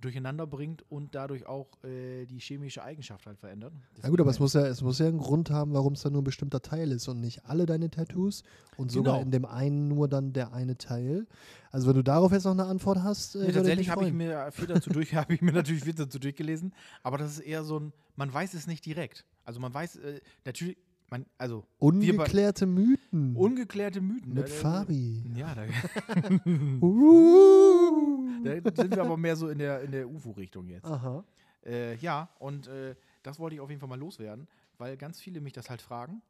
durcheinander 0.00 0.46
bringt 0.46 0.84
und 0.90 1.14
dadurch 1.14 1.46
auch 1.46 1.66
äh, 1.84 2.24
die 2.26 2.38
chemische 2.38 2.82
Eigenschaft 2.84 3.26
halt 3.26 3.38
verändert. 3.38 3.72
des 3.96 4.02
Na 4.02 4.08
gut, 4.10 4.20
aber 4.20 4.30
es 4.30 4.38
muss 4.38 4.52
ja, 4.54 4.66
es 4.66 4.80
muss 4.82 4.98
ja 4.98 5.06
einen 5.06 5.18
Grund 5.18 5.50
haben, 5.50 5.72
warum 5.74 5.94
es 5.94 6.02
dann 6.02 6.12
nur 6.12 6.22
ein 6.22 6.24
bestimmter 6.24 6.62
Teil 6.62 6.92
ist 6.92 7.08
und 7.08 7.20
nicht 7.20 7.44
alle 7.46 7.66
deine 7.66 7.90
Tattoos 7.90 8.42
und 8.76 8.90
sogar 8.92 9.14
Genau. 9.14 9.24
in 9.24 9.30
dem 9.30 9.44
einen 9.44 9.88
nur 9.88 10.08
dann 10.08 10.32
der 10.32 10.52
eine 10.52 10.76
Teil. 10.78 11.26
Also 11.72 11.88
wenn 11.88 11.96
du 11.96 12.02
darauf 12.04 12.32
jetzt 12.32 12.44
noch 12.44 12.52
eine 12.52 12.64
Antwort 12.64 13.02
hast, 13.02 13.34
äh, 13.34 13.40
würde 13.40 13.52
tatsächlich 13.54 13.90
habe 13.90 14.06
ich 14.06 14.12
mir 14.12 14.50
viel 14.52 14.66
dazu 14.66 14.90
durch, 14.90 15.14
habe 15.14 15.34
ich 15.34 15.42
mir 15.42 15.52
natürlich 15.52 15.84
viel 15.84 15.94
dazu 15.94 16.18
durchgelesen, 16.18 16.72
aber 17.02 17.18
das 17.18 17.32
ist 17.32 17.40
eher 17.40 17.64
so 17.64 17.78
ein, 17.80 17.92
man 18.16 18.32
weiß 18.32 18.54
es 18.54 18.66
nicht 18.66 18.86
direkt. 18.86 19.24
Also 19.44 19.60
man 19.60 19.72
weiß 19.74 19.96
äh, 19.96 20.20
natürlich, 20.44 20.76
man, 21.10 21.26
also 21.38 21.64
wir 21.80 22.16
bei- 22.16 22.22
Ungeklärte 22.24 22.66
Mythen 22.66 23.34
ungeklärte 23.36 24.00
Mythen. 24.00 24.34
mit 24.34 24.44
ne? 24.44 24.48
Fabi. 24.48 25.24
Ja, 25.34 25.54
da, 25.54 25.64
Uh. 26.82 28.44
da 28.44 28.54
sind 28.82 28.94
wir 28.94 29.02
aber 29.02 29.16
mehr 29.16 29.36
so 29.36 29.48
in 29.48 29.58
der, 29.58 29.82
in 29.82 29.92
der 29.92 30.08
UFO-Richtung 30.08 30.68
jetzt. 30.68 30.84
Aha. 30.84 31.24
Äh, 31.64 31.96
ja, 31.96 32.28
und 32.38 32.66
äh, 32.68 32.94
das 33.22 33.38
wollte 33.38 33.54
ich 33.56 33.60
auf 33.60 33.68
jeden 33.70 33.80
Fall 33.80 33.88
mal 33.88 33.98
loswerden, 33.98 34.46
weil 34.78 34.96
ganz 34.96 35.20
viele 35.20 35.40
mich 35.40 35.52
das 35.52 35.70
halt 35.70 35.82
fragen. 35.82 36.22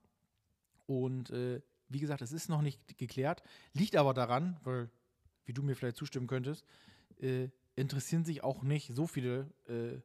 Und 0.86 1.30
äh, 1.30 1.60
wie 1.88 2.00
gesagt, 2.00 2.22
es 2.22 2.32
ist 2.32 2.48
noch 2.48 2.62
nicht 2.62 2.98
geklärt, 2.98 3.42
liegt 3.74 3.96
aber 3.96 4.14
daran, 4.14 4.56
weil, 4.64 4.88
wie 5.44 5.52
du 5.52 5.62
mir 5.62 5.74
vielleicht 5.76 5.96
zustimmen 5.96 6.26
könntest, 6.26 6.64
äh, 7.20 7.48
interessieren 7.76 8.24
sich 8.24 8.42
auch 8.42 8.62
nicht 8.62 8.94
so 8.94 9.06
viele 9.06 9.46
äh, 9.68 10.00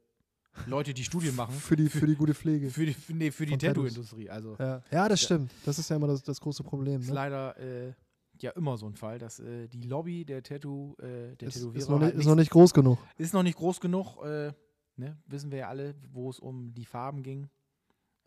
Leute, 0.67 0.93
die 0.93 1.03
Studien 1.03 1.35
machen. 1.35 1.53
Für 1.55 1.75
die, 1.75 1.89
für 1.89 2.05
die 2.05 2.15
gute 2.15 2.33
Pflege. 2.33 2.69
Für 2.69 2.85
die, 2.85 2.95
nee, 3.09 3.31
für 3.31 3.45
die. 3.45 3.57
Tattoo-Industrie. 3.57 4.29
Also 4.29 4.55
Ja, 4.59 4.81
ja 4.91 5.09
das 5.09 5.21
stimmt. 5.21 5.51
Das 5.65 5.79
ist 5.79 5.89
ja 5.89 5.95
immer 5.95 6.07
das, 6.07 6.21
das 6.23 6.39
große 6.39 6.63
Problem. 6.63 7.01
ist 7.01 7.07
Ne? 7.09 7.13
leider 7.15 7.57
äh, 7.59 7.93
ja 8.39 8.51
immer 8.51 8.77
so 8.77 8.85
ein 8.87 8.95
Fall, 8.95 9.17
dass 9.19 9.39
äh, 9.39 9.67
die 9.67 9.81
Lobby 9.83 10.25
der 10.25 10.43
Tattoo, 10.43 10.95
äh, 10.99 11.35
der 11.35 11.47
Ist, 11.47 11.55
Tätowierer 11.55 11.77
ist, 11.77 11.89
noch 11.89 11.99
nicht, 11.99 12.05
halt 12.11 12.15
ist 12.15 12.25
noch 12.25 12.35
nicht 12.35 12.51
groß 12.51 12.73
genug. 12.73 12.99
ist 13.17 13.33
noch 13.33 13.43
nicht 13.43 13.57
groß 13.57 13.79
genug. 13.81 14.23
Äh, 14.23 14.53
ne? 14.97 15.17
Wissen 15.27 15.51
wir 15.51 15.59
ja 15.59 15.67
alle, 15.69 15.95
wo 16.11 16.29
es 16.29 16.39
um 16.39 16.73
die 16.73 16.85
Farben 16.85 17.23
ging. 17.23 17.49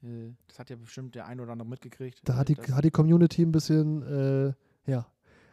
Äh, 0.03 0.33
das 0.49 0.59
hat 0.59 0.68
ja 0.70 0.77
bestimmt 0.77 1.14
der 1.14 1.27
ein 1.27 1.39
oder 1.41 1.53
andere 1.53 1.68
mitgekriegt. 1.68 2.20
Da 2.24 2.35
äh, 2.35 2.37
hat 2.39 2.49
die, 2.49 2.57
hat 2.57 2.85
die 2.85 2.91
Community 2.91 3.43
ein 3.43 3.53
bisschen, 3.53 4.03
äh, 4.03 4.91
ja, 4.91 5.07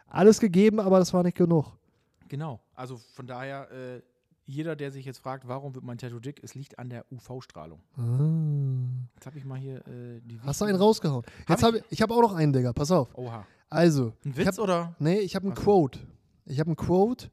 alles 0.07 0.39
gegeben, 0.39 0.80
aber 0.80 0.99
das 0.99 1.13
war 1.13 1.24
nicht 1.24 1.38
genug. 1.38 1.71
genau. 2.28 2.59
Also 2.76 2.97
von 2.97 3.28
daher, 3.28 3.69
äh, 3.71 4.01
jeder, 4.45 4.75
der 4.75 4.91
sich 4.91 5.05
jetzt 5.05 5.19
fragt, 5.19 5.47
warum 5.47 5.73
wird 5.73 5.85
mein 5.85 5.97
Tattoo 5.97 6.19
dick, 6.19 6.41
es 6.43 6.53
liegt 6.55 6.77
an 6.79 6.89
der 6.89 7.05
UV-Strahlung. 7.11 7.81
Ah. 7.95 9.07
Jetzt 9.15 9.25
habe 9.25 9.37
ich 9.37 9.45
mal 9.45 9.57
hier 9.57 9.77
äh, 9.87 10.19
die. 10.21 10.39
Hast 10.41 10.61
du 10.61 10.65
einen 10.65 10.77
rausgehauen? 10.77 11.23
Jetzt 11.47 11.63
Hab 11.63 11.73
hab 11.73 11.75
ich 11.75 11.83
ich 11.89 12.01
habe 12.01 12.13
auch 12.13 12.21
noch 12.21 12.33
einen, 12.35 12.51
Digga. 12.51 12.73
Pass 12.73 12.91
auf. 12.91 13.15
Oha. 13.17 13.45
Also, 13.69 14.13
Ein 14.25 14.31
ich 14.31 14.37
Witz 14.37 14.57
hab, 14.57 14.59
oder? 14.59 14.95
nee, 14.99 15.19
ich 15.19 15.35
habe 15.35 15.47
einen 15.47 15.55
so. 15.55 15.61
Quote. 15.61 15.99
Ich 16.45 16.59
habe 16.59 16.67
einen 16.67 16.75
Quote. 16.75 17.31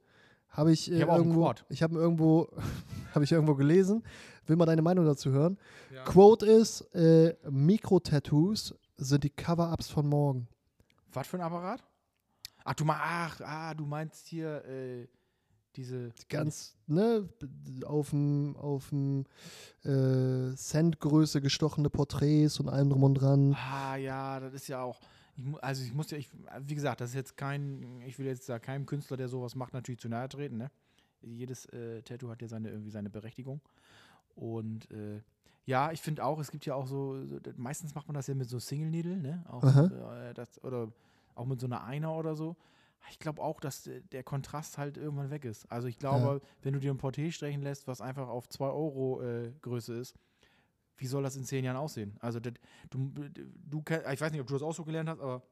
Habe 0.48 0.72
ich, 0.72 0.90
äh, 0.90 0.96
Ich 0.96 1.02
hab 1.02 1.16
irgendwo, 1.16 1.52
ich 1.68 1.82
habe 1.82 1.96
irgendwo, 1.96 2.48
habe 3.14 3.24
ich 3.24 3.32
irgendwo 3.32 3.54
gelesen. 3.54 4.02
Will 4.46 4.56
mal 4.56 4.66
deine 4.66 4.82
Meinung 4.82 5.04
dazu 5.04 5.30
hören. 5.30 5.58
Ja. 5.94 6.04
Quote 6.04 6.46
ist: 6.46 6.80
äh, 6.94 7.36
Mikro-Tattoos 7.48 8.74
sind 8.96 9.24
die 9.24 9.30
Cover-ups 9.30 9.88
von 9.90 10.08
morgen. 10.08 10.48
Was 11.12 11.26
für 11.26 11.36
ein 11.38 11.42
Apparat? 11.42 11.84
Ach, 12.64 12.74
du, 12.74 12.84
mein, 12.84 12.98
ach, 13.00 13.40
ah, 13.40 13.74
du 13.74 13.84
meinst 13.86 14.26
hier 14.26 14.64
äh, 14.64 15.08
diese. 15.76 16.10
Ganz, 16.28 16.76
ne, 16.86 17.28
auf 17.86 18.10
dem 18.10 18.56
auf 18.56 18.88
dem, 18.90 19.24
äh, 19.84 20.54
Centgröße 20.54 21.40
gestochene 21.40 21.90
Porträts 21.90 22.60
und 22.60 22.68
allem 22.68 22.90
drum 22.90 23.02
und 23.04 23.14
dran. 23.14 23.54
Ah, 23.54 23.96
ja, 23.96 24.40
das 24.40 24.54
ist 24.54 24.68
ja 24.68 24.82
auch. 24.82 25.00
Ich, 25.36 25.44
also, 25.62 25.82
ich 25.82 25.94
muss 25.94 26.10
ja, 26.10 26.18
ich, 26.18 26.28
wie 26.60 26.74
gesagt, 26.74 27.00
das 27.00 27.10
ist 27.10 27.16
jetzt 27.16 27.36
kein. 27.36 28.02
Ich 28.06 28.18
will 28.18 28.26
jetzt 28.26 28.48
da 28.48 28.58
keinem 28.58 28.86
Künstler, 28.86 29.16
der 29.16 29.28
sowas 29.28 29.54
macht, 29.54 29.72
natürlich 29.72 30.00
zu 30.00 30.08
nahe 30.08 30.28
treten, 30.28 30.56
ne? 30.58 30.70
Jedes 31.22 31.66
äh, 31.66 32.02
Tattoo 32.02 32.30
hat 32.30 32.40
ja 32.42 32.48
seine, 32.48 32.70
irgendwie 32.70 32.90
seine 32.90 33.10
Berechtigung. 33.10 33.60
Und 34.34 34.90
äh, 34.90 35.20
Ja, 35.66 35.92
ich 35.92 36.00
finde 36.00 36.24
auch, 36.24 36.38
es 36.40 36.50
gibt 36.50 36.64
ja 36.66 36.74
auch 36.74 36.86
so, 36.86 37.24
so, 37.26 37.38
meistens 37.56 37.94
macht 37.94 38.08
man 38.08 38.14
das 38.14 38.26
ja 38.26 38.34
mit 38.34 38.48
so 38.48 38.58
Single 38.58 38.90
Needle, 38.90 39.16
ne? 39.18 39.44
Auch, 39.48 39.62
äh, 39.64 40.34
das, 40.34 40.62
oder 40.64 40.88
auch 41.34 41.46
mit 41.46 41.60
so 41.60 41.66
einer 41.66 41.84
Einer 41.84 42.14
oder 42.14 42.34
so. 42.34 42.56
Ich 43.08 43.18
glaube 43.18 43.42
auch, 43.42 43.60
dass 43.60 43.86
äh, 43.86 44.02
der 44.12 44.22
Kontrast 44.22 44.78
halt 44.78 44.96
irgendwann 44.96 45.30
weg 45.30 45.44
ist. 45.44 45.70
Also 45.72 45.88
ich 45.88 45.98
glaube, 45.98 46.40
wenn 46.62 46.74
du 46.74 46.80
dir 46.80 46.92
ein 46.92 46.98
Porté 46.98 47.32
stechen 47.32 47.62
lässt, 47.62 47.86
was 47.86 48.00
einfach 48.00 48.28
auf 48.28 48.48
2 48.48 48.66
Euro 48.66 49.22
äh, 49.22 49.52
Größe 49.62 49.94
ist, 49.94 50.14
wie 50.96 51.06
soll 51.06 51.22
das 51.22 51.34
in 51.36 51.44
zehn 51.44 51.64
Jahren 51.64 51.78
aussehen? 51.78 52.16
Also 52.20 52.40
das, 52.40 52.52
du, 52.90 53.10
du, 53.10 53.82
ich 53.88 54.20
weiß 54.20 54.32
nicht, 54.32 54.40
ob 54.40 54.46
du 54.46 54.52
das 54.54 54.62
auch 54.62 54.74
so 54.74 54.84
gelernt 54.84 55.08
hast, 55.08 55.20
aber 55.20 55.42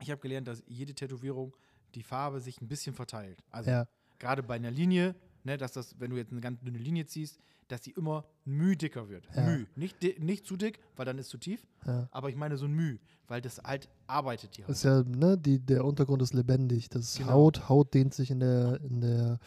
ich 0.00 0.10
habe 0.10 0.20
gelernt, 0.20 0.46
dass 0.46 0.62
jede 0.66 0.94
Tätowierung 0.94 1.56
die 1.94 2.02
Farbe 2.02 2.40
sich 2.40 2.60
ein 2.60 2.68
bisschen 2.68 2.94
verteilt. 2.94 3.42
Also 3.50 3.70
Ja. 3.70 3.86
gerade 4.18 4.42
bei 4.42 4.56
einer 4.56 4.70
Linie, 4.70 5.14
ne, 5.44 5.56
dass 5.56 5.72
das, 5.72 5.94
wenn 6.00 6.10
du 6.10 6.16
jetzt 6.16 6.32
eine 6.32 6.40
ganz 6.40 6.60
dünne 6.60 6.78
Linie 6.78 7.06
ziehst, 7.06 7.38
dass 7.68 7.80
die 7.80 7.92
immer 7.92 8.24
Müh 8.44 8.76
dicker 8.76 9.08
wird. 9.08 9.26
Ja. 9.34 9.46
Müh. 9.46 9.66
Nicht, 9.74 10.02
nicht 10.20 10.44
zu 10.46 10.56
dick, 10.56 10.80
weil 10.96 11.06
dann 11.06 11.16
ist 11.18 11.30
zu 11.30 11.38
tief, 11.38 11.66
Ja. 11.86 12.08
aber 12.10 12.28
ich 12.28 12.36
meine 12.36 12.58
so 12.58 12.66
ein 12.66 12.74
Müh, 12.74 12.98
weil 13.26 13.40
das 13.40 13.58
halt 13.64 13.88
arbeitet 14.06 14.58
Haut. 14.58 14.66
Das 14.68 14.78
ist 14.78 14.82
ja, 14.84 15.02
ne, 15.02 15.38
die, 15.38 15.58
der 15.60 15.84
Untergrund 15.86 16.20
ist 16.20 16.34
lebendig. 16.34 16.90
Das 16.90 17.16
Genau. 17.16 17.30
Haut, 17.30 17.68
Haut 17.70 17.94
dehnt 17.94 18.12
sich 18.12 18.30
in 18.30 18.40
der, 18.40 18.80
in 18.82 19.00
der, 19.00 19.38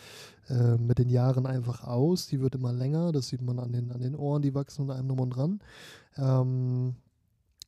äh, 0.50 0.78
mit 0.78 0.98
den 0.98 1.10
Jahren 1.10 1.46
einfach 1.46 1.84
aus. 1.84 2.26
Die 2.26 2.40
wird 2.42 2.56
immer 2.56 2.74
länger. 2.74 3.12
Das 3.12 3.28
sieht 3.28 3.42
man 3.44 3.60
an 3.60 3.72
den, 3.72 3.92
an 3.92 4.02
den 4.02 4.16
Ohren, 4.16 4.42
die 4.42 4.56
wachsen 4.56 4.82
unter 4.84 4.96
einem 4.96 5.10
drum 5.10 5.20
und 5.20 5.30
dran. 5.30 5.60
Ähm, 6.18 6.96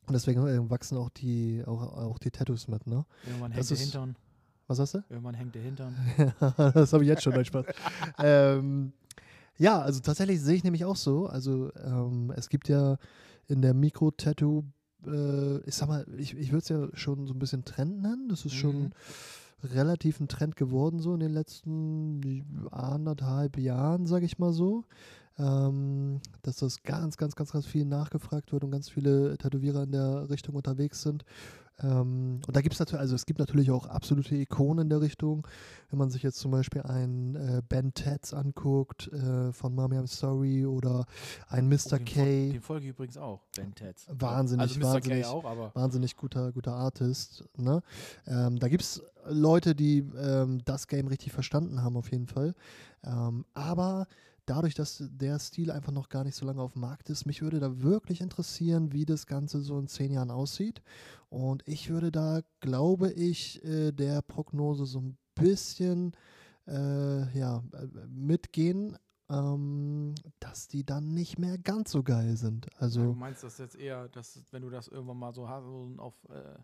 und 0.08 0.14
deswegen 0.14 0.48
äh, 0.48 0.68
wachsen 0.70 0.98
auch 0.98 1.10
die, 1.10 1.64
auch, 1.68 1.82
auch 1.96 2.18
die 2.18 2.32
Tattoos 2.32 2.68
mit, 2.68 2.88
ne? 2.88 3.06
Irgendwann 3.28 3.52
das 3.52 3.70
hängt 3.70 3.70
der 3.70 3.76
ist- 3.78 3.82
Hintern. 3.84 4.16
Was 4.70 4.80
hast 4.80 4.94
du? 4.94 5.04
Irgendwann 5.10 5.34
hängt 5.34 5.56
der 5.56 5.64
Hintern. 5.64 5.96
das 6.58 6.94
habe 6.94 7.04
ich 7.04 7.10
jetzt 7.10 7.24
schon, 7.24 7.34
nein, 7.34 7.44
Spaß. 7.46 7.66
ähm, 8.20 8.94
ja, 9.58 9.80
also 9.82 10.00
tatsächlich 10.00 10.40
sehe 10.42 10.56
ich 10.56 10.64
nämlich 10.64 10.86
auch 10.86 10.96
so. 10.96 11.26
Also 11.28 11.72
ähm, 11.84 12.32
es 12.36 12.50
gibt 12.50 12.70
ja 12.70 12.98
in 13.48 13.62
der 13.64 13.74
Mikro-Tattoo, 13.74 14.64
äh, 15.08 15.58
ich 15.62 15.74
sag 15.74 15.90
mal, 15.90 16.06
ich, 16.18 16.38
ich 16.38 16.52
würde 16.52 16.60
es 16.60 16.70
ja 16.70 16.88
schon 16.94 17.26
so 17.26 17.34
ein 17.34 17.40
bisschen 17.40 17.66
Trend 17.66 18.02
nennen. 18.02 18.30
Das 18.30 18.46
ist 18.46 18.54
schon 18.54 18.76
Mhm. 18.84 18.92
relativ 19.74 20.20
ein 20.20 20.28
Trend 20.28 20.56
geworden, 20.56 21.00
so 21.00 21.14
in 21.16 21.20
den 21.20 21.34
letzten 21.34 22.68
anderthalb 22.70 23.58
Jahren, 23.58 24.06
sage 24.06 24.26
ich 24.26 24.38
mal 24.38 24.54
so. 24.54 24.86
Ähm, 25.40 26.20
dass 26.42 26.58
das 26.58 26.84
ganz, 26.84 27.18
ganz, 27.18 27.36
ganz, 27.36 27.54
ganz 27.54 27.66
viel 27.66 27.86
nachgefragt 27.86 28.52
wird 28.52 28.64
und 28.66 28.72
ganz 28.72 28.90
viele 28.90 29.38
Tätowierer 29.38 29.84
in 29.84 29.92
der 29.94 30.30
Richtung 30.30 30.56
unterwegs 30.56 31.02
sind. 31.02 31.24
Ähm, 31.82 32.42
und 32.46 32.56
da 32.56 32.62
gibt 32.62 32.74
es 32.74 32.80
natürlich, 32.80 33.00
also 33.02 33.16
es 33.16 33.26
gibt 33.26 33.40
natürlich 33.40 33.72
auch 33.72 33.86
absolute 33.88 34.36
Ikonen 34.36 34.84
in 34.86 34.90
der 34.90 35.02
Richtung. 35.02 35.48
Wenn 35.90 36.00
man 36.00 36.10
sich 36.10 36.24
jetzt 36.24 36.40
zum 36.40 36.52
Beispiel 36.52 36.82
einen 36.84 37.36
äh, 37.36 37.62
Ben 37.68 37.94
Tats 37.94 38.34
anguckt 38.34 39.08
äh, 39.12 39.52
von 39.54 39.74
Mommy 39.74 39.98
I'm 39.98 40.08
Sorry 40.08 40.66
oder 40.66 41.06
ein 41.48 41.68
Mr. 41.70 41.74
Oh, 41.94 41.96
den, 41.98 42.06
K. 42.06 42.22
Fol- 42.22 42.52
den 42.54 42.62
folge 42.62 42.86
ich 42.86 42.90
übrigens 42.92 43.18
auch, 43.18 43.42
Ben 43.56 43.74
Tats. 43.74 44.06
Wahnsinnig, 44.10 44.62
also 44.62 44.80
Mr. 44.80 44.86
wahnsinnig. 44.94 45.24
K 45.24 45.30
auch, 45.30 45.76
wahnsinnig 45.76 46.16
guter, 46.16 46.52
guter 46.52 46.74
Artist. 46.74 47.44
Ne? 47.58 47.82
Ähm, 48.28 48.60
da 48.60 48.68
gibt 48.68 48.84
es 48.84 49.02
Leute, 49.28 49.74
die 49.76 50.00
ähm, 50.18 50.62
das 50.66 50.88
Game 50.88 51.08
richtig 51.08 51.32
verstanden 51.34 51.82
haben, 51.82 51.98
auf 51.98 52.12
jeden 52.12 52.28
Fall. 52.28 52.54
Ähm, 53.04 53.46
aber 53.54 54.08
dadurch, 54.50 54.74
dass 54.74 55.04
der 55.10 55.40
Stil 55.40 55.72
einfach 55.72 55.92
noch 55.92 56.10
gar 56.10 56.24
nicht 56.24 56.36
so 56.36 56.46
lange 56.46 56.62
auf 56.62 56.74
dem 56.74 56.82
Markt 56.82 57.10
ist, 57.10 57.26
mich 57.26 57.42
würde 57.42 57.60
da 57.60 57.82
wirklich 57.82 58.22
interessieren, 58.22 58.92
wie 58.92 59.06
das 59.06 59.28
Ganze 59.28 59.62
so 59.62 59.78
in 59.78 59.88
zehn 59.88 60.12
Jahren 60.12 60.32
aussieht. 60.32 60.82
Und 61.30 61.62
ich 61.68 61.90
würde 61.90 62.12
da, 62.12 62.42
glaube 62.60 63.12
ich, 63.12 63.64
äh, 63.64 63.92
der 63.92 64.22
Prognose 64.22 64.86
so 64.86 65.00
ein 65.00 65.18
bisschen 65.36 66.14
äh, 66.68 67.38
ja, 67.38 67.64
äh, 67.74 67.88
mitgehen, 68.08 68.98
ähm, 69.30 70.16
dass 70.40 70.68
die 70.68 70.84
dann 70.84 71.14
nicht 71.14 71.38
mehr 71.38 71.58
ganz 71.58 71.92
so 71.92 72.04
geil 72.04 72.36
sind. 72.36 72.68
Also. 72.80 73.04
du 73.04 73.14
meinst 73.14 73.44
das 73.44 73.58
jetzt 73.60 73.76
eher, 73.76 74.08
dass 74.10 74.42
wenn 74.52 74.64
du 74.64 74.70
das 74.70 74.88
irgendwann 74.88 75.18
mal 75.18 75.34
so 75.34 75.48
hast, 75.48 75.66
auf 76.00 76.16
äh, 76.30 76.58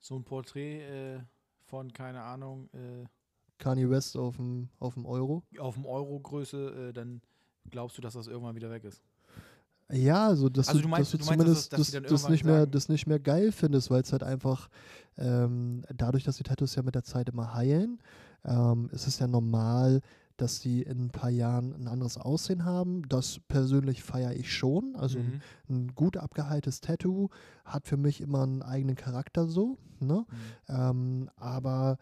so 0.00 0.16
ein 0.16 0.24
Porträt 0.24 1.14
äh, 1.16 1.20
von, 1.64 1.92
keine 1.92 2.22
Ahnung, 2.22 2.68
äh, 2.74 3.06
Kanye 3.58 3.88
West 3.90 4.16
auf 4.16 4.36
dem, 4.36 4.68
auf 4.78 4.94
dem 4.94 5.06
Euro. 5.06 5.42
auf 5.58 5.74
dem 5.74 5.86
Euro-Größe, 5.86 6.88
äh, 6.88 6.92
dann 6.92 7.20
glaubst 7.70 7.96
du, 7.98 8.02
dass 8.02 8.14
das 8.14 8.26
irgendwann 8.26 8.54
wieder 8.56 8.70
weg 8.70 8.84
ist. 8.84 9.02
Ja, 9.90 10.26
also 10.26 10.48
dass 10.48 10.68
Also 10.68 10.80
du, 10.80 10.88
meinst- 10.88 11.12
dass 11.14 11.20
du 11.20 11.24
du 11.24 11.24
meinst, 11.26 11.38
dass 11.40 11.46
zumindest 11.46 11.72
das- 11.72 11.78
dass 11.92 12.02
das, 12.02 12.22
das, 12.22 12.28
nicht 12.30 12.44
mehr, 12.44 12.60
sagen- 12.60 12.70
das 12.72 12.88
nicht 12.88 13.06
mehr 13.06 13.20
geil 13.20 13.52
findest, 13.52 13.90
weil 13.90 14.02
es 14.02 14.12
halt 14.12 14.22
einfach 14.24 14.68
ähm, 15.18 15.82
dadurch, 15.94 16.24
dass 16.24 16.36
die 16.36 16.42
Tattoos 16.42 16.74
ja 16.74 16.82
mit 16.82 16.94
der 16.94 17.04
Zeit 17.04 17.28
immer 17.28 17.54
heilen, 17.54 17.98
ähm, 18.44 18.90
ist 18.92 19.06
es 19.06 19.18
ja 19.20 19.26
normal, 19.28 20.00
dass 20.36 20.60
die 20.60 20.82
in 20.82 21.06
ein 21.06 21.10
paar 21.10 21.30
Jahren 21.30 21.72
ein 21.72 21.88
anderes 21.88 22.18
Aussehen 22.18 22.64
haben. 22.66 23.08
Das 23.08 23.40
persönlich 23.48 24.02
feiere 24.02 24.34
ich 24.34 24.52
schon. 24.52 24.94
Also 24.96 25.18
Mhm. 25.20 25.40
ein, 25.68 25.76
ein 25.86 25.94
gut 25.94 26.18
abgeheiltes 26.18 26.80
Tattoo 26.82 27.28
hat 27.64 27.86
für 27.86 27.96
mich 27.96 28.20
immer 28.20 28.42
einen 28.42 28.62
eigenen 28.62 28.96
Charakter 28.96 29.46
so. 29.46 29.78
Ne? 30.00 30.26
Mhm. 30.28 30.74
Ähm, 30.76 31.30
aber 31.36 31.96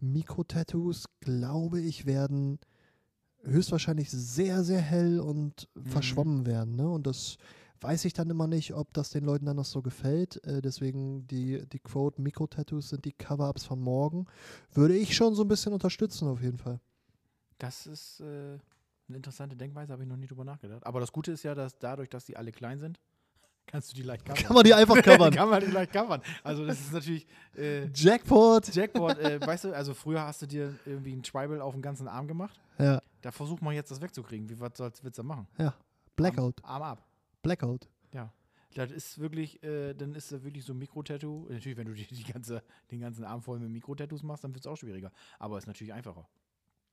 Mikro-Tattoos, 0.00 1.06
glaube 1.20 1.80
ich, 1.80 2.06
werden 2.06 2.58
höchstwahrscheinlich 3.42 4.10
sehr, 4.10 4.64
sehr 4.64 4.80
hell 4.80 5.20
und 5.20 5.68
Mhm. 5.74 5.86
verschwommen 5.88 6.46
werden. 6.46 6.76
Ne? 6.76 6.88
Und 6.88 7.06
das 7.06 7.36
weiß 7.80 8.04
ich 8.04 8.12
dann 8.12 8.28
immer 8.28 8.46
nicht, 8.46 8.74
ob 8.74 8.92
das 8.92 9.08
den 9.10 9.24
Leuten 9.24 9.46
dann 9.46 9.56
noch 9.56 9.64
so 9.64 9.80
gefällt. 9.80 10.44
Äh, 10.44 10.60
deswegen 10.60 11.26
die, 11.26 11.66
die 11.66 11.78
Quote 11.78 12.20
Mikro-Tattoos 12.20 12.90
sind 12.90 13.04
die 13.06 13.12
Cover-Ups 13.12 13.64
von 13.64 13.80
morgen. 13.80 14.26
Würde 14.72 14.96
ich 14.96 15.16
schon 15.16 15.34
so 15.34 15.42
ein 15.42 15.48
bisschen 15.48 15.72
unterstützen, 15.72 16.28
auf 16.28 16.42
jeden 16.42 16.58
Fall. 16.58 16.80
Das 17.58 17.86
ist 17.86 18.20
äh, 18.20 18.24
eine 19.08 19.16
interessante 19.16 19.56
Denkweise, 19.56 19.92
habe 19.92 20.02
ich 20.02 20.08
noch 20.08 20.16
nie 20.16 20.26
drüber 20.26 20.44
nachgedacht. 20.44 20.84
Aber 20.84 21.00
das 21.00 21.10
Gute 21.12 21.32
ist 21.32 21.42
ja, 21.42 21.54
dass 21.54 21.78
dadurch, 21.78 22.10
dass 22.10 22.26
die 22.26 22.36
alle 22.36 22.52
klein 22.52 22.78
sind, 22.78 23.00
kannst 23.70 23.90
du 23.90 23.96
die 23.96 24.02
leicht 24.02 24.24
covern. 24.26 24.42
Kann 24.42 24.54
man 24.54 24.64
die 24.64 24.74
einfach 24.74 25.02
covern. 25.02 25.32
Kann 25.34 25.48
man 25.48 25.60
die 25.60 25.70
leicht 25.70 25.92
covern. 25.92 26.20
Also 26.42 26.66
das 26.66 26.80
ist 26.80 26.92
natürlich 26.92 27.26
äh, 27.56 27.86
Jackpot! 27.94 28.74
Jackpot, 28.74 29.18
äh, 29.18 29.40
weißt 29.40 29.64
du, 29.64 29.72
also 29.74 29.94
früher 29.94 30.22
hast 30.22 30.42
du 30.42 30.46
dir 30.46 30.74
irgendwie 30.84 31.12
einen 31.12 31.22
Tribal 31.22 31.60
auf 31.60 31.72
den 31.74 31.82
ganzen 31.82 32.08
Arm 32.08 32.26
gemacht. 32.28 32.60
Ja, 32.78 33.00
Da 33.22 33.30
versucht 33.30 33.62
man 33.62 33.74
jetzt 33.74 33.90
das 33.90 34.00
wegzukriegen. 34.00 34.48
Wie 34.48 34.58
was 34.58 34.72
soll's, 34.76 35.02
willst 35.04 35.18
du 35.18 35.22
da 35.22 35.28
machen? 35.28 35.46
ja. 35.58 35.74
Blackout. 36.16 36.62
Arm, 36.64 36.82
Arm 36.82 36.92
ab. 36.98 37.06
Blackout. 37.42 37.88
Ja. 38.12 38.30
Das 38.74 38.90
ist 38.92 39.18
wirklich, 39.18 39.62
äh, 39.62 39.94
dann 39.94 40.14
ist 40.14 40.30
das 40.32 40.42
wirklich 40.44 40.64
so 40.64 40.74
ein 40.74 40.78
Mikro-Tattoo. 40.78 41.46
Natürlich, 41.48 41.78
wenn 41.78 41.86
du 41.86 41.94
die, 41.94 42.06
die 42.06 42.24
ganze, 42.24 42.62
den 42.90 43.00
ganzen 43.00 43.24
Arm 43.24 43.40
voll 43.40 43.58
mit 43.58 43.70
Mikro-Tattoos 43.70 44.22
machst, 44.22 44.44
dann 44.44 44.52
wird 44.52 44.64
es 44.64 44.70
auch 44.70 44.76
schwieriger. 44.76 45.10
Aber 45.38 45.56
ist 45.56 45.66
natürlich 45.66 45.92
einfacher. 45.94 46.28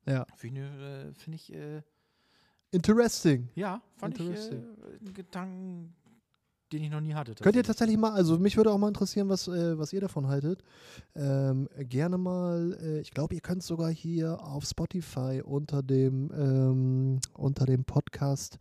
Ja. 0.05 0.25
Finde 0.35 0.61
äh, 1.11 1.13
find 1.13 1.35
ich, 1.35 1.51
äh, 1.53 1.81
Interesting. 2.71 3.49
ja, 3.55 3.81
fand 3.97 4.15
ich 4.15 4.21
äh, 4.21 4.25
Interesting. 4.27 4.65
einen 5.01 5.13
Gedanken, 5.13 5.95
den 6.71 6.83
ich 6.83 6.89
noch 6.89 7.01
nie 7.01 7.13
hatte. 7.13 7.33
Könnt 7.35 7.55
ihr 7.55 7.63
tatsächlich. 7.63 7.97
mal, 7.97 8.11
also 8.11 8.37
mich 8.37 8.57
würde 8.57 8.71
auch 8.71 8.77
mal 8.77 8.89
interessieren, 8.89 9.29
was, 9.29 9.47
äh, 9.47 9.77
was 9.77 9.93
ihr 9.93 10.01
davon 10.01 10.27
haltet. 10.27 10.63
Ähm, 11.15 11.69
gerne 11.77 12.17
mal, 12.17 12.77
äh, 12.81 12.99
ich 12.99 13.11
glaube, 13.11 13.35
ihr 13.35 13.41
könnt 13.41 13.63
sogar 13.63 13.89
hier 13.89 14.41
auf 14.41 14.65
Spotify 14.65 15.41
unter 15.43 15.81
dem, 15.83 16.31
ähm, 16.37 17.19
unter 17.33 17.65
dem 17.65 17.85
Podcast 17.85 18.57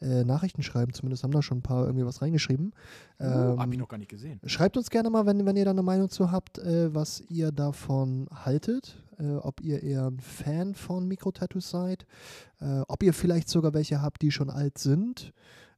äh, 0.00 0.24
Nachrichten 0.24 0.62
schreiben. 0.62 0.92
Zumindest 0.92 1.22
haben 1.22 1.32
da 1.32 1.42
schon 1.42 1.58
ein 1.58 1.62
paar 1.62 1.86
irgendwie 1.86 2.04
was 2.04 2.20
reingeschrieben. 2.20 2.72
Oh, 3.18 3.24
hab 3.24 3.68
ich 3.68 3.74
Ähm, 3.74 3.80
noch 3.80 3.88
gar 3.88 3.98
nicht 3.98 4.10
gesehen. 4.10 4.40
Schreibt 4.44 4.76
uns 4.76 4.90
gerne 4.90 5.08
mal, 5.10 5.24
wenn, 5.26 5.44
wenn 5.46 5.56
ihr 5.56 5.64
da 5.64 5.70
eine 5.70 5.82
Meinung 5.82 6.10
zu 6.10 6.30
habt, 6.30 6.58
äh, 6.58 6.94
was 6.94 7.22
ihr 7.28 7.52
davon 7.52 8.28
haltet. 8.32 9.02
Äh, 9.18 9.36
ob 9.36 9.62
ihr 9.62 9.82
eher 9.82 10.10
ein 10.10 10.20
Fan 10.20 10.74
von 10.74 11.08
Mikro-Tattoos 11.08 11.70
seid. 11.70 12.04
Äh, 12.60 12.80
ob 12.86 13.02
ihr 13.02 13.14
vielleicht 13.14 13.48
sogar 13.48 13.72
welche 13.72 14.02
habt, 14.02 14.20
die 14.20 14.30
schon 14.30 14.50
alt 14.50 14.76
sind. 14.76 15.32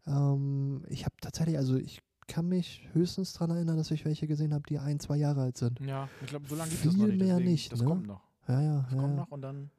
Ähm, 0.09 0.82
ich 0.88 1.04
habe 1.04 1.14
tatsächlich, 1.20 1.56
also 1.59 1.76
ich 1.76 2.00
kann 2.26 2.46
mich 2.48 2.88
höchstens 2.92 3.32
daran 3.32 3.50
erinnern, 3.56 3.76
dass 3.76 3.90
ich 3.90 4.04
welche 4.04 4.26
gesehen 4.26 4.52
habe, 4.52 4.64
die 4.68 4.78
ein, 4.78 5.00
zwei 5.00 5.16
Jahre 5.16 5.42
alt 5.42 5.56
sind. 5.56 5.80
Ja, 5.80 6.09
ich 6.20 6.28
glaube, 6.28 6.46
so 6.48 6.56
lange 6.56 6.70
gibt 6.70 6.84
es 6.84 6.92
noch 6.92 7.04
viel 7.04 7.09
nicht. 7.09 7.18
mehr 7.18 7.36
deswegen- 7.36 7.50
nicht, 7.50 7.72
Das 7.72 7.80
ne? 7.80 7.86
kommt 7.86 8.06
noch. 8.06 8.22
Ja, 8.48 8.61
ja, 8.61 8.80
Das 8.82 8.92
ja. 8.92 8.98
kommt 8.98 9.14
ja. 9.14 9.20
noch 9.20 9.30
und 9.30 9.42
dann 9.42 9.70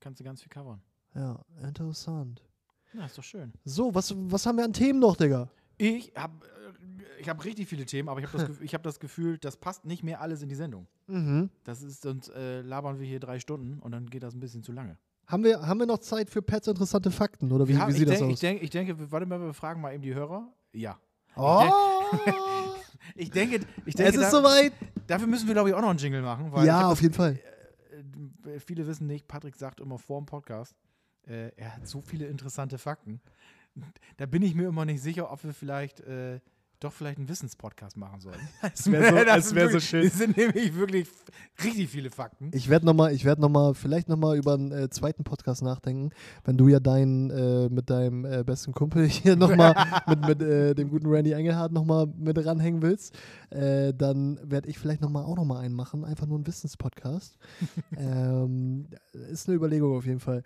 kannst 0.00 0.20
du 0.20 0.24
ganz 0.24 0.42
viel 0.42 0.50
covern. 0.50 0.80
Ja, 1.14 1.40
interessant. 1.62 2.42
Ja, 2.92 3.06
ist 3.06 3.16
doch 3.18 3.24
schön. 3.24 3.52
So, 3.64 3.94
was, 3.94 4.14
was 4.16 4.44
haben 4.46 4.56
wir 4.58 4.64
an 4.64 4.72
Themen 4.72 4.98
noch, 5.00 5.16
Digga? 5.16 5.48
Ich 5.78 6.12
habe 6.16 6.34
ich 7.18 7.28
hab 7.28 7.42
richtig 7.44 7.66
viele 7.68 7.84
Themen, 7.86 8.08
aber 8.08 8.20
ich 8.20 8.26
habe 8.32 8.46
das, 8.46 8.60
ich 8.60 8.74
hab 8.74 8.82
das 8.82 9.00
Gefühl, 9.00 9.38
das 9.38 9.56
passt 9.56 9.84
nicht 9.86 10.02
mehr 10.02 10.20
alles 10.20 10.42
in 10.42 10.48
die 10.48 10.54
Sendung. 10.54 10.86
Mhm. 11.06 11.50
Das 11.64 11.82
ist, 11.82 12.02
sonst 12.02 12.28
äh, 12.30 12.60
labern 12.60 12.98
wir 12.98 13.06
hier 13.06 13.20
drei 13.20 13.38
Stunden 13.38 13.78
und 13.80 13.92
dann 13.92 14.08
geht 14.08 14.22
das 14.22 14.34
ein 14.34 14.40
bisschen 14.40 14.62
zu 14.62 14.72
lange. 14.72 14.98
Haben, 15.26 15.44
wir, 15.44 15.66
haben 15.66 15.80
wir 15.80 15.86
noch 15.86 15.98
Zeit 15.98 16.30
für 16.30 16.40
Pets 16.42 16.68
interessante 16.68 17.10
Fakten? 17.10 17.50
Oder 17.50 17.66
wie, 17.66 17.76
haben- 17.76 17.88
wie 17.88 17.92
ich, 17.92 17.98
sieht 17.98 18.08
das 18.08 18.18
denk, 18.18 18.28
aus? 18.28 18.34
ich, 18.34 18.40
denk, 18.40 18.62
ich 18.62 18.70
denke, 18.70 19.10
warte 19.10 19.26
mal, 19.26 19.40
wir 19.40 19.52
fragen 19.54 19.80
mal 19.80 19.92
eben 19.92 20.02
die 20.02 20.14
Hörer. 20.14 20.48
Ja. 20.72 20.98
oh! 21.36 21.64
Ich 23.14 23.30
denke, 23.32 23.56
ich 23.56 23.62
es 23.88 23.94
denke 23.94 24.20
ist 24.20 24.20
da, 24.20 24.30
soweit! 24.30 24.72
dafür 25.06 25.26
müssen 25.26 25.46
wir, 25.46 25.54
glaube 25.54 25.68
ich, 25.70 25.74
auch 25.74 25.80
noch 25.80 25.90
einen 25.90 25.98
Jingle 25.98 26.22
machen. 26.22 26.52
Ja, 26.64 26.88
auf 26.88 27.02
jeden 27.02 27.14
Fall. 27.14 27.38
das, 28.42 28.52
äh, 28.52 28.60
viele 28.60 28.86
wissen 28.86 29.06
nicht, 29.06 29.26
Patrick 29.26 29.56
sagt 29.56 29.80
immer 29.80 29.98
vor 29.98 30.20
dem 30.20 30.26
Podcast, 30.26 30.74
äh, 31.26 31.50
er 31.56 31.76
hat 31.76 31.86
so 31.88 32.00
viele 32.00 32.26
interessante 32.26 32.78
Fakten. 32.78 33.20
Da 34.16 34.26
bin 34.26 34.42
ich 34.42 34.54
mir 34.54 34.68
immer 34.68 34.84
nicht 34.84 35.02
sicher, 35.02 35.30
ob 35.30 35.42
wir 35.44 35.52
vielleicht 35.52 36.00
äh, 36.00 36.40
doch 36.80 36.92
vielleicht 36.92 37.18
einen 37.18 37.28
Wissenspodcast 37.28 37.96
machen 37.96 38.20
sollen. 38.20 38.40
Das 38.62 38.90
wäre 38.90 39.10
so, 39.10 39.24
Das 39.24 39.54
wär 39.54 39.70
so 39.70 39.80
schön. 39.80 40.04
Das 40.04 40.18
sind 40.18 40.36
nämlich 40.36 40.74
wirklich 40.74 41.08
richtig 41.62 41.88
viele 41.88 42.10
Fakten. 42.10 42.50
Ich 42.52 42.68
werde 42.68 42.86
nochmal, 42.86 43.12
ich 43.12 43.24
werde 43.24 43.40
nochmal, 43.40 43.74
vielleicht 43.74 44.08
nochmal 44.08 44.36
über 44.36 44.54
einen 44.54 44.72
äh, 44.72 44.90
zweiten 44.90 45.24
Podcast 45.24 45.62
nachdenken, 45.62 46.10
wenn 46.44 46.56
du 46.56 46.68
ja 46.68 46.80
deinen, 46.80 47.30
äh, 47.30 47.68
mit 47.68 47.90
deinem 47.90 48.24
äh, 48.24 48.44
besten 48.44 48.72
Kumpel 48.72 49.06
hier 49.08 49.36
nochmal, 49.36 49.74
mit, 50.08 50.26
mit 50.26 50.42
äh, 50.42 50.74
dem 50.74 50.90
guten 50.90 51.06
Randy 51.06 51.32
Engelhardt 51.32 51.72
nochmal 51.72 52.06
mit 52.06 52.44
ranhängen 52.44 52.82
willst, 52.82 53.16
äh, 53.50 53.94
dann 53.94 54.38
werde 54.42 54.68
ich 54.68 54.78
vielleicht 54.78 55.00
nochmal 55.00 55.24
auch 55.24 55.36
nochmal 55.36 55.64
einen 55.64 55.74
machen, 55.74 56.04
einfach 56.04 56.26
nur 56.26 56.36
einen 56.36 56.46
Wissenspodcast. 56.46 57.38
ähm, 57.96 58.88
ist 59.30 59.48
eine 59.48 59.56
Überlegung 59.56 59.96
auf 59.96 60.06
jeden 60.06 60.20
Fall. 60.20 60.42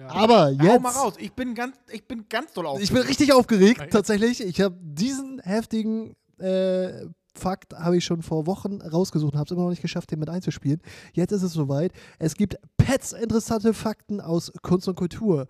Ja. 0.00 0.08
Aber 0.08 0.46
Hau 0.46 0.64
jetzt, 0.64 0.80
mal 0.80 0.88
raus. 0.92 1.14
Ich 1.18 1.34
bin 1.34 1.54
ganz, 1.54 1.76
ich 1.92 2.08
bin 2.08 2.24
ganz 2.30 2.54
doll 2.54 2.64
auf. 2.64 2.80
ich 2.80 2.90
bin 2.90 3.02
richtig 3.02 3.34
aufgeregt, 3.34 3.82
Echt? 3.82 3.92
tatsächlich. 3.92 4.40
Ich 4.40 4.58
habe 4.62 4.74
diesen 4.80 5.40
heftigen 5.40 6.16
äh, 6.38 7.04
Fakt 7.34 7.74
habe 7.74 7.98
ich 7.98 8.04
schon 8.06 8.22
vor 8.22 8.46
Wochen 8.46 8.80
rausgesucht 8.80 9.34
und 9.34 9.38
habe 9.38 9.46
es 9.46 9.52
immer 9.52 9.64
noch 9.64 9.70
nicht 9.70 9.82
geschafft, 9.82 10.10
den 10.10 10.18
mit 10.18 10.30
einzuspielen. 10.30 10.80
Jetzt 11.12 11.32
ist 11.32 11.42
es 11.42 11.52
soweit. 11.52 11.92
Es 12.18 12.34
gibt 12.34 12.56
Pets 12.78 13.12
interessante 13.12 13.74
Fakten 13.74 14.22
aus 14.22 14.50
Kunst 14.62 14.88
und 14.88 14.96
Kultur. 14.96 15.48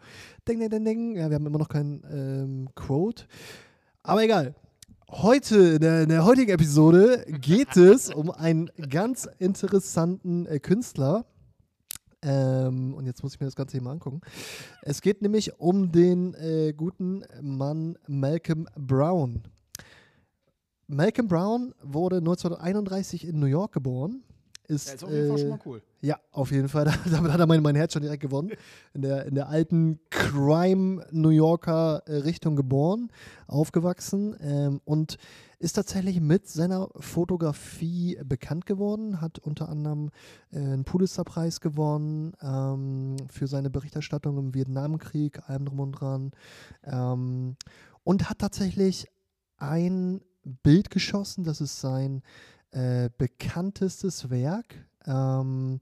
Ding, 0.49 0.59
ding, 0.59 0.69
ding, 0.69 0.85
ding. 0.85 1.17
Ja, 1.17 1.31
wir 1.31 1.37
haben 1.37 1.47
immer 1.47 1.59
noch 1.59 1.69
kein 1.69 2.03
ähm, 2.13 2.69
Quote. 2.75 3.25
Aber 4.03 4.25
egal. 4.25 4.57
Heute, 5.09 5.57
in 5.57 5.81
der, 5.81 6.03
in 6.03 6.09
der 6.09 6.25
heutigen 6.25 6.51
Episode, 6.51 7.25
geht 7.29 7.77
es 7.77 8.13
um 8.13 8.33
einen 8.33 8.69
ganz 8.89 9.29
interessanten 9.39 10.47
äh, 10.47 10.59
Künstler. 10.59 11.25
Ähm, 12.23 12.95
und 12.95 13.07
jetzt 13.07 13.23
muss 13.23 13.35
ich 13.35 13.41
mir 13.41 13.47
das 13.47 13.57
Ganze 13.57 13.73
hier 13.73 13.83
mal 13.83 13.93
angucken. 13.93 14.21
Es 14.83 15.01
geht 15.01 15.23
nämlich 15.23 15.59
um 15.59 15.91
den 15.91 16.35
äh, 16.35 16.73
guten 16.73 17.25
Mann 17.41 17.97
Malcolm 18.07 18.69
Brown. 18.77 19.43
Malcolm 20.87 21.29
Brown 21.29 21.75
wurde 21.83 22.17
1931 22.17 23.27
in 23.27 23.39
New 23.39 23.47
York 23.47 23.73
geboren. 23.73 24.23
Ist, 24.67 24.89
Ja, 24.89 24.95
ist 24.95 25.05
auf 25.05 25.11
jeden 25.11 25.29
Fall 25.29 25.37
äh, 25.37 25.41
schon 25.41 25.49
mal 25.49 25.59
cool. 25.67 25.83
ja, 26.01 26.17
auf 26.31 26.51
jeden 26.51 26.69
Fall. 26.69 26.85
Damit 27.11 27.33
hat 27.33 27.41
er 27.41 27.47
mein, 27.47 27.63
mein 27.63 27.75
Herz 27.75 27.93
schon 27.93 28.03
direkt 28.03 28.23
gewonnen. 28.23 28.53
In 28.93 29.03
der, 29.03 29.27
in 29.27 29.35
der 29.35 29.49
alten 29.49 29.99
Crime-New 30.11 31.31
Yorker 31.31 32.03
äh, 32.07 32.17
Richtung 32.17 32.55
geboren, 32.55 33.11
aufgewachsen 33.47 34.37
ähm, 34.41 34.81
und 34.85 35.17
ist 35.61 35.75
tatsächlich 35.75 36.21
mit 36.21 36.49
seiner 36.49 36.89
Fotografie 36.97 38.19
bekannt 38.25 38.65
geworden, 38.65 39.21
hat 39.21 39.39
unter 39.39 39.69
anderem 39.69 40.11
äh, 40.53 40.57
einen 40.57 40.85
Pulitzer-Preis 40.85 41.61
gewonnen 41.61 42.33
ähm, 42.41 43.17
für 43.31 43.47
seine 43.47 43.69
Berichterstattung 43.69 44.39
im 44.39 44.55
Vietnamkrieg, 44.55 45.49
allem 45.49 45.67
drum 45.67 45.81
und 45.81 45.93
dran. 45.93 46.31
Ähm, 46.85 47.57
und 48.05 48.31
hat 48.31 48.39
tatsächlich 48.39 49.07
ein 49.59 50.23
Bild 50.63 50.89
geschossen, 50.91 51.45
das 51.45 51.61
ist 51.61 51.79
sein 51.79 52.23
äh, 52.71 53.11
bekanntestes 53.19 54.31
Werk. 54.31 54.75
Ähm, 55.05 55.81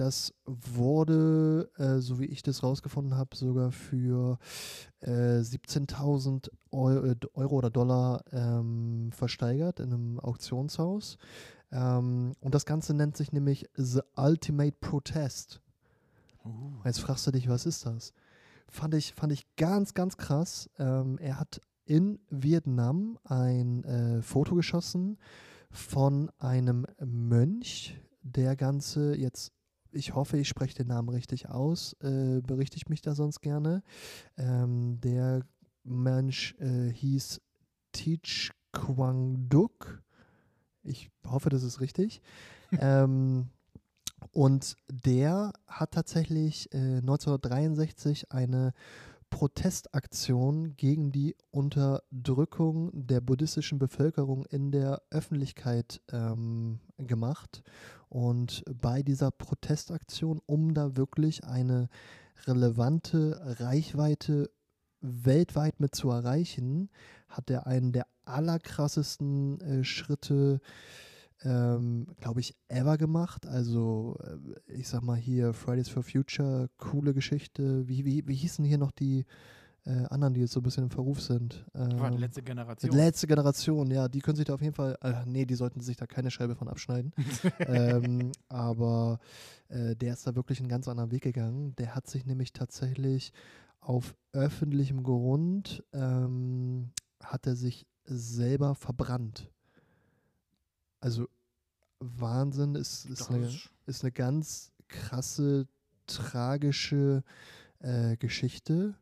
das 0.00 0.34
wurde, 0.44 1.70
äh, 1.76 1.98
so 1.98 2.20
wie 2.20 2.26
ich 2.26 2.42
das 2.42 2.62
rausgefunden 2.62 3.16
habe, 3.16 3.36
sogar 3.36 3.72
für 3.72 4.38
äh, 5.00 5.40
17.000 5.40 6.50
Eu 6.72 7.04
äh, 7.04 7.16
Euro 7.34 7.56
oder 7.56 7.70
Dollar 7.70 8.24
ähm, 8.32 9.10
versteigert 9.12 9.80
in 9.80 9.92
einem 9.92 10.20
Auktionshaus. 10.20 11.18
Ähm, 11.72 12.32
und 12.40 12.54
das 12.54 12.66
Ganze 12.66 12.94
nennt 12.94 13.16
sich 13.16 13.32
nämlich 13.32 13.68
The 13.74 14.00
Ultimate 14.16 14.76
Protest. 14.80 15.60
Uh. 16.44 16.72
Jetzt 16.84 17.00
fragst 17.00 17.26
du 17.26 17.30
dich, 17.30 17.48
was 17.48 17.66
ist 17.66 17.86
das? 17.86 18.12
Fand 18.68 18.94
ich, 18.94 19.14
fand 19.14 19.32
ich 19.32 19.46
ganz, 19.56 19.94
ganz 19.94 20.16
krass. 20.16 20.70
Ähm, 20.78 21.18
er 21.18 21.40
hat 21.40 21.60
in 21.84 22.18
Vietnam 22.28 23.18
ein 23.24 23.84
äh, 23.84 24.22
Foto 24.22 24.54
geschossen 24.54 25.18
von 25.70 26.30
einem 26.38 26.86
Mönch, 27.04 27.98
der 28.22 28.56
Ganze 28.56 29.16
jetzt, 29.16 29.52
ich 29.92 30.14
hoffe, 30.14 30.38
ich 30.38 30.48
spreche 30.48 30.74
den 30.74 30.88
Namen 30.88 31.08
richtig 31.08 31.48
aus, 31.48 31.94
äh, 32.00 32.40
berichte 32.40 32.76
ich 32.76 32.88
mich 32.88 33.00
da 33.00 33.14
sonst 33.14 33.40
gerne. 33.40 33.82
Ähm, 34.36 35.00
der 35.00 35.42
Mönch 35.84 36.54
äh, 36.58 36.92
hieß 36.92 37.40
Teach 37.92 38.52
Quang 38.72 39.48
Duc. 39.48 40.02
Ich 40.82 41.10
hoffe, 41.26 41.48
das 41.50 41.62
ist 41.62 41.80
richtig. 41.80 42.20
ähm, 42.80 43.48
und 44.32 44.76
der 44.88 45.52
hat 45.66 45.92
tatsächlich 45.92 46.72
äh, 46.72 46.98
1963 46.98 48.32
eine 48.32 48.72
Protestaktion 49.38 50.76
gegen 50.76 51.12
die 51.12 51.36
Unterdrückung 51.52 52.90
der 52.92 53.20
buddhistischen 53.20 53.78
Bevölkerung 53.78 54.44
in 54.46 54.72
der 54.72 55.00
Öffentlichkeit 55.10 56.00
ähm, 56.10 56.80
gemacht. 56.98 57.62
Und 58.08 58.64
bei 58.82 59.04
dieser 59.04 59.30
Protestaktion, 59.30 60.40
um 60.46 60.74
da 60.74 60.96
wirklich 60.96 61.44
eine 61.44 61.88
relevante 62.48 63.40
Reichweite 63.60 64.50
weltweit 65.02 65.78
mit 65.78 65.94
zu 65.94 66.10
erreichen, 66.10 66.90
hat 67.28 67.48
er 67.48 67.68
einen 67.68 67.92
der 67.92 68.08
allerkrassesten 68.24 69.60
äh, 69.60 69.84
Schritte 69.84 70.60
ähm, 71.44 72.06
glaube 72.20 72.40
ich, 72.40 72.56
ever 72.68 72.96
gemacht. 72.98 73.46
Also, 73.46 74.18
äh, 74.22 74.72
ich 74.72 74.88
sag 74.88 75.02
mal 75.02 75.16
hier 75.16 75.52
Fridays 75.52 75.88
for 75.88 76.02
Future, 76.02 76.68
coole 76.78 77.14
Geschichte. 77.14 77.86
Wie, 77.88 78.04
wie, 78.04 78.26
wie 78.26 78.34
hießen 78.34 78.64
hier 78.64 78.78
noch 78.78 78.90
die 78.90 79.24
äh, 79.84 80.04
anderen, 80.10 80.34
die 80.34 80.40
jetzt 80.40 80.52
so 80.52 80.60
ein 80.60 80.64
bisschen 80.64 80.84
im 80.84 80.90
Verruf 80.90 81.20
sind? 81.20 81.64
Ähm, 81.74 82.18
letzte 82.18 82.42
Generation. 82.42 82.90
die 82.90 82.96
letzte 82.96 83.26
Generation, 83.26 83.90
ja, 83.90 84.08
die 84.08 84.20
können 84.20 84.36
sich 84.36 84.46
da 84.46 84.54
auf 84.54 84.62
jeden 84.62 84.74
Fall, 84.74 84.98
äh, 85.02 85.24
nee, 85.26 85.46
die 85.46 85.54
sollten 85.54 85.80
sich 85.80 85.96
da 85.96 86.06
keine 86.06 86.30
Scheibe 86.30 86.56
von 86.56 86.68
abschneiden. 86.68 87.12
ähm, 87.60 88.32
aber 88.48 89.20
äh, 89.68 89.94
der 89.96 90.14
ist 90.14 90.26
da 90.26 90.34
wirklich 90.34 90.60
einen 90.60 90.68
ganz 90.68 90.88
anderen 90.88 91.10
Weg 91.10 91.22
gegangen. 91.22 91.74
Der 91.76 91.94
hat 91.94 92.08
sich 92.08 92.26
nämlich 92.26 92.52
tatsächlich 92.52 93.32
auf 93.80 94.14
öffentlichem 94.32 95.02
Grund, 95.02 95.84
ähm, 95.92 96.90
hat 97.22 97.46
er 97.46 97.56
sich 97.56 97.86
selber 98.04 98.74
verbrannt. 98.74 99.50
Also 101.00 101.28
Wahnsinn, 102.00 102.74
ist, 102.74 103.06
ist, 103.06 103.30
eine, 103.30 103.50
ist 103.86 104.02
eine 104.02 104.12
ganz 104.12 104.72
krasse, 104.88 105.66
tragische 106.06 107.22
äh, 107.80 108.16
Geschichte. 108.16 108.94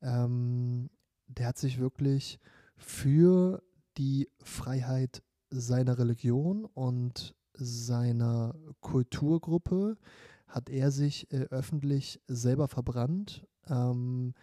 Ähm, 0.00 0.90
der 1.28 1.48
hat 1.48 1.58
sich 1.58 1.78
wirklich 1.78 2.38
für 2.76 3.62
die 3.96 4.28
Freiheit 4.42 5.22
seiner 5.50 5.98
Religion 5.98 6.64
und 6.64 7.34
seiner 7.54 8.54
Kulturgruppe 8.80 9.96
hat 10.46 10.68
er 10.68 10.90
sich 10.90 11.30
äh, 11.32 11.46
öffentlich 11.50 12.20
selber 12.26 12.68
verbrannt. 12.68 13.46
Ähm, 13.68 14.34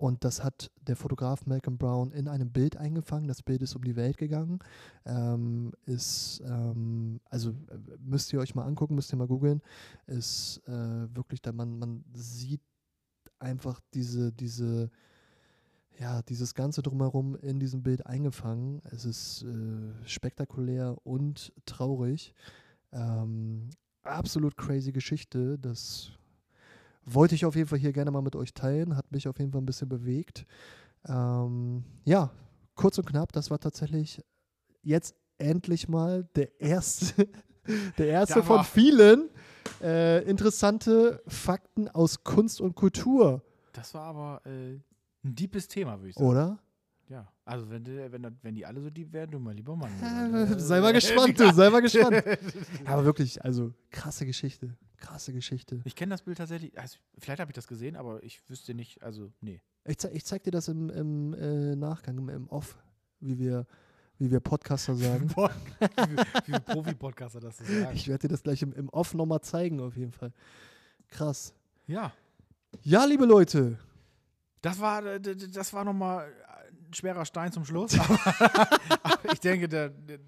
und 0.00 0.24
das 0.24 0.42
hat 0.42 0.70
der 0.80 0.96
Fotograf 0.96 1.44
Malcolm 1.44 1.76
Brown 1.76 2.10
in 2.12 2.26
einem 2.26 2.50
Bild 2.50 2.78
eingefangen. 2.78 3.28
Das 3.28 3.42
Bild 3.42 3.60
ist 3.60 3.76
um 3.76 3.84
die 3.84 3.96
Welt 3.96 4.16
gegangen. 4.16 4.58
Ähm, 5.04 5.72
ist, 5.84 6.40
ähm, 6.46 7.20
also 7.26 7.50
äh, 7.50 7.76
müsst 7.98 8.32
ihr 8.32 8.40
euch 8.40 8.54
mal 8.54 8.64
angucken, 8.64 8.94
müsst 8.94 9.12
ihr 9.12 9.18
mal 9.18 9.26
googeln. 9.26 9.60
Ist 10.06 10.62
äh, 10.66 11.14
wirklich, 11.14 11.42
da 11.42 11.52
man, 11.52 11.78
man 11.78 12.02
sieht 12.14 12.62
einfach 13.38 13.78
diese, 13.92 14.32
diese, 14.32 14.90
ja, 15.98 16.22
dieses 16.22 16.54
Ganze 16.54 16.80
drumherum 16.80 17.36
in 17.36 17.60
diesem 17.60 17.82
Bild 17.82 18.06
eingefangen. 18.06 18.80
Es 18.90 19.04
ist 19.04 19.42
äh, 19.42 20.08
spektakulär 20.08 20.96
und 21.04 21.52
traurig. 21.66 22.32
Ähm, 22.92 23.68
absolut 24.02 24.56
crazy 24.56 24.92
Geschichte. 24.92 25.58
Das 25.58 26.12
wollte 27.04 27.34
ich 27.34 27.44
auf 27.44 27.56
jeden 27.56 27.68
Fall 27.68 27.78
hier 27.78 27.92
gerne 27.92 28.10
mal 28.10 28.22
mit 28.22 28.36
euch 28.36 28.54
teilen. 28.54 28.96
Hat 28.96 29.10
mich 29.12 29.26
auf 29.28 29.38
jeden 29.38 29.52
Fall 29.52 29.60
ein 29.60 29.66
bisschen 29.66 29.88
bewegt. 29.88 30.46
Ähm, 31.08 31.84
ja, 32.04 32.30
kurz 32.74 32.98
und 32.98 33.06
knapp, 33.06 33.32
das 33.32 33.50
war 33.50 33.58
tatsächlich 33.58 34.22
jetzt 34.82 35.14
endlich 35.38 35.88
mal 35.88 36.24
der 36.36 36.60
erste, 36.60 37.28
der 37.98 38.06
erste 38.08 38.42
von 38.42 38.64
vielen 38.64 39.30
äh, 39.82 40.22
interessante 40.24 41.22
Fakten 41.26 41.88
aus 41.88 42.22
Kunst 42.24 42.60
und 42.60 42.74
Kultur, 42.74 43.42
Das 43.72 43.94
war 43.94 44.02
aber 44.02 44.42
äh, 44.46 44.74
ein 45.24 45.34
deepes 45.34 45.68
Thema, 45.68 45.98
würde 45.98 46.10
ich 46.10 46.14
sagen. 46.16 46.28
oder? 46.28 46.58
Ja. 47.10 47.26
Also, 47.44 47.68
wenn 47.68 47.82
die, 47.82 47.96
wenn, 48.12 48.38
wenn 48.40 48.54
die 48.54 48.64
alle 48.64 48.80
so 48.80 48.88
deep 48.88 49.12
wären, 49.12 49.32
du 49.32 49.40
mein 49.40 49.56
lieber 49.56 49.74
Mann. 49.74 49.90
Sei 50.58 50.80
mal 50.80 50.92
gespannt, 50.92 51.38
du, 51.40 51.52
sei 51.52 51.68
mal 51.68 51.80
gespannt. 51.80 52.22
Aber 52.84 53.04
wirklich, 53.04 53.44
also 53.44 53.74
krasse 53.90 54.24
Geschichte, 54.24 54.76
krasse 54.96 55.32
Geschichte. 55.32 55.80
Ich 55.84 55.96
kenne 55.96 56.10
das 56.10 56.22
Bild 56.22 56.38
tatsächlich. 56.38 56.78
Also, 56.78 56.98
vielleicht 57.18 57.40
habe 57.40 57.50
ich 57.50 57.56
das 57.56 57.66
gesehen, 57.66 57.96
aber 57.96 58.22
ich 58.22 58.48
wüsste 58.48 58.74
nicht. 58.74 59.02
Also, 59.02 59.32
nee. 59.40 59.60
Ich, 59.84 59.98
zeig, 59.98 60.14
ich 60.14 60.24
zeig 60.24 60.44
dir 60.44 60.52
das 60.52 60.68
im, 60.68 60.88
im 60.90 61.34
äh, 61.34 61.74
Nachgang, 61.74 62.16
im, 62.16 62.28
im 62.28 62.48
Off, 62.48 62.78
wie 63.18 63.36
wir, 63.40 63.66
wie 64.18 64.30
wir 64.30 64.38
Podcaster 64.38 64.94
sagen. 64.94 65.28
Wie, 65.34 66.52
wie 66.52 66.60
Profi-Podcaster 66.60 67.40
das 67.40 67.56
zu 67.56 67.64
sagen. 67.64 67.90
Ich 67.92 68.06
werde 68.06 68.28
dir 68.28 68.32
das 68.32 68.44
gleich 68.44 68.62
im, 68.62 68.72
im 68.74 68.88
Off 68.90 69.14
nochmal 69.14 69.40
zeigen, 69.40 69.80
auf 69.80 69.96
jeden 69.96 70.12
Fall. 70.12 70.32
Krass. 71.08 71.54
Ja. 71.88 72.12
Ja, 72.82 73.04
liebe 73.04 73.24
Leute, 73.24 73.78
Das 74.62 74.78
war, 74.78 75.18
das 75.18 75.72
war 75.72 75.84
nochmal 75.84 76.32
ein 76.90 76.94
schwerer 76.94 77.24
Stein 77.24 77.52
zum 77.52 77.64
Schluss. 77.64 77.98
aber, 77.98 78.18
aber 79.02 79.32
ich 79.32 79.40
denke, 79.40 79.68
der, 79.68 79.88
der 79.90 80.18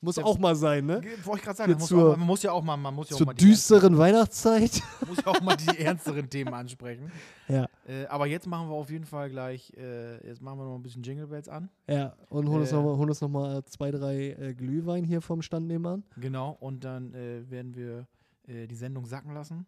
Muss 0.00 0.16
Der- 0.16 0.26
auch 0.26 0.38
mal 0.38 0.54
sein, 0.54 0.84
ne? 0.86 1.00
wollte 1.24 1.38
ich 1.38 1.44
gerade 1.44 1.56
sagen, 1.56 1.72
muss, 1.72 1.86
zur- 1.88 2.12
auch, 2.12 2.16
man 2.16 2.26
muss 2.26 2.42
ja 2.42 2.52
auch 2.52 2.62
mal, 2.62 2.76
man 2.76 2.94
muss 2.94 3.08
ja 3.08 3.14
auch 3.14 3.18
Zur 3.18 3.26
mal 3.28 3.32
die 3.34 3.46
düsteren 3.46 3.96
Weihnachtszeit. 3.96 4.82
muss 5.08 5.16
ja 5.18 5.26
auch 5.28 5.40
mal 5.40 5.56
die 5.56 5.78
ernsteren 5.78 6.28
Themen 6.28 6.52
ansprechen. 6.52 7.10
ja, 7.48 7.66
Äh, 7.86 8.04
aber 8.06 8.26
jetzt 8.26 8.46
machen 8.46 8.68
wir 8.68 8.74
auf 8.74 8.90
jeden 8.90 9.06
Fall 9.06 9.30
gleich, 9.30 9.72
äh, 9.76 10.26
jetzt 10.26 10.42
machen 10.42 10.58
wir 10.58 10.64
noch 10.66 10.74
ein 10.76 10.82
bisschen 10.82 11.02
Jingle 11.02 11.26
Bells 11.26 11.48
an. 11.48 11.70
ja. 11.86 12.14
Und 12.28 12.48
holen 12.48 12.60
uns 12.60 12.70
Äh. 12.72 12.74
nochmal 12.74 13.06
noch 13.06 13.28
mal 13.28 13.64
zwei, 13.64 13.90
drei 13.90 14.30
äh, 14.32 14.54
Glühwein 14.54 15.04
hier 15.04 15.20
vom 15.22 15.40
Stand 15.42 15.66
nebenan. 15.68 16.04
Genau, 16.18 16.50
und 16.60 16.84
dann 16.84 17.14
äh, 17.14 17.48
werden 17.50 17.74
wir 17.74 18.06
äh, 18.46 18.66
die 18.66 18.76
Sendung 18.76 19.06
sacken 19.06 19.32
lassen, 19.32 19.66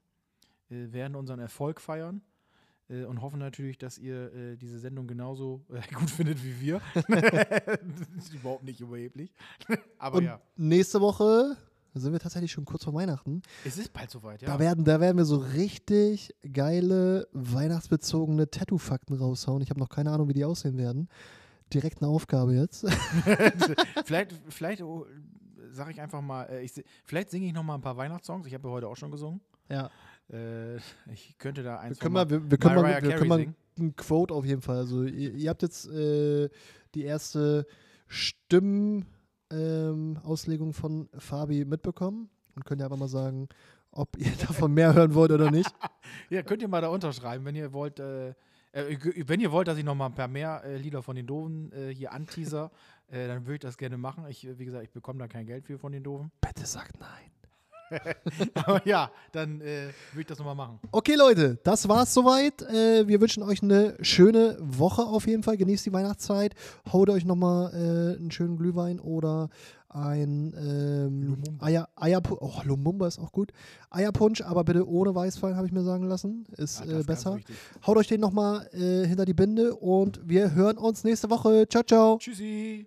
äh, 0.71 0.93
werden 0.93 1.15
unseren 1.17 1.39
Erfolg 1.41 1.81
feiern 1.81 2.21
äh, 2.89 3.05
und 3.05 3.21
hoffen 3.23 3.39
natürlich, 3.39 3.79
dass 3.79 3.99
ihr 3.99 4.33
äh, 4.33 4.57
diese 4.57 4.79
Sendung 4.79 5.07
genauso 5.07 5.65
äh, 5.71 5.81
gut 5.95 6.11
findet 6.11 6.43
wie 6.45 6.61
wir. 6.61 6.81
das 6.95 7.09
ist 8.19 8.35
überhaupt 8.35 8.65
nicht 8.65 8.81
überheblich. 8.81 9.33
Aber 9.99 10.19
Und 10.19 10.25
ja, 10.25 10.41
nächste 10.57 11.01
Woche 11.01 11.57
sind 11.95 12.13
wir 12.13 12.21
tatsächlich 12.21 12.53
schon 12.53 12.67
kurz 12.67 12.85
vor 12.85 12.93
Weihnachten. 12.95 13.41
es 13.65 13.79
ist 13.79 13.93
bald 13.93 14.11
soweit, 14.11 14.43
Da, 14.43 14.47
ja. 14.49 14.59
werden, 14.59 14.85
da 14.85 15.01
werden 15.01 15.17
wir 15.17 15.25
so 15.25 15.37
richtig 15.39 16.35
geile 16.53 17.27
weihnachtsbezogene 17.33 18.51
Tattoo-Fakten 18.51 19.15
raushauen. 19.15 19.63
Ich 19.63 19.71
habe 19.71 19.81
noch 19.81 19.89
keine 19.89 20.11
Ahnung, 20.11 20.29
wie 20.29 20.35
die 20.35 20.45
aussehen 20.45 20.77
werden. 20.77 21.09
Direkt 21.73 22.03
eine 22.03 22.11
Aufgabe 22.11 22.55
jetzt. 22.55 22.87
vielleicht, 24.05 24.35
vielleicht 24.51 24.83
oh, 24.83 25.07
sage 25.73 25.91
ich 25.91 26.01
einfach 26.01 26.21
mal, 26.21 26.45
äh, 26.45 26.63
ich, 26.63 26.73
vielleicht 27.05 27.31
singe 27.31 27.47
ich 27.47 27.53
noch 27.53 27.63
mal 27.63 27.75
ein 27.75 27.81
paar 27.81 27.97
Weihnachtssongs. 27.97 28.47
Ich 28.47 28.55
habe 28.55 28.69
ja 28.69 28.75
heute 28.75 28.89
auch 28.89 28.97
schon 28.97 29.11
gesungen. 29.11 29.41
ja. 29.71 29.91
Äh, 30.33 30.77
ich 31.13 31.37
könnte 31.39 31.63
da 31.63 31.75
Wir 31.75 31.81
eins 31.81 31.99
können 31.99 32.15
von 32.15 32.29
mal, 32.29 32.31
wir, 32.31 32.51
wir 32.51 32.59
können 32.59 32.77
mal, 32.77 33.03
wir 33.03 33.17
können 33.17 33.29
mal 33.29 33.55
ein 33.79 33.97
Quote 33.97 34.35
auf 34.35 34.45
jeden 34.45 34.63
Fall. 34.63 34.79
Also 34.79 35.05
ihr, 35.05 35.33
ihr 35.33 35.51
habt 35.51 35.63
jetzt 35.63 35.89
äh, 35.91 36.49
die 36.95 37.05
erste 37.05 37.67
Stimmen 38.09 39.07
ähm, 39.51 40.19
von 40.73 41.09
Fabi 41.19 41.65
mitbekommen 41.65 42.31
und 42.55 42.65
könnt 42.65 42.81
ihr 42.81 42.85
einfach 42.85 42.99
mal 42.99 43.09
sagen, 43.09 43.49
ob 43.91 44.17
ihr 44.19 44.33
davon 44.47 44.73
mehr 44.73 44.95
hören 44.95 45.15
wollt 45.15 45.33
oder 45.33 45.51
nicht. 45.51 45.71
Ja, 46.31 46.43
könnt 46.43 46.63
ihr 46.63 46.69
mal 46.69 46.81
da 46.81 46.89
unterschreiben, 46.89 47.45
wenn 47.45 47.57
ihr 47.57 47.73
wollt. 47.73 47.99
Äh, 47.99 48.35
äh, 48.77 48.97
wenn 49.27 49.41
ihr 49.41 49.51
wollt, 49.51 49.69
dass 49.69 49.77
ich 49.79 49.85
noch 49.85 49.95
mal 49.95 50.07
ein 50.07 50.15
paar 50.15 50.29
mehr 50.29 50.63
äh, 50.65 50.77
Lieder 50.77 51.03
von 51.03 51.17
den 51.17 51.27
Doofen 51.27 51.73
äh, 51.73 51.93
hier 51.93 52.13
anteaser, 52.13 52.71
dann 53.09 53.47
würde 53.47 53.55
ich 53.55 53.61
das 53.61 53.79
gerne 53.79 53.97
machen. 53.97 54.25
Ich, 54.29 54.47
wie 54.59 54.65
gesagt, 54.65 54.83
ich 54.83 54.91
bekomme 54.91 55.21
da 55.21 55.29
kein 55.29 55.47
Geld 55.47 55.65
für 55.65 55.79
von 55.79 55.93
den 55.93 56.03
Doofen. 56.03 56.33
Bitte 56.41 56.67
sagt 56.67 56.99
nein. 56.99 57.36
Aber 58.55 58.87
ja, 58.87 59.11
dann 59.33 59.61
äh, 59.61 59.89
würde 60.13 60.21
ich 60.21 60.27
das 60.27 60.39
nochmal 60.39 60.55
machen. 60.55 60.79
Okay, 60.93 61.15
Leute, 61.15 61.59
das 61.65 61.89
war's 61.89 62.13
soweit. 62.13 62.63
Äh, 62.63 63.07
wir 63.07 63.21
wünschen 63.21 63.43
euch 63.43 63.63
eine 63.63 63.97
schöne 64.01 64.57
Woche 64.61 65.03
auf 65.03 65.27
jeden 65.27 65.43
Fall. 65.43 65.57
Genießt 65.57 65.87
die 65.87 65.93
Weihnachtszeit. 65.93 66.55
Haut 66.93 67.11
euch 67.11 67.25
nochmal 67.25 67.73
äh, 67.73 68.19
einen 68.19 68.31
schönen 68.31 68.57
Glühwein 68.57 69.01
oder 69.01 69.49
ein 69.89 70.53
ähm, 70.59 71.23
Lumumba. 71.23 71.65
Eier, 71.65 71.89
Eierpunsch. 71.97 72.41
Oh, 72.43 72.61
Lumumba 72.65 73.07
ist 73.07 73.19
auch 73.19 73.33
gut. 73.33 73.53
Eierpunsch, 73.91 74.43
aber 74.43 74.65
bitte 74.65 74.87
ohne 74.87 75.15
Weißwein, 75.15 75.57
habe 75.57 75.67
ich 75.67 75.73
mir 75.73 75.83
sagen 75.83 76.05
lassen. 76.05 76.45
Ist 76.57 76.85
Ja, 76.85 77.01
äh, 77.01 77.03
besser. 77.03 77.39
Haut 77.87 77.97
euch 77.97 78.09
den 78.09 78.21
nochmal 78.21 78.69
äh, 78.73 79.07
hinter 79.07 79.25
die 79.25 79.35
Binde 79.35 79.75
und 79.75 80.21
wir 80.29 80.55
hören 80.55 80.77
uns 80.77 81.05
nächste 81.05 81.31
Woche. 81.31 81.67
Ciao, 81.69 81.83
ciao. 81.83 82.19
Tschüssi. 82.19 82.87